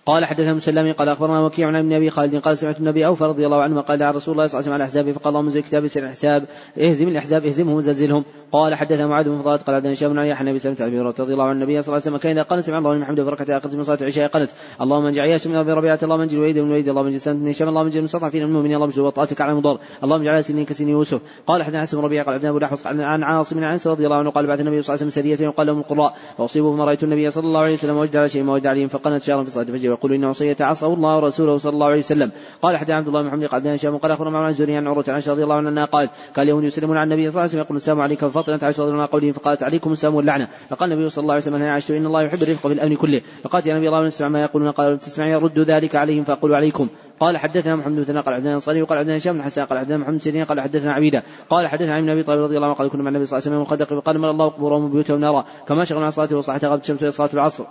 [0.07, 3.47] قال حدثنا مسلم قال أخبرنا وكيع عن ابن أبي خالد قال سمعت النبي أوفى رضي
[3.47, 5.61] الله عنه قال دعا رسول الله صلى الله عليه وسلم على احزابه فقال اللهم انزل
[5.61, 6.45] كتاب سر الاحزاب
[6.79, 8.25] اهزم الأحزاب اهزمهم وزلزلهم
[8.55, 11.33] قال حدثنا معاذ بن فضالة قال حدثنا هشام بن عن النبي الله عليه وسلم رضي
[11.33, 13.59] الله عن النبي صلى الله عليه وسلم كان إذا قال سمع الله لمن حمده فركعه
[13.59, 16.71] اخذ من صلاة العشاء قالت اللهم انجع ياسر من ابي ربيعة اللهم انجل وليد من
[16.71, 19.55] وليد اللهم انجل سنه من هشام اللهم انجل المستضعفين من المؤمنين اللهم انجل وطاعتك على
[19.55, 23.23] مضار اللهم اجعل سنين كسن يوسف قال حدثنا حسن ربيعة قال حدثنا أبو الاحوص عن
[23.23, 25.67] عاصم بن عنس رضي الله عنه قال بعث النبي صلى الله عليه وسلم سرية وقال
[25.67, 28.67] لهم القراء فأصيبوا فما رأيت النبي صلى الله عليه وسلم وجد على شيء ما وجد
[28.67, 31.99] عليهم فقنت شهرا في صلاة الفجر ويقول إن عصية عصوا الله ورسوله صلى الله عليه
[31.99, 32.31] وسلم.
[32.63, 35.55] قال حتى عبد الله بن محمد قال هشام قال أخبرنا عن عروة عائشة رضي الله
[35.55, 38.83] عنها قال قال اليهود يسلمون على النبي صلى الله عليه وسلم يقول السلام عليك عائشه
[38.83, 40.49] رضي الله عنها قولهم فقالت عليكم السلام واللعنة.
[40.71, 43.21] فقال النبي صلى الله عليه وسلم يا عائشه إن الله يحب الرفق في الامن كله؟
[43.45, 46.89] فقالت يا نبي الله نسمع ما يقولون؟ قال تسمع رد ذلك عليهم فاقول عليكم.
[47.21, 50.21] قال حدثنا محمد بن قال حدثنا الانصاري وقال حدثنا هشام بن حسان قال حدثنا محمد
[50.27, 51.23] بن قال حدثنا عبيدة.
[51.51, 53.57] قال حدثنا عن أبي طالب رضي الله عنه قال كنا مع النبي صلى الله عليه
[53.57, 57.31] وسلم الخندق فقال مر الله قبورهم وبيوتهم نارا كما شغلنا صلاته وصلاة غابت الشمس صلاه
[57.35, 57.65] العصر.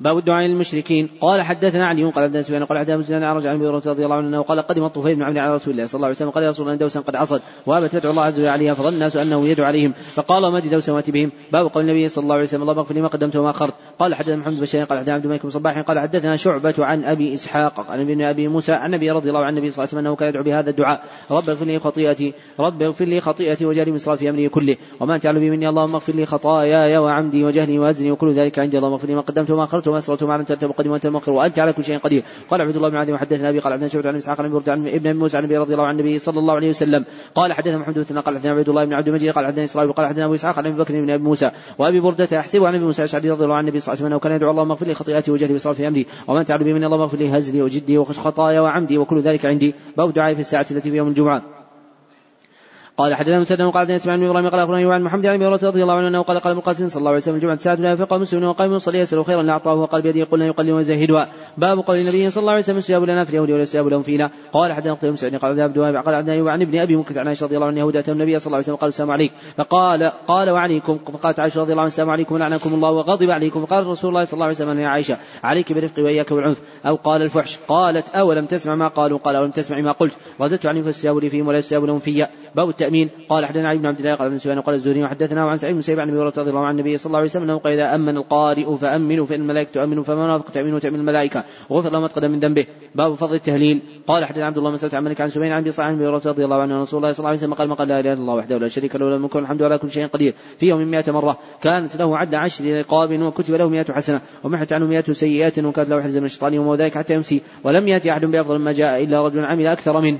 [0.00, 4.04] باب الدعاء للمشركين قال حدثنا علي قال حدثنا سفيان قال حدثنا مسلم عن أبي رضي
[4.04, 6.30] الله عنه قال قدم الطفيل بن عمرو على رسول الله صلى الله عليه وسلم.
[6.30, 7.42] قال يا رسول الله دوسا قد عصت.
[7.66, 9.92] وأبت تدعو الله عز وجل عليها فظن الناس أنه يدعو عليهم.
[10.14, 11.32] فقال ما دوسا واتي بهم.
[11.52, 13.74] باب قول النبي صلى الله عليه وسلم اللهم اغفر لي ما قدمت وما أخرت.
[13.98, 17.34] قال حدثنا محمد بن قال حدثنا عبد الملك بن صباح قال حدثنا شعبة عن أبي
[17.34, 20.06] إسحاق عن ابن أبي موسى عن النبي رضي الله عن النبي صلى الله عليه وسلم
[20.06, 21.04] أنه كان يدعو بهذا الدعاء.
[21.30, 24.76] رب اغفر لي خطيئتي رب اغفر لي خطيئتي وجاري من في أمري كله.
[25.00, 25.68] وما تعلم بي مني.
[25.68, 28.78] اللهم اغفر لي خطاياي وعمدي وجهلي وأزني وكل ذلك عندي.
[28.78, 29.83] اللهم اغفر لي ما قدمت وما أخرت.
[29.88, 32.22] وما اسررت وما اعلنت المقدم وانت المؤخر وأنت على كل شيء قدير.
[32.50, 35.08] قال عبد الله بن عدي وحدثنا أبي قال عبد شعبة عن إسحاق بن عن ابن
[35.08, 37.04] ابي موسى عن النبي رضي الله عن النبي صلى الله عليه وسلم.
[37.34, 40.06] قال حدثنا محمد بن قال حدثنا عبد الله بن عبد المجيد قال حدثنا إسرائيل قال
[40.06, 41.50] حدثنا أبو إسحاق عن أبي بكر بن أبي موسى.
[41.78, 44.12] وأبي برده احسب عن أبي موسى الأشعري رضي الله عن النبي صلى الله عليه وسلم
[44.12, 47.00] أنه كان يدعو اللهم اغفر لي خطيئتي وجهلي بصرف في امري وما تعلم من اللهم
[47.00, 49.74] اغفر لي هزلي وجدي وخطايا وعمدي وكل ذلك عندي.
[49.96, 51.53] باب دعائي في الساعة التي في يوم الجمعة.
[52.96, 55.94] قال حدثنا وقال حدثنا إسماعيل بن إبراهيم قال اخبرني عن محمد بن أبي رضي الله
[55.94, 58.44] عنه أنه قال قال ابن القاسم صلى الله عليه وسلم جمعت ساعه لا يفقه مسلم
[58.44, 62.52] وقام يصلي يسأل خيرا لاعطاه وقال بيده قلنا يقل ويزهدها باب قول النبي صلى الله
[62.52, 65.60] عليه وسلم سياب لنا في اليهود ولا سياب لهم فينا قال حدثنا قتيبة مسعود قال
[65.60, 68.38] عبد قال عبد عن ابن أبي مكة عن عائشة رضي الله عنها يهود آتوا النبي
[68.38, 71.92] صلى الله عليه وسلم قال السلام عليك فقال قال وعليكم فقالت عائشة رضي الله عنها
[71.92, 75.18] السلام عليكم ولعنكم الله وغضب عليكم فقال رسول الله صلى الله عليه وسلم يا عائشة
[75.44, 79.80] عليك برفق وإياك والعنف أو قال الفحش قالت أولم تسمع ما قالوا قال أولم تسمع
[79.80, 83.68] ما قلت رددت عنهم فالسياب لي فيهم ولا السياب لهم في باب التامين قال حدثنا
[83.68, 86.08] علي بن عبد الله قال ابن سفيان قال الزهري وحدثنا عن سعيد بن سيب عن
[86.08, 89.26] أبي رضي الله عن النبي صلى الله عليه وسلم أنه قال إذا آمن القارئ فأمنوا
[89.26, 91.44] فإن الملائكة تؤمن فما نافق تأمين وتامن الملائكة.
[91.70, 92.66] وغفر له ما تقدم من ذنبه.
[92.94, 93.80] باب فضل التهليل.
[94.06, 96.44] قال حدثنا عبد الله بن سلمة عن مالك عن سبين عن صالح عن أبي رضي
[96.44, 98.34] الله عنه رسول الله صلى الله عليه وسلم قال ما قال لا إله إلا الله
[98.34, 100.34] وحده لا شريك له له الملك والحمد على كل شيء قدير.
[100.58, 104.86] في يوم 100 مرة كانت له عد عشر رقاب وكتب له 100 حسنة ومحت عنه
[104.86, 107.42] 100 سيئات وكانت له حزن الشيطان وما ذلك حتى يمسي.
[107.64, 110.18] ولم يأتي أحد بأفضل ما جاء إلا رجل عمل أكثر منه.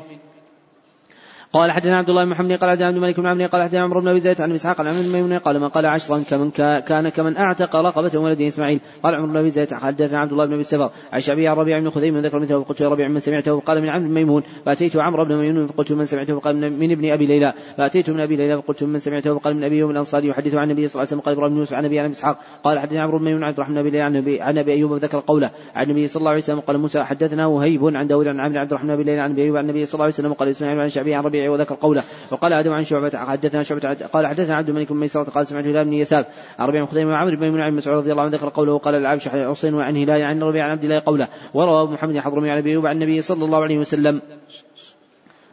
[1.55, 4.01] قال حدثنا عبد الله بن محمد قال حدثنا عبد الملك بن عمرو قال حدثنا عمرو
[4.01, 6.51] بن أبي زيد عن إسحاق عن عمرو بن قال من قال عشرا كمن
[6.81, 8.81] كان كمن أعتق رقبة ولده إسماعيل.
[9.02, 11.78] قال عمرو بن أبي زيد حدثنا عبد الله بن أبي السفر عن شعبي عن ربيع
[11.78, 14.43] بن خذيم ذكر مثله فقلت يا ربيع من سمعته قال من عمرو بن ميمون.
[14.66, 17.52] فأتيت عمرو بن ميمون فقلت من سمعته فقال من ابن أبي ليلى.
[17.76, 20.89] فأتيت من أبي ليلى فقلت من سمعته فقال من أبي يوم الأنصاري يحدث عن النبي
[20.89, 23.18] صلى الله عليه وسلم قال إبراهيم بن يوسف عن أبي عن اسحاق قال حدثنا عمرو
[23.18, 26.31] بن ميمون عبد الرحمن بن أبي عن ابي أيوب ذكر قوله عن النبي صلى الله
[26.31, 29.56] عليه وسلم قال موسى حدثنا وهيب عن داود عن عبد الرحمن بن عن أبي أيوب
[29.56, 32.53] عن النبي صلى الله عليه وسلم قال إسماعيل عن شعبي عن ربيع وذكر قوله وقال
[32.53, 35.93] آدم عن شعبة حدثنا شعبة قال حدثنا عبد الملك بن ميسرة قال سمعت هلال بن
[35.93, 36.27] يساب
[36.59, 39.29] عن ربيع بن خزيمة وعمرو بن عن مسعود رضي الله عنه ذكر قوله وقال العبش
[39.29, 42.97] حسين وعن هلال عن ربيع عن عبد الله قوله وروى محمد حضرمي عن ايوب عن
[42.97, 44.21] النبي صلى الله عليه وسلم.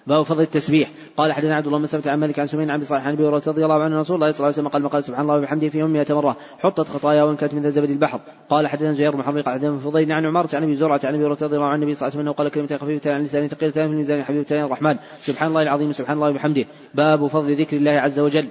[0.07, 0.89] باب فضل التسبيح.
[1.17, 3.23] قال حدثنا عبد الله بن سلمة عن مالك عن سمين عن ابي صالح عن أبي
[3.23, 5.69] هريرة رضي الله عنه رسول الله صلى الله عليه وسلم قال قال سبحان الله وبحمده
[5.69, 8.19] في يوم 100 مرة حطت خطايا وإن كانت من زبد البحر.
[8.49, 11.37] قال حدثنا زهير بن قال حدثنا فضيل عن عمارة عن أبي زرعة عن أبي هريرة
[11.41, 13.91] رضي الله عنه النبي صلى الله عليه وسلم قال كلمتين خفيفتان عن لسان ثقيلتان في
[13.91, 14.95] الميزان حبيبتان الرحمن.
[15.21, 16.65] سبحان الله العظيم سبحان الله وبحمده.
[16.93, 18.47] باب فضل ذكر الله عز وجل.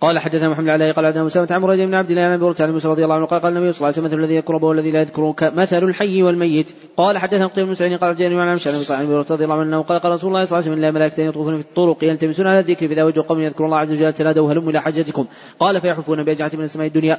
[0.00, 2.88] قال حدثنا محمد علي قال حدثنا مسلمة عن مريد بن عبد الله عن عن موسى
[2.88, 4.90] رضي الله عنه قال قال النبي صلى الله عليه وسلم مثل الذي يذكر ربه والذي
[4.90, 6.72] لا يذكره مثل الحي والميت.
[6.96, 9.82] قال حدثنا قتيبة بن سعيد قال جاءني عن عمش عن صلى الله رضي الله عنه
[9.82, 12.58] قال قال رسول الله صلى الله عليه وسلم لا ملائكة يطوفون في الطرق يلتمسون على
[12.58, 15.26] الذكر فإذا وجدوا قوم يذكرون الله عز وجل تنادوا هلموا إلى حجتكم
[15.58, 17.18] قال فيحفون بأجعة من السماء الدنيا.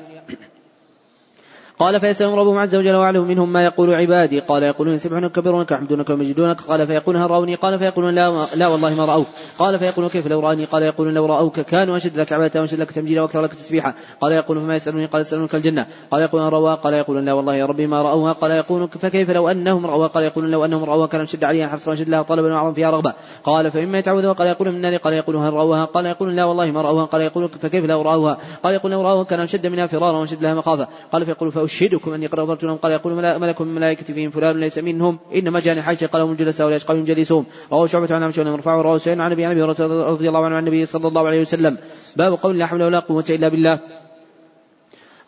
[1.81, 6.09] قال فيسألهم ربهم عز وجل وأعلم منهم ما يقول عبادي قال يقولون يسبحونك كبرونك يحمدونك
[6.09, 9.27] ويمجدونك قال فيقولون هل رأوني قال فيقولون لا, لا والله ما رأوك
[9.59, 12.91] قال فيقولون كيف لو رأني قال يقولون لو رأوك كانوا أشد لك عبادة وأشد لك
[12.91, 16.93] تمجيدا وأكثر لك تسبيحا قال يقولون فما يسألوني قال يسألونك الجنة قال يقولون رواها قال
[16.93, 20.51] يقولون لا والله يا ربي ما رأوها قال يقولون فكيف لو أنهم رأوها قال يقولون
[20.51, 23.13] لو أنهم رأوها كان أشد عليها حفصا وأشد لها طلبا وأعظم فيها رغبة
[23.43, 26.71] قال فمما يتعوذون قال يقولون من النار قال يقولون هل رأوها قال يقولون لا والله
[26.71, 30.17] ما رأوها قال يقولون فكيف لو رأوها قال يقولون لو رأوها كان أشد منها فرارا
[30.17, 34.13] وأشد لها مخافة قال فيقول فأشهدكم أني قد نظرت لهم قال يقول ملك من ملائكة
[34.13, 35.19] فيهم فلان ليس منهم.
[35.35, 37.45] إنما جاءني حاجة قال هم جلساء ولا يشقى جليسهم.
[37.71, 41.07] رواه شعبة عن عمشون مرفع رواه سعيد عن أبي رضي الله عنه عن النبي صلى
[41.07, 41.77] الله عليه وسلم.
[42.15, 43.79] باب قول لا حول ولا قوة إلا بالله.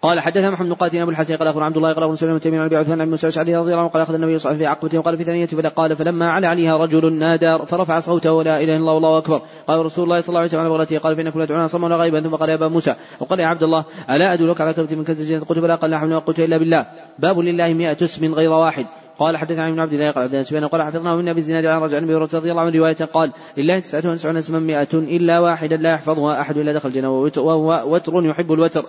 [0.03, 2.59] قال حدثنا محمد بن قاتل ابو الحسن قال اخبر عبد الله قال ابن سليمان تيمين
[2.59, 4.55] عن أبي عثمان عن موسى الاشعري رضي الله عنه قال أخذ النبي صلى الله عليه
[4.55, 8.61] وسلم في عقبته وقال في ثانيته فقال فلما على عليها رجل نادى فرفع صوته ولا
[8.61, 9.41] إله إلا الله أكبر.
[9.67, 12.21] قال رسول الله صلى الله عليه وسلم على بغلته قال فانكم لا تدعون صما غيبا
[12.21, 15.21] ثم قال يا أبا موسى وقال يا عبد الله ألا ادلك على كلمة من كنز
[15.21, 16.85] الجنة؟ قلت بلى قال لا حول ولا قوة إلا بالله.
[17.19, 18.85] باب لله مئة اسم غير واحد.
[19.19, 21.97] قال حدثنا ابن عبد الله قال حدثنا سفيان قال حفظناه من أبي الزناد عن رجع
[21.97, 26.41] النبي رضي الله عنه رواية قال لله تسعة وتسعون اسما مئة إلا واحدا لا يحفظها
[26.41, 28.83] أحد إلا دخل الجنة وهو وتر يحب الوتر.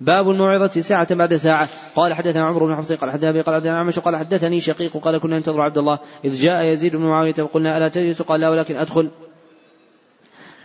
[0.00, 1.68] باب الموعظة ساعة بعد ساعة.
[1.96, 5.36] قال حدثنا عمر بن حفص قال حدثنا قال حدثنا عمش قال حدثني شقيق قال كنا
[5.36, 5.98] ننتظر عبد الله.
[6.24, 9.10] إذ جاء يزيد بن معاوية فقلنا ألا تجلس قال لا ولكن أدخل.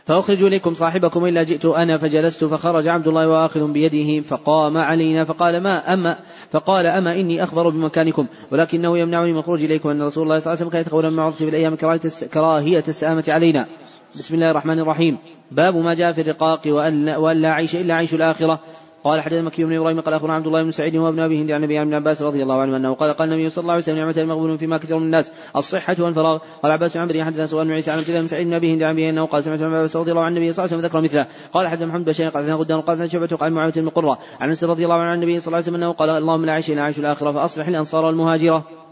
[0.06, 5.62] فأخرج إليكم صاحبكم إلا جئت أنا فجلست فخرج عبد الله وآخذ بيده فقام علينا فقال
[5.64, 6.20] ما أما
[6.52, 10.58] فقال أما إني أخبر بمكانكم ولكنه يمنعني من الخروج إليكم أن رسول الله صلى الله
[10.58, 11.76] عليه وسلم كان يتخول من في الأيام
[12.34, 13.66] كراهية السآمة علينا.
[14.16, 15.18] بسم الله الرحمن الرحيم.
[15.52, 16.62] باب ما جاء في الرقاق
[17.18, 18.60] وأن لا عيش إلا عيش الآخرة.
[19.06, 21.58] قال حدثنا مكي بن إبراهيم قال أخبرنا عبد الله بن سعيد وابن أبي هند عن
[21.58, 24.16] النبي عن عباس رضي الله عنه أنه قال قال النبي صلى الله عليه وسلم نعمة
[24.18, 26.40] المغبون فيما كثر من الناس الصحة والفراغ.
[26.64, 28.84] قال عباس بن عمرو حدثنا سؤال بن عيسى عن عبد بن سعيد بن أبي هند
[28.84, 31.02] عن أبي أنه قال سمعت عباس رضي الله عن النبي صلى الله عليه وسلم ذكر
[31.02, 31.28] مثله.
[31.54, 34.64] قال حدثنا محمد بن قال حدثنا غدان قال شعبة قال معاوية بن قره عن أنس
[34.64, 36.84] رضي الله عنه عن النبي صلى الله عليه وسلم أنه قال اللهم لا عيش الا
[36.84, 38.85] عيش الآخرة فأصلح الانصار والمهاجرة.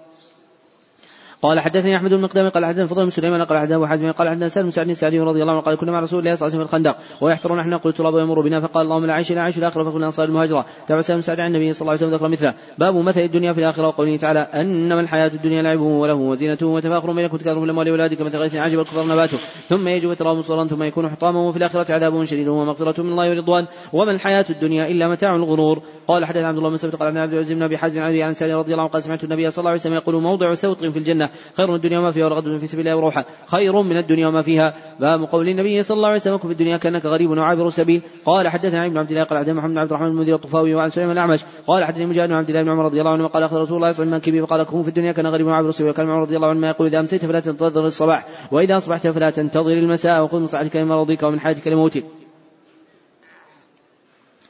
[1.44, 4.30] قال حدثني أحمد بن مقدام قال حدثنا فضل بن سليمان قال حدثنا أبو حازم قال
[4.30, 6.66] حدثنا سالم سعد السعدي رضي الله عنه قال كنا مع رسول الله صلى الله عليه
[6.66, 9.84] وسلم الخندق ويحفر نحن نقول التراب ويمر بنا فقال اللهم لا عيش الا عيش الآخرة
[9.84, 10.66] فكنا أنصار المهاجرة.
[10.88, 12.54] تابع سالم سعد عن النبي صلى الله عليه وسلم ذكر مثله.
[12.78, 17.38] باب مثل الدنيا في الآخرة وقوله تعالى إنما الحياة الدنيا لعبه وله وزينته وتفاخر بينكم
[17.38, 19.38] تكاثر في الاموال والاولاد كمثل غيث عجب الكفر نباته.
[19.70, 23.66] ثم يجب فتراه مصرا ثم يكون حطاما وفي الآخرة عذاب شديد ومغفرة من الله ورضوان.
[23.94, 25.82] وما الحياة الدنيا إلا متاع الغرور.
[26.08, 28.34] قال حدث عبد الله بن سبت قال عن عبد العزيز بن أبي حازم عن عن
[28.42, 31.30] رضي الله عنه قال سمعت النبي صلى الله عليه وسلم يقول موضع سوط في الجنة
[31.58, 33.26] خير من الدنيا وما فيها ورغد في سبيل الله وروحا.
[33.48, 34.74] خير من الدنيا وما فيها.
[35.00, 38.02] باب قول النبي صلى الله عليه وسلم في الدنيا كأنك غريب وعابر سبيل.
[38.26, 41.46] قال حدثنا عبد عبد الله قال حدثنا محمد عبد الرحمن المدير الطفاوي وعن سليمان الاعمش
[41.68, 43.92] قال حدثني مجاهد بن عبد الله بن عمر رضي الله عنه قال أخذ رسول الله
[43.92, 45.90] صلى الله عليه وسلم فقال كن في الدنيا كان غريب وعابر سبيل.
[45.90, 48.28] وكان عمر رضي الله عنه يقول إذا أمسيت فلا تنتظر الصباح.
[48.52, 50.24] وإذا أصبحت فلا تنتظر المساء.
[50.24, 52.23] وخذ من صحتك لمرضك ومن حياتك لموتك.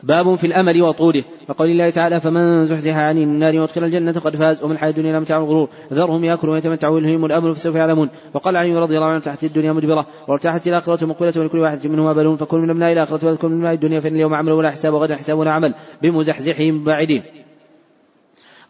[0.03, 1.23] باب في الأمل وطوله.
[1.49, 5.37] وقول الله تعالى فمن زحزح عن النار وادخل الجنة قد فاز ومن الحياة الدنيا متاع
[5.37, 8.09] الغرور ذرهم ياكلوا ويتمتعوا ويلههم الأمل فسوف يعلمون.
[8.33, 12.35] وقال علي رضي الله عنه تحت الدنيا مدبرة وارتاحت الآخرة مقبلة ولكل واحد منهما بلون
[12.35, 15.37] فكن من أبناء الآخرة وتكن من أبناء الدنيا فإن اليوم عمل ولا حساب وغدا حساب
[15.37, 17.23] ولا عمل بمزحزحهم بعيدين.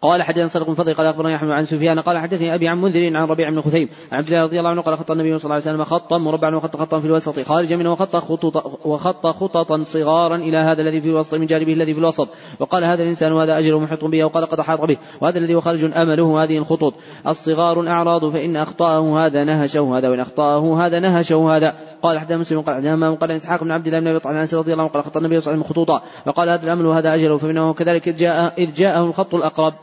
[0.03, 3.17] قال حدثنا صدق بن فضل قال اخبرني احمد عن سفيان قال حدثني أبي عن منذر
[3.17, 5.55] عن ربيع بن خثيم عن عبد الله رضي الله عنه قال خط النبي صلى الله
[5.55, 10.35] عليه وسلم خطا مربعا وخط خطا في الوسط خارجا منه وخط خطوط وخط خططا صغارا
[10.35, 13.75] إلى هذا الذي في الوسط من جانبه الذي في الوسط وقال هذا الإنسان وهذا أجل
[13.75, 16.93] محيط به وقال قد أحاط به وهذا الذي هو خارج أمله هذه الخطوط
[17.27, 22.61] الصغار الاعراض فإن أخطأه هذا نهشه هذا وإن أخطأه هذا نهشه هذا قال حتى مسلم
[22.61, 25.17] قال حدثنا قال إسحاق بن عبد الله بن أبي طالب رضي الله عنه قال خط
[25.17, 28.73] النبي صلى الله عليه وسلم خطوطا وقال هذا الأمل وهذا اجله فمنه كذلك جاء إذ
[28.73, 29.73] جاءه الخط الأقرب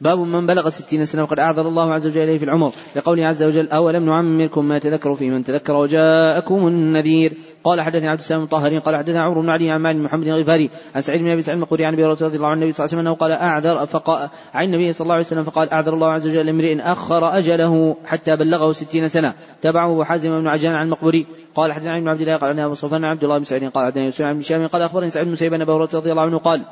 [0.00, 2.72] باب من بلغ ستين سنة وقد أعذر الله عز وجل إليه في العمر.
[2.96, 7.32] لقوله عز وجل أولم نعمركم ما تذكر فيه من تذكر وجاءكم النذير؟
[7.64, 11.00] قال حدثني عبد السلام الطاهري قال حدثنا عمرو بن علي عن مالك محمد الغفاري عن
[11.00, 13.02] سعيد بن أبي سعيد المقبري عن أبي هريرة رضي الله عن النبي صلى الله عليه
[13.02, 16.28] وسلم أنه قال أعذر فقال عن النبي صلى الله عليه وسلم فقال أعذر الله عز
[16.28, 19.34] وجل امرئ أخر أجله حتى بلغه ستين سنة.
[19.62, 23.04] تبعه حازم بن عجلان عن المقبري قال حدثنا بن عبد الله قال عن أبو صفوان
[23.04, 25.62] عبد الله بن سعيد قال حدثنا يوسف بن هشام قال أخبرني سعيد بن مسيب بن
[25.62, 26.62] ابي هريرة رضي الله عنه قال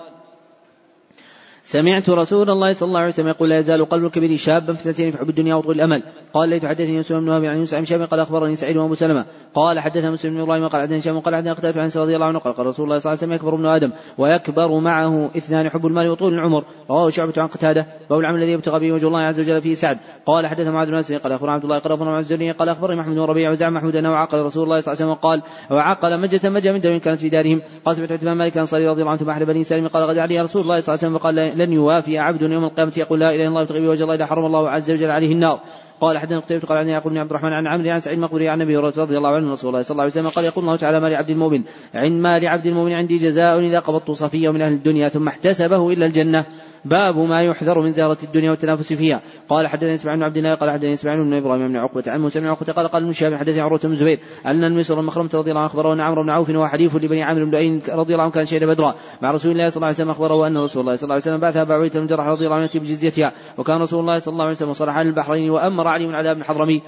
[1.66, 5.10] سمعت رسول الله صلى الله عليه وسلم يقول لا يزال قلب الكبير شابا في اثنتين
[5.10, 6.02] في حب الدنيا وطول الأمل.
[6.32, 9.24] قال ليت حدثني يوسف بن وهب عن يوسف بن شاب قال أخبرني سعيد وأبو سلمة.
[9.54, 12.38] قال حدثنا مسلم بن إبراهيم قال حدثني هشام قال حدثنا قتادة عن رضي الله عنه
[12.38, 15.86] قال قال رسول الله صلى الله عليه وسلم يكبر ابن آدم ويكبر معه اثنان حب
[15.86, 16.64] المال وطول العمر.
[16.90, 17.86] رواه شعبة عن قتادة.
[18.10, 19.98] باب العمل الذي يبتغى به وجه الله عز وجل فيه سعد.
[20.26, 23.20] قال حدثنا معاذ بن قال أخبرنا عبد الله قال أخبرنا عن قال أخبرني محمد بن
[23.20, 26.72] ربيع وزعم محمود أنه عقل رسول الله صلى الله عليه وسلم قال وعقل مجة مجة
[26.72, 27.62] من دم كانت في دارهم.
[27.84, 30.62] قال سمعت عثمان مالك الأنصاري رضي الله عنه بحر بني سالم قال غدا عليه رسول
[30.62, 33.48] الله صلى الله عليه وسلم فقال لن يوافي عبد يوم القيامة يقول لا إله إلا
[33.48, 35.60] الله يبتغي وجه الله إذا حرم الله عز وجل عليه النار.
[36.00, 38.62] قال حدثنا قتيبة قال عن يعقوب بن عبد الرحمن عن عمرو عن سعيد المقبري عن
[38.62, 41.00] أبي هريرة رضي الله عنه رسول الله صلى الله عليه وسلم قال يقول الله تعالى
[41.00, 41.62] ما لعبد المؤمن
[41.94, 46.06] عند ما لعبد المؤمن عندي جزاء إذا قبضت صفية من أهل الدنيا ثم احتسبه إلا
[46.06, 46.44] الجنة.
[46.84, 49.20] باب ما يحذر من زهرة الدنيا والتنافس فيها.
[49.48, 52.40] قال حدثني إسماعيل بن عبد الله قال حدثني إسماعيل بن إبراهيم بن عقبة عن موسى
[52.40, 55.70] بن عقبة قال قال شهاب حدثني عروة بن الزبير أن المسر المخرمة رضي الله عنه
[55.70, 58.46] أخبره أن عمرو بن عوف وهو حليف لبني عامر بن لؤي رضي الله عنه كان
[58.46, 61.14] شهد بدرا مع رسول الله صلى الله عليه وسلم أخبره أن رسول الله صلى الله
[61.14, 64.32] عليه وسلم بعث أبا عبيدة بن جرح رضي الله عنه بجزيتها وكان رسول الله صلى
[64.32, 66.82] الله عليه وسلم صلح على البحرين وأمر علي بن عذاب بن حضرمي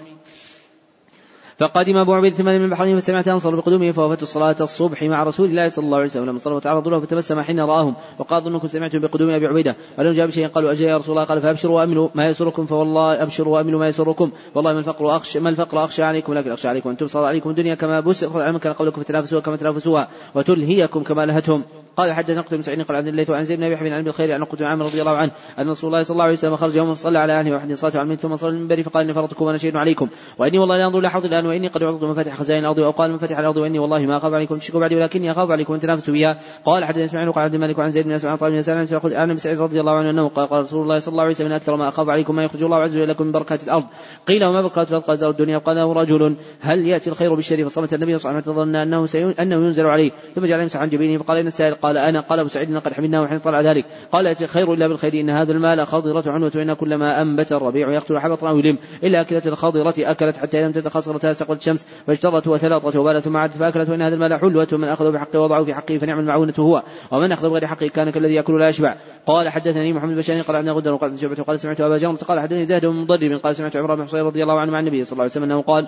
[1.58, 5.84] فقدم أبو عبيدة من البحرين فسمعت أنصر بقدومه فوفت صلاة الصبح مع رسول الله صلى
[5.84, 6.24] الله عليه وسلم.
[6.24, 7.94] لما صلوا وتعرضوا له فتبسم حين رآهم.
[8.18, 9.76] وقال ظنكم سمعتم بقدوم أبي عبيدة.
[9.98, 11.24] ولم جاب شيئا قالوا أجل يا رسول الله.
[11.24, 14.30] قال فأبشروا وأمنوا ما يسركم فوالله أبشروا وأمنوا ما يسركم.
[14.54, 16.90] والله ما الفقر أخشى ما الفقر أخشى عليكم لكن أخشى عليكم.
[16.90, 21.62] أن تبصر عليكم الدنيا كما بسط كان قولكم فتنافسوها كما تنافسوها وتلهيكم كما لهتهم.
[21.96, 24.10] قال حدثنا نقطة بن سعيد قال عن الليث وعن زيد بن ابي حبيب عن ابي
[24.10, 26.56] الخير عن نقطة بن عامر رضي الله عنه أن رسول الله صلى الله عليه وسلم
[26.56, 29.58] خرج يوما فصلى على اهله وحد صلاته عن ثم صلى المنبر فقال إني فرطكم وأنا
[29.58, 30.08] شهيد عليكم
[30.38, 33.12] وإني والله لا أنظر إلى حوض الآن وإني قد اعطيت مفاتيح خزائن الأرض أو قال
[33.12, 36.40] مفاتيح الأرض وإني والله ما أخاف عليكم تشركوا بعدي ولكني أخاف عليكم ان تنافسوا بها.
[36.64, 39.38] قال حدثنا اسماعيل وقال عبد الملك وعن زيد بن اسماعيل قال بن سعيد عن ابي
[39.38, 41.88] سعيد رضي الله عنه أنه قال قال رسول الله صلى الله عليه وسلم أكثر ما
[41.88, 43.84] أخاف عليكم ما يخرج الله عز وجل لكم من بركات الأرض.
[44.28, 45.58] قيل وما بركات الأرض؟ قال الدنيا.
[45.58, 49.06] قال رجل هل يأتي الخير بالشر فصمت النبي صلى الله عليه وسلم أنه
[49.40, 50.10] انه ينزل عليه.
[50.34, 53.22] ثم جعل يمسح عن جبينه فقال إن السائل قال أنا قال أبو سعيد قد حملناه
[53.22, 53.84] وحين طلع ذلك.
[54.12, 58.18] قال خير إلا بالخير إن هذا المال خضرة عنوة وإن كل ما أنبت الربيع يقتل
[58.18, 62.96] حبطا أو يلم إلا أكلة الخضرة أكلت حتى إذا امتد خصرتها سقط الشمس فاجترت وثلاطت
[62.96, 66.18] وبالت ثم عادت فأكلت وإن هذا المال حلوة من أخذه بحقه وضعه في حقه فنعم
[66.18, 66.82] المعونة هو.
[67.10, 68.96] ومن أخذ بغير حقه كان كالذي يأكل لا يشبع.
[69.26, 72.64] قال حدثني محمد بن قال عندنا غدر وقال شعبة قال سمعت أبا جرمة قال حدثني
[72.64, 75.22] زهد بن مضرب قال سمعت عمران بن حصين رضي الله عنه مع النبي صلى الله
[75.22, 75.86] عليه وسلم أنه قال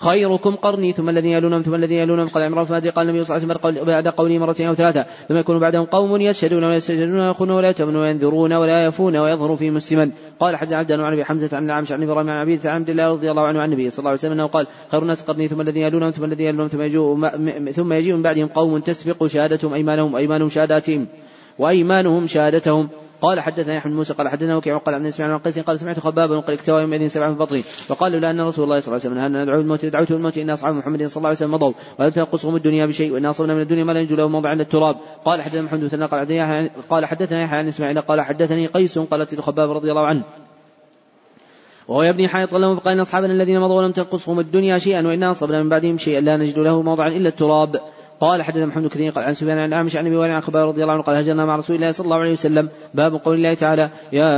[0.00, 2.28] خيركم قرني ثم الذين يلونهم ثم الذين يلونهم.
[2.28, 5.36] قال عمران فهذه قال النبي صلى الله عليه وسلم بعد قوله مرتين أو ثلاثة ثم
[5.36, 10.10] يكون بعدهم قوم يشهدون ويستجدون ويخونون ولا يتمنون وينذرون ولا يفون ويظهر في مسلما.
[10.40, 13.08] قال حد عبد عن أبي حمزة عن العامش عن إبراهيم عن عبيد عن عبد الله
[13.08, 15.60] رضي الله عنه عن النبي صلى الله عليه وسلم أنه قال خير الناس قرني ثم
[15.60, 20.16] الذين يلونهم ثم الذين يلونهم ثم يجيء ثم يجيء من بعدهم قوم تسبق شهادتهم أيمانهم
[20.16, 21.06] أيمانهم شهاداتهم
[21.58, 22.88] وأيمانهم شهادتهم.
[23.22, 25.98] قال حدثنا يحيى بن موسى قال حدثنا وكيع قال عن إسماعيل بن قيس قال سمعت
[26.00, 29.10] خبابا قال اكتوى يومئذ سبعا في بطني وقال لولا ان رسول الله صلى الله عليه
[29.10, 31.72] وسلم نهانا ندعو الموت دعوته الموت ان أصحاب محمد صلى الله عليه وسلم مضوا.
[31.98, 34.96] ولم تنقصهم الدنيا بشيء وإن اصبنا من الدنيا ما لا ينجو له موضع عند التراب.
[35.24, 39.70] قال حدثنا محمد بن قال قال حدثنا يحيى عن إسماعيل قال حدثني قيس قالت الخباب
[39.70, 40.22] رضي الله عنه.
[41.88, 45.62] وهو يبني حائط لهم فقال ان أصحابنا الذين مضوا لم تنقصهم الدنيا شيئا وإن اصبنا
[45.62, 47.80] من بعدهم شيئا لا نجد له موضعا إلا التراب.
[48.20, 50.82] قال حدثنا محمد كثير قال عن سفيان عن اعمش عن أبي وائل عن خباب رضي
[50.82, 52.68] الله عنه قال هجرنا مع رسول الله صلى الله عليه وسلم.
[52.94, 54.28] باب قول الله تعالى يا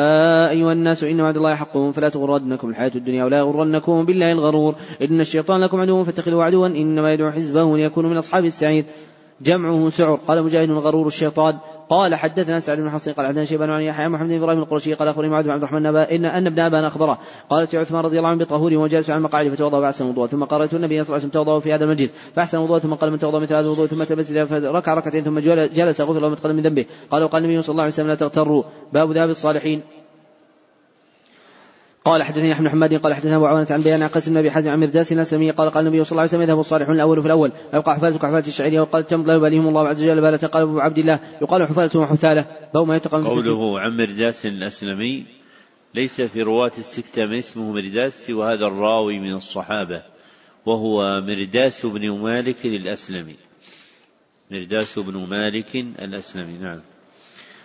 [0.50, 4.74] أيها الناس إن وعد الله حق فلا تغرنكم الحياة الدنيا ولا يغرنكم بالله الغرور.
[5.02, 8.84] إن الشيطان لكم عدو فاتخذوه عدوا إنما يدعو حزبه ليكونوا من أصحاب السعير.
[9.40, 10.14] جمعه سعر.
[10.14, 11.58] قال مجاهد غرور الشيطان.
[11.90, 15.08] قال حدثنا سعد بن حصين قال حدثنا شيبان عن يحيى محمد بن إبراهيم القرشي قال
[15.08, 17.18] أخبرني معاذ بن عبد الرحمن أن ان ابن ابان أخبره.
[17.50, 20.94] قالت عثمان رضي الله عنه بطهور وجالس على المقاعد فتوضأ فأحسن وضوء ثم قرأت النبي
[20.94, 23.54] صلى الله عليه وسلم توضأ في هذا المجلس فأحسن وضوء ثم قال من توضأ مثل
[23.54, 26.84] هذا الوضوء ثم تبس فركع ركعتين ثم جلس غفر له من ذنبه.
[27.10, 28.62] قال وقال النبي صلى الله عليه وسلم لا تغتروا.
[28.92, 29.82] باب ذهب الصالحين.
[32.04, 34.80] قال حدثني أحمد حماد قال حدثنا أبو عوانة عن بيان قاسم بن أبي حازم عن
[34.80, 37.94] مرداس الاسلمي قال قال النبي صلى الله عليه وسلم يذهب الصالحون الأول في الأول ويبقى
[37.94, 41.20] حفالتك حفالة الشعريه وقال تم لا يباليهم الله عز وجل بالة قال أبو عبد الله
[41.42, 45.26] يقال حفالة وحثالة باب ما يتقى قوله عن مرداس الأسلمي
[45.94, 50.02] ليس في رواة الستة من اسمه مرداس سوى هذا الراوي من الصحابة
[50.66, 53.36] وهو مرداس بن مالك الأسلمي.
[54.50, 56.80] مرداس بن مالك الأسلمي نعم.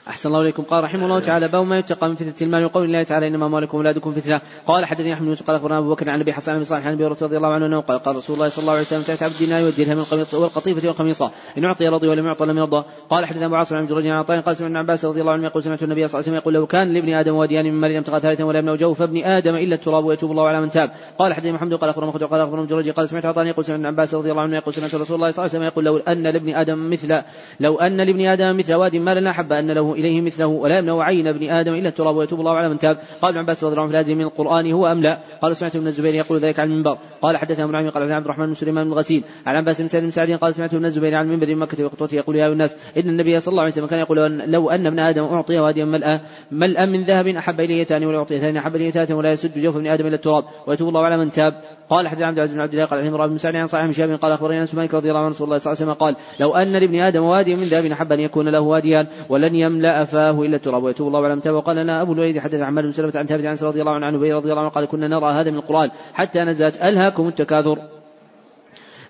[0.07, 0.63] أحسن الله إليكم.
[0.63, 3.77] قال رحمه الله تعالى باب ما يتقى من فتنة المال وقول الله تعالى إنما أموالكم
[3.77, 4.41] وأولادكم فتنة.
[4.67, 7.05] قال حدثني أحمد بن قال أخبرنا أبو بكر عن أبي حسن بن صالح عن أبي
[7.05, 9.97] رضي الله عنه قال قال رسول الله صلى الله عليه وسلم تسعة الدينار والدرهم
[10.33, 12.85] والقطيفة والقميصة إن أعطي رضي ولم يعطى لم يرضى.
[13.09, 15.63] قال حدثنا أبو عاصم عن جريج عن عطاء قال سمعنا عباس رضي الله عنه يقول
[15.63, 18.03] سمعت النبي صلى الله عليه وسلم يقول لو كان لابن آدم واديان من مال لم
[18.03, 20.91] تغى ثالثا ولا يمنع جوف ابن آدم إلا التراب ويتوب الله على من تاب.
[21.19, 24.13] قال حدثني محمد قال أخبرنا مخرج قال أخبرنا جريج قال سمعت عطاء يقول سمعت عباس
[24.13, 26.55] رضي الله عنه يقول سمعت رسول الله صلى الله عليه وسلم يقول لو أن لابن
[26.55, 27.21] آدم مثل
[27.59, 31.03] لو أن لابن آدم مثل واد ما لنا حب أن له إليه مثله ولا يمنع
[31.03, 32.97] عين ابن آدم إلا التراب ويتوب الله على من تاب.
[33.21, 35.87] قال ابن عباس رضي الله عنه في من القرآن هو أم لا؟ قال سمعت ابن
[35.87, 36.97] الزبير يقول ذلك على المنبر.
[37.21, 40.01] قال حدثنا ابن نعيم قال عبد الرحمن بن سليمان بن غسيل عن عباس بن سعد
[40.01, 43.39] بن سعد قال سمعت ابن الزبير عن المنبر مكه بخطوته يقول يا الناس إن النبي
[43.39, 44.17] صلى الله عليه وسلم كان يقول
[44.51, 48.39] لو أن ابن آدم أعطي واديا ملأ ملأ من ذهب أحب إليه ثاني ولا يعطي
[48.39, 51.31] ثاني أحب إليه ثالثا ولا يسد جوف ابن آدم الا التراب ويتوب الله على من
[51.31, 51.53] تاب.
[51.89, 54.31] قال حدثنا عبد العزيز بن عبد الله قال عن بن سعد عن صحيح شهاب قال
[54.31, 56.71] أخبرني أنس مالك رضي الله عنه رسول الله صلى الله عليه وسلم قال لو أن
[56.71, 60.83] لابن آدم واديا من ذهب احب أن يكون له واديان ولن يملأ فاه إلا التراب
[60.83, 63.45] ويتوب الله على من تاب وقال لنا أبو الوليد حدث عن بن سلمة عن ثابت
[63.45, 66.81] عن رضي الله عنه رضي الله عنه قال كنا نرى هذا من القرآن حتى نزلت
[66.81, 67.79] ألهاكم التكاثر.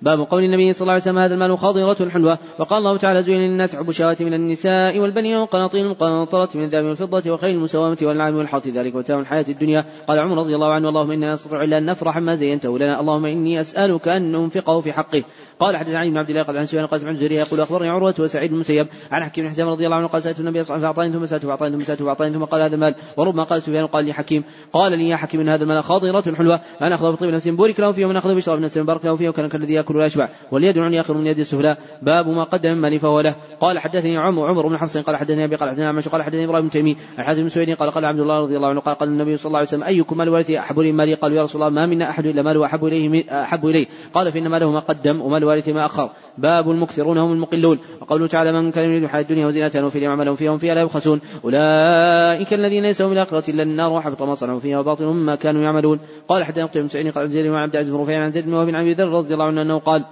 [0.01, 2.39] باب قول النبي صلى الله عليه وسلم هذا المال خاضرة حلوة.
[2.59, 7.31] وقال الله تعالى زين للناس حب الشهوات من النساء والبنين والقناطير المقنطرة من الذهب والفضة
[7.31, 8.67] وخيل المساومة والنعم والحرث.
[8.67, 9.85] ذلك متاع الحياة الدنيا.
[10.07, 12.99] قال عمر رضي الله عنه اللهم إنا نستطيع إلا أن نفرح ما زينته لنا.
[12.99, 15.23] اللهم إني أسألك أن ننفقه في حقه.
[15.59, 18.15] قال حدث عن بن عبد الله قال عن سفيان قال عن زهري يقول أخبرني عروة
[18.19, 20.87] وسعيد بن المسيب عن حكيم بن حزام رضي الله عنه قال سألت النبي صلى الله
[20.87, 22.95] عليه وسلم فأعطاني ثم سألته فأعطاني ثم سألته فأعطاني ثم قال هذا المال.
[23.17, 24.43] وربما قال سفيان قال لي حكيم
[24.73, 26.61] قال لي يا حكيم إن هذا المال خاضرة حلوة.
[26.81, 29.49] أنا أخذه بطيب نفس بورك له فيه ومن أخذه بشراب نفس بارك له فيه وكان
[29.49, 32.99] كالذي يأكل ولا يشبع واليد العليا خير من اليد السفلى باب ما قدم من مال
[32.99, 36.23] فهو له قال حدثني عمر عمر بن حفص قال حدثني أبي قال حدثني عمش قال
[36.23, 38.79] حدثني إبراهيم بن تيمي عن حاتم بن سويد قال قال عبد الله رضي الله عنه
[38.79, 41.13] قال قال النبي صلى الله عليه وسلم أيكم مال والدي أحب إليه؟ مالي.
[41.13, 43.85] قالوا يا رسول الله ما منا أحد إلا ماله أحب إليه أحب إليه.
[44.13, 46.09] قال فإن ماله ما قدم ومال والدي ما أخر.
[46.37, 47.79] باب المكثرون هم المقلون.
[48.01, 51.21] وقوله تعالى من كان يريد الحياة الدنيا وزينتها وفي عملهم فيها هم فيها لا يبخسون.
[51.43, 55.99] أولئك الذين ليس هم الآخرة إلا النار وحبط ما صنعوا فيها وباطل ما كانوا يعملون.
[56.27, 58.69] قال حتى نقطة بن سعيد قال زيد عبد العزيز بن رفيع عن زيد بن وهب
[58.69, 60.05] عن رضي الله عنه قال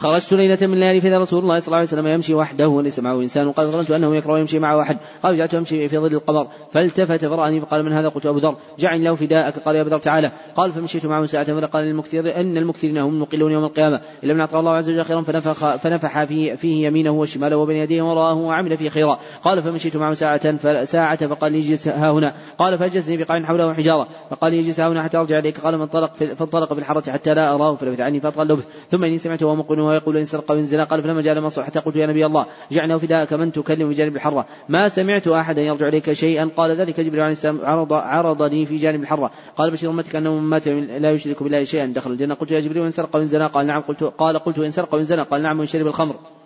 [0.00, 3.20] خرجت ليلة من الليالي فإذا رسول الله صلى الله عليه وسلم يمشي وحده وليس معه
[3.20, 3.50] إنسان.
[3.52, 7.60] قال ظننت أنه يكره يمشي معه أحد قال جعلت أمشي في ظل القمر فالتفت فرآني
[7.60, 8.56] فقال من هذا؟ قلت أبو ذر.
[8.78, 9.58] جعل له فداءك.
[9.58, 13.52] قال يا أبو ذر تعالى قال فمشيت معه ساعة فقال للمكثر أن المكثرين هم المقلون
[13.52, 14.00] يوم القيامة.
[14.24, 18.02] إلا من أعطى الله عز وجل خيرا فنفخ, فنفح فيه, فيه يمينه وشماله وبين يديه
[18.02, 19.18] وراءه وعمل فيه خيرا.
[19.42, 22.34] قال فمشيت معه ساعة ساعة فقال لي اجلس ها هنا.
[22.58, 25.60] قال فأجلسني بقاع حوله حجارة فقال لي اجلس ها هنا حتى أرجع إليك.
[25.60, 28.66] قال فانطلق في فانطلق في الحرة حتى لا أراه فلبث عني فأطغى اللبث.
[28.90, 31.96] ثم إني سمعته وهو مقل ويقول إن سرق الزنا قال فلما جاء مصر حتى قلت
[31.96, 34.46] يا نبي الله جعلنا فداءك من تكلم بجانب الحرة.
[34.68, 39.02] ما سمعت أحدا يرجع إليك شيئا؟ قال ذلك جبريل عليه السلام عرض عرضني في جانب
[39.02, 39.30] الحرة.
[39.56, 42.34] قال بشر أمتك أنه من مات لا يشرك بالله شيئا دخل الجنة.
[42.34, 43.82] قلت يا جبريل وإن سرق وإن زنا؟ قال نعم.
[43.82, 45.58] قلت قال قلت وإن سرق وإن زنا؟ قال نعم.
[45.58, 46.39] وإن شرب الخمر.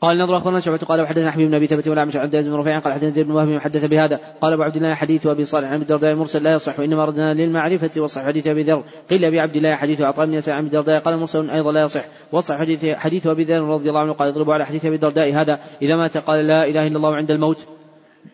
[0.00, 2.60] قال نظر أخبرنا شعبة قال وحدثنا حبيب بن أبي ثبت ولا مش عبد العزيز بن
[2.60, 5.68] رفيع قال حدثنا زيد بن وهب حدث بهذا قال أبو عبد الله حديث أبي صالح
[5.68, 9.56] عن الدرداء المرسل لا يصح وإنما ردنا للمعرفة وصح حديث أبي ذر قيل ابي عبد
[9.56, 13.26] الله حديث عطاء بن يسار عن الدرداء قال مرسل أيضا لا يصح وصح حديث حديث
[13.26, 16.46] أبي ذر رضي الله عنه قال اضربوا على حديث أبي الدرداء هذا إذا مات قال
[16.46, 17.66] لا إله إلا الله عند الموت.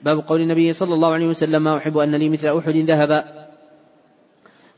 [0.03, 3.46] باب قول النبي صلى الله عليه وسلم ما أحب أن لي مثل أحد ذهبا.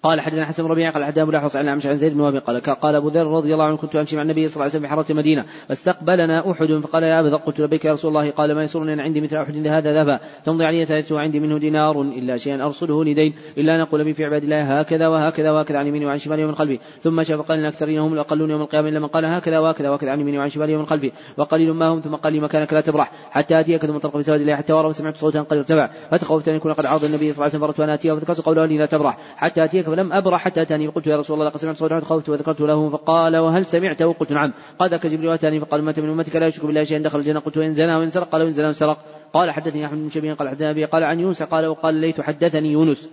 [0.09, 2.61] قال حدثنا حسن بن ربيعة قال حدثنا أبو الاحوص عن عن زيد بن وهب قال
[2.61, 4.89] قال أبو ذر رضي الله عنه كنت أمشي مع النبي صلى الله عليه وسلم في
[4.89, 8.63] حاره المدينة فاستقبلنا أحد فقال يا أبا ذر قلت لبيك يا رسول الله قال ما
[8.63, 12.65] يسرني أن عندي مثل أحد هذا ذهبا تمضي علي ثلاثة عندي منه دينار إلا شيئا
[12.65, 16.45] أرصده لدين إلا نقول به في عباد الله هكذا وهكذا وهكذا عن يميني وعن شمالي
[16.45, 19.91] ومن خلفي ثم شاف قال الاكثرين هم الأقلون يوم القيامة إلا من قال هكذا وهكذا
[19.91, 22.81] وهكذا عن يميني وعن شمالي ومن خلفي وقليل ما هم ثم قال لي مكانك لا
[22.81, 26.57] تبرح حتى أتيك ثم تلقى بسواد الله حتى ورى وسمعت صوتا قد ارتفع فتخوفت أن
[26.57, 28.87] يكون قد عرض النبي صلى الله عليه وسلم فرت وأنا آتيه فذكرت قوله لي لا
[28.87, 32.29] تبرح حتى أتيك ولم أبرح حتى أتاني فقلت يا رسول الله لقد سمعت صوت خوفت
[32.29, 34.53] وذكرت له فقال وهل سمعته قلت نعم.
[34.79, 37.41] قال ذاك جبريل أتاني فقال مات من أمتك لا يشرك بالله شيئا دخل الجنة.
[37.41, 38.99] قلت وإن زنى وإن سرق؟ قال وإن زنى وإن سرق.
[39.33, 42.73] قال حدثني أحمد بن شبيه قال حدثنا أبي قال عن يونس قال وقال ليت حدثني
[42.73, 43.09] يونس.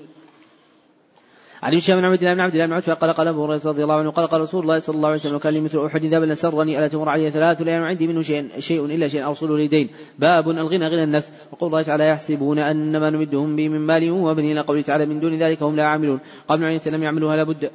[1.66, 3.84] عن هشام بن عبد الله بن عبد الله بن عتبة قال قال أبو هريرة رضي
[3.84, 6.26] الله عنه قال قال رسول الله صلى الله عليه وسلم وكان لي مثل أحد ذهبا
[6.26, 9.90] لسرني ألا تمر علي ثلاث لا عندي منه شيء شيء إلا شيء أوصل لدين
[10.20, 11.32] باب الغنى غنى النفس.
[11.52, 14.58] وقول الله تعالى يحسبون ان ما نمدهم به من مال وبنين.
[14.60, 16.20] قوله تعالى من دون ذلك هم لا يعملون.
[16.48, 17.72] قال ابن لم يعملوها لابد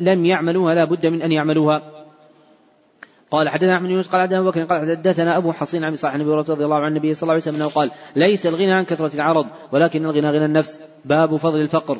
[0.00, 1.82] لم يعملوها لا بد من أن يعملوها.
[3.30, 6.30] قال حدثنا احمد يونس قال حدثنا أبو بكر قال حدثنا أبو حصين عن صالح النبي
[6.30, 9.46] رضي الله عن النبي صلى الله عليه وسلم أنه قال ليس الغنى عن كثرة العرض
[9.72, 10.80] ولكن الغنى غنى النفس.
[11.04, 11.98] باب فضل الفقر.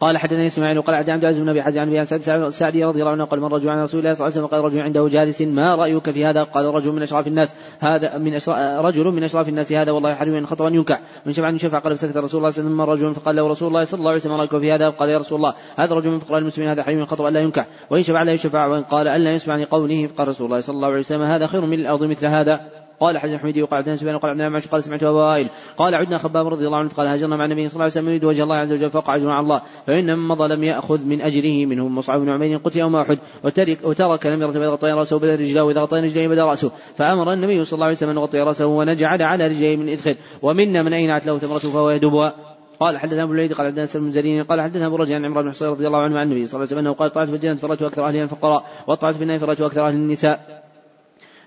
[0.00, 3.12] قال حدثني إسماعيل وقال عبد العزيز بن أبي حازم عن أبي سعد السعدي رضي الله
[3.12, 5.42] عنه قال من رجل عن رسول الله صلى الله عليه وسلم قال رجل عنده جالس
[5.42, 7.54] ما رأيك في هذا؟ قال رجل من أشراف الناس.
[7.80, 9.72] هذا من أشراف رجل من أشراف الناس.
[9.72, 10.98] هذا والله حريم أن خطرا ينكع.
[11.26, 13.08] من شفع من شفع قال سكت رسول الله صلى الله عليه وسلم.
[13.08, 15.36] رجل فقال له رسول الله صلى الله عليه وسلم رأيك في هذا؟ قال يا رسول
[15.36, 16.70] الله هذا رجل من فقراء المسلمين.
[16.70, 17.64] هذا حريم خطر الا ينكع.
[17.90, 18.66] وإن شفع لا يشفع.
[18.66, 21.80] وإن قال الا يسمع لقوله فقال رسول الله صلى الله عليه وسلم هذا خير من
[21.80, 22.60] الأرض مثل هذا.
[23.00, 25.48] قال حدثنا حميدي وقال عبد سفيان وقال عبد الله قال سمعت ابا وائل.
[25.76, 28.24] قال عدنا خباب رضي الله عنه قال هاجرنا مع النبي صلى الله عليه وسلم يريد
[28.24, 29.62] وجه الله عز وجل فوق عجر على الله.
[29.86, 33.78] فإن من مضى لم يأخذ من اجره منهم مصعب بن عمير قتل يوم أحد وترك
[33.84, 36.70] وترك لم يرتب إذا غطى رأسه بدا رجلاه وإذا غطى رجليه بدأ رأسه.
[36.96, 40.16] فأمر النبي صلى الله عليه وسلم أن يغطي رأسه ونجعل على رجليه من إدخل.
[40.42, 42.34] ومنا من اينعت له ثمرته فهو يدبها
[42.80, 45.50] قال حدثنا أبو الوليد قال حدثنا سلم بن قال حدثنا أبو رجع عن عمران بن
[45.50, 47.54] حصين رضي الله عنه عن النبي صلى الله عليه وسلم أنه قال طلعت في الجنة
[47.54, 50.67] فرأت أكثر أهلها الفقراء وطلعت في النار فرأت أكثر أهل النساء.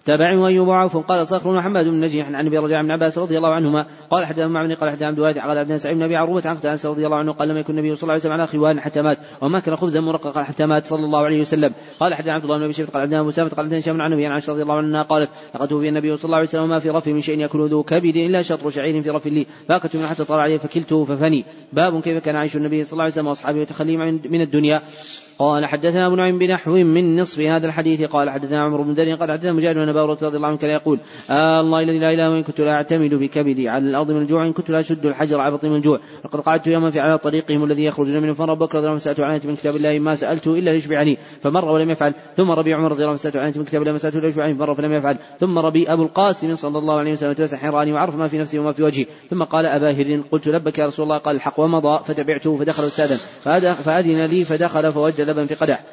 [0.05, 3.53] تابعه أيوب وعوف قال صخر محمد بن نجيح عن أبي رجاء بن عباس رضي الله
[3.53, 6.55] عنهما قال حتى معمر قال حتى عبد الوارث قال عبد سعيد بن أبي عروبة عن
[6.57, 9.01] قتادة رضي الله عنه قال لم يكن النبي صلى الله عليه وسلم على خوان حتى
[9.01, 11.73] مات وما كان خبزا مرققا حتى مات صلى الله عليه وسلم.
[11.99, 14.27] قال حتى عبد الله بن أبي شيبة قال عبد مسامة قال حدثنا هشام عن أبي
[14.27, 17.07] عائشة رضي الله عنها قالت لقد توفي النبي صلى الله عليه وسلم ما في رف
[17.07, 19.45] من شيء يأكل ذو كبد إلا شطر شعير في رف لي.
[19.67, 21.45] فأكلت منه حتى طال عليه فكلته ففني.
[21.73, 23.97] باب كيف كان عيش النبي صلى الله عليه وسلم وأصحابه يتخلي
[24.29, 24.81] من الدنيا.
[25.39, 28.03] قال حدثنا أبو نعيم بنحو من نصف هذا الحديث.
[28.03, 30.99] قال حدثنا عمرو بن دري قال حدثنا مجاهد بن ابي رضي الله عنه كان يقول
[31.29, 34.53] آه الله الذي لا إله إلا كنت لا أعتمد بكبدي على الأرض من الجوع إن
[34.53, 37.83] كنت لا أشد الحجر على بطني من الجوع لقد قعدت يوما في على طريقهم الذي
[37.83, 41.17] يخرجون منه فرب بكر رضي الله عنه عن من كتاب الله ما سألته إلا ليشبعني.
[41.41, 42.13] فمر ولم يفعل.
[42.35, 44.55] ثم ربيع عمر رضي الله عنه عن من كتاب الله ما سألته إلا ليشبعني.
[44.55, 45.17] فمر فلم يفعل.
[45.39, 48.71] ثم ربي أبو القاسم صلى الله عليه وسلم تمسح حراني وعرف ما في نفسي وما
[48.71, 49.05] في وجهي.
[49.29, 51.17] ثم قال أبا هر قلت لبك يا رسول الله.
[51.17, 52.03] قال الحق ومضى.
[52.05, 53.17] فتبعته فدخل أستاذا.
[53.73, 55.83] فأذن لي فدخل فوجد لبن في قدح.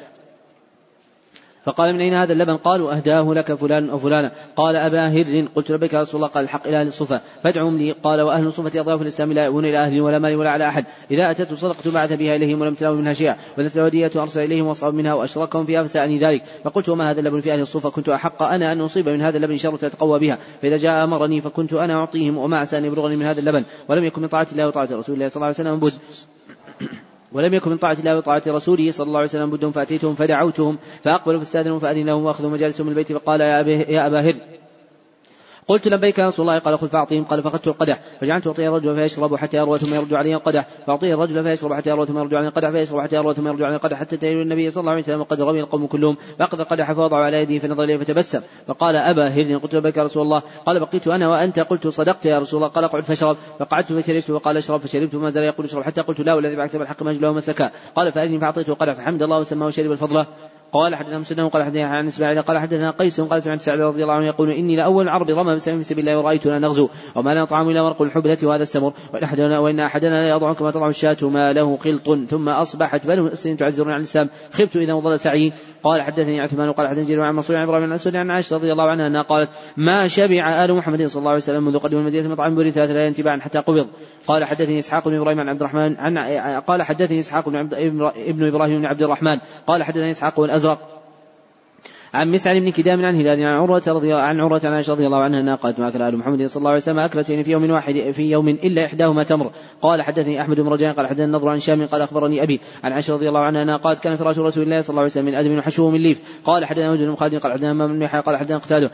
[1.69, 5.71] فقال من أين هذا اللبن؟ قالوا أهداه لك فلان أو فلانا قال أبا هر قلت
[5.71, 7.91] لبيك يا رسول الله قال الحق إلى أهل الصفة فادعهم لي.
[7.91, 10.85] قال وأهل الصفة أضعاف الإسلام لا يؤون إلى أهل ولا مال ولا على أحد.
[11.11, 13.35] إذا أتت صدقة بعث بها إليهم ولم تلاو منها شيئا.
[13.57, 16.43] وإذا الودية أرسل إليهم وأصعب منها وأشركهم فيها فسألني ذلك.
[16.63, 19.57] فقلت وما هذا اللبن في أهل الصفة كنت أحق أنا أن أصيب من هذا اللبن
[19.57, 20.37] شرة أتقوى بها.
[20.61, 23.63] فإذا جاء أمرني فكنت أنا أعطيهم وما عسى أن يبلغني من هذا اللبن.
[23.89, 25.79] ولم يكن من طاعة الله وطاعة رسول الله صلى الله عليه وسلم.
[25.79, 25.93] بد
[27.31, 31.39] ولم يكن من طاعة الله وطاعة رسوله صلى الله عليه وسلم بد فأتيتهم فدعوتهم فأقبلوا
[31.39, 34.58] فاستأذنوا فأذن لهم وأخذوا مجالسهم من البيت فقال يا أبا هر.
[35.69, 38.01] قلت لبيك يا رسول الله قال خذ فأعطيهم قال فأخذت القدح.
[38.21, 40.67] فجعلت أعطي الرجل فيشرب حتى يروى ثم يرد عليه القدح.
[40.87, 43.75] فاعطيه الرجل فيشرب حتى يروى ثم يرد عليه القدح فيشرب حتى يروى ثم يرد عليه
[43.75, 46.17] القدح حتى تأتي النبي صلى الله عليه وسلم وقد روي القوم كلهم.
[46.39, 48.41] فأخذ القدح فوضعه على يده فنظر إليه فتبسم.
[48.67, 50.41] فقال أبا هر قلت لبيك يا رسول الله.
[50.65, 52.73] قال بقيت أنا وأنت؟ قلت صدقت يا رسول الله.
[52.73, 53.37] قال اقعد فاشرب.
[53.59, 54.79] فقعدت فشربت وقال اشرب.
[54.79, 55.83] فشربت وما زال يقول اشرب.
[55.83, 59.39] حتى قلت لا والذي بعث بالحق ما له مسلكا قال فأذني فأعطيته القدح فحمد الله
[59.39, 60.27] وسماه وشرب الفضلة.
[60.71, 64.13] قال حدثنا مسلم قال حدثنا عن إسماعيل قال حدثنا قيس قال سمعت سعد رضي الله
[64.13, 67.69] عنه يقول إني لأول العرب رمى بسهم في سبيل الله ورأيتنا نغزو وما لنا طعام
[67.69, 71.53] إلا ورق الحبلة وهذا السمر وإن أحدنا وإن أحدنا لا يضع كما تضع الشاة ما
[71.53, 75.53] له خلط ثم أصبحت بنو الاسلام تعزرون عن الإسلام خبت إذا وضل سعي
[75.83, 78.89] قال حدثني عثمان قال حدثني جرير عن منصور عن إبراهيم عن عن عائشة رضي الله
[78.89, 82.55] عنها أنها قالت ما شبع آل محمد صلى الله عليه وسلم منذ قدم المدينة مطعم
[82.55, 83.87] بري ثلاث ليال تباعا حتى قبض.
[84.27, 86.17] قال حدثني إسحاق بن إبراهيم عن عبد الرحمن عن
[86.59, 87.69] قال حدثني إسحاق بن
[88.15, 90.98] ابن إبراهيم بن عبد الرحمن قال حدثني إسحاق الازرق
[92.13, 95.23] عن مسعر بن كدام عن هلال عن عروة رضي عن عروة عن عائشة رضي الله
[95.23, 98.31] عنها قالت ما أكل آل محمد صلى الله عليه وسلم أكلتين في يوم واحد في
[98.31, 99.51] يوم إلا إحداهما تمر.
[99.81, 103.13] قال حدثني أحمد بن رجاء قال حدثني النضر عن شام قال أخبرني أبي عن عائشة
[103.13, 105.89] رضي الله عنها قالت كان فراش رسول الله صلى الله عليه وسلم من أدم وحشوه
[105.89, 106.41] من ليف.
[106.45, 108.91] قال حدثنا وجد بن خالد قال حدثنا بن قال حدثنا قتادة.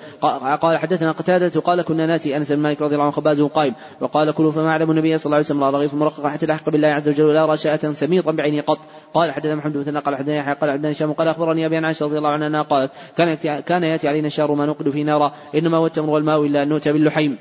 [0.61, 1.61] قال حدثنا قتادة.
[1.61, 3.73] قال كنا ناتي أنس بن مالك رضي الله عنه خبازه قائم.
[4.01, 6.87] وقال كلوا فما أعلم النبي صلى الله عليه وسلم لا رغيف مرققة حتى لحق بالله
[6.87, 8.79] عز وجل ولا رشاءة سميطا بعينه قط.
[9.13, 12.05] قال حدثنا محمد بن قال حدثنا يحيى قال حدثنا هشام قال أخبرني أبي عن عائشة
[12.05, 15.33] رضي الله عنها قالت كان كان يأتي علينا الشهر ما نوقد في نارا.
[15.55, 17.37] إنما هو التمر والماء إلا أن نؤتى باللحيم.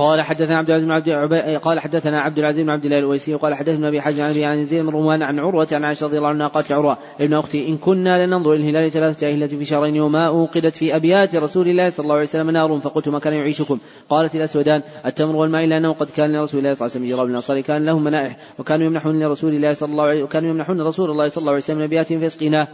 [0.00, 1.58] قال حدثنا عبد العزيز بن عبد.
[1.62, 4.82] قال حدثنا عبد العزيز بن عبد الله الويسي وقال حدثنا أبي حاج عن عن زيد
[4.82, 8.26] بن رومان عن عروة عن عائشة رضي الله عنها قالت لعروه ابن أختي إن كنا
[8.26, 12.14] لننظر إلى الهلال ثلاثة أهلة في شهرين وما أوقدت في أبيات رسول الله صلى الله
[12.14, 13.78] عليه وسلم نار فقلت ما كان يعيشكم؟
[14.08, 17.62] قالت الأسودان التمر والماء إلا انه قد كان لرسول الله صلى الله عليه وسلم جراب
[17.62, 21.40] كان لهم منائح وكانوا يمنحون لرسول الله صلى الله عليه وكانوا يمنحون رسول الله صلى
[21.40, 22.68] الله عليه وسلم ابيات فيسقيناه.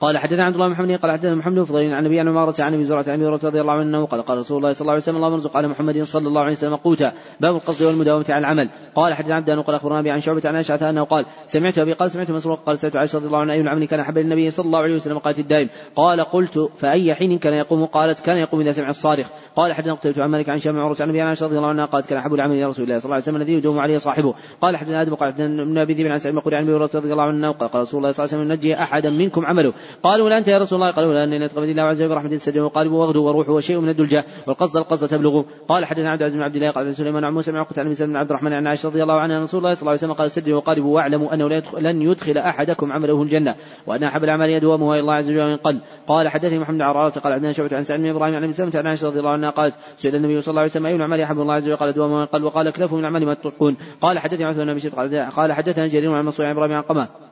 [0.00, 2.54] قال حدثنا عبد الله بن محمد قال حدثنا محمد بن فضيل عن ابي عن عمارة
[2.62, 5.02] عن أبي زرعة عن أبي رضي الله عنه قال قال رسول الله صلى الله عليه
[5.02, 7.12] وسلم اللهم ارزق على محمد صلى الله عليه وسلم قوتا.
[7.40, 8.70] باب القصد والمداومة على العمل.
[8.94, 12.10] قال حدثنا عبد قال أخبرنا أبي عن شعبة عن عائشة أنه قال سمعت أبي قال
[12.10, 14.78] سمعت مسروق قال سمعت عائشة رضي الله عنها أي العمل كان أحب النبي صلى الله
[14.78, 15.68] عليه وسلم قالت الدائم.
[15.96, 19.28] قال قلت فأي حين كان يقوم؟ قالت كان يقوم إذا سمع الصارخ.
[19.56, 22.06] قال حدثنا قتلت عن مالك عن شام عروة عن أبي عائشة رضي الله عنها قالت
[22.06, 24.34] كان أحب العمل إلى رسول الله صلى الله عليه وسلم الذي يدوم عليه صاحبه.
[24.60, 27.22] قال حدثنا آدم قال حدثنا ابن أبي ذئب عن سعيد مقول عن أبي رضي الله
[27.22, 29.72] عنه قال رسول الله صلى الله عليه وسلم نجي أحدا منكم عمله.
[30.02, 30.90] قالوا لا أنت يا رسول الله.
[30.90, 34.24] قالوا لا اني نتقبل الله عز وجل برحمة السجن وقالب وغدو وروح وشيء من الدلجة
[34.46, 37.58] والقصد القصد تبلغ قال حدثنا عبد العزيز بن عبد الله قال سليمان عن موسى بن
[37.58, 40.00] عقبة عن بن عبد الرحمن عن عائشة رضي الله عنها رسول الله صلى الله عليه
[40.00, 41.48] وسلم قال سجن وقالب واعلموا أنه
[41.78, 43.54] لن يدخل أحدكم عمله الجنة
[43.86, 47.20] وأن أحب الأعمال يدومها إلى الله عز وجل من قل قال حدثني محمد بن عرارة
[47.20, 49.50] قال عندنا شعبة عن سعد بن إبراهيم عن أبي سلمة عن عائشة رضي الله عنها
[49.50, 52.10] قالت سئل النبي صلى الله عليه وسلم اي الاعمال يحب الله عز وجل؟ قال دوام
[52.10, 56.12] من قل وقال اكلفوا من العمل ما تطلقون قال حدثني عثمان بن قال حدثنا جرير
[56.12, 57.29] عن منصور عن إبراهيم عن قمة.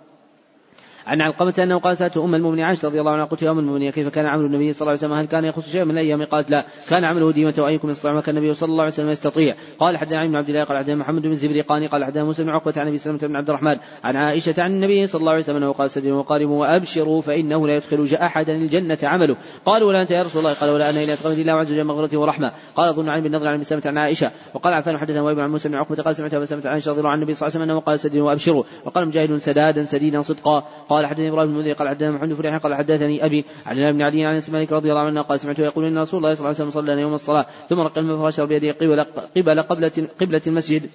[1.09, 3.91] عن علقمة أنه قال سألت أم المؤمنين عائشة رضي الله عنها قلت يا أم المؤمنين
[3.91, 6.51] كيف كان عمل النبي صلى الله عليه وسلم؟ هل كان يخص شيئا من الأيام؟ قالت
[6.51, 6.67] لا.
[6.89, 9.55] كان عمله ديمة وأيكم يستطيع ما كان النبي صلى الله عليه وسلم يستطيع.
[9.79, 12.75] قال حدثنا بن عبد الله قال حدثنا محمد بن الزبرقاني قال حدثنا موسى بن عقبة
[12.77, 15.73] عن أبي سلمة بن عبد الرحمن عن عائشة عن النبي صلى الله عليه وسلم أنه
[15.73, 19.37] قال سدوا وقاربوا وأبشروا فإنه لا يدخل أحدا الجنة عمله.
[19.65, 22.19] قالوا ولا أنت يا رسول الله؟ قال ولا أنا إلا أتقبل الله عز وجل مغفرته
[22.19, 22.53] ورحمة.
[22.77, 24.31] قال أظن عن بالنظر عن سلمة عن عائشة.
[24.55, 27.01] وقال عفان حدثنا وابن عن موسى بن عقبة قال سمعت أبا سلمة عن عائشة رضي
[27.01, 28.65] الله عن النبي صلى الله عليه وسلم أنه قال سدوا وأبشروا.
[28.85, 30.61] وقال مجاهد سدادا سديدا صدقا.
[30.89, 34.41] قال حدثني إبراهيم بن قال حدثنا محمد فريح قال حدثني أبي عن ابن علي عن
[34.53, 37.01] مالك رضي الله عنه قال سمعته يقول إن رسول الله صلى الله عليه وسلم صلى
[37.01, 39.01] يوم الصلاة ثم رق المفرش بيده قبل
[39.37, 40.91] قبل قبلة قبلة المسجد.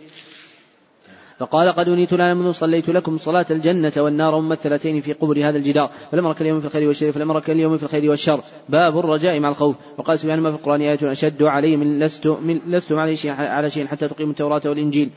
[1.40, 5.90] فقال قد أنيت لا منذ صليت لكم صلاة الجنة والنار ممثلتين في قبر هذا الجدار
[6.12, 8.42] فلم أرك اليوم في الخير والشر فلم أرك اليوم في الخير والشر.
[8.70, 9.76] باب الرجاء مع الخوف.
[9.98, 13.70] وقال سبحانه ما في القرآن آية أشد علي من لست من لست على شيء على
[13.70, 15.12] شيء حتى تقيموا التوراة والإنجيل.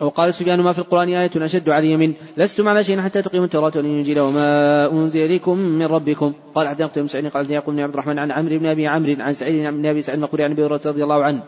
[0.00, 3.72] وقال سفيان ما في القرآن آية أشد علي من لستم على شيء حتى تقيموا التوراة
[3.76, 6.32] والإنجيل وما أنزل إليكم من ربكم.
[6.54, 9.32] قال حتى بن سعيد قال يعقوب بن عبد الرحمن عن عمرو بن أبي عمرو عن
[9.32, 11.42] سعيد بن أبي سعيد مقبول عن أبي رضي الله عنه.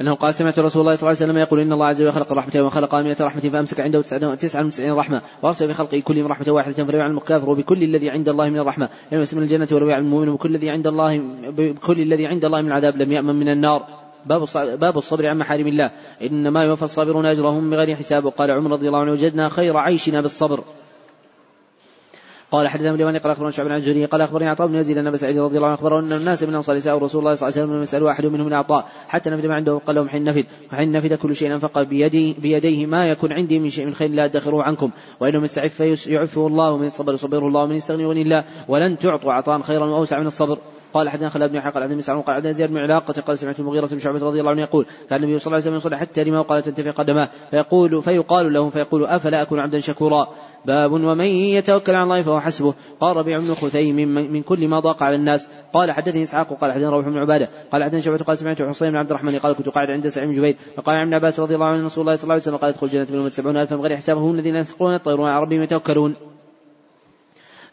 [0.00, 2.32] أنه قال سمعت رسول الله صلى الله عليه وسلم يقول إن الله عز وجل خلق
[2.32, 6.84] الرحمة وخلق مئة رحمة فأمسك عنده تسعة وتسعين رحمة وأرسل في خلقه كل رحمة واحدة
[6.84, 8.88] فليعلم الكافر بكل الذي عند الله من الرحمة.
[9.12, 11.18] لم يسمى الجنة ولو يعلم المؤمن بكل الذي عند الله
[11.48, 13.97] بكل الذي عند الله من العذاب لم يأمن من النار.
[14.26, 14.44] باب
[14.80, 15.90] باب الصبر عن محارم الله.
[16.22, 18.24] إنما يوفى الصابرون أجرهم بغير حساب.
[18.24, 20.64] وقال عمر رضي الله عنه وجدنا خير عيشنا بالصبر.
[22.50, 25.38] قال حدثنا ابن قال أخبرنا شعب عن الزهري قال أخبرني عطاء بن يزيد أن سعيد
[25.38, 27.76] رضي الله عنه أخبره أن الناس من أنصار سالوا رسول الله صلى الله عليه وسلم
[27.76, 31.14] لم يسألوا أحد منهم العطاء حتى نفد ما عنده وقال لهم حين نفد وحين نفد
[31.14, 34.90] كل شيء أنفق بيديه, بيديه ما يكون عندي من شيء من خير لا ادخروه عنكم.
[35.20, 38.44] وانه يستعف يعفه الله ومن صبر يصبره الله ومن يستغني الله.
[38.68, 40.58] ولن تعطوا عطاء خيرا وأوسع من الصبر.
[40.92, 43.86] قال حدثنا خلاد بن حق عن مسعود قال عن زياد بن علاقة قال سمعت المغيرة
[43.86, 46.40] بن شعبة رضي الله عنه يقول كان النبي صلى الله عليه وسلم يصلي حتى لما
[46.40, 50.28] وقال تنتفي قدماه فيقول فيقال له فيقول أفلا أكون عبدا شكورا؟
[50.64, 52.74] باب ومن يتوكل على الله فهو حسبه.
[53.00, 55.48] قال ربيع بن خثيم من, من كل ما ضاق على الناس.
[55.72, 58.96] قال حدثني إسحاق وقال حدثنا روح بن عبادة قال حدثني شعبة قال سمعت حصين بن
[58.96, 61.84] عبد الرحمن قال كنت قاعد عند سعيد بن جبير فقال عن عباس رضي الله عنه
[61.84, 64.34] رسول الله صلى الله عليه وسلم قال أدخل الجنة من سبعون ألفا بغير حساب هم
[64.34, 66.14] الذين يسقون الطيرون على ربهم يتوكلون.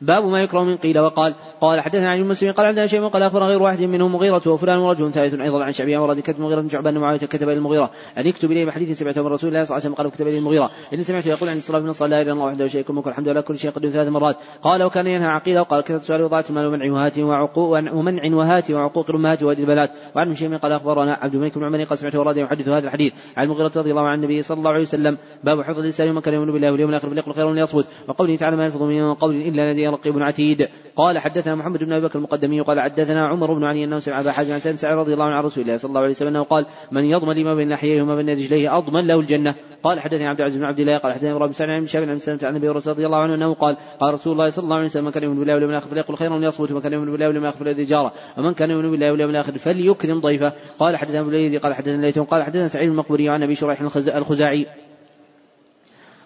[0.01, 1.33] باب ما يكره من قيل وقال.
[1.61, 5.11] قال حدثنا عن المسلمين قال عندنا شيء قال اخبر غير واحد منهم مغيرة وفلان ورجل
[5.11, 7.91] ثالث أيضا عن شعبية ورد كتب مغيرة بن شعبان معاويه كتب إلى المغيرة.
[8.17, 10.39] أن يكتب اليه بحديث سمعته من رسول الله صلى الله عليه وسلم قال كتب اليه
[10.39, 10.69] المغيرة.
[10.93, 13.59] إني سمعته يقول عن الصلاة لا اله الا الله وحده شيء ملك الحمد لله كل
[13.59, 14.37] شيء قدر ثلاث مرات.
[14.61, 19.09] قال وكان ينهى عقيده وقال كثرة سؤال وضاعة المال ومنع وهات وعقوق ومنع وهات وعقوق
[19.09, 22.69] الأمهات وهدي البنات وعن شيء قال أخبرنا عبد الملك بن عمر قال سمعته ورد يحدث
[22.69, 23.13] هذا الحديث.
[23.37, 25.17] عن المغيرة رضي الله عن النبي صلى الله عليه وسلم.
[25.43, 27.85] باب حفظ الإنسان ومن كان يؤمن بالله واليوم الآخر فليقل خيرا ليصمت.
[28.07, 30.67] وقوله تعالى ما يلفظ من قول إلا لديه رقيب عتيد.
[30.95, 34.31] قال حدثنا محمد بن أبي بكر المقدمي قال حدثنا عمر بن علي انه سمع ابا
[34.31, 36.65] حازم عن سعد رضي الله عنه عن رسول الله صلى الله عليه وسلم أنه قال
[36.91, 39.55] من يضمن لما بين لحييه وما بين رجليه أضمن له الجنة.
[39.83, 42.39] قال حدثني عبد العزيز بن عبد الله قال حدثني إبراهيم بن بن شاب عن سلمة
[42.43, 45.11] عن أبي رضي الله عنه أنه قال قال رسول الله صلى الله عليه وسلم من
[45.11, 48.11] كان يؤمن بالله واليوم الآخر فليقل خيرا وليصمت ومن كان يؤمن بالله واليوم الآخر فليؤذي
[48.37, 50.53] ومن كان يؤمن بالله واليوم الآخر فليكرم ضيفه.
[50.79, 53.81] قال حدثنا أبو قال حدثنا ليث قال حدثنا سعيد المقبري عن أبي شريح
[54.15, 54.67] الخزاعي.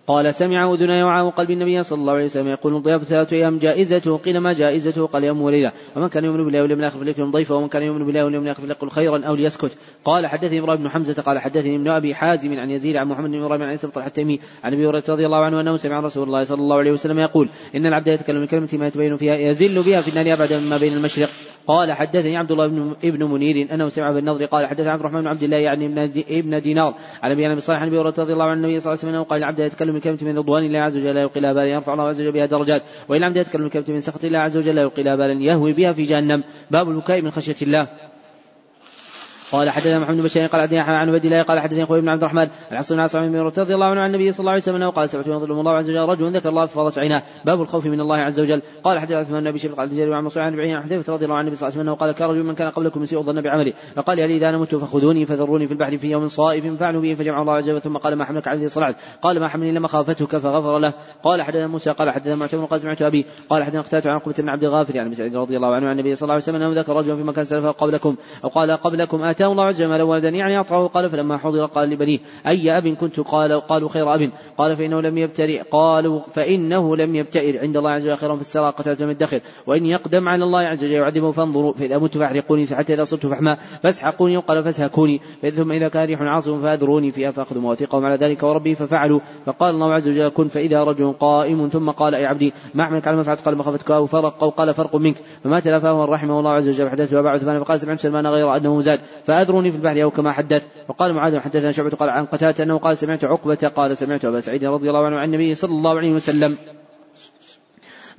[0.09, 4.17] قال سمع أذني وعاء قلب النبي صلى الله عليه وسلم يقول الضياف ثلاثة أيام جائزته
[4.17, 5.71] قيل ما جائزته؟ قال يوم وليلة.
[5.95, 8.89] ومن كان يؤمن بالله واليوم الآخر فليكرم ضيفه ومن كان يؤمن بالله واليوم الآخر فليقل
[8.89, 9.71] خيرا أو ليسكت.
[10.05, 13.43] قال حدثني إبراهيم بن حمزة قال حدثني ابن أبي حازم عن يزيد عن محمد بن
[13.43, 16.61] إبراهيم عن سبط الحتمي عن أبي هريرة رضي الله عنه أنه سمع رسول الله صلى
[16.61, 20.33] الله عليه وسلم يقول إن العبد يتكلم بكلمة ما يتبين فيها يزل بها في النار
[20.33, 21.29] أبعد مما بين المشرق.
[21.69, 25.27] قال حدثني عبد الله بن ابن منير أنه سمع بالنضر قال حدث عبد الرحمن بن
[25.27, 25.85] عبد الله يعني
[26.29, 29.13] ابن دينار عن أبي بن صالح عن أبي رضي الله عن النبي صلى الله عليه
[29.13, 32.07] وسلم قال العبد يتكلم بكلمة من رضوان الله عز وجل لا يلقي بالا يرفع الله
[32.07, 35.03] عز وجل بها درجات وإن العبد يتكلم بكلمة من سخط الله عز وجل لا يلقي
[35.03, 36.43] بالا يهوي بها في جهنم.
[36.71, 37.87] باب البكاء من خشية الله.
[39.51, 42.21] قال حدثنا محمد بن بشير قال حدثنا عن عبد الله قال حدثني أخوي بن عبد
[42.21, 45.09] الرحمن عن عاصم بن عاصم رضي الله عنه عن النبي صلى الله عليه وسلم قال
[45.09, 47.23] سمعت يظلم الله عز وجل رجل ذكر الله ففاضت عيناه.
[47.45, 48.61] باب الخوف من الله عز وجل.
[48.83, 51.41] قال حدثنا عثمان بن شيبه قال جرير عن مصعب عن عن حذيفة رضي الله عنه
[51.41, 54.17] النبي صلى الله عليه وسلم قال كان رجل من كان قبلكم يسيء الظن بعمله فقال
[54.17, 57.53] لي إذا أنا مت فخذوني فذروني في البحر في يوم صائف فعلوا به فجمع الله
[57.53, 57.81] عز وجل.
[57.81, 60.93] ثم قال ما حملك على صنعت؟ قال ما حملني لما خافتك فغفر له.
[61.23, 63.25] قال حدثنا موسى قال حدثنا معتمر قال سمعت أبي.
[63.49, 66.15] قال حدثنا قتادة عن عقبه بن عبد الغافر يعني سعيد رضي الله عنه عن النبي
[66.15, 68.15] صلى الله عليه وسلم أنه ذكر رجلا في مكان سلف قبلكم.
[68.43, 72.19] أو قال قبلكم اتاه الله عز وجل ولدا يعني أطعه قال فلما حضر قال لبنيه
[72.47, 74.31] أي أب كنت؟ قال قالوا خير أب.
[74.57, 77.61] قال فإنه لم يبترئ قالوا فإنه لم يبتئر.
[77.61, 79.41] عند الله عز وجل خيرا في السراء قتلت من الدخل.
[79.67, 83.57] وإن يقدم على الله عز وجل يعذبه فانظروا فإذا مت فاحرقوني حتى إذا صرت فحما
[83.83, 85.21] فاسحقوني قال فاسهكوني.
[85.51, 89.19] ثم إذا كان ريح عاصف فأذروني فيها فأخذوا مواثيقهم على ذلك وربي ففعلوا.
[89.45, 93.17] فقال الله عز وجل كن فإذا رجل قائم ثم قال أي عبدي ما أحملك على
[93.17, 95.17] ما فعلت قال مخافتك أو فرق أو قال فرق منك.
[95.43, 96.89] فما تلافاه رحمه الله عز وجل.
[96.89, 100.65] حدث وبعد ثمان فقال سمعت سلمان غير أنه زاد فأذروني في البحر أو كما حدث.
[100.89, 104.65] وقال معاذ حدثنا شعبة قال عن قتادة أنه قال سمعت عقبة قال سمعت أبا سعيد
[104.65, 106.57] رضي الله عنه عن النبي صلى الله عليه وسلم.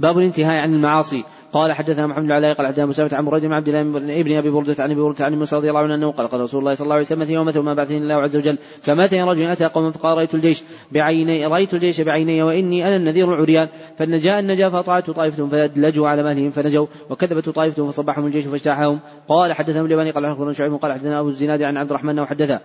[0.01, 1.25] باب الانتهاء عن المعاصي.
[1.53, 3.81] قال حدثنا محمد بن علاء قال حدثنا مسامة عن مراد بن عبد الله
[4.21, 6.61] ابن أبي بردة عن أبي بردة عن موسى رضي الله عنه أنه قال قال رسول
[6.61, 9.91] الله صلى الله عليه وسلم يوم ما بعثني الله عز وجل فمات رجل أتى قوما
[9.91, 15.49] فقال رأيت الجيش بعيني رأيت الجيش بعيني وإني أنا النذير العريان فالنجاء النجاة فاطاعت طائفتهم
[15.49, 19.01] فادلجوا على مهلهم فنجوا وكذبت طائفتهم فصبحهم الجيش فاجتاحهم.
[19.29, 22.61] قال حدثنا اليماني قال اخبرنا شعيب قال حدثنا أبو الزناد عن عبد الرحمن حدث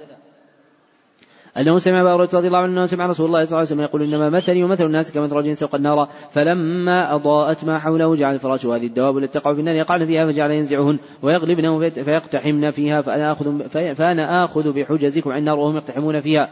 [1.57, 4.03] أنه سمع أبا هريرة رضي الله عنه سمع رسول الله صلى الله عليه وسلم يقول
[4.03, 8.85] إنما مثلي ومثل الناس كمثل رجل سوق النار فلما أضاءت ما حوله جعل الفراش هذه
[8.85, 14.43] الدواب التي تقع في النار يقعن فيها فجعل ينزعهن ويغلبن فيقتحمن فيها فأنا آخذ فأنا
[14.43, 16.49] آخذ بحجزكم عن النار وهم يقتحمون فيها.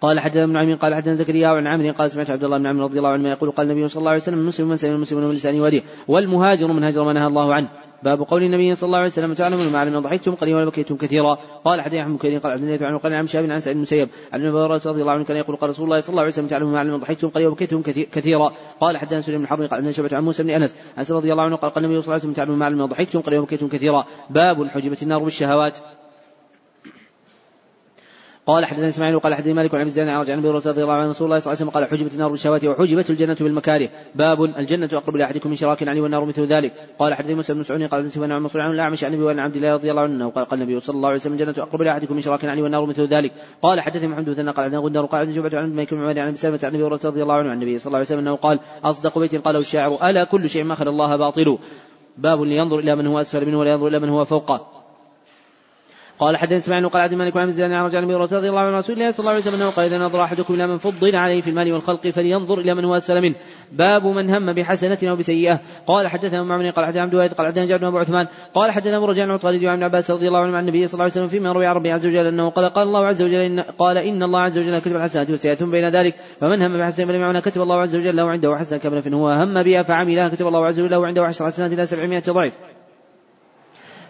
[0.00, 2.84] قال حدثنا ابن عمين قال حدثنا زكريا عن عمرو قال سمعت عبد الله بن عمرو
[2.84, 5.30] رضي الله عنه يقول قال النبي صلى الله عليه وسلم المسلم من سلم المسلم من
[5.30, 7.68] لسانه وديه والمهاجر من هجر ما نهى الله عنه.
[8.02, 11.38] باب قول النبي صلى الله عليه وسلم تعلمون ما علم ضحكتم قليلا وبكيتم كثيرا.
[11.64, 14.58] قال حدثنا احمد كريم قال عبد عن قال عن شاب عن سعيد المسيب عن أبي
[14.58, 16.78] هريرة رضي الله عنه كان يقول قال رسول الله صلى الله عليه وسلم تعلمون ما
[16.78, 18.52] علم ضحكتم قليلا وبكيتم كثيرا.
[18.80, 21.44] قال حدثنا سليم بن حرب قال عن شعبة عن موسى بن أنس انس رضي الله
[21.44, 24.04] عنه قال قال النبي صلى الله عليه وسلم تعلمون ما علم ضحكتم قليلا وبكيتم كثيرا.
[24.30, 25.78] باب حجبت النار بالشهوات.
[28.50, 31.38] قال حدثنا إسماعيل وقال حدثني مالك عن أبي عن أبي رضي الله عنه رسول الله
[31.38, 33.88] صلى الله عليه وسلم قال حجبت النار بالشهوات وحجبت الجنة بالمكاره.
[34.14, 36.72] باب الجنة أقرب لاحدكم من شراك علي والنار مثل ذلك.
[36.98, 39.56] قال حدثني موسى بن مسعود قال حدثني عن مصر عن الأعمش عن أبي وعن عبد
[39.56, 42.20] الله رضي الله عنه قال قال النبي صلى الله عليه وسلم الجنة أقرب لاحدكم من
[42.20, 43.32] شراك علي والنار مثل ذلك.
[43.62, 46.60] قال حدثني محمد بن قال حدثنا غندر قال حدثني شعبة عن ابن عن أبي سلمة
[46.62, 49.34] عن أبي رضي الله عنه عن النبي صلى الله عليه وسلم أنه قال أصدق بيت
[49.44, 51.58] قاله الشاعر ألا كل شيء ما خلا الله باطل
[52.18, 54.79] باب لينظر إلى من هو أسفل منه ولا ينظر إلى من هو فوقه.
[56.20, 58.96] قال حدثنا اسماعيل قال عبد الملك وعن زيد عن رجع النبي رضي الله عنه رسول
[58.96, 61.50] الله صلى الله عليه وسلم أنه قال إذا نظر أحدكم إلى من فضل عليه في
[61.50, 63.34] المال والخلق فلينظر إلى من هو أسفل منه.
[63.72, 65.60] باب من هم بحسنة أو بسيئة.
[65.86, 69.06] قال حدثنا معمر قال حدثنا عبد الواحد قال حدثنا جابر بن أبو عثمان قال حدثنا
[69.06, 71.52] رجاء عن خالد وعن عباس رضي الله عنه عن النبي صلى الله عليه وسلم فيما
[71.52, 74.40] روي عن ربي عز وجل أنه قال قال الله عز وجل إن قال إن الله
[74.40, 76.14] عز وجل كتب الحسنات والسيئات بين ذلك.
[76.40, 79.62] فمن هم بحسنة فلم يعملها كتب الله عز وجل له عنده حسنة كامله هو هم
[79.62, 82.52] بها فعملها كتب الله عز وجل له عنده عشر حسنات إلى سبعمائة ضعف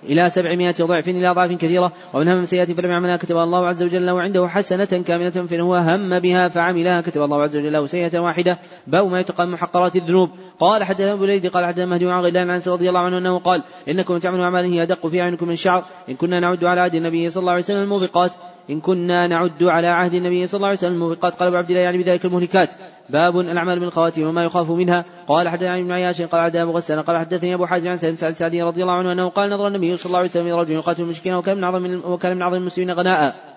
[0.05, 4.07] إلى سبعمائة ضعف إلى أضعاف كثيرة ومن هم سيئة فلم يعملها كتب الله عز وجل
[4.07, 8.19] له عنده حسنة كاملة فإن هو هم بها فعملها كتب الله عز وجل له سيئة
[8.19, 10.31] واحدة باب ما يتقى من محقرات الذنوب.
[10.61, 13.63] قال حدثنا أبو ليث قال حدثنا مهدي عن غيلان عن رضي الله عنه أنه قال
[13.89, 17.31] إنكم تعملوا أعمالا هي أدق في أعينكم من الشعر إن كنا نعد على عهد النبي
[17.31, 18.33] صلى الله عليه وسلم الموبقات
[18.71, 21.83] إن كنا نعد على عهد النبي صلى الله عليه وسلم الموبقات قال أبو عبد الله
[21.83, 22.71] يعني بذلك المهلكات.
[23.11, 25.05] باب الأعمال بالخواتيم وما يخاف منها.
[25.27, 28.31] قال حدثني ابن عياش قال حدثنا أبو غسان قال حدثني أبو حازم عن سالم سعد
[28.31, 31.35] السعدي رضي الله عنه أنه قال نظر النبي صلى الله عليه وسلم رجل يقاتل المشركين
[31.35, 33.50] وكان من أعظم وكان من أعظم المسلمين غناء.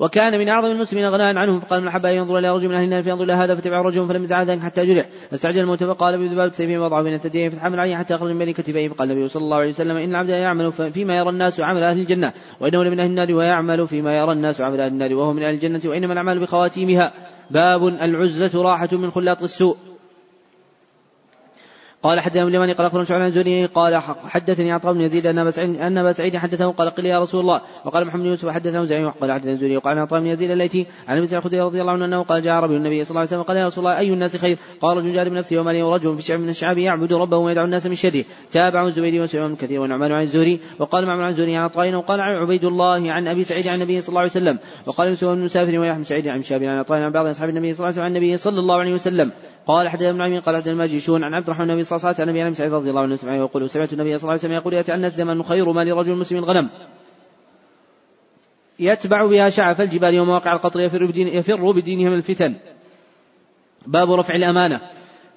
[0.00, 1.60] وكان من أعظم المسلمين غناء عنهم.
[1.60, 4.08] فقال من احب ان ينظر إلى رجل من أهل النار فينظر إلى هذا فتبع رجل
[4.08, 7.96] فلم يزع ذلك حتى جرح فاستعجل الموت فقال بذباب سيفه وضعه بين الثديين فتحمل عليه
[7.96, 8.88] حتى أخرج من بين كتفيه.
[8.88, 12.32] فقال النبي صلى الله عليه وسلم إن العبد يعمل فيما يرى الناس عمل أهل الجنة
[12.60, 15.80] وإنه لمن أهل النار ويعمل فيما يرى الناس عمل أهل النار وهو من أهل الجنة
[15.86, 17.12] وإنما الأعمال بخواتيمها.
[17.50, 19.89] باب العزلة راحة من خلاط السوء.
[22.02, 25.50] قال حدثنا ابن اليماني قال أخبرنا شعبان الزهري قال حدثني عطاء بن يزيد أن أبا
[25.50, 27.60] سعيد أن أبا سعيد حدثه قال قل يا رسول الله.
[27.84, 29.10] وقال محمد يوسف حدثه زعيم.
[29.10, 32.22] قال حدثنا الزهري وقال عطاء بن يزيد الليثي عن أبي سعيد رضي الله عنه أنه
[32.22, 34.58] قال جاء رجل النبي صلى الله عليه وسلم قال يا رسول الله أي الناس خير؟
[34.80, 37.94] قال رجل جاد بنفسه وماله ورجل في شعب من الشعب يعبد ربه ويدعو الناس من
[37.94, 38.24] شره.
[38.52, 42.64] تابعه الزبيدي وسليمان كثير ونعمان عن الزهري وقال معمر عن الزهري عن عطاء وقال عبيد
[42.64, 44.58] الله عن أبي سعيد عن النبي صلى الله عليه وسلم.
[44.86, 47.78] وقال يوسف بن مسافر بن سعيد عن شاب عن عطاء عن بعض أصحاب النبي صلى
[47.78, 48.04] الله عليه وسلم.
[48.04, 49.30] عن النبي صلى الله عليه وسلم.
[49.66, 52.54] قال حدثنا ابن عمين قال عبد الماجشون عن عبد الرحمن الله عليه وسلم عن أبي
[52.54, 55.14] سعيد رضي الله عنه سمعه يقول سمعت النبي صلى الله عليه وسلم يقول يأتي الناس
[55.14, 56.70] زمن خير ما لرجل مسلم الغنم
[58.80, 62.56] يتبع بها شعف الجبال ومواقع القطر يفر, بدين يفر بدينهم الفتن.
[63.86, 64.80] باب رفع الأمانة.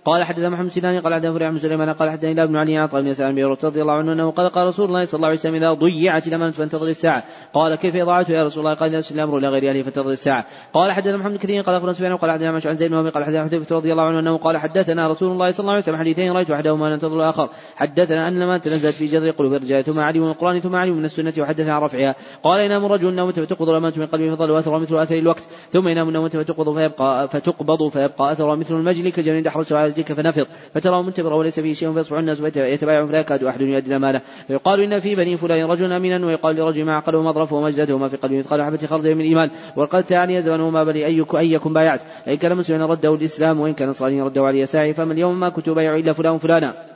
[0.06, 3.14] قال حدثنا محمد سنان قال حدثنا فريع بن سليمان قال حدثنا ابن علي طيب بن
[3.14, 6.28] سلام رضي الله عنه أنه قال قال رسول الله صلى الله عليه وسلم إذا ضيعت
[6.28, 7.24] الأمانة فانتظر الساعة.
[7.54, 10.46] قال كيف اضاعته يا رسول الله؟ قال اسلم الامر إلى غير أهله فانتظر الساعة.
[10.74, 13.76] قال حدثنا محمد كثير قال أخبرنا سفيان قال حدثنا عن زيد بن قال حدثنا حذيفة
[13.76, 16.90] رضي الله عنه أنه قال حدثنا رسول الله صلى الله عليه وسلم حديثين رأيت أحدهما
[16.90, 17.50] ننتظر الآخر.
[17.76, 21.06] حدثنا أن الامانه نزلت في جذر قلوب الرجال ثم علم من القرآن ثم علم من
[21.06, 22.16] السنة وحدثنا عن رفعها.
[22.44, 25.44] قال ينام الرجل نومه فتقبض الأمانة من قلبه فظل اثر مثل أثر الوقت.
[25.72, 30.48] ثم ينام النومه فتقبض فيبقى فتقبض فيبقى اثر مثل المجل كجنين دحرج على الجك فنفض.
[30.74, 35.00] فتراه منتبرا وليس فيه شيء فيصبح الناس يتبايعون فلا يكاد أحد يؤدي الامانه فيقال إن
[35.00, 38.64] في بني فلان رجلا امينا ويقال لرجل ما عقله مظرف ومجلده وما في قلبه مثقال
[38.64, 42.02] حبة خردل من الايمان وقد تعالي زمن وما بلي أيكم ايكم بايعت.
[42.28, 45.70] ان كان مسلما رده الإسلام وإن كان نصرانيا رده علي ساعي فمن اليوم ما كنت
[45.70, 46.93] بايع إلا فلان فلانا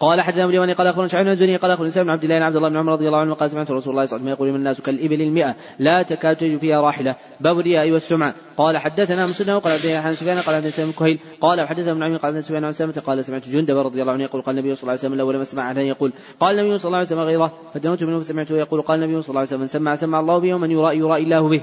[0.00, 2.42] قال حدثنا ابن اليماني قال أخبرنا شعيب بن الزني قال أخبرنا بن عبد الله بن
[2.42, 4.28] عبد الله بن عمر رضي الله عنه قال سمعت رسول الله صلى الله عليه وسلم
[4.28, 7.16] يقول من الناس كالإبل المئة لا تكاد تجد فيها راحلة.
[7.40, 11.68] باب الرياء والسمعه قال حدثنا مسلم قال حدثنا عن سفيان قال حدثنا سفيان كهيل قال
[11.68, 12.72] حدثنا ابن عمي قال سفيان عن
[13.06, 15.44] قال سمعت جندب رضي الله عنه يقول قال النبي صلى الله عليه وسلم الأول ما
[15.44, 17.52] سمع احدا يقول قال النبي صلى الله عليه وسلم غيره.
[17.74, 20.54] فدنوت منه فسمعته يقول قال النبي صلى الله عليه وسلم من سمع سمع الله به
[20.54, 21.62] ومن يرائي يرائي الله به.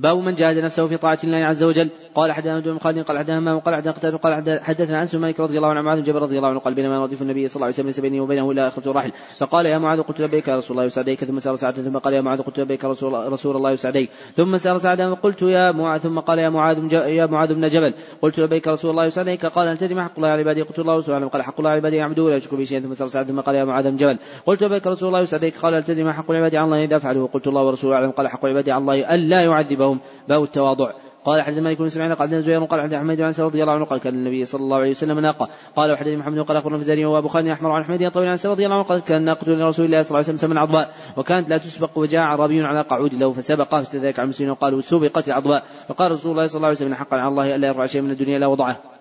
[0.00, 1.90] باب من جاهد نفسه في طاعة الله عز وجل.
[2.14, 5.68] قال حدثنا بن خالد قال حدثنا قال حدثنا قتادة قال حدثنا انس مالك رضي الله
[5.68, 8.20] عنه معاذ جبل رضي الله عنه قال بينما ردف النبي صلى الله عليه وسلم بيني
[8.20, 11.24] وبينه إلا اخرة راحل فقال يا معاذ قلت لبيك يا رسول الله يسعديك.
[11.24, 14.10] ثم سار سعدا ثم قال يا معاذ قلت لبيك رسول, رسول الله يسعديك.
[14.36, 18.40] ثم سار سعدا قلت يا معاذ ثم قال يا معاذ يا معاذ بن جبل قلت
[18.40, 19.46] لبيك رسول الله يسعديك.
[19.46, 21.78] قال هل تدري ما حق الله على عبادي؟ قلت الله ورسوله قال حق الله على
[21.78, 22.80] عبادي يعبدوا ولا يشركوا به شيئا.
[22.80, 25.56] ثم سار سعدا ثم قال يا معاذ بن جبل قلت لبيك رسول الله يسعديك.
[25.56, 28.10] قال هل تدري ما حق العباد على الله اذا فعلوا قلت الله ورسوله أعلم.
[28.10, 29.42] قال حق العباد على الله ألا
[29.88, 30.92] يعذبهم باب التواضع.
[31.24, 34.00] قال حدثنا مالك بن سمعان قال زهير قال حدثنا احمد بن رضي الله عنه قال
[34.00, 35.48] كان النبي صلى الله عليه وسلم ناقة.
[35.76, 38.76] قال وحدثني محمد قال أخبرنا فزاري وأبو خالد احمر عن أحمد طويل عن رضي الله
[38.76, 42.22] عنه قال كان ناقة لرسول الله صلى الله عليه وسلم عضباء وكانت لا تسبق وجاء
[42.22, 45.64] اعرابي على قعود له فسبقه فاستدرك عن المسلمين وقالوا سبقت العضباء.
[45.88, 48.36] فقال رسول الله صلى الله عليه وسلم حقا على الله ألا يرفع شيئا من الدنيا
[48.36, 48.97] إلا وضعه.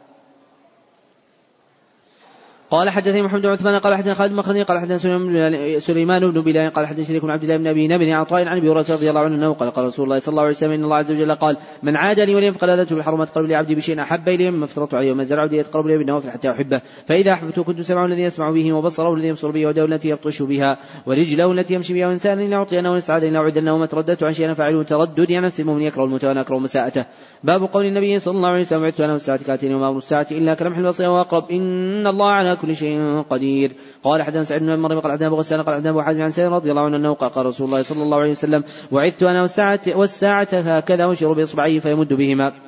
[2.71, 6.87] قال حدثني محمد بن عثمان قال حدثنا خالد مخرني قال حدثنا سليمان بن بلال قال
[6.87, 9.35] حدثني شريك بن عبد الله بن أبي نبي عطاء عن أبي هريرة رضي الله عنه
[9.35, 11.95] أنه قال قال رسول الله صلى الله عليه وسلم إن الله عز وجل قال من
[11.95, 15.23] عاد لي وليا فقد اذنته بحرمة قلب لعبدي بشيء أحب الي مما افترضت عليه وما
[15.23, 16.81] زرع عبدي يتقرب الي بالنوافل حتى أحبه.
[17.05, 20.77] فإذا أحببته كنت سمعه الذي يسمع به وبصره الذي يبصر به ودوله التي يبطش بها
[21.05, 24.83] ورجله التي يمشي بها وانسانا إلا أعطيناه ونسعد إلا اعدناه وما ترددت عن شيء فعله
[24.83, 27.05] تردد يا نفس المؤمن يكره الموت وأنا أكره مساءته.
[27.43, 30.53] باب قول النبي صلى الله عليه وسلم وعدت أنا والساعة كاتين وما أمر الساعة إلا
[30.53, 31.51] كلمح البصير وأقرب.
[31.51, 33.71] إن الله على كل شيء قدير.
[34.03, 36.51] قال حدثنا سعيد بن مريم قال حدثنا أبو غسان قال حدثنا أبو حازم عن سير
[36.51, 39.81] رضي الله عنه أنه قال قال رسول الله صلى الله عليه وسلم وعدت أنا والساعة
[39.87, 42.66] والساعة هكذا أشير بإصبعيه فيمد بهما.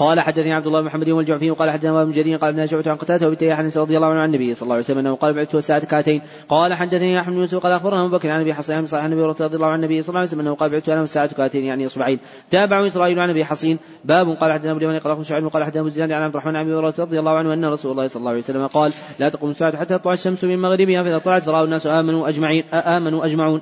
[0.00, 2.96] قال حدثني عبد الله بن محمد يوم الجعفي وقال حدثنا ابن جرير قال شعبة عن
[2.96, 5.54] قتادة وبنتي حنس رضي الله عنه عن النبي صلى الله عليه وسلم أنه قال بعثت
[5.54, 6.22] والساعة كاتين.
[6.48, 9.56] قال حدثني أحمد بن يوسف قال أخبرنا أبو بكر عن أبي حصين صحيح النبي رضي
[9.56, 12.18] الله عن النبي صلى الله عليه وسلم أنه قال بعثت أنا والساعة كاتين يعني إصبعين.
[12.50, 13.78] تابعوا إسرائيل عن أبي حصين.
[14.04, 16.92] باب قال حدثنا أبو قال أخبرنا شعيب قال حدثنا أبو عن عبد الرحمن عن أبي
[16.98, 19.98] رضي الله عنه أن رسول الله صلى الله عليه وسلم قال لا تقوم الساعة حتى
[19.98, 23.60] تطلع الشمس من مغربها فإذا طلعت فراى الناس آمنوا أجمعين آمنوا أجمعون.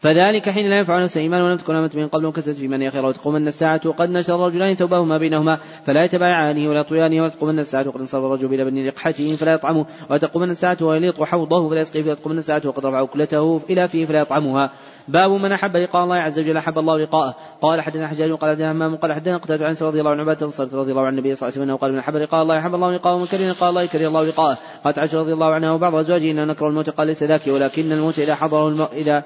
[0.00, 3.08] فذلك حين لا ينفع نفسا ايمان ولم تكن آمنت من قبل وكسبت في من خيرا
[3.08, 8.24] وتقومن الساعة وقد نشر الرجلان ثوبهما بينهما فلا يتبايعانه ولا يطويانه وتقومن الساعة وقد انصرف
[8.24, 12.86] الرجل إلى بني لقحته فلا يطعمه وتقومن الساعة ويليط حوضه فلا يسقي وتقومن الساعة وقد
[12.86, 14.70] رفع أكلته إلى فيه فلا يطعمها.
[15.08, 17.34] باب من أحب لقاء الله عز وجل أحب الله لقاءه.
[17.62, 20.90] قال حدثنا حجاج قال حدثنا همام قال حدثنا قتادة عن رضي الله عنه عباده رضي
[20.90, 23.14] الله عن النبي صلى الله عليه وسلم قال من أحب لقاء الله أحب الله لقاءه
[23.14, 24.58] ومن كره لقاء الله كره الله لقاءه.
[24.84, 28.18] قالت عائشة رضي الله عنها وبعض ازواجه إن نكره الموت قال ليس ذاك ولكن الموت
[28.18, 28.82] إذا حضره الم...
[28.92, 29.24] إذا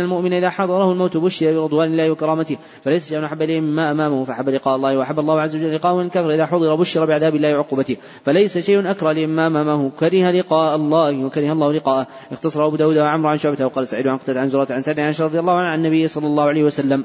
[0.00, 4.48] المؤمن إذا حضره الموت بشر برضوان الله وكرامته فليس شيء احب اليه مما أمامه فاحب
[4.48, 6.00] لقاء الله واحب الله عز وجل لقاءه.
[6.02, 9.90] الكفر إذا حضر بشر بعذاب الله وعقوبته فليس شيء أكره مما أمامه.
[9.90, 12.06] كره لقاء الله وكره الله لقاءه.
[12.32, 15.14] اختصر أبو داود وعمر عن شعبة وقال سعيد عن قتاده عن زرعه عن سعد عن
[15.20, 17.04] رضي الله عنه عن النبي صلى الله عليه وسلم.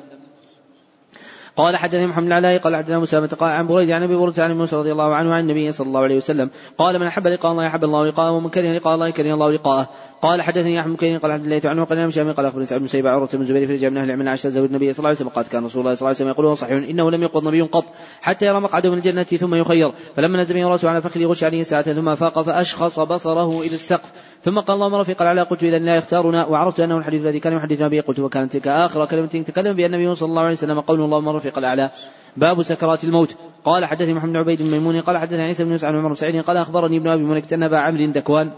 [1.56, 4.76] قال حدثني محمد العلاء قال حدثنا مسامة قال عن بريد عن أبي بريدة عن موسى
[4.76, 6.50] رضي الله عنه عن النبي صلى الله عليه وسلم.
[6.78, 9.90] قال من أحب لقاء الله أحب الله لقاءه ومن كره لقاء الله كره الله لقاءه.
[10.26, 13.12] قال حدثني أحمد كين قال حدثني عنه قال نعم شامي قال اخبرني سعد بن سيبع
[13.12, 15.30] عروة بن زبير في رجال من أهل العلم عشر زوج النبي صلى الله عليه وسلم
[15.30, 17.86] قال كان رسول الله صلى الله عليه وسلم يقول صحيح إنه لم يقض نبي قط
[18.22, 21.64] حتى يرى مقعده من الجنة ثم يخير فلما نزل به رأسه على فخذه غش عليه
[21.64, 24.12] ساعة ثم فاق فأشخص بصره إلى السقف
[24.44, 27.88] ثم قال اللهم رفيق على قلت إذا لا يختارنا وعرفت أنه الحديث الذي كان يحدثنا
[27.88, 31.30] به قلت وكانت تلك آخر كلمة تكلم بها النبي صلى الله عليه وسلم قول اللهم
[31.30, 31.90] رفيق الأعلى
[32.38, 35.94] باب سكرات الموت قال حدثني محمد بن عبيد بن ميمون قال حدثني عيسى بن يسعد
[35.94, 38.52] عن عمر بن سعيد قال أخبرني ابن أبي ملك ان ابا عمرو دكوان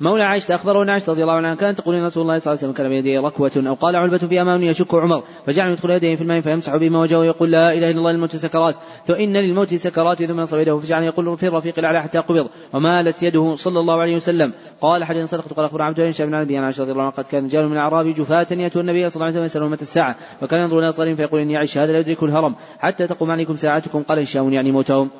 [0.00, 2.62] مولى عائشة أخبره أن عائشة رضي الله عنها كانت تقول إن رسول الله صلى الله
[2.62, 6.16] عليه وسلم كان بيده ركوة أو قال علبة في أمام يشك عمر فجعل يدخل يديه
[6.16, 8.74] في الماء فيمسح بهما وجهه ويقول لا إله إلا الله للموت سكرات
[9.06, 13.54] فإن للموت سكرات ثم نصب يده فجعل يقول في الرفيق الأعلى حتى قبض ومالت يده
[13.54, 14.52] صلى الله عليه وسلم.
[14.80, 17.44] قال حديث صدقت قال أخبر عبد الله بن عن عائشة رضي الله عنها قد كان
[17.44, 20.78] رجال من الأعراب جفاة يأتون النبي صلى الله عليه وسلم يسألون متى الساعة فكان ينظر
[20.78, 24.52] إلى صالحهم فيقول إني أعيش هذا لا يدرك الهرم حتى تقوم عليكم ساعتكم قال هشام
[24.52, 25.10] يعني موتهم.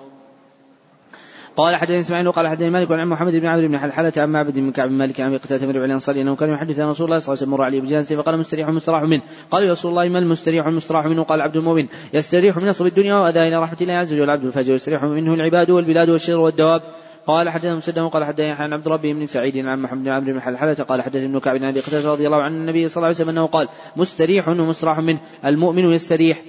[1.56, 4.72] قال حدثني إسماعيل وقال حدثني مالك عن محمد بن عمرو بن حلحلة عن معبد بن
[4.72, 7.34] كعب بن مالك عن أبي قتادة بن الأنصاري أنه كان يحدث عن رسول الله صلى
[7.34, 9.22] الله عليه وسلم مر عليه بجلسه فقال مستريح مستراح منه.
[9.50, 13.14] قال يا رسول الله ما المستريح المستراح منه؟ قال عبد المؤمن يستريح من نصب الدنيا
[13.14, 14.30] وأذى إلى رحمة الله عز وجل.
[14.30, 16.82] عبد الفجر يستريح منه العباد والبلاد والشر والدواب.
[17.26, 20.40] قال حدثنا مسدد قال حدثني عن عبد ربه بن سعيد عن محمد بن عمرو بن
[20.40, 20.74] حلحلة.
[20.74, 23.28] قال حدثني ابن كعب بن أبي قتادة رضي الله عن النبي صلى الله عليه وسلم
[23.28, 25.20] أنه قال مستريح ومستراح منه.
[25.44, 26.42] المؤمن يستريح.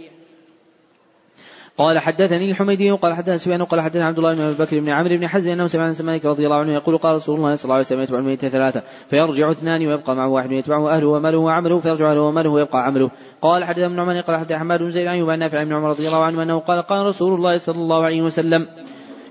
[1.78, 5.18] قال حدثني الحميدي قال حدثنا سفيان قال حدثنا عبد الله بن أبي بكر بن عمرو
[5.18, 7.76] بن حزم أنه سمع عن مالك رضي الله عنه يقول قال رسول الله صلى الله
[7.76, 12.12] عليه وسلم يتبع الميت ثلاثة فيرجع اثنان ويبقى معه واحد يتبعه أهله وماله وعمله فيرجع
[12.12, 13.12] اهله وماله ويبقى عمله.
[13.42, 16.24] قال حدثنا ابن عمر قال حدثنا حماد بن زيد عن نافع بن عمر رضي الله
[16.24, 18.68] عنه أنه قال قال رسول الله صلى الله عليه وسلم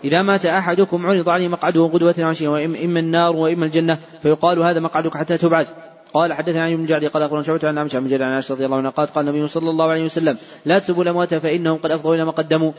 [0.05, 5.17] إذا مات أحدكم عرض عليه مقعده غدوة عشية وإما النار وإما الجنة فيقال هذا مقعدك
[5.17, 5.73] حتى تبعث.
[6.17, 8.77] قال حدثنا عن ابن جعدي قال أخبرنا شعبت عن عمش جعد عن عائشة رضي الله
[8.77, 12.25] عنها قال قال النبي صلى الله عليه وسلم لا تسبوا الأموات فإنهم قد أفضوا إلى
[12.25, 12.73] ما قدموا.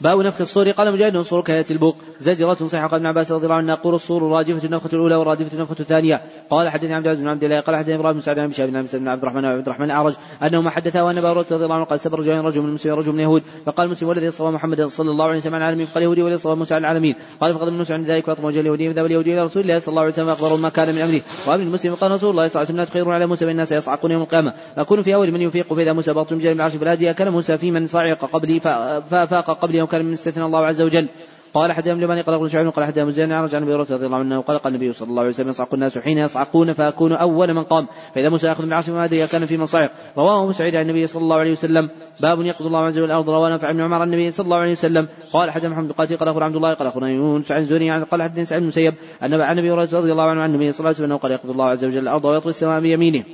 [0.00, 1.96] باب نفخ الصور قال مجاهد الصور كآية البوق.
[2.20, 5.76] زجرة صحيحة قال ابن عباس رضي الله عنه نقول الصور راجفة النفخة الأولى والرادفة النفخة
[5.80, 6.22] الثانية.
[6.50, 9.08] قال حدثني عبد العزيز بن عبد الله قال حدثني إبراهيم بن سعد بن شهاب بن
[9.08, 12.40] عبد الرحمن وعبد الرحمن الأعرج أنهما حدثا وأن أبا رضي الله عنه قال سبر رجلين
[12.40, 15.54] رجل من المسلمين رجل من اليهود فقال المسلم والذي صلى محمد صلى الله عليه وسلم
[15.54, 17.14] على العالمين فقال يهودي والذي صلى موسى على العالمين.
[17.40, 20.02] قال فقد موسى عند ذلك فاطمة وجه اليهودي فذهب اليهودي إلى رسول الله صلى الله
[20.02, 21.20] عليه وسلم فأخبره ما كان من أمره.
[21.46, 24.22] وأمر المسلم قال رسول الله صلى الله عليه وسلم تخيرون على موسى الناس يصعقون يوم
[24.22, 24.54] القيامة.
[25.02, 26.76] في أول من يفيق فإذا موسى باطل من العرش
[27.20, 31.08] موسى في من صعق قبلي فافاق قبلي وكان من استثنى الله عز وجل.
[31.54, 34.18] قال أحد لمن قال ابن شعيب قال أحد مزيان عرج عن ابي هريره رضي الله
[34.18, 34.40] عنه.
[34.40, 37.86] قال قال النبي صلى الله عليه وسلم يصعق الناس حين يصعقون فاكون أول من قام.
[38.14, 41.36] فإذا موسى يأخذ بعشر ما كان في من صعق رواه سعيد عن النبي صلى الله
[41.36, 41.90] عليه وسلم.
[42.20, 43.30] باب يقضي الله عز وجل الأرض.
[43.30, 45.08] رواه نافع بن عمر عن النبي صلى الله عليه وسلم.
[45.32, 48.60] قال حدثنا محمد قال اخبر عبد الله قال اخبرنا يونس عن زهري قال حدثني سعيد
[48.60, 48.94] بن المسيب.
[49.22, 51.66] أن عن النبي رضي الله عنه عن النبي صلى الله عليه وسلم قال يقضي الله
[51.66, 53.24] عز وجل الأرض ويطوي السماء بيمينه.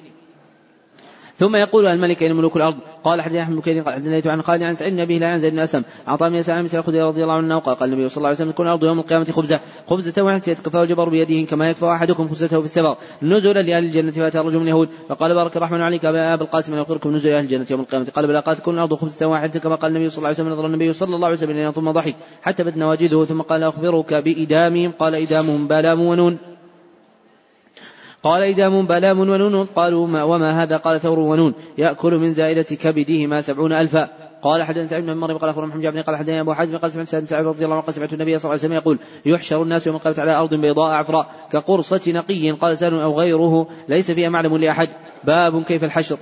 [1.43, 5.01] ثم يقول الملك أين ملوك الأرض قال حدثنا أحمد بن قال عن خالد عن سعيد
[5.01, 7.77] بن لا عن زيد بن أسلم عن طعام يسأل عن مسألة رضي الله عنه قال
[7.77, 9.61] قال النبي صلى الله عليه وسلم تكون الأرض يوم القيامة خبزة.
[9.87, 14.39] خبزة واحدة يتكفى الجبر بيده كما يكفى أحدكم خبزته في السبع نزلا لأهل الجنة فأتى
[14.39, 17.67] رجل من اليهود فقال بارك الرحمن عليك أبا أبا القاسم أن أخبركم نزل أهل الجنة
[17.71, 18.07] يوم القيامة.
[18.15, 20.67] قال بلى قال تكون الأرض خبزة واحدة كما قال النبي صلى الله عليه وسلم نظر
[20.67, 25.15] النبي صلى الله عليه وسلم ثم ضحك حتى بدنا نواجده ثم قال أخبرك بإدامهم قال
[25.15, 26.52] إدامهم بالام ونون.
[28.23, 31.55] قال إدام بلام ونون قالوا ما وما هذا؟ قال ثور ونون.
[31.79, 34.09] يأكل من زائدة كبدهما سبعون ألفا.
[34.43, 37.09] قال حدثنا سعيد بن مريم قال أخبرنا محمد بن قال حدثنا أبو حازم قال سمعت
[37.09, 39.87] سعيد سعيد رضي الله عنه قال سمعت النبي صلى الله عليه وسلم يقول يحشر الناس
[39.87, 42.51] يوم القيامة على أرض بيضاء عفراء كقرصة نقي.
[42.51, 44.89] قال سال أو غيره ليس فيها معلم لأحد.
[45.25, 46.19] باب كيف الحشر.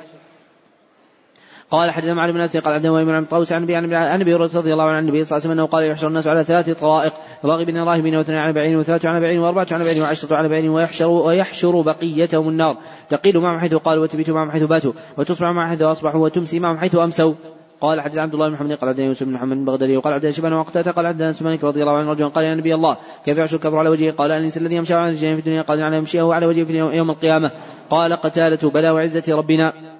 [1.70, 4.72] قال حدثنا معلم بن قال عندما وإمام عن طاووس عن ابي عن أبي هريرة رضي
[4.72, 7.12] الله عنه عن النبي صلى الله عليه وسلم أنه قال يحشر الناس على ثلاث طرائق
[7.44, 11.06] راغبين راهبين واثنين على بعين وثلاثه على بعين وأربعة على بعين وعشرة على بعين ويحشر
[11.06, 12.76] ويحشر بقيتهم النار.
[13.08, 14.92] تقيل معهم حيث قالوا وتبيت معهم حيث باتوا.
[15.18, 17.34] وتصبح معهم حيث أصبحوا وتمسي معهم حيث أمسوا.
[17.80, 20.52] قال حدث عبد الله بن محمد قال عبد يوسف بن محمد البغدادي وقال عبد شبان
[20.52, 23.78] وقتاته قال عبد سمانك رضي الله عنه رجلا قال يا نبي الله كيف يعشر الكبر
[23.78, 26.64] على وجهه؟ قال انس الذي يمشي على وجهه في الدنيا قال على يمشيه على وجهه
[26.64, 27.50] في يوم القيامة.
[27.90, 29.99] قال قتالة بلى وعزه ربنا.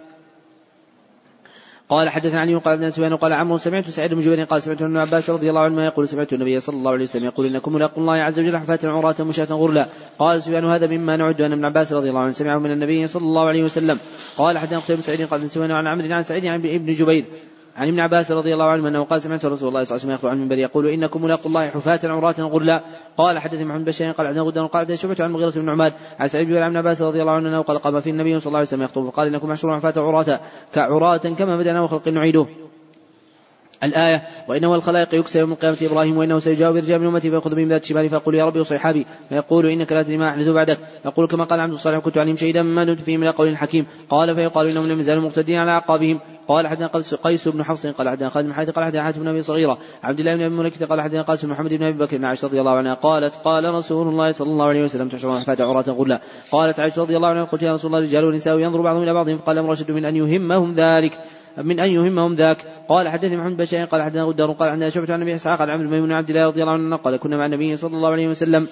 [1.91, 4.97] قال حدثنا علي قال ابن سفيان قال عمرو سمعت سعيد بن جبير قال سمعت ابن
[4.97, 8.13] عباس رضي الله عنهما يقول سمعت النبي صلى الله عليه وسلم يقول إنكم ملاقوا الله
[8.15, 9.89] عز وجل حفاة عراة مشاة غرلا.
[10.19, 13.23] قال سفيان هذا مما نعد ان ابن عباس رضي الله عنه سمعه من النبي صلى
[13.23, 13.99] الله عليه وسلم.
[14.37, 17.25] قال حدثنا قتيبة بن سعيد قال ابن سفيان عن عمرو عن سعيد عن ابن جبير
[17.81, 20.11] عن ابن عباس رضي الله عنه أنه قال سمعت رسول الله صلى الله عليه وسلم
[20.11, 22.85] يخبر عن يقول انكم ملاقوا الله حفاة عراة غرلا.
[23.17, 26.49] قال حدثني محمد بشير قال عندنا غدا قال شعبة عن مغيرة بن عماد عن سعيد
[26.49, 29.11] بن عباس رضي الله عنه أنه قال قام في النبي صلى الله عليه وسلم يخطب
[29.11, 30.41] فقال إنكم محشورون حفاة عراة
[30.73, 32.47] كعراة كما بدأنا وخلق نعيده.
[33.85, 37.85] الآية وإنه الخلائق يكسى يوم القيامة إبراهيم وإنه سيجاوب رجال من أمتي فيأخذ من ذات
[37.85, 40.79] شمالي فيقول يا ربي وصحابي فيقول إنك لا تدري ما أحدث بعدك.
[41.05, 43.87] يقول كما قال عبد الصالح كنت عليهم شهيدا ما دمت فيهم إلى قول حكيم.
[44.09, 46.21] قال فيقال إنهم لم يزالوا مقتدين على أعقابهم.
[46.49, 46.87] قال حدثنا
[47.23, 50.21] قيس بن حفص قال حدثنا خالد بن حاتم قال حدثنا حاتم بن أبي صغيرة عبد
[50.21, 52.95] الله بن أبي مليكة قال حدثنا قاسم محمد بن أبي بكر عائشة رضي الله عنها.
[52.95, 56.21] قالت قال رسول الله صلى الله عليه وسلم تحشرون حفاة عراة غلا
[56.53, 59.31] قالت عائشة رضي الله عنها قلت يا رسول الله رجال ونساء ينظر بعضهم إلى بعض
[59.31, 61.19] فقال أمر اشد من أن يهمهم ذلك.
[61.59, 62.59] من أن يهمهم ذاك.
[62.89, 65.89] قال حدثني محمد بن قال حدثنا غدار قال عندنا شعبة عن النبي إسحاق عن عمرو
[65.89, 68.67] بن عبد الله رضي الله عنه قال كنا مع النبي صلى الله عليه وسلم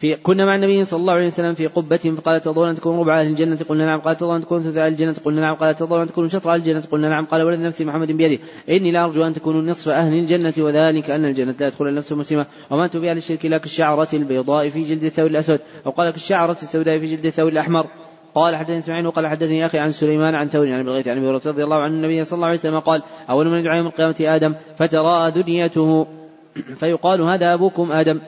[0.00, 3.20] في كنا مع النبي صلى الله عليه وسلم في قبة فقال ترضون أن تكونوا ربع
[3.20, 4.00] أهل الجنة؟ قلنا نعم.
[4.00, 5.54] قال ترضون أن تكونوا ثلث أهل الجنة؟ قلنا نعم.
[5.54, 7.26] قال ترضون أن تكونوا شطر أهل الجنة؟ قلنا نعم.
[7.26, 11.54] قال ولد نفسي محمد بيده إني لأرجو أن تكونوا نصف أهل الجنة وذلك أن الجنة
[11.60, 15.60] لا يدخل النفس مسلمة وما أنتم بأهل الشرك لا كالشعرة البيضاء في جلد الثور الأسود.
[15.86, 17.86] أو قال كالشعرة السوداء في جلد الثور الأحمر.
[18.34, 21.42] قال حدثني إسماعيل وقال حدثني أخي عن سليمان عن ثور عن الغيث عن أبي هريرة
[21.46, 24.54] رضي الله عنه النبي صلى الله عليه وسلم قال أول من يدعى يوم القيامة آدم
[24.78, 26.06] فتراءى ذريته
[26.80, 28.20] فيقال هذا أبوكم آدم.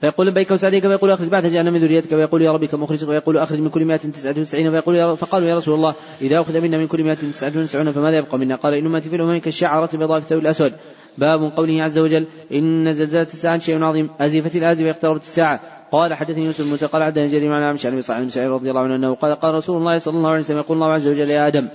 [0.00, 0.86] فيقول لبيك وسعديك.
[0.86, 2.08] فيقول أخرج بعد جهنم من ذريتك.
[2.08, 5.74] فيقول يا ربي كم اخرج فيقول أخرج من كل 199 فيقول يا فقالوا يا رسول
[5.74, 9.38] الله إذا أخذ منا من كل 199 فماذا يبقى منا؟ قال ان امتي في الامم
[9.38, 10.72] كالشعرة بيضاء في الثوب الأسود.
[11.18, 14.10] باب قوله عز وجل إن زلزلة الساعة شيء عظيم.
[14.20, 15.75] ازفت الازفه اقتربت الساعة.
[15.92, 18.96] قال حدثني يوسف موسى قال حدثني جرير عن عمش عن صالح بن رضي الله عنه
[18.96, 21.68] أنه قال قال رسول الله صلى الله عليه وسلم يقول الله عز وجل يا آدم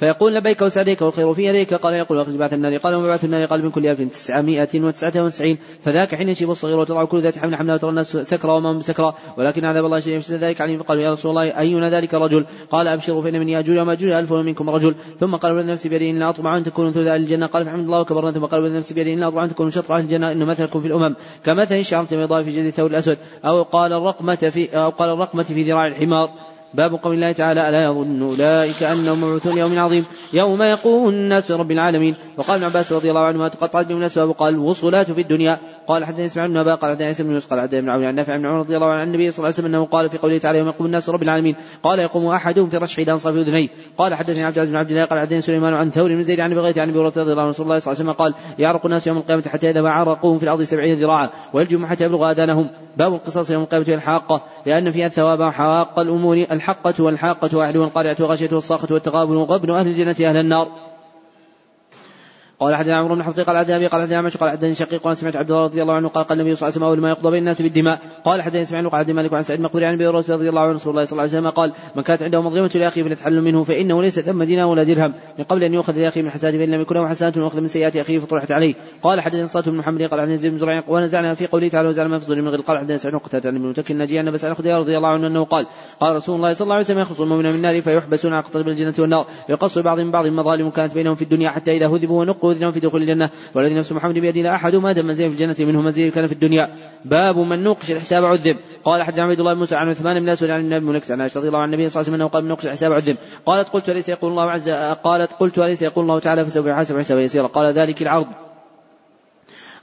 [0.00, 1.74] فيقول لبيك وسعديك والخير في يديك.
[1.74, 2.76] قال يقول أخرج بعث النار.
[2.76, 3.44] قال وما بعث النار.
[3.44, 5.58] قال من كل ألف تسعمائة وتسعة وتسعين.
[5.84, 9.14] فذاك حين يشيب الصغير وتضع كل ذات حمل حملها وترى الناس سكرى وما هم بسكرى.
[9.38, 10.78] ولكن عذاب الله شيء يفسد ذلك عليهم.
[10.78, 14.70] فقالوا يا رسول الله أينا ذلك رجل قال أبشروا فإن من يأجوج ومأجوج ألف ومنكم
[14.70, 14.94] رجل.
[15.20, 17.46] ثم قال والذي نفسي بيده إن أطمع أن تكونوا ثلث أهل الجنة.
[17.46, 18.32] قال فحمد الله وكبرنا.
[18.32, 20.32] ثم قال والذي نفسي بيده إن أطمع أن تكونوا شطر أهل الجنة.
[20.32, 21.14] إن مثلكم في الأمم.
[21.44, 23.18] كمثل الشعرة البيضاء في جلد الثور الأسود.
[23.44, 26.49] أو قال الرقمة في أو قال الرقمة في ذراع الحمار.
[26.74, 31.70] باب قول الله تعالى ألا يظن أولئك أنهم مبعوثون يوم عظيم يوم يقوم الناس لرب
[31.70, 32.14] العالمين.
[32.36, 35.58] وقال ابن عباس رضي الله عنهما تقطعت بهم الأسباب وقال الوصولات في الدنيا.
[35.86, 38.14] قال حدثني إسماعيل بن ابا قال حدثني عيسى بن يوسف قال حدثني ابن عون عن
[38.14, 40.18] نافع بن عمر رضي الله عنه عن النبي صلى الله عليه وسلم أنه قال في
[40.18, 41.56] قوله تعالى يوم يقوم الناس رب العالمين.
[41.82, 43.68] قال يقوم احدهم في رشح إلى انصاف أذنيه.
[43.98, 46.52] قال حدثني عبد العزيز بن عبد الله قال حدثني سليمان عن ثور بن زيد عن
[46.52, 48.86] أبي عن أبي هريرة رضي الله عنه رسول الله صلى الله عليه وسلم قال يعرق
[48.86, 52.70] الناس يوم القيامة حتى إذا عرقوهم في الأرض سبعين ذراعا ويلجم حتى يبلغ آذانهم.
[52.96, 58.48] باب القصاص يوم القيامة الحاقة لأن فيها الثواب حاق الأمور الحقه والحاقة واحد والقارعه والغاشيه
[58.52, 60.89] والصاخه والتغابن وغبن أهل الجنة أهل النار.
[62.60, 65.36] قال حدثنا عمرو بن حفص قال حدثنا أبي قال حدثنا قال حدثني شقيق قال سمعت
[65.36, 67.38] عبد الله رضي الله عنه قال قال النبي صلى الله عليه وسلم ما يقضى بين
[67.38, 67.98] الناس بالدماء.
[68.24, 70.90] قال حدثني إسماعيل قال حدثني مالك عن سعيد مقبول عن أبي رضي الله عنه رسول
[70.90, 74.20] الله صلى الله عليه وسلم قال من كانت عنده مظلمة لأخيه فليتحلل منه فإنه ليس
[74.20, 75.14] ثم دينار ولا درهم.
[75.38, 77.96] من قبل أن يؤخذ لأخيه من حسناته فإن لم يكن له حسنات يؤخذ من سيئات
[77.96, 78.74] أخيه فطرحت عليه.
[79.02, 82.08] قال حدثني صلاة بن محمد قال حدثني زيد بن زرع ونزعنا في قوله تعالى وزعنا
[82.08, 82.60] ما في من غير.
[82.60, 85.44] قال حدثني سعيد قتادة عن ابن متكن نجي ان بس عن رضي الله عنه أنه
[85.44, 85.66] قال
[86.00, 88.94] قال رسول الله صلى الله عليه وسلم يخلص المؤمن من النار فيحبسون على قطر الجنه
[88.98, 89.26] والنار.
[89.48, 92.80] يقص بعض من بعض مظالم كانت بينهم في الدنيا حتى إذا هذبوا ونقوا اذنهم في
[92.80, 96.08] دخول الجنة والذي نفس محمد بيده لا أحد ما دام منزل في الجنة منه منزل
[96.08, 96.68] كان في الدنيا.
[97.04, 98.56] باب من نوقش الحساب عذب.
[98.84, 101.38] قال حدثنا عبد الله بن موسى عن عثمان بن أسود عن النبي منكس عن عائشة
[101.38, 103.16] رضي الله عن النبي صلى الله عليه وسلم انه قال من نوقش الحساب عذب.
[103.46, 104.68] قالت قلت أليس يقول الله عز
[105.04, 108.26] قالت قلت أليس يقول الله تعالى فسوف يحاسب حسابا يسيرا قال ذلك العرض.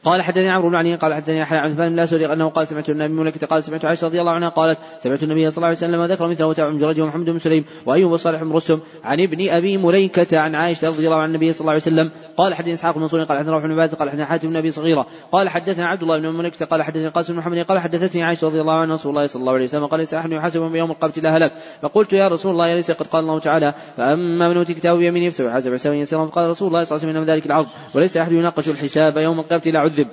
[0.08, 3.14] قال حدثني عمرو بن علي قال حدثني يحيى عن بن الأسود أنه قال سمعت النبي
[3.14, 6.28] ملكة قال سمعت عائشة رضي الله عنها قالت سمعت النبي صلى الله عليه وسلم وذكر
[6.28, 10.40] مثله وتابع بن جريج ومحمد بن سليم وأيوب وصالح بن رسم عن ابن أبي مليكة
[10.40, 13.24] عن عائشة رضي الله عن النبي صلى الله عليه وسلم قال حدثني إسحاق بن منصور
[13.24, 16.20] قال حدثنا روح بن عباده قال حدثنا حاتم بن أبي صغيرة قال حدثنا عبد الله
[16.20, 19.28] بن مليكة قال حدثني قاسم بن محمد قال حدثتني عائشة رضي الله عنها رسول الله
[19.28, 22.52] صلى الله عليه وسلم قال ليس أحد يحاسب يوم القيامه الا هلك فقلت يا رسول
[22.52, 26.26] الله أليس قد قال الله تعالى فأما من أوتي كتابه بيمينه فسوف يحاسب حسابا يسيرا
[26.26, 29.64] فقال رسول الله صلى الله عليه وسلم ذلك العرض وليس أحد يناقش الحساب يوم القيامه
[29.68, 30.08] الا عذب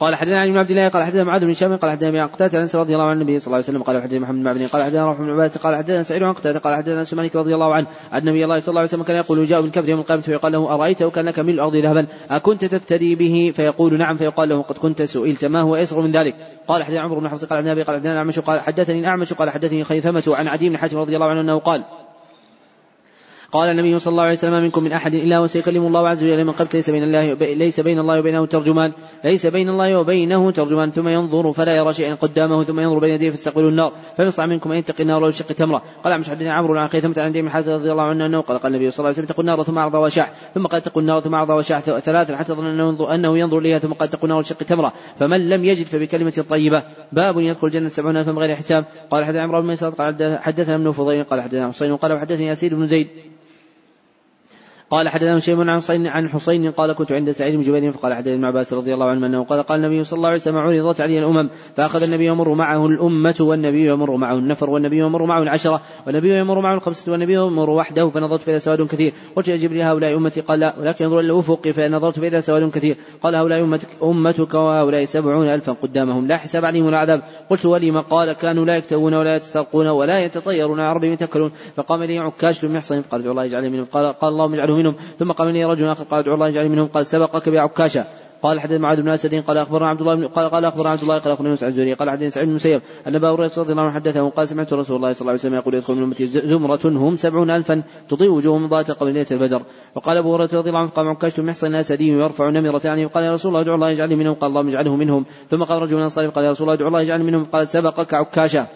[0.00, 2.76] قال حدثنا عن عبد الله قال حدثنا معاذ بن هشام قال حدثنا ابي قتاده انس
[2.76, 5.06] رضي الله عن النبي صلى الله عليه وسلم قال حدثنا محمد بن معبد قال حدثنا
[5.06, 7.86] روح بن عباده قال حدثنا سعيد عن قتاده قال حدثنا انس مالك رضي الله عنه
[8.12, 10.74] ان النبي الله صلى الله عليه وسلم كان يقول جاء بالكبر يوم القيامه فيقال له
[10.74, 15.02] ارايته كان لك ملء الأرض ذهبا اكنت تفتدي به فيقول نعم فيقال له قد كنت
[15.02, 16.36] سئلت ما هو ايسر من ذلك
[16.68, 19.50] قال حدثنا عمرو بن حفص قال حدثنا ابي قال حدثنا الاعمش قال حدثني الاعمش قال
[19.50, 21.84] حدثني خيثمه عن عدي بن حاتم رضي الله عنه انه قال
[23.52, 26.52] قال النبي صلى الله عليه وسلم منكم من أحد إلا وسيكلم الله عز وجل من
[26.52, 28.92] قبل ليس بين الله ليس بين الله وبينه ترجمان
[29.24, 30.90] ليس بين الله وبينه ترجمان.
[30.90, 34.78] ثم ينظر فلا يرى شيئا قدامه ثم ينظر بين يديه فيستقبل النار فيصنع منكم أن
[34.78, 38.02] يتقي النار ويشق تمره قال مش حدثني عمرو عن خيثمة عن دين حدث رضي الله
[38.02, 40.66] عنه أنه قال قال النبي صلى الله عليه وسلم اتقوا النار ثم أعرض وشاح ثم
[40.66, 44.08] قال اتقوا النار ثم أعرض وشاح ثلاثا حتى ظن أنه أنه ينظر إليها ثم قال
[44.08, 46.82] اتقوا النار وشق تمره فمن لم يجد فبكلمة طيبة
[47.12, 48.84] باب يدخل الجنة سبعون الفا بغير حساب.
[49.10, 52.74] قال حدثنا عمرو بن ميسر قال حدثنا ابن فضيل قال حدثنا حسين وقال وحدثني ياسير
[52.74, 53.08] بن زيد.
[54.92, 58.28] قال حدثنا شيء عن حسين عن حسين قال كنت عند سعيد بن جبير فقال حدث
[58.28, 61.18] ابن عباس رضي الله عنه أنه قال قال النبي صلى الله عليه وسلم عرضت علي
[61.18, 66.38] الأمم فأخذ النبي يمر معه الأمة والنبي يمر معه النفر والنبي يمر معه العشرة والنبي
[66.38, 70.40] يمر معه الخمسة والنبي يمر وحده فنظرت فاذا سواد كثير قلت يا جبريل هؤلاء أمتي
[70.40, 75.04] قال لا ولكن انظر إلى الافق فنظرت فاذا سواد كثير قال هؤلاء امتك أمتك وهؤلاء
[75.04, 79.36] سبعون ألفا قدامهم لا حساب عليهم ولا عذاب قلت ولم قال كانوا لا يكتوون ولا
[79.36, 84.12] يسترقون ولا يتطيرون عربي يتكلون فقام لي عكاش بن محصن قال الله يجعلني منهم قال
[84.12, 84.94] قال اللهم اجعله منهم.
[85.18, 86.86] ثم قام لي رجل آخر قال ادعو الله يجعل منهم.
[86.86, 88.04] قال سبقك بعكاشة
[88.42, 91.18] قال حدث معاذ بن أسد قال أخبرنا عبد الله بن قال قال أخبرنا عبد الله
[91.18, 94.30] قال أخبرنا سعد قال حدث سعيد بن المسيب أن أبا هريرة رضي الله عنه حدثه
[94.30, 97.50] قال سمعت رسول الله صلى الله عليه وسلم يقول يدخل من أمتي زمرة هم سبعون
[97.50, 99.62] الفا تضيء وجوههم ضاءة قبل ليلة البدر
[99.94, 103.32] وقال أبو هريرة رضي الله عنه قام عكاشة محصن أسدي يرفع نمرة عنه قال يا
[103.32, 104.34] رسول الله ادعو الله يجعلني منهم.
[104.34, 105.24] قال اللهم اجعله منهم.
[105.48, 107.44] ثم قال رجل من انصاره قال يا رسول الله ادعو الله يجعلني منهم.
[107.44, 108.66] قال سبقك عكاشة.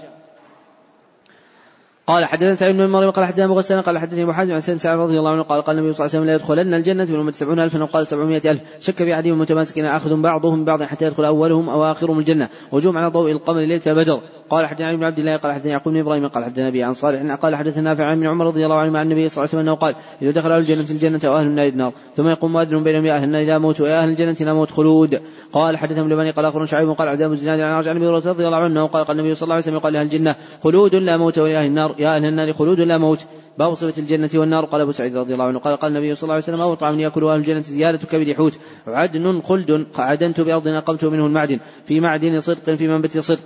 [2.06, 4.78] قال حدثنا سعيد بن مريم قال حدثنا أبو غسان قال حدثني أبو حازم عن سيدنا
[4.78, 7.20] سعد رضي الله عنه قال قال النبي صلى الله عليه وسلم لا يدخلن الجنة من
[7.20, 8.62] امه سبعون الفا وقال سبعمائة ألف.
[8.80, 12.48] شك في أحدهم متماسكين أخذ بعضهم بعضا حتى يدخل أولهم أو آخرهم الجنة.
[12.72, 14.20] وجوم على ضوء القمر ليلة بدر.
[14.50, 17.34] قال حدثنا ابن عبد الله قال حدثنا يعقوب بن إبراهيم قال حدثنا أبي عن صالح
[17.34, 19.60] قال حدثنا نافع عن ابن عمر رضي الله عنه عن النبي صلى الله عليه وسلم
[19.60, 23.16] أنه قال إذا دخل أهل الجنة الجنة وأهل النار النار ثم يقوم مؤذن بينهم يا
[23.16, 25.22] أهل النار لا موت ويا أهل الجنة لا موت خلود.
[25.52, 28.86] قال حدثنا ابن قال اخر شعيب قال عبد الزناد عن عن أبي رضي الله عنه
[28.86, 31.66] قال قال النبي صلى الله عليه وسلم قال لأهل الجنة خلود لا موت ويا أهل
[31.66, 31.94] النار.
[31.98, 33.26] يا أهل النار خلود لا موت.
[33.58, 34.64] باب صفة الجنة والنار.
[34.64, 37.00] قال أبو سعيد رضي الله عنه قال قال النبي صلى الله عليه وسلم أول طعام
[37.00, 41.60] يأكل أهل الجنة زيادة كبد حوت عدن خلد عدنت بأرض أقمت منه المعدن.
[41.84, 43.44] في معدن صدق في منبت صدق.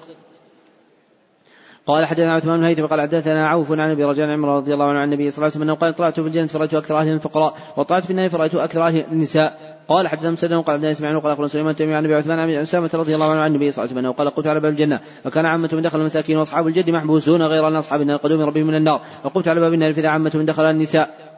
[1.86, 4.84] قال حدثنا عثمان بن الهيثم قال حدثنا عوف عن أبي رجاء عن عمران رضي الله
[4.84, 7.08] عنه عن النبي صلى الله عليه وسلم أنه قال اطلعت في الجنة فرايت أكثر أهلها
[7.08, 9.69] الفقراء واطلعت في النار فرايت أكثر أهلها النساء.
[9.91, 12.91] قال حدثنا مسدد قال حدثنا إسماعيل قال أخبرنا سليمان التيمي عن ابي عثمان عن أسامة
[12.94, 15.47] رضي الله عنه عن النبي صلى الله عليه وسلم قال قمت على باب الجنة فكان
[15.47, 18.74] عامة من دخلها المساكين وأصحاب الجد محبوسون غير أن أصحاب النار قد أمر بهم إلى
[18.75, 21.31] النار وقمت على باب النار فاذا عامة من دخلها النساء.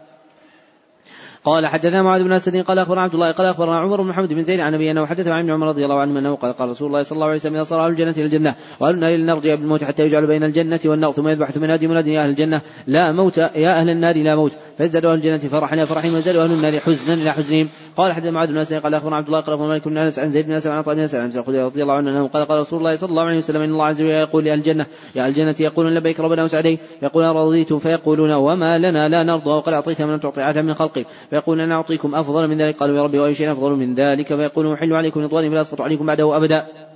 [1.45, 4.43] قال حدثنا معاذ بن أسد قال أخبرنا عبد الله قال أخبرنا عمر بن محمد بن
[4.43, 6.89] زيد عن أبيه أنه حدثه عن ابن عمر رضي الله عنه أنه قال قال رسول
[6.89, 9.39] الله صلى الله عليه وسلم إذا صار أهل الجنة إلى الجنة وأهل النار إلى النار
[9.39, 12.61] جاء بالموت حتى يجعل بين الجنة والنار ثم يذبح ثم ينادي مناد يا أهل الجنة
[12.87, 14.53] لا موت يا أهل النار لا موت.
[14.79, 17.69] فيزداد أهل الجنة فرحا إلى فرحهم ويزداد أهل النار حزنا إلى حزنهم.
[17.97, 20.47] قال حدثنا معاذ بن اسد قال أخبرنا عبد الله قال مالك بن أنس عن زيد
[20.47, 22.97] بن اسد عن عطاء بن اسد عن رضي الله عنه أنه قال قال رسول الله
[22.97, 26.21] صلى الله عليه وسلم إن الله عز وجل يقول لاهل الجنة يا الجنة يقولون لبيك
[26.21, 30.75] ربنا وسعديك يقولون رضيتم فيقولون وما لنا لا نرضى وقد أعطيت من تعطي عاده من
[30.75, 34.27] خلقك فيقولون أنا أعطيكم أفضل من ذلك قالوا يا ربي وأي شيء أفضل من ذلك
[34.27, 36.92] فيقول أحل عليكم رضواني فلا أسقط عليكم بعده أبدا.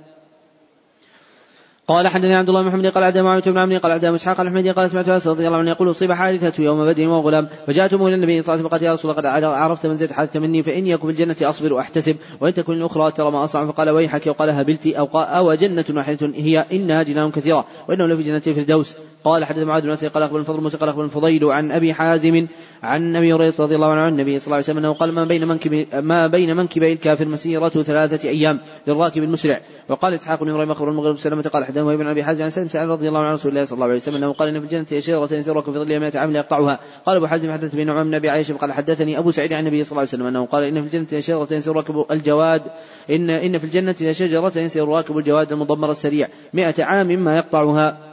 [1.87, 4.91] قال حدثني عبد الله محمد قال عدى معاوية بن عمرو قال عدى إسحاق الحميدي قال
[4.91, 8.53] سمعت انس رضي الله عنه يقول أصيب حارثه يوم بدر وغلام فجاءتم إلى النبي صلى
[8.53, 11.03] الله عليه وسلم فقال يا رسول الله قد عرفت من زيد حادثة مني فإني اكن
[11.03, 15.05] في الجنة أصبر وأحتسب وإن تكن الأخرى ترى ما أصنع فقال ويحك وقال هبلت أو
[15.05, 18.95] قال أو جنة واحدة هي إنها جنان كثيرة وإنه لفي جنة الفردوس.
[19.23, 22.47] قال حدث معاذ بن قال اخبر الفضل موسى قال اخبر الفضيل عن أبي حازم
[22.83, 25.25] عن ابي هريرة رضي الله عنه عن النبي صلى الله عليه وسلم أنه قال ما
[25.25, 29.61] بين منكب ما بين منكبي الكافر مسيرة ثلاثة أيام للراكب المسرع.
[29.89, 32.87] وقال إسحاق بن إبراهيم اخبر المغرب سلمة قال حدثنا ابن أبي حازم عن سلم سعد
[32.87, 35.33] رضي الله عنه رسول الله صلى الله عليه وسلم أنه قال إن في الجنة شجره
[35.33, 36.79] يسيركم في ظلها 100 عام يقطعها.
[37.05, 39.83] قال أبو حازم حدث بن نعمان بن أبي عائشة قال حدثني أبو سعيد عن النبي
[39.83, 42.61] صلى الله عليه وسلم أنه قال إن في الجنة شجره يسير راكب الجواد
[43.09, 46.27] ان إن في الجنة شجره يسير راكب الجواد المضمر السريع.
[46.53, 48.06] 100 عام ما يقطعها.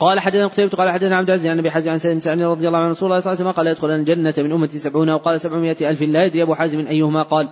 [0.00, 2.78] قال حدثنا قتيبة قال حدثنا عبد العزيز عن أبي حازم عن سالم سعد رضي الله
[2.78, 5.90] عنه رسول الله صلى الله عليه وسلم قال يدخل الجنة من أمتي سبعون وقال سبعمائة
[5.90, 7.48] ألف لا يدري أبو حازم أيهما قال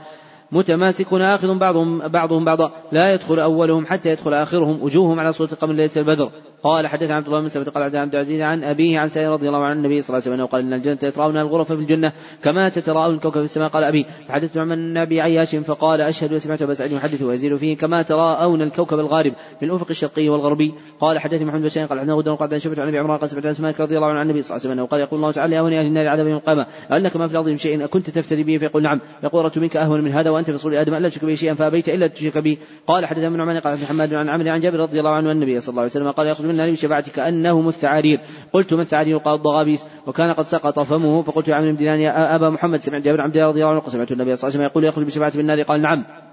[0.53, 2.73] متماسكون آخذ بعضهم بعضهم بعضا.
[2.93, 6.31] لا يدخل أولهم حتى يدخل آخرهم وجوههم على صورة قمر ليلة البدر.
[6.63, 9.65] قال حدث عبد الله بن سبت قال عبد العزيز عن أبيه عن سائر رضي الله
[9.65, 12.13] عنه النبي صلى الله عليه وسلم قال إن الجنة يتراءون الغرف في الجنة
[12.43, 13.69] كما تتراءون الكوكب في السماء.
[13.69, 18.03] قال أبي فحدثت عن النبي عياش فقال أشهد وسمعت أبا سعيد يحدث ويزيد فيه كما
[18.03, 20.75] تراءون الكوكب الغارب في الأفق الشرقي والغربي.
[21.01, 23.55] قال حدثني محمد بن قال حدثنا غدا عن شفت عن أبي عمران قال سمعت عن
[23.55, 25.61] سماك رضي الله عنه عن النبي صلى الله عليه وسلم قال يقول الله تعالى يا
[25.61, 26.67] أهل النار عذاب يوم القيامة.
[26.93, 29.01] أنك ما في الأرض من شيء أكنت تفتدي به فيقول نعم.
[29.23, 32.39] يقول منك أهون من هذا في صلب آدم ألا تشرك به شيئا فأبيت إلا تشرك
[32.39, 32.57] به.
[32.87, 35.71] قال حدثنا من عمان قال محمد عن عمرو عن جابر رضي الله عنه النبي صلى
[35.71, 38.21] الله عليه وسلم قال يخرج من النار بشفاعتك كأنهم الثعارير.
[38.53, 39.85] قلت ما الثعارير؟ قال الضغابيس.
[40.07, 41.23] وكان قد سقط فمه.
[41.23, 43.89] فقلت يا عمرو بن دينار يا أبا محمد سمعت جابر عبد الله رضي الله عنه
[43.89, 45.63] سمعت النبي صلى الله عليه وسلم يقول يخرج بشفاعة في النار.
[45.63, 46.28] قال نعم.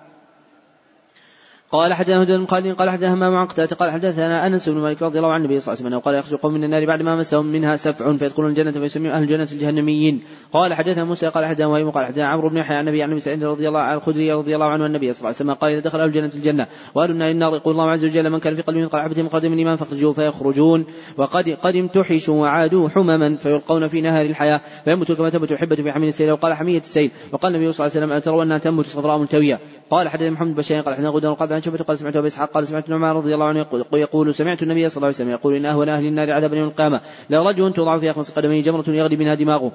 [1.76, 5.20] قال حدثنا هدى خالد قال حدثنا همام عن قتادة قال حدثنا أنس بن مالك رضي
[5.20, 7.46] الله عنه النبي صلى الله عليه وسلم قال يخرج قوم من النار بعد ما مسهم
[7.46, 10.22] منها سفع فيدخلون الجنة فيسميهم أهل الجنة الجهنميين.
[10.54, 13.20] قال حدثنا موسى قال حدثنا وهيم قال حدثنا عمرو بن يحيى عن النبي عن ابي
[13.20, 15.82] سعيد رضي الله عنه الخدري رضي الله عنه النبي صلى الله عليه وسلم قال إذا
[15.82, 18.82] دخل أهل الجنة الجنة واهل النار النار يقول الله عز وجل من كان في قلبه
[18.82, 20.86] مثقال حبة قدم الايمان فاخرجوه فيخرجون.
[21.18, 26.10] وقد قد امتحشوا وعادوا حمما فيلقون في نهر الحياة فيموتوا كما تموت الحبة في حميل
[26.10, 27.12] السيل وقال حمية السيل.
[27.32, 30.82] وقال النبي صلى الله عليه وسلم أترون أنها تنبت صفراء ملتوية قال حدثنا محمد بن
[30.82, 33.60] قال حدثنا غدا قال شبة قال سمعت أبي إسحاق قال سمعت نعمان رضي الله عنه
[33.60, 36.68] يقول, يقول سمعت النبي صلى الله عليه وسلم يقول إن اهون أهل النار عذابا يوم
[36.68, 37.02] القيامة.
[37.30, 39.72] لرجل توضع في اخمص قدميه جمرة يغلي منها دماغه.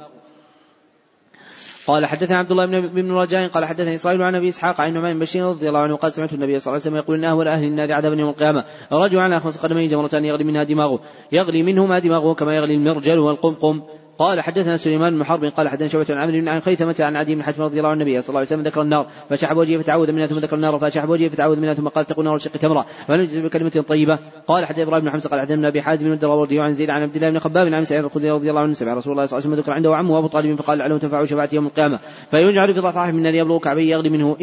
[1.87, 5.19] قال حدثنا عبد الله بن بن رجاء قال حدثني إسرائيل عن أبي إسحاق عن نعمان
[5.19, 7.65] بشير رضي الله عنه قال سمعت النبي صلى الله عليه وسلم يقول إن اهون أهل
[7.65, 8.65] النار عذابا يوم القيامة.
[8.93, 11.01] رجل على خمس قدميه جمرتان يغلي منها دماغه.
[11.33, 13.83] يغلي منهما دماغه كما يغلي المرجل والقمقم.
[14.21, 17.43] قال حدثنا سليمان بن قال حدثنا شعبة عن عمرو بن عن خيثمة عن عدي بن
[17.43, 20.27] حاتم رضي الله عن النبي صلى الله عليه وسلم ذكر النار فشحب وجهه فتعوذ منها
[20.27, 22.87] ثم ذكر النار فشحب وجهه فتعوذ منها ثم قال تقول نار شق تمرة.
[23.09, 24.19] ونجد بكلمة طيبة.
[24.47, 27.17] قال حدثنا إبراهيم بن حمزة قال حدثنا أبي حازم بن الدراوردي عن زيد عن عبد
[27.17, 29.55] الله بن خباب عن سعيد الخدري رضي الله عنه سمع رسول الله صلى الله عليه
[29.55, 31.99] وسلم ذكر عنده عمه أبو طالب فقال لعله تنفع شفاعته يوم القيامة.
[32.31, 34.37] فيجعل في ضفاح من يبلغ كعبيه يغلي منه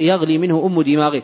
[0.00, 1.22] يغلي منه أم دماغه.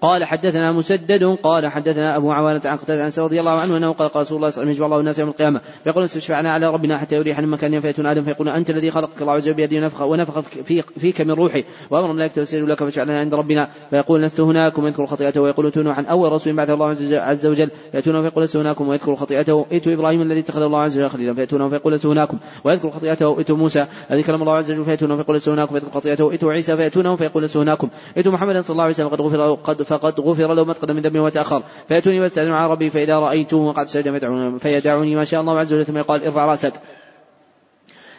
[0.00, 4.08] قال حدثنا مسدد قال حدثنا أبو عوانة عن قتادة أنس رضي الله عنه أنه قال
[4.08, 6.98] قال رسول الله صلى الله عليه وسلم الله الناس يوم القيامة فيقول استشفعنا على ربنا
[6.98, 10.00] حتى يريح من مكان فيأتون آدم فيقول أنت الذي خلقك الله عز وجل بيده ونفخ
[10.00, 14.84] ونفخ في فيك من روحي وأمر الملائكة ترسل لك فاشفعنا عند ربنا فيقول لست هناكم
[14.84, 18.88] ويذكر خطيئته ويقول اتوا نوحا أول رسول بعثه الله عز وجل فيأتونه فيقول لست هناكم
[18.88, 22.90] ويذكر خطيئته ائتوا إبراهيم الذي اتخذ الله عز وجل خليلا فيأتونه فيقول لست هناكم ويذكر
[22.90, 26.52] خطيئته ائتوا موسى الذي كلم الله عز وجل فيأتونه فيقول لست هناكم ويذكر خطيئته ائتوا
[26.52, 30.20] عيسى فيأتونه فيقول لست هناكم ائتوا محمدا صلى الله عليه وسلم فقد غفر قد فقد
[30.20, 34.58] غفر له ما تقدم من ذنبه وتأخر فيأتوني واستأذن على ربي فإذا رأيته وقد سجد
[34.58, 36.72] فيدعوني ما شاء الله عز وجل ثم يقال ارفع رأسك.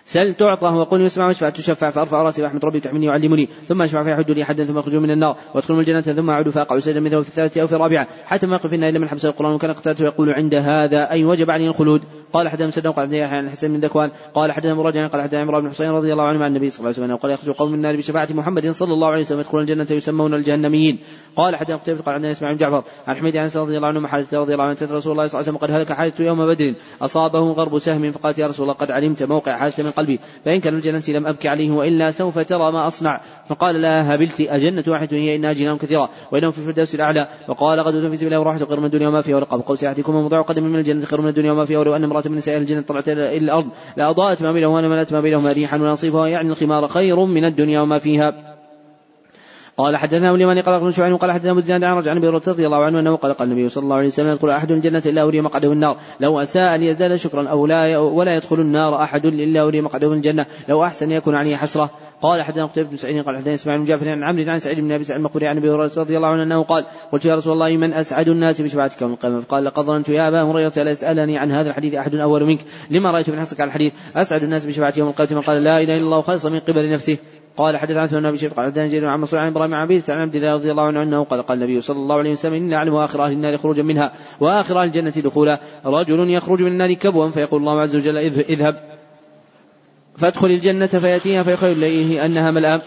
[0.05, 4.31] سل تعطى وقل يسمع واشفع تشفع فأرفع رأسي واحمد ربي تحملني يعلمني ثم اشفع فيحد
[4.31, 7.29] لي حدا ثم اخرج من النار وادخل من الجنة ثم أعود فأقع سجدا مثله في
[7.29, 10.29] الثالثه أو في الرابعه حتى ما يقف فينا إلا من حبس القرآن وكان قتادته يقول
[10.29, 12.01] عند هذا اي وجب عليه الخلود؟
[12.33, 15.69] قال حدثنا مسدد قال عن الحسن بن ذكوان قال حدثنا مراجع قال حدثنا عمران بن
[15.69, 17.95] حسين رضي الله عنه عن النبي صلى الله عليه وسلم قال يخرج قوم من النار
[17.95, 20.99] بشفاعة محمد صلى الله عليه وسلم يدخلون الجنة يسمون الجهنميين.
[21.35, 24.39] قال حدثنا قتيبة قال حدثنا إسماعيل بن جعفر عن حميد عن رضي الله عنه محارثة
[24.39, 27.39] رضي الله عنه رسول الله صلى الله عليه وسلم قد هلك حارث يوم بدر أصابه
[27.39, 31.03] غرب سهم فقالت يا رسول الله قد علمت موقع حارث من قلبي فإن كان الجنة
[31.07, 33.21] لم أبكي عليه وإلا سوف ترى ما أصنع.
[33.49, 36.09] فقال لا هبلت أجنة واحدة هي إنها جنان كثيرة.
[36.31, 37.27] وإنهم في الفردوس الأعلى.
[37.47, 40.41] وقال غدوة في سبيل الله وراحة خير من الدنيا وما فيها ورقاب قوس أحدكم ومضع
[40.41, 43.09] قدم من الجنة خير من الدنيا وما فيها ولو أن امرأة من نساء الجنة طلعت
[43.09, 43.67] إلى الأرض.
[43.97, 48.54] لأضاءت ما بينهما ولملأت ما بينهما ريحا ونصيفها يعني الخمار خير من الدنيا وما فيها.
[49.77, 52.65] قال حدثنا ابو اليماني قال شعيب قال حدثنا أبو الزناد عن رجع عن أبي رضي
[52.65, 55.41] الله عنه أنه قال قال النبي صلى الله عليه وسلم يدخل أحد الجنة إلا أري
[55.41, 55.97] مقعده النار.
[56.19, 60.45] لو أساء ليزداد شكرا أو لا ولا يدخل النار أحد إلا أري مقعده من الجنة.
[60.69, 61.89] لو أحسن يكون عليه حسرة.
[62.21, 64.91] قال حدثنا قتيبة بن سعيد قال حدثنا إسماعيل بن جعفر عن عمرو عن سعيد بن
[64.91, 67.77] أبي سعيد المقبري عن أبي هريرة رضي الله عنه أنه قال قلت يا رسول الله
[67.77, 71.51] من أسعد الناس بشفاعتك يوم القيامه فقال لقد ظننت يا أبا هريرة لا يسألني عن
[71.51, 72.59] هذا الحديث أحد أول منك.
[72.89, 76.03] لما رأيت من حصك على الحديث أسعد الناس بشفاعتي يوم القيامة؟ قال لا إله إلا
[76.03, 77.17] الله خالصا من قبل نفسه.
[77.57, 80.11] قال حدث عن بن ابي شيخ قال حدثنا جرير عن مصر عن إبراهيم عن عبيد
[80.11, 82.75] عن عبد الله رضي الله عنه أنه قال قال النبي صلى الله عليه وسلم إني
[82.75, 85.61] أعلم آخر أهل النار خروجا منها وآخر أهل الجنة دخولا.
[85.85, 88.95] رجل يخرج من النار كبوا فيقول الله عز وجل إذهب
[90.17, 92.81] فادخل الجنة فيأتيها فيخيل إليه أنها ملأ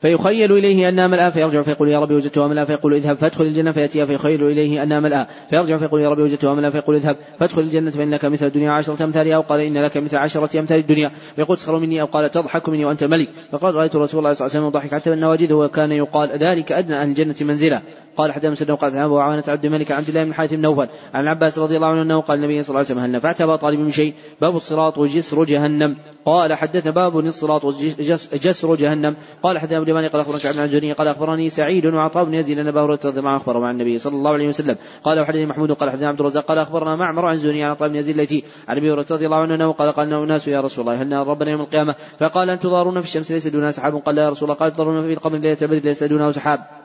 [0.00, 4.04] فيخيل إليه أنها ملأى فيرجع فيقول يا ربي وجدتها ملأى فيقول اذهب فادخل الجنة فيأتيها
[4.04, 8.10] فيخيل إليه أنها ملأى فيرجع فيقول يا ربي وجدتها ملأى فيقول اذهب فادخل الجنة فإن
[8.14, 11.10] لك مثل الدنيا عشرة أمثالها أو قال إن لك مثل عشرة أمثال الدنيا.
[11.36, 13.28] فيقول تسخر مني أو قال تضحك مني وأنت الملك.
[13.52, 16.72] فقال رأيت رسول الله صلى الله عليه وسلم يضحك حتى من نواجذه وكان يقال ذلك
[16.72, 17.82] أدنى أهل الجنة منزلة.
[18.16, 20.88] قال حتى مسلم قال ابو عوانة عبد الملك عبد الله بن حاتم نوفل.
[21.14, 23.56] عن العباس رضي الله عنه أنه قال النبي صلى الله عليه وسلم هل نفعت أبا
[23.56, 25.96] طالب من شيء؟ باب الصراط وجسر جهنم.
[26.24, 29.16] قال حدثنا باب الصراط وجسر جهنم.
[29.42, 32.68] قال حدثنا اليماني قال أخبرنا شعب بن الجني قال أخبرني سعيد وعطاء بن يزيد أن
[32.68, 34.76] أبا هريرة رضي الله عنه اخبر مع النبي صلى الله عليه وسلم.
[35.04, 37.96] قال وحدثني محمود قال حدثنا عبد الرزاق قال أخبرنا معمر عن زني عن عطاء بن
[37.96, 41.02] يزيد التي عن أبي هريرة رضي الله عنه أنه قال قال الناس يا رسول الله
[41.02, 44.28] هل نرى ربنا يوم القيامة؟ فقال ان تضارون في الشمس ليس دونها سحاب؟ قال يا
[44.30, 46.79] رسول الله قال تضارون في القمر ليلة البدر ليس دونه سحاب.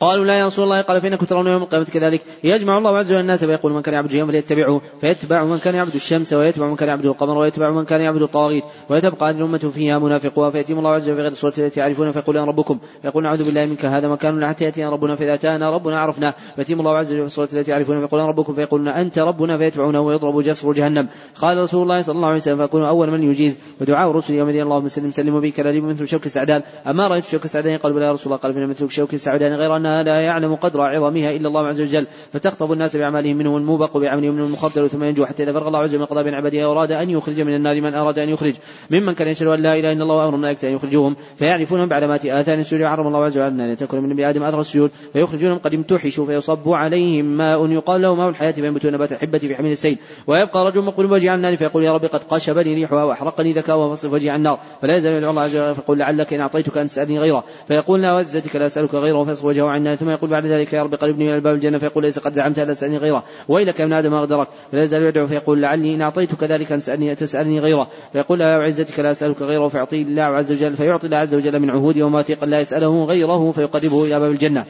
[0.00, 2.22] قالوا لا يا رسول الله قال فإنكم ترون يوم القيامة كذلك.
[2.44, 5.94] يجمع الله عز وجل الناس فيقول من كان يعبد اليوم فليتبعه فيتبع من كان يعبد
[5.94, 9.98] الشمس ويتبع من كان يعبد القمر ويتبع من كان يعبد الطواغيت ويتبقى هذه الأمة فيها
[9.98, 12.78] منافقها فيأتيهم الله عز وجل بغير الصورة التي يعرفون فيقول أنا ربكم.
[13.02, 16.34] فيقول نعوذ بالله منك هذا مكان حتى يأتينا ربنا فإذا أتانا ربنا عرفنا.
[16.56, 20.72] فيأتيهم الله عز وجل بالصورة التي يعرفون فيقول ربكم فيقولون أنت ربنا فيتبعونه ويضرب جسر
[20.72, 21.08] جهنم.
[21.40, 24.88] قال رسول الله صلى الله عليه وسلم فيكون أول من يجيز؟ ودعاء الرسل يوم اللهم
[24.88, 26.62] سلم سلم وبك مثل شوك السعدان.
[26.86, 30.02] أما رأيت شوك السعدان قال يا رسول الله قال فإن مثل شوك السعدان غير أنها
[30.02, 34.42] لا يعلم قدر عظمها إلا الله عز وجل فتخطب الناس بأعمالهم منهم الموبق بعملهم من
[34.42, 37.10] المخدر ثم ينجو حتى إذا فرغ الله عز وجل من قضاء بين عباده وأراد أن
[37.10, 38.54] يخرج من النار من أراد أن يخرج.
[38.90, 42.58] ممن كان يشهد أن لا إله إلا الله وأمر الملائكة أن يخرجوهم فيعرفون بعلامات آثار
[42.58, 46.26] السجود حرم الله عز وجل أن تكون من ابن آدم أثر السجود فيخرجونهم قد امتحشوا
[46.26, 49.98] فيصب عليهم ماء يقال له ماء الحياة فينبتون نبات الحبة في حمل السيل.
[50.26, 54.36] ويبقى رجل مقبل وجه النار فيقول يا رب قد قشبني ريحها وأحرقني ذكاؤها فاصرف وجه
[54.36, 54.58] النار.
[54.82, 57.44] فلا يزال يدعو الله عز وجل فيقول لعلك إن أعطيتك أن تسألني غيره.
[57.68, 60.82] فيقول لا وزتك لا أسألك غيره فيصرف وجهه عن النار ثم يقول بعد ذلك يا
[60.82, 63.24] رب قربني من الباب الجنة فيقول ليس قد زعمت أن تسألني غيره.
[63.48, 67.58] ويلك من آدم أغدرك؟ فلا يزال يدعو فيقول لعلي إن أعطيتك ذلك أن تسألني, تسألني
[67.60, 67.88] غيره.
[68.12, 71.70] فيقول لا وعزتك لا أسألك غيره فيعطي الله عز وجل فيعطي الله عز وجل من
[71.70, 74.64] عهوده ومواثيق لا يسأله غيره فيقربه إلى باب الجنة.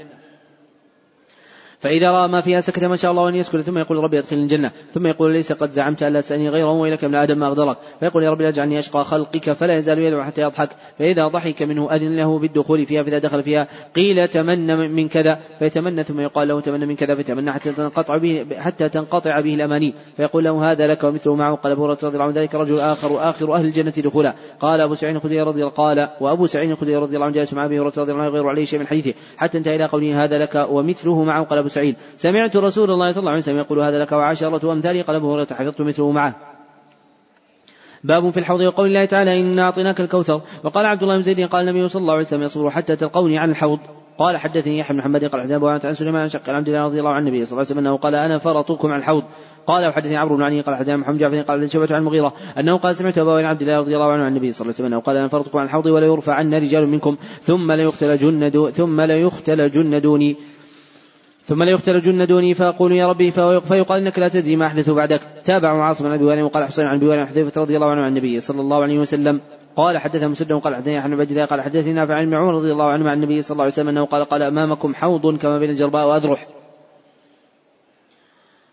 [1.81, 4.71] فإذا رأى ما فيها سكت ما شاء الله أن يسكت ثم يقول ربي أدخلني الجنة.
[4.93, 8.31] ثم يقول ليس قد زعمت ألا تسألني غيره وإلك ابن آدم ما أغدرك فيقول يا
[8.31, 10.69] رب اجعلني أشقى خلقك فلا يزال يدعو حتى يضحك.
[10.99, 16.05] فإذا ضحك منه أذن له بالدخول فيها فإذا دخل فيها قيل تمنى من كذا فيتمنى
[16.05, 19.95] ثم يقال له تمنى من كذا فيتمنى حتى تنقطع به حتى تنقطع به الأماني.
[20.17, 21.55] فيقول له هذا لك ومثله معه.
[21.55, 24.35] قال أبو رضي الله عنه ذلك رجل آخر آخر أهل الجنة دخولا.
[24.61, 27.65] قال أبو سعيد الخدري رضي الله قال وأبو سعيد الخدري رضي الله عنه جالس مع
[27.65, 29.15] أبي رضي الله عنه غير عليه شيء من حديثه.
[29.37, 31.45] حتى انتهى إلى قوله هذا لك ومثله معه.
[31.45, 31.97] قال أبو سعيد.
[32.17, 35.55] سمعت رسول الله صلى الله عليه وسلم يقول هذا لك وعشرة أمثاله قال أبو هريرة
[35.55, 36.35] حفظت مثله معه.
[38.05, 40.41] باب في الحوض وقول الله تعالى إنا أعطيناك الكوثر.
[40.65, 43.51] وقال عبد الله بن زيد قال النبي صلى الله عليه وسلم يصبر حتى تلقوني عن
[43.51, 43.79] الحوض.
[44.19, 46.99] قال حدثني يحيى بن محمد قال حدثنا أبو عن سليمان عن شق عبد الله رضي
[46.99, 49.23] الله عن النبي صلى الله عليه وسلم أنه قال أنا فرطكم عن الحوض.
[49.67, 52.77] قال وحدثني عمرو بن علي قال حدثنا محمد جعفر قال حدثني شعبة عن المغيرة أنه
[52.77, 55.01] قال سمعت أبا عبد الله رضي الله عنه عن النبي صلى الله عليه وسلم أنه
[55.01, 59.01] قال أنا فرطكم عن الحوض ولا يرفع عنا رجال منكم ثم لا يقتل جند ثم
[59.01, 60.37] لا يقتل جندوني
[61.49, 63.31] ثم لا يختل دوني فأقول يا ربي
[63.69, 65.21] فيقال إنك لا تدري ما أحدث بعدك.
[65.45, 68.09] تابع عاصم عن أبي وائل وقال حسين عن أبي وائل حذيفة رضي الله عنه عن
[68.09, 69.41] النبي صلى الله عليه وسلم.
[69.77, 73.11] قال حدثنا مسدد قال حدثني أحمد بن قال حدثني نافع عن عمر رضي الله عنه
[73.11, 76.47] عن النبي صلى الله عليه وسلم أنه قال قال أمامكم حوض كما بين الجرباء وأذرح.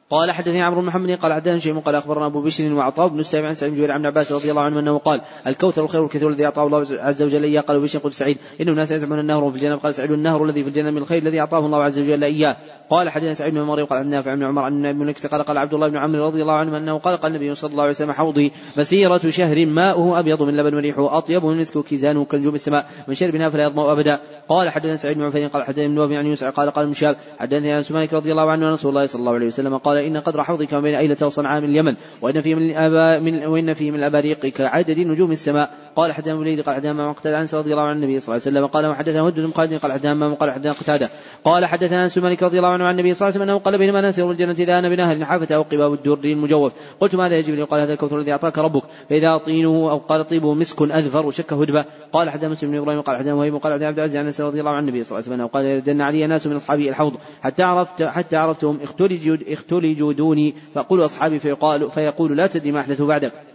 [0.10, 3.46] قال حدثني عمرو بن محمد قال حدثنا شيء قال أخبرنا أبو بشر وعطاء بن السائب
[3.46, 6.46] عن سعيد بن جبير عن عباس رضي الله عنه أنه قال الكوثر الخير الكثير الذي
[6.46, 7.62] أعطاه الله عز وجل إياه.
[7.62, 9.76] قال بشر قلت سعيد إن الناس يزعمون النهر في الجنة.
[9.76, 12.58] قال سعيد النهر الذي في الجنة من الخير الذي أعطاه الله عز وجل إياه.
[12.90, 15.74] قال حدثنا سعيد بن مريم قال عن نافع بن عمر عن ابن قال قال عبد
[15.74, 18.52] الله بن عمرو رضي الله عنه أنه قال قال النبي صلى الله عليه وسلم حوضي
[18.78, 23.50] مسيره شهر ماؤه أبيض من لبن وريحه أطيب من مسك وكيزانه كنجوم السماء من شربنا
[23.50, 24.20] فلا يظمأ أبدا.
[24.48, 27.78] قال حدثنا سعيد بن عفان قال حدثنا ابن وهب عن يوسف قال قال المشاب حدثني
[27.78, 30.76] انس مالك رضي الله عنه رسول الله صلى الله عليه وسلم قال إن قدر حوضك
[30.76, 35.32] بين أيلة وصنعاء من اليمن وإن فيه من, من وإن فيه من الأباريق كعدد نجوم
[35.32, 35.70] السماء.
[35.96, 38.68] قال حدثنا وليد قال حدثنا مقتل عن رضي الله عن النبي صلى الله عليه وسلم
[38.68, 41.10] قال وحدثنا هد بن قال قال حدثنا قال حدثنا قتادة.
[41.44, 43.78] قال حدثنا أنس مالك رضي الله عنه عن النبي صلى الله عليه وسلم أنه قال
[43.78, 47.82] بينما ناسر الجنة اذا أنا بنهر حافه أو قباب الدر المجوف قلت ماذا يجب قال
[47.82, 48.84] هذا الكوثر الذي أعطاك ربك.
[49.10, 51.86] فإذا طينه أو قال طيبه مسك أذفر وشك هدبة.
[52.14, 54.72] قال حدثنا مسلم بن إبراهيم قال حدثنا وهيب قال عبد العزيز عن أنس رضي الله
[54.72, 57.14] عن النبي صلى الله عليه وسلم قال يردن علي ناس من أصحابي الحوض.
[57.42, 60.56] حتى عرفت حتى عرفتهم اختلجوا اختلجوا دوني.
[60.76, 63.55] فاقول أصحابي فيقال فيقول لا تدري ما احدث بعدك.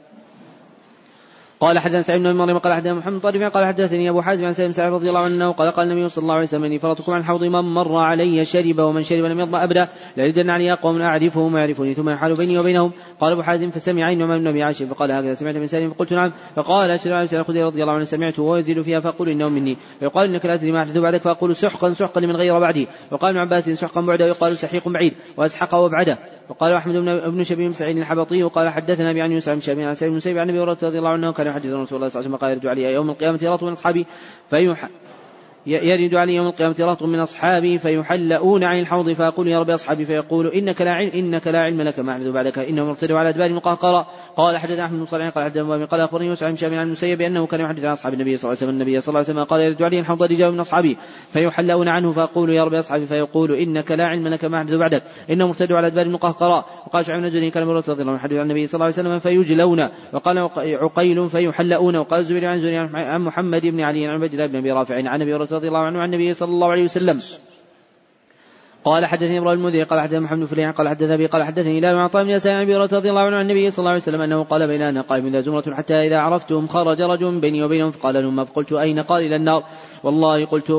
[1.60, 4.72] قال حدثنا سعيد بن مريم قال حدثنا محمد طارق قال حدثني أبو حازم عن سالم
[4.72, 7.44] سعيد رضي الله عنه قال قال النبي صلى الله عليه وسلم إني فرطكم عن حوض
[7.44, 12.10] من مر علي شرب ومن شرب لم يظما أبدا ليجدن علي قوم أعرفهم يعرفني ثم
[12.10, 12.92] يحال بيني وبينهم.
[13.20, 15.34] قال أبو حازم فسمع النعمان بن ابي عاشر فقال هكذا.
[15.34, 16.32] سمعت من سالم فقلت نعم.
[16.56, 19.76] فقال أشهد أن لا رضي الله عنه سمعته ويزيد فيها فأقول انه مني.
[20.00, 22.88] فيقال إنك لا تدري ما أحدث بعدك فأقول سحقا سحقا لمن غير بعدي.
[23.10, 26.18] وقال ابن عباس سحقا بعده ويقال سحيق بعيد وأسحق وأبعده.
[26.48, 26.94] وقال أحمد
[27.34, 30.50] بن شبيب سعيد الحبطي وقال حدثنا أبي عن يوسف بن شبيب عن سعيد بن عن
[30.50, 32.70] أبي هريرة رضي الله عنه كان يحدث رسول الله صلى الله عليه وسلم قال يرجع
[32.70, 34.06] علي يوم القيامة رات من أصحابي.
[34.50, 34.88] فيح
[35.66, 40.46] يرد علي يوم القيامة رهط من أصحابي فيحلؤون عن الحوض فأقول يا رب أصحابي فيقول
[40.46, 44.06] إنك لا علم إنك لا علم لك ما أحدث بعدك إنهم ارتدوا على أدبار مقهقرة
[44.36, 47.46] قال حدثنا أحمد بن صالح قال حدثنا قال أخبرني يوسف عن شامل عن المسيب بأنه
[47.46, 48.82] كان يحدث عن أصحاب النبي صلى الله عليه وسلم.
[48.82, 50.96] النبي صلى الله عليه وسلم قال يرد علي الحوض رجال من أصحابي
[51.32, 55.02] فيحلؤون عنه فأقول يا رب أصحابي فيقول إنك لا علم لك ما أحدث بعدك.
[55.30, 58.66] إنهم ارتدوا على أدبار مقهقرة وقال شعيب بن كان رضي الله عنه حدث عن النبي
[58.66, 64.06] صلى الله عليه وسلم فيجلون وقال عقيل فيحلؤون وقال زبير عن عن محمد بن علي
[64.06, 66.70] عن عبد الله بن أبي رافع عن أبي رضي الله عنه عن النبي صلى الله
[66.70, 67.20] عليه وسلم.
[68.84, 71.94] قال حدثني إبراهيم المذيع قال حدثنا محمد بن فليح قال حدث أبي قال حدثني هلال
[71.94, 74.20] بن عطاء بن يسار عن أبي رضي الله عنه عن النبي صلى الله عليه وسلم
[74.20, 78.14] أنه قال بين أنا قائم اذا زمرة حتى إذا عرفتهم خرج رجل بيني وبينهم فقال
[78.14, 79.64] لهم فقلت؟ أين؟ قال إلى النار.
[80.04, 80.70] والله قلت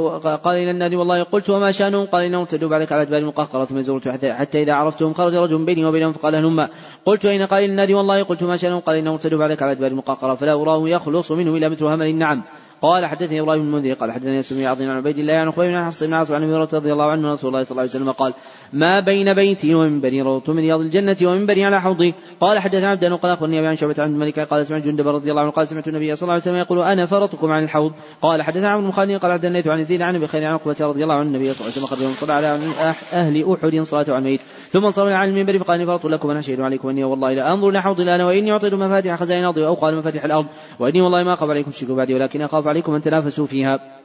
[0.44, 3.82] قال إلى النار والله قلت وما شانهم قال إنهم ارتدوا بعدك على أدبار مقهقرة ثم
[3.82, 6.70] زرت حتى, حتى إذا عرفتهم خرج رجل بيني وبينهم فقال هلم
[7.06, 7.96] قلت؟ أين؟ قال إلى النار.
[7.96, 11.56] والله قلت وما شانهم قال إنهم ارتدوا بعدك على أدبار مقهقرة فلا أراه يخلص منه
[11.56, 12.44] إلا مثل همل النعم.
[12.82, 15.86] قال حدثني إبراهيم بن المنذر قال حدثني ياسر بن عن عبيد الله عن خبيب بن
[15.86, 18.34] حفص بن عاصم عن ابي رضي الله عنه رسول الله صلى الله عليه وسلم قال
[18.74, 22.14] ما بين بيتي ومنبري روضة من رياض الجنة ومنبري على حوضي.
[22.40, 25.42] قال حدثنا عبد قال أخبرني أبي عن شعبة عن الملك قال سمعت جندب رضي الله
[25.42, 27.92] عنه قال سمعت النبي صلى الله عليه وسلم يقول أنا فرطكم عن الحوض.
[28.22, 31.04] قال حدثنا عمرو بن خالد قال حدثنا عن يزيد عن أبي خير عن عقبة رضي
[31.04, 32.48] الله عنه النبي صلى الله عليه وسلم قد صلى على
[33.14, 34.42] أهل أحد صلاة على الميت.
[34.70, 37.70] ثم انصرف عن المنبر فقال إني فرط لكم أنا اشهد عليكم اني والله لا أنظر
[37.70, 40.46] إلى حوض الآن وإني أعطيت مفاتيح خزائن الأرض أو قال مفاتيح الأرض
[40.80, 44.02] وإني والله ما أخاف عليكم شرك بعدي ولكن أخاف عليكم أن تنافسوا فيها.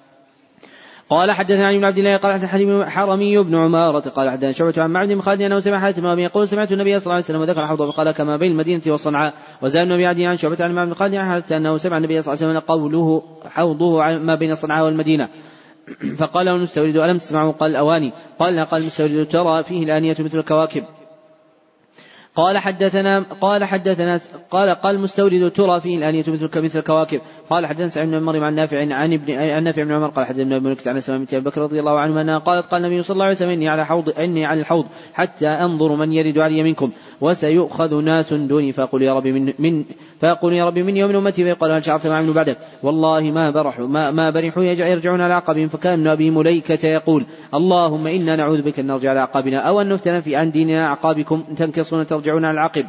[1.11, 5.13] قال حدثنا بن عبد الله قال حدثنا حرمي بن عمارة قال حدثنا شعبة عن معبد
[5.13, 8.11] بن خالد أنه سمع حاتم يقول سمعت النبي صلى الله عليه وسلم وذكر حوضه فقال
[8.11, 11.77] كما بين المدينة وصنعاء وزاد بن ابي عن شعبة عن معبد بن خالد حتى أنه
[11.77, 15.29] سمع النبي صلى الله عليه وسلم قوله حوضه ما بين صنعاء والمدينة.
[16.19, 20.85] فقال له المستورد ألم تسمعوا قال الأواني قال قال المستورد ترى فيه الآنية مثل الكواكب.
[22.37, 27.21] قال حدثنا قال حدثنا قال قال المستورد ترى فيه الآنية مثل كمثل الكواكب.
[27.51, 30.57] قال حدثنا سعيد بن مريم عن نافع عن ابن عن نافع بن عمر قال حدثنا
[30.57, 33.15] ابن ملك عن اسماء بنت أبي بكر رضي الله عنه أنها قالت قال النبي صلى
[33.15, 36.91] الله عليه وسلم إني على حوض إني على الحوض حتى أنظر من يرد علي منكم
[37.21, 39.85] وسيؤخذ ناس دوني فأقول يا ربي من, من
[40.21, 43.87] فأقول يا ربي مني ومن أمتي فيقال هل شعرت ما عملوا بعدك؟ والله ما برحوا
[43.87, 48.79] ما, ما برحوا يرجعون على عقبهم فكأن ابن أبي مليكة يقول اللهم إنا نعوذ بك
[48.79, 52.87] أن نرجع على اعقابنا أو أن نفتن في عن ديننا اعقابكم تنكصون ترجعون على العقب.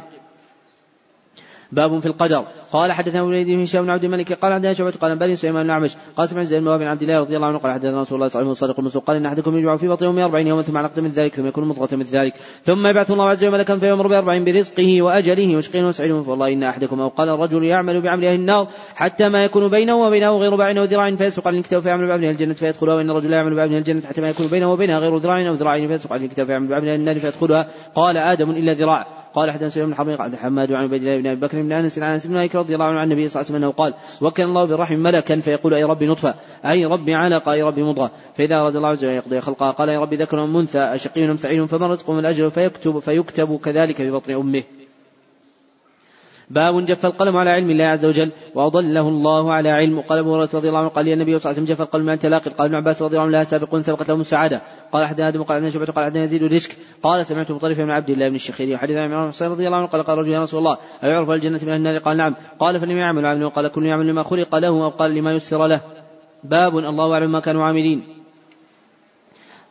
[1.72, 2.44] باب في القدر.
[2.72, 5.66] قال حدثنا ابن بن هشام بن عبد الملك قال عندنا شعبة قال بني سليمان بن
[5.66, 8.40] الاعمش قال سمعت زيد بن عبد الله رضي الله عنه قال حدثنا رسول الله صلى
[8.40, 11.02] الله عليه وسلم الصادق قال إن أحدكم يجمع في بطن يوم 40 يوما ثم علقة
[11.02, 12.34] من ذلك ثم يكون مضغة من ذلك.
[12.64, 17.00] ثم يبعث الله عز وجل ملكا فيمر بأربع برزقه وأجله وشقي وسعيد فوالله إن أحدكم
[17.00, 20.84] أو قال الرجل يعمل بعمل أهل النار حتى ما يكون بينه وبينه غير باع أو
[20.84, 24.02] ذراع فيسبق على الكتاب فيعمل بعمل أهل الجنة فيدخلها وإن الرجل يعمل بعمل أهل الجنة
[24.06, 27.00] حتى ما يكون بينه وبينها غير ذراع أو ذراع فيسبق على الكتاب فيعمل بعمل أهل
[27.00, 27.68] النار فيدخلها.
[27.94, 29.17] قال آدم إلا ذراع.
[29.34, 31.98] قال حدثنا سليمان بن حرب قال حماد عن عبيد الله بن أبي بكر بن أنس
[31.98, 33.94] عن أنس بن مالك رضي الله عنه عن النبي صلى الله عليه وسلم أنه قال
[34.20, 36.34] وكل الله بالرحم ملكا فيقول أي ربي نطفة
[36.66, 38.10] أي ربي علقه أي ربي مضغة.
[38.34, 41.64] فإذا اراد الله عز وجل يقضي خلقه قال يا ربي ذكر منثى أشقي أم سعيد
[41.64, 44.62] فمن رزقهم الاجر فيكتب فيكتب كذلك في بطن أمه.
[46.50, 49.98] باب جف القلم على علم الله عز وجل وأضله الله على علم.
[49.98, 52.18] وقال أبو هريرة رضي الله عنه قال النبي صلى الله عليه وسلم جف القلم من
[52.18, 52.50] تلاقي.
[52.50, 54.62] قال ابن عباس رضي الله عنه لها سابق سبقت لهم السعادة.
[54.92, 58.10] قال أحد آدم قال عندنا شعبه قال عندنا يزيد رشك قال سمعت مطرف بن عبد
[58.10, 60.78] الله بن الشخيري وحديث عن عمران رضي الله عنه قال قال رجل يا رسول الله
[61.04, 62.34] أيعرف الجنة من النار؟ قال نعم.
[62.58, 65.80] قال فلم يعمل عمل قال كل يعمل لما خلق له أو قال لما يسر له.
[66.44, 68.17] باب الله أعلم ما كانوا عاملين.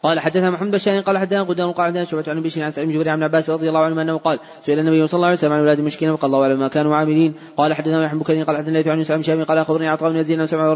[0.07, 2.93] قال حدثنا محمد بشار قال حدثنا قدام قال حدثنا شعبة عن بشير عن سعيد بن
[2.93, 5.59] جبير عن عباس رضي الله عنه أنه قال سئل النبي صلى الله عليه وسلم عن
[5.59, 9.03] أولاد المشكين وقال الله أعلم ما كانوا عاملين قال حدثنا يحيى بن قال حدثنا عن
[9.03, 10.73] سعيد بن قال أخبرني عطاء بن يزيد سمع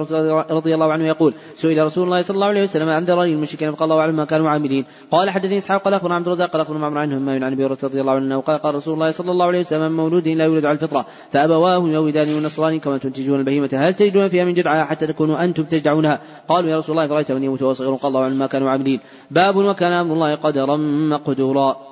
[0.51, 3.91] رضي الله عنه يقول سئل رسول الله صلى الله عليه وسلم عن ذراري المشركين فقال
[3.91, 6.97] الله أعلم ما كانوا عاملين قال حدثني إسحاق قال أخبرنا عبد الرزاق قال أخبرنا معمر
[6.97, 9.97] عنهم من عن أبي رضي الله عنه قال قال رسول الله صلى الله عليه وسلم
[9.97, 13.69] مولود لا يولد على الفطرة فأبواه يولدان والنصراني كما تنتجون البهيمة.
[13.73, 17.43] هل تجدون فيها من جدعه حتى تكونوا أنتم تجدعونها؟ قالوا يا رسول الله فرأيت من
[17.43, 18.99] يموت وهو صغير؟ قال الله أعلم ما كانوا عاملين
[19.31, 20.77] باب وكان أمر الله قدرا
[21.09, 21.90] مقدورا.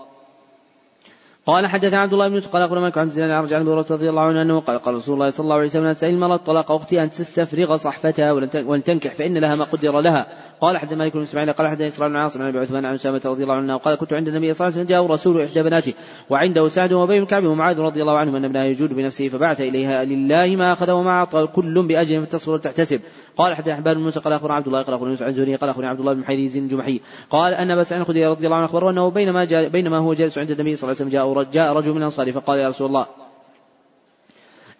[1.50, 4.22] قال حدثنا عبد الله بن يوسف قال أخبرنا مالك عن زياد عن ابي رضي الله
[4.22, 7.10] عنه أنه قال قال رسول الله صلى الله عليه وسلم سئل المرأة طلاق أختي أن
[7.10, 8.32] تستفرغ صحفتها
[8.66, 10.28] ولن تنكح فإن لها ما قدر لها.
[10.62, 13.22] قال حدثنا مالك بن إسماعيل قال حدثنا إسرائيل بن عاصم عن أبي عثمان عن أسامة
[13.26, 15.94] رضي الله عنه قال كنت عند النبي صلى الله عليه وسلم جاء رسول إحدى بناته
[16.30, 20.04] وعنده سعد وابي بن كعب ومعاذ رضي الله عنهم أن ابنها يجود بنفسه فبعث إليها
[20.04, 23.02] لله ما أخذ وما أعطى كل بأجر فتصبر وتحتسب.
[23.38, 25.70] قال حدثنا احباب بن موسى قال أخبرنا عبد الله قال أخبرنا يوسف عن زهري قال
[25.70, 28.92] أخبرنا عبد الله بن حيريز الجمحي قال أن ابا سعيد الخدري رضي الله عنه اخبره
[28.92, 31.98] أنه بينما بينما هو جالس عند النبي صلى الله عليه وسلم جاء جاء رجل من
[31.98, 33.06] الأنصار فقال يا رسول الله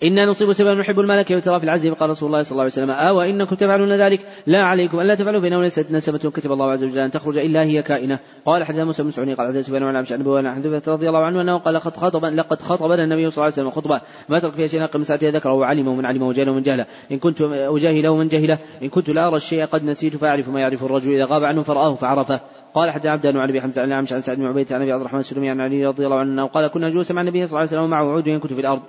[0.04, 2.92] إنا نصيب سببا نحب الملك وترى في العز فقال رسول الله صلى الله عليه وسلم
[2.92, 7.00] آه وإنكم تفعلون ذلك لا عليكم ألا تفعلوا فإنه ليست نسبة كتب الله عز وجل
[7.00, 8.20] أن تخرج إلا هي كائنة.
[8.46, 11.42] قال حدثنا موسى بن سعوني قال حدثنا سفيان عن عبد بن حدثنا رضي الله عنه
[11.42, 14.68] أنه قال لقد خطب لقد خطبنا النبي صلى الله عليه وسلم خطبة ما ترك فيها
[14.68, 16.86] شيئا قم ساعتها ذكره وعلمه من علمه وجهله من جهله.
[17.12, 18.58] إن كنت أجاهله من جهله.
[18.84, 21.96] إن كنت لا أرى الشيء قد نسيت فأعرف ما يعرف الرجل إذا غاب عنه فرآه
[21.96, 22.42] فعرفه.
[22.74, 25.20] قال حتى عبد عن ابي حمزه عن عن سعد بن عبيد عن أبي عبد الرحمن
[25.20, 27.84] السلمي عن علي رضي الله عنه قال كنا جلوسا مع النبي صلى الله عليه وسلم
[27.84, 28.82] ومعه عود ينكت في الأرض.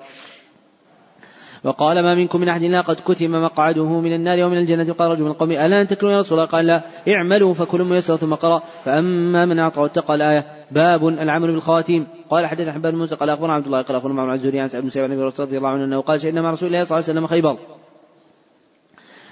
[1.65, 4.93] وقال ما منكم من أحد إلا قد كتم مقعده من النار ومن الجنة.
[4.93, 6.83] قال رجل من القوم ألا تكلوا يا رسول الله؟ قال لا.
[7.09, 8.63] اعملوا فكل ميسر ثم قرأ.
[8.85, 12.07] فأما من أعطى واتقى الآية باب العمل بالخواتيم.
[12.31, 14.91] قال حدثنا حبان موسى قال أخبرنا عبد الله قال أخبرنا معمر الزهري عن سعد بن
[14.91, 17.80] سعيد رضي الله عنه أنه قال شهدنا مع رسول الله صلى الله عليه وسلم خيبر.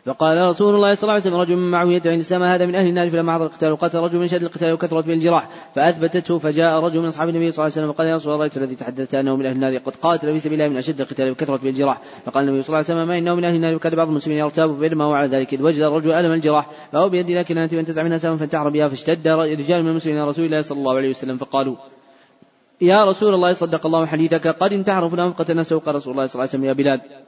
[0.09, 3.11] فقال رسول الله صلى الله عليه وسلم رجل معه يدعي الاسلام هذا من أهل النار
[3.11, 7.07] فلما حضر القتال وقتل رجل من شد القتال وكثرت به الجراح فأثبتته فجاء رجل من
[7.07, 9.55] أصحاب النبي صلى الله عليه وسلم وقال يا رسول الله الذي تحدثت أنه من أهل
[9.55, 12.01] النار؟ قد قاتل في سبيل الله من أشد القتال وكثرت به الجراح.
[12.27, 14.79] فقال النبي صلى الله عليه وسلم ما إنه من أهل النار؟ وكان بعض المسلمين يرتاب
[14.79, 18.19] بينما هو على ذلك؟ إذ وجد الرجل ألم الجراح فهو بيد لكن أنت تنتزع منها
[18.19, 21.77] سما فانتحر بها فاشتد رجال من المسلمين رسول الله صلى الله عليه وسلم فقالوا
[22.81, 26.35] يا رسول الله صدق الله حديثك قد انتحر فلان فقتل نفسه قال رسول الله صلى
[26.35, 27.28] الله عليه وسلم يا بلال.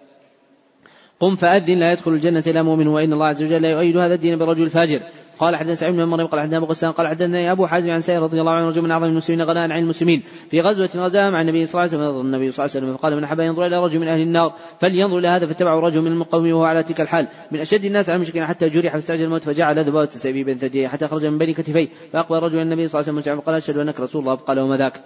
[1.20, 4.38] قم فأذن لا يدخل الجنة إلا مؤمن وإن الله عز وجل لا يؤيد هذا الدين
[4.38, 5.00] برجل فاجر.
[5.38, 8.22] قال حدثنا سعيد بن مريم قال حدثنا أبو غسان قال حدثنا أبو حازم عن سائر
[8.22, 10.22] رضي الله عنه رجل من أعظم المسلمين غناء عن المسلمين.
[10.50, 13.16] في غزوة غزاها مع النبي صلى الله عليه وسلم النبي صلى الله عليه وسلم فقال
[13.16, 16.52] من أحب ينظر إلى رجل من أهل النار فلينظر إلى هذا فاتبعه رجل من المقوم
[16.52, 17.26] وهو على تلك الحال.
[17.52, 21.08] من أشد الناس على المشركين حتى جرح فاستعجل الموت فجعل ذبابه السيف بين ثدييه حتى
[21.08, 24.22] خرج من بين كتفيه فأقبل رجل النبي صلى الله عليه وسلم فقال أشهد أنك رسول
[24.22, 24.36] الله.
[24.36, 25.00] فقال وما ذاك؟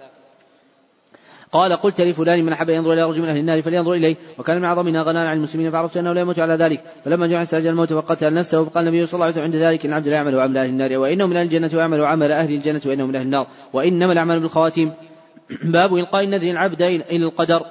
[1.55, 4.15] قال قلت لفلان من أحب ينظر إلى رجل من أهل النار فلينظر إليه.
[4.37, 6.83] وكان من أعظمنا غناء عن المسلمين فعرفت أنه لا يموت على ذلك.
[7.05, 9.91] فلما جاء استعجل الموت وقتل نفسه فقال النبي صلى الله عليه وسلم عند ذلك إن
[9.91, 13.05] العبد لا يعمل عمل أهل النار وإنه من أهل الجنة ويعمل عمل أهل الجنة وإنه
[13.05, 13.47] من أهل النار.
[13.73, 14.93] وإنما الأعمال بالخواتيم.
[15.63, 17.65] باب إلقاء النذر العبد إلى القدر.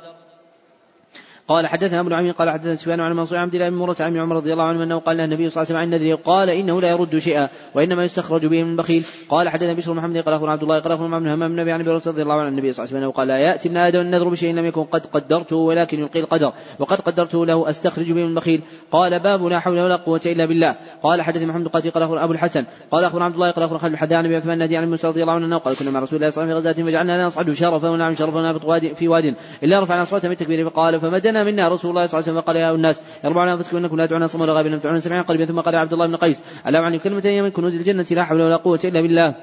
[1.49, 4.37] قال حدثنا ابن عمي قال حدثنا سفيان عن منصور عبد الله بن مرة عن عمر
[4.37, 6.91] رضي الله عنه أنه قال النبي صلى الله عليه وسلم عن النذر قال إنه لا
[6.91, 9.05] يرد شيئا وإنما يستخرج به من بخيل.
[9.29, 11.91] قال حدثنا بشر محمد قال أخبرنا عبد الله قال أخبرنا من همام النبي عن أبي
[11.91, 14.55] رضي الله عنه النبي صلى الله عليه وسلم قال لا يأتي ابن آدم النذر بشيء
[14.55, 18.61] لم يكن قد قدرته ولكن يلقي القدر وقد قدرته له أستخرج به من بخيل.
[18.91, 20.77] قال باب لا حول ولا قوة إلا بالله.
[21.03, 24.25] قال حدثني محمد قال أخبرنا أبو الحسن قال أخبرنا عبد الله قال أخبرنا خالد عن
[24.25, 26.55] ابي عثمان النادي عن موسى رضي الله عنه قال كنا مع رسول الله صلى الله
[26.55, 28.59] عليه وسلم في غزاة فجعلنا نصعد شرفا ونعم شرفا
[28.95, 29.35] في واد.
[29.63, 32.41] إلا رفعنا اصواتنا بالتكبير فقال فمدنا منا رسول الله صلى الله عليه وسلم.
[32.41, 35.61] فقال يا الناس يربعون أنفسكم إنكم لا تدعون صما ولا غائبا تدعون سمعا قلبا ثم
[35.61, 38.81] قال عبد الله بن قيس الا عن كلمتين من كنوز الجنة لا حول ولا قوة
[38.85, 39.35] إلا بالله.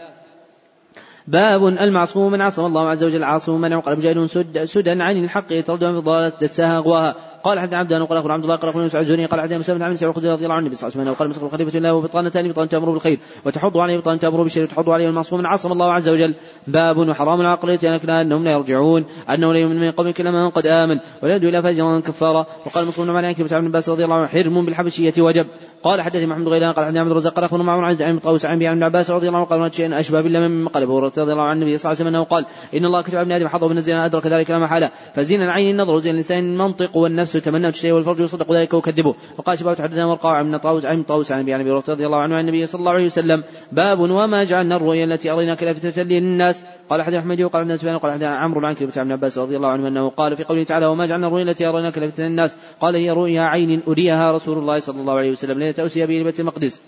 [1.28, 5.92] باب المعصوم من عصم الله عز وجل عاصم من عقل سد سدا عن الحق يتردد
[5.92, 7.31] في الضلالة دساها أغواها.
[7.44, 10.26] قال حدثنا عبد الله قال عبد الله قال اخبر مسعود قال حدثنا مسلم عن سعود
[10.26, 12.92] رضي الله عنه النبي صلى الله عليه وسلم قال مسلم خليفه الله وبطانتان بطان تأمر
[12.92, 16.36] بالخير وتحض عليه بطان تأمر بالشر وتحض عليه المعصوم عصم الله عز وجل
[16.68, 20.68] باب وحرام العقلية لكنها أنهم لا يرجعون أنه لا يؤمن من قوم كلا من قد
[20.68, 22.46] آمن ولا يدعو إلى فجرا كفارا.
[22.66, 25.48] وقال مسلم عن عكرمة بن عباس رضي الله عنه حرم بالحبشية وجب.
[25.84, 28.84] قال حدثني محمد غيلان قال حدثني عبد الرزاق قال أخبرنا معمر عن طاووس عن ابن
[28.84, 31.78] عباس رضي الله عنه قال شيئا أشبه بالله من قال ابو رضي الله عن النبي
[31.78, 34.28] صلى الله عليه وسلم أنه قال إن الله كتب ابن آدم حظه من الزنا أدرك
[34.28, 38.74] ذلك لا محاله فزين العين النظر وزين اللسان المنطق والنفس تمنى الشيء والفرج يصدق ذلك
[38.74, 39.16] ويكذبه.
[39.38, 42.66] وقال شباب تحدثنا ورقاع من طاووس عن طاووس عن أبي رضي الله عنه عن النبي
[42.66, 43.44] صلى الله عليه وسلم.
[43.72, 46.66] باب وما جعلنا الرؤيا التي اريناك لافتة للناس.
[46.90, 49.70] قال أحد أحمد وقال ابن سفيان وقال أحد عمرو عن كلمة ابن عباس رضي الله
[49.70, 52.56] عنه أنه قال في قوله تعالى وما جعلنا الرؤيا التي اريناك لافتة للناس.
[52.80, 56.40] قال هي رؤيا عين أريها رسول الله صلى الله عليه وسلم ليلة اسري به بيت
[56.40, 56.82] المقدس.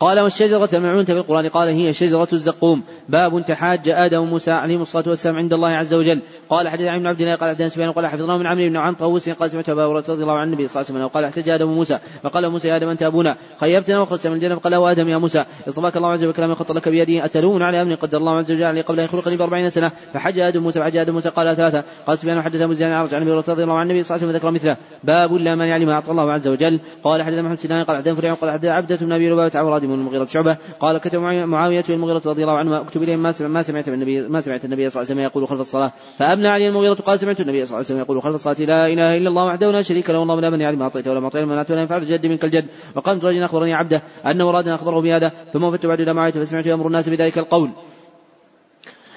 [0.00, 2.82] قال والشجرة الملعونة في القرآن؟ قال هي شجرة الزقوم.
[3.08, 6.22] باب تحاج آدم وموسى عليهم الصلاة والسلام عند الله عز وجل.
[6.48, 9.28] قال حدث عن عبد الله قال حدثنا سفيان قال حفظناه من عمرو بن عن طاووس
[9.28, 11.68] قال سمعت أبا هريرة رضي الله عن النبي صلى الله عليه وسلم قال احتج آدم
[11.68, 11.98] وموسى.
[12.22, 13.36] فقال موسى يا آدم أنت أبونا.
[13.60, 14.54] خيبتنا وخرجت من الجنة.
[14.54, 17.94] فقال آدم يا موسى اصطفاك الله عز وجل كلام خط لك بيده أتلومون على أمر
[17.94, 19.92] قدر الله عز وجل علي قبل أن يخلقني بأربعين سنة.
[20.14, 21.84] فحج آدم موسى فحج آدم موسى قال ثلاثة.
[22.06, 24.50] قال سفيان وحدث أبو زياد عن أبي رضي الله عن النبي صلى الله عليه وسلم
[24.50, 24.76] ذكر مثله.
[25.04, 26.80] باب لا مانع لما أعطى الله عز وجل.
[27.04, 30.56] قال حدث محمد سنان قال حدث فريع قال حدث عبدة بن عن رادم المغيره شعبة
[30.80, 34.40] قال كتب معاويه بن المغيره رضي الله عنه اكتب إليهم ما ما سمعت النبي ما
[34.40, 35.92] سمعت النبي صلى الله عليه وسلم يقول خلف الصلاة.
[36.18, 39.16] فأبنى علي المغيره قال سمعت النبي صلى الله عليه وسلم يقول خلف الصلاة لا إله
[39.16, 41.66] إلا الله وحده لا شريك له والله لا من يعلم ما اعطيت ولا معطي ولا
[41.70, 42.66] ولا ينفع الجد منك الجد.
[42.96, 46.66] وقامت رجل أخبرني عبده أنه أراد أن أخبره بهذا ثم وفدت بعد إلى معاوية فسمعت
[46.66, 47.70] يأمر الناس بذلك القول.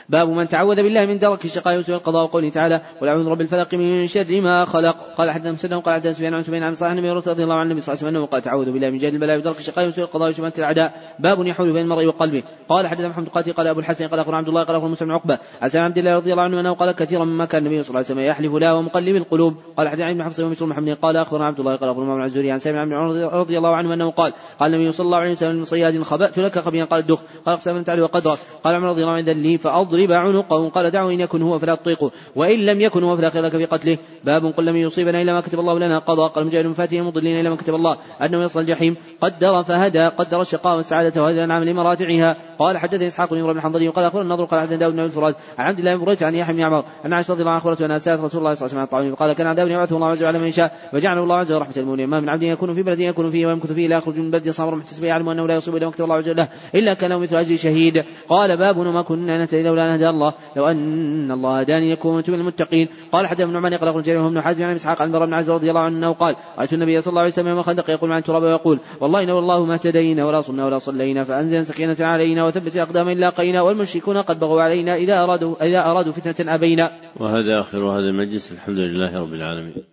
[0.10, 3.74] باب من تعوذ بالله من درك الشقاء وسوء القضاء وقوله تعالى قل أعوذ برب الفلق
[3.74, 4.96] من شر ما خلق.
[5.18, 7.82] قال حدثنا مسلم قال حدثنا سفيان عن سفيان عن صالح النبي رضي الله عن النبي
[7.82, 10.60] صلى الله عليه وسلم قال تعوذ بالله من جهل البلاء ودرك الشقاء وسوء القضاء وشماتة
[10.60, 11.16] الأعداء.
[11.20, 12.44] باب يحول بين المرء وقلبه.
[12.70, 15.14] قال حدثنا محمد قاتل قال أبو الحسن قال اخبرنا عبد الله قال اخبرنا مسلم بن
[15.14, 17.98] عقبة عن عبد الله رضي الله عنه أنه قال كثيرا مما كان النبي صلى الله
[17.98, 19.56] عليه وسلم يحلف لا ومقلب القلوب.
[19.78, 22.86] قال حدثنا ابن حفص ومسلم محمد قال اخبرنا عبد الله قال اخبرنا عن عن سالم
[22.86, 26.02] بن عمر رضي الله عنه أنه قال قال النبي صلى الله عليه وسلم من صياد
[26.02, 27.22] خبأت لك خبيا قال الدخ.
[27.46, 28.40] قال أقسم تعالى وقدرك.
[28.64, 29.58] قال عمر رضي الله عنه لي
[29.94, 33.50] فاضرب عنقه قال دعوا إن يكن هو فلا تطيقه وإن لم يكن هو فلا خير
[33.50, 33.98] في قتله.
[34.24, 36.00] باب قل لم يصيبنا إلا ما كتب الله لنا.
[36.00, 37.98] قضى قال مجاهد مفاتيح مضلين إلا ما كتب الله.
[38.22, 38.96] أنه يصل الجحيم.
[39.22, 40.08] قدر فهدى.
[40.08, 42.38] قدر الشقاء والسعادة وهذا نعم لمراتعها.
[42.60, 43.88] قال حدثني إسحاق بن بن الحنظلي.
[43.88, 45.36] وقال أخبرنا النضر قال حدثنا داود بن الفراد.
[45.58, 47.82] عن عبد الله بن بريت عن يحيى بن عمر أن عائشة رضي الله عنها أخبرت
[47.82, 50.24] أن سالت رسول الله صلى الله عليه وسلم عن فقال كان عذاب يبعثه الله عز
[50.24, 50.78] وجل من يشاء.
[50.94, 53.72] وجعله الله عز وجل رحمة المؤمنين ما من عبد يكون في بلد يكون فيه ويمكث
[53.72, 56.16] فيه لا يخرج من بلد صابر محتسبا يعلم أنه لا يصيب إلا ما كتب الله
[56.16, 56.48] عز وجل.
[56.76, 58.04] إلا كان مثل اجر شهيد.
[58.30, 62.40] قال باب وما كنا نهتدي لولا ان هدى الله لو أن الله هداني يكون من
[62.40, 65.70] المتقين قال حدث ابن قال اخبرنا جرير بن حازم عن إسحاق عن بن عز رضي
[65.70, 69.26] الله عنه قال رأيت النبي صلى الله عليه وسلم الخندق يقول مع التراب ويقول والله
[69.26, 74.18] لو الله ما اهتدينا ولا صمنا ولا صلينا فانزل سكينه علينا وثبت أقدام لاقينا والمشركون
[74.18, 76.92] قد بغوا علينا إذا أرادوا إذا أرادوا فتنة أبينا.
[77.20, 79.93] وهذا آخر هذا المجلس الحمد لله رب العالمين.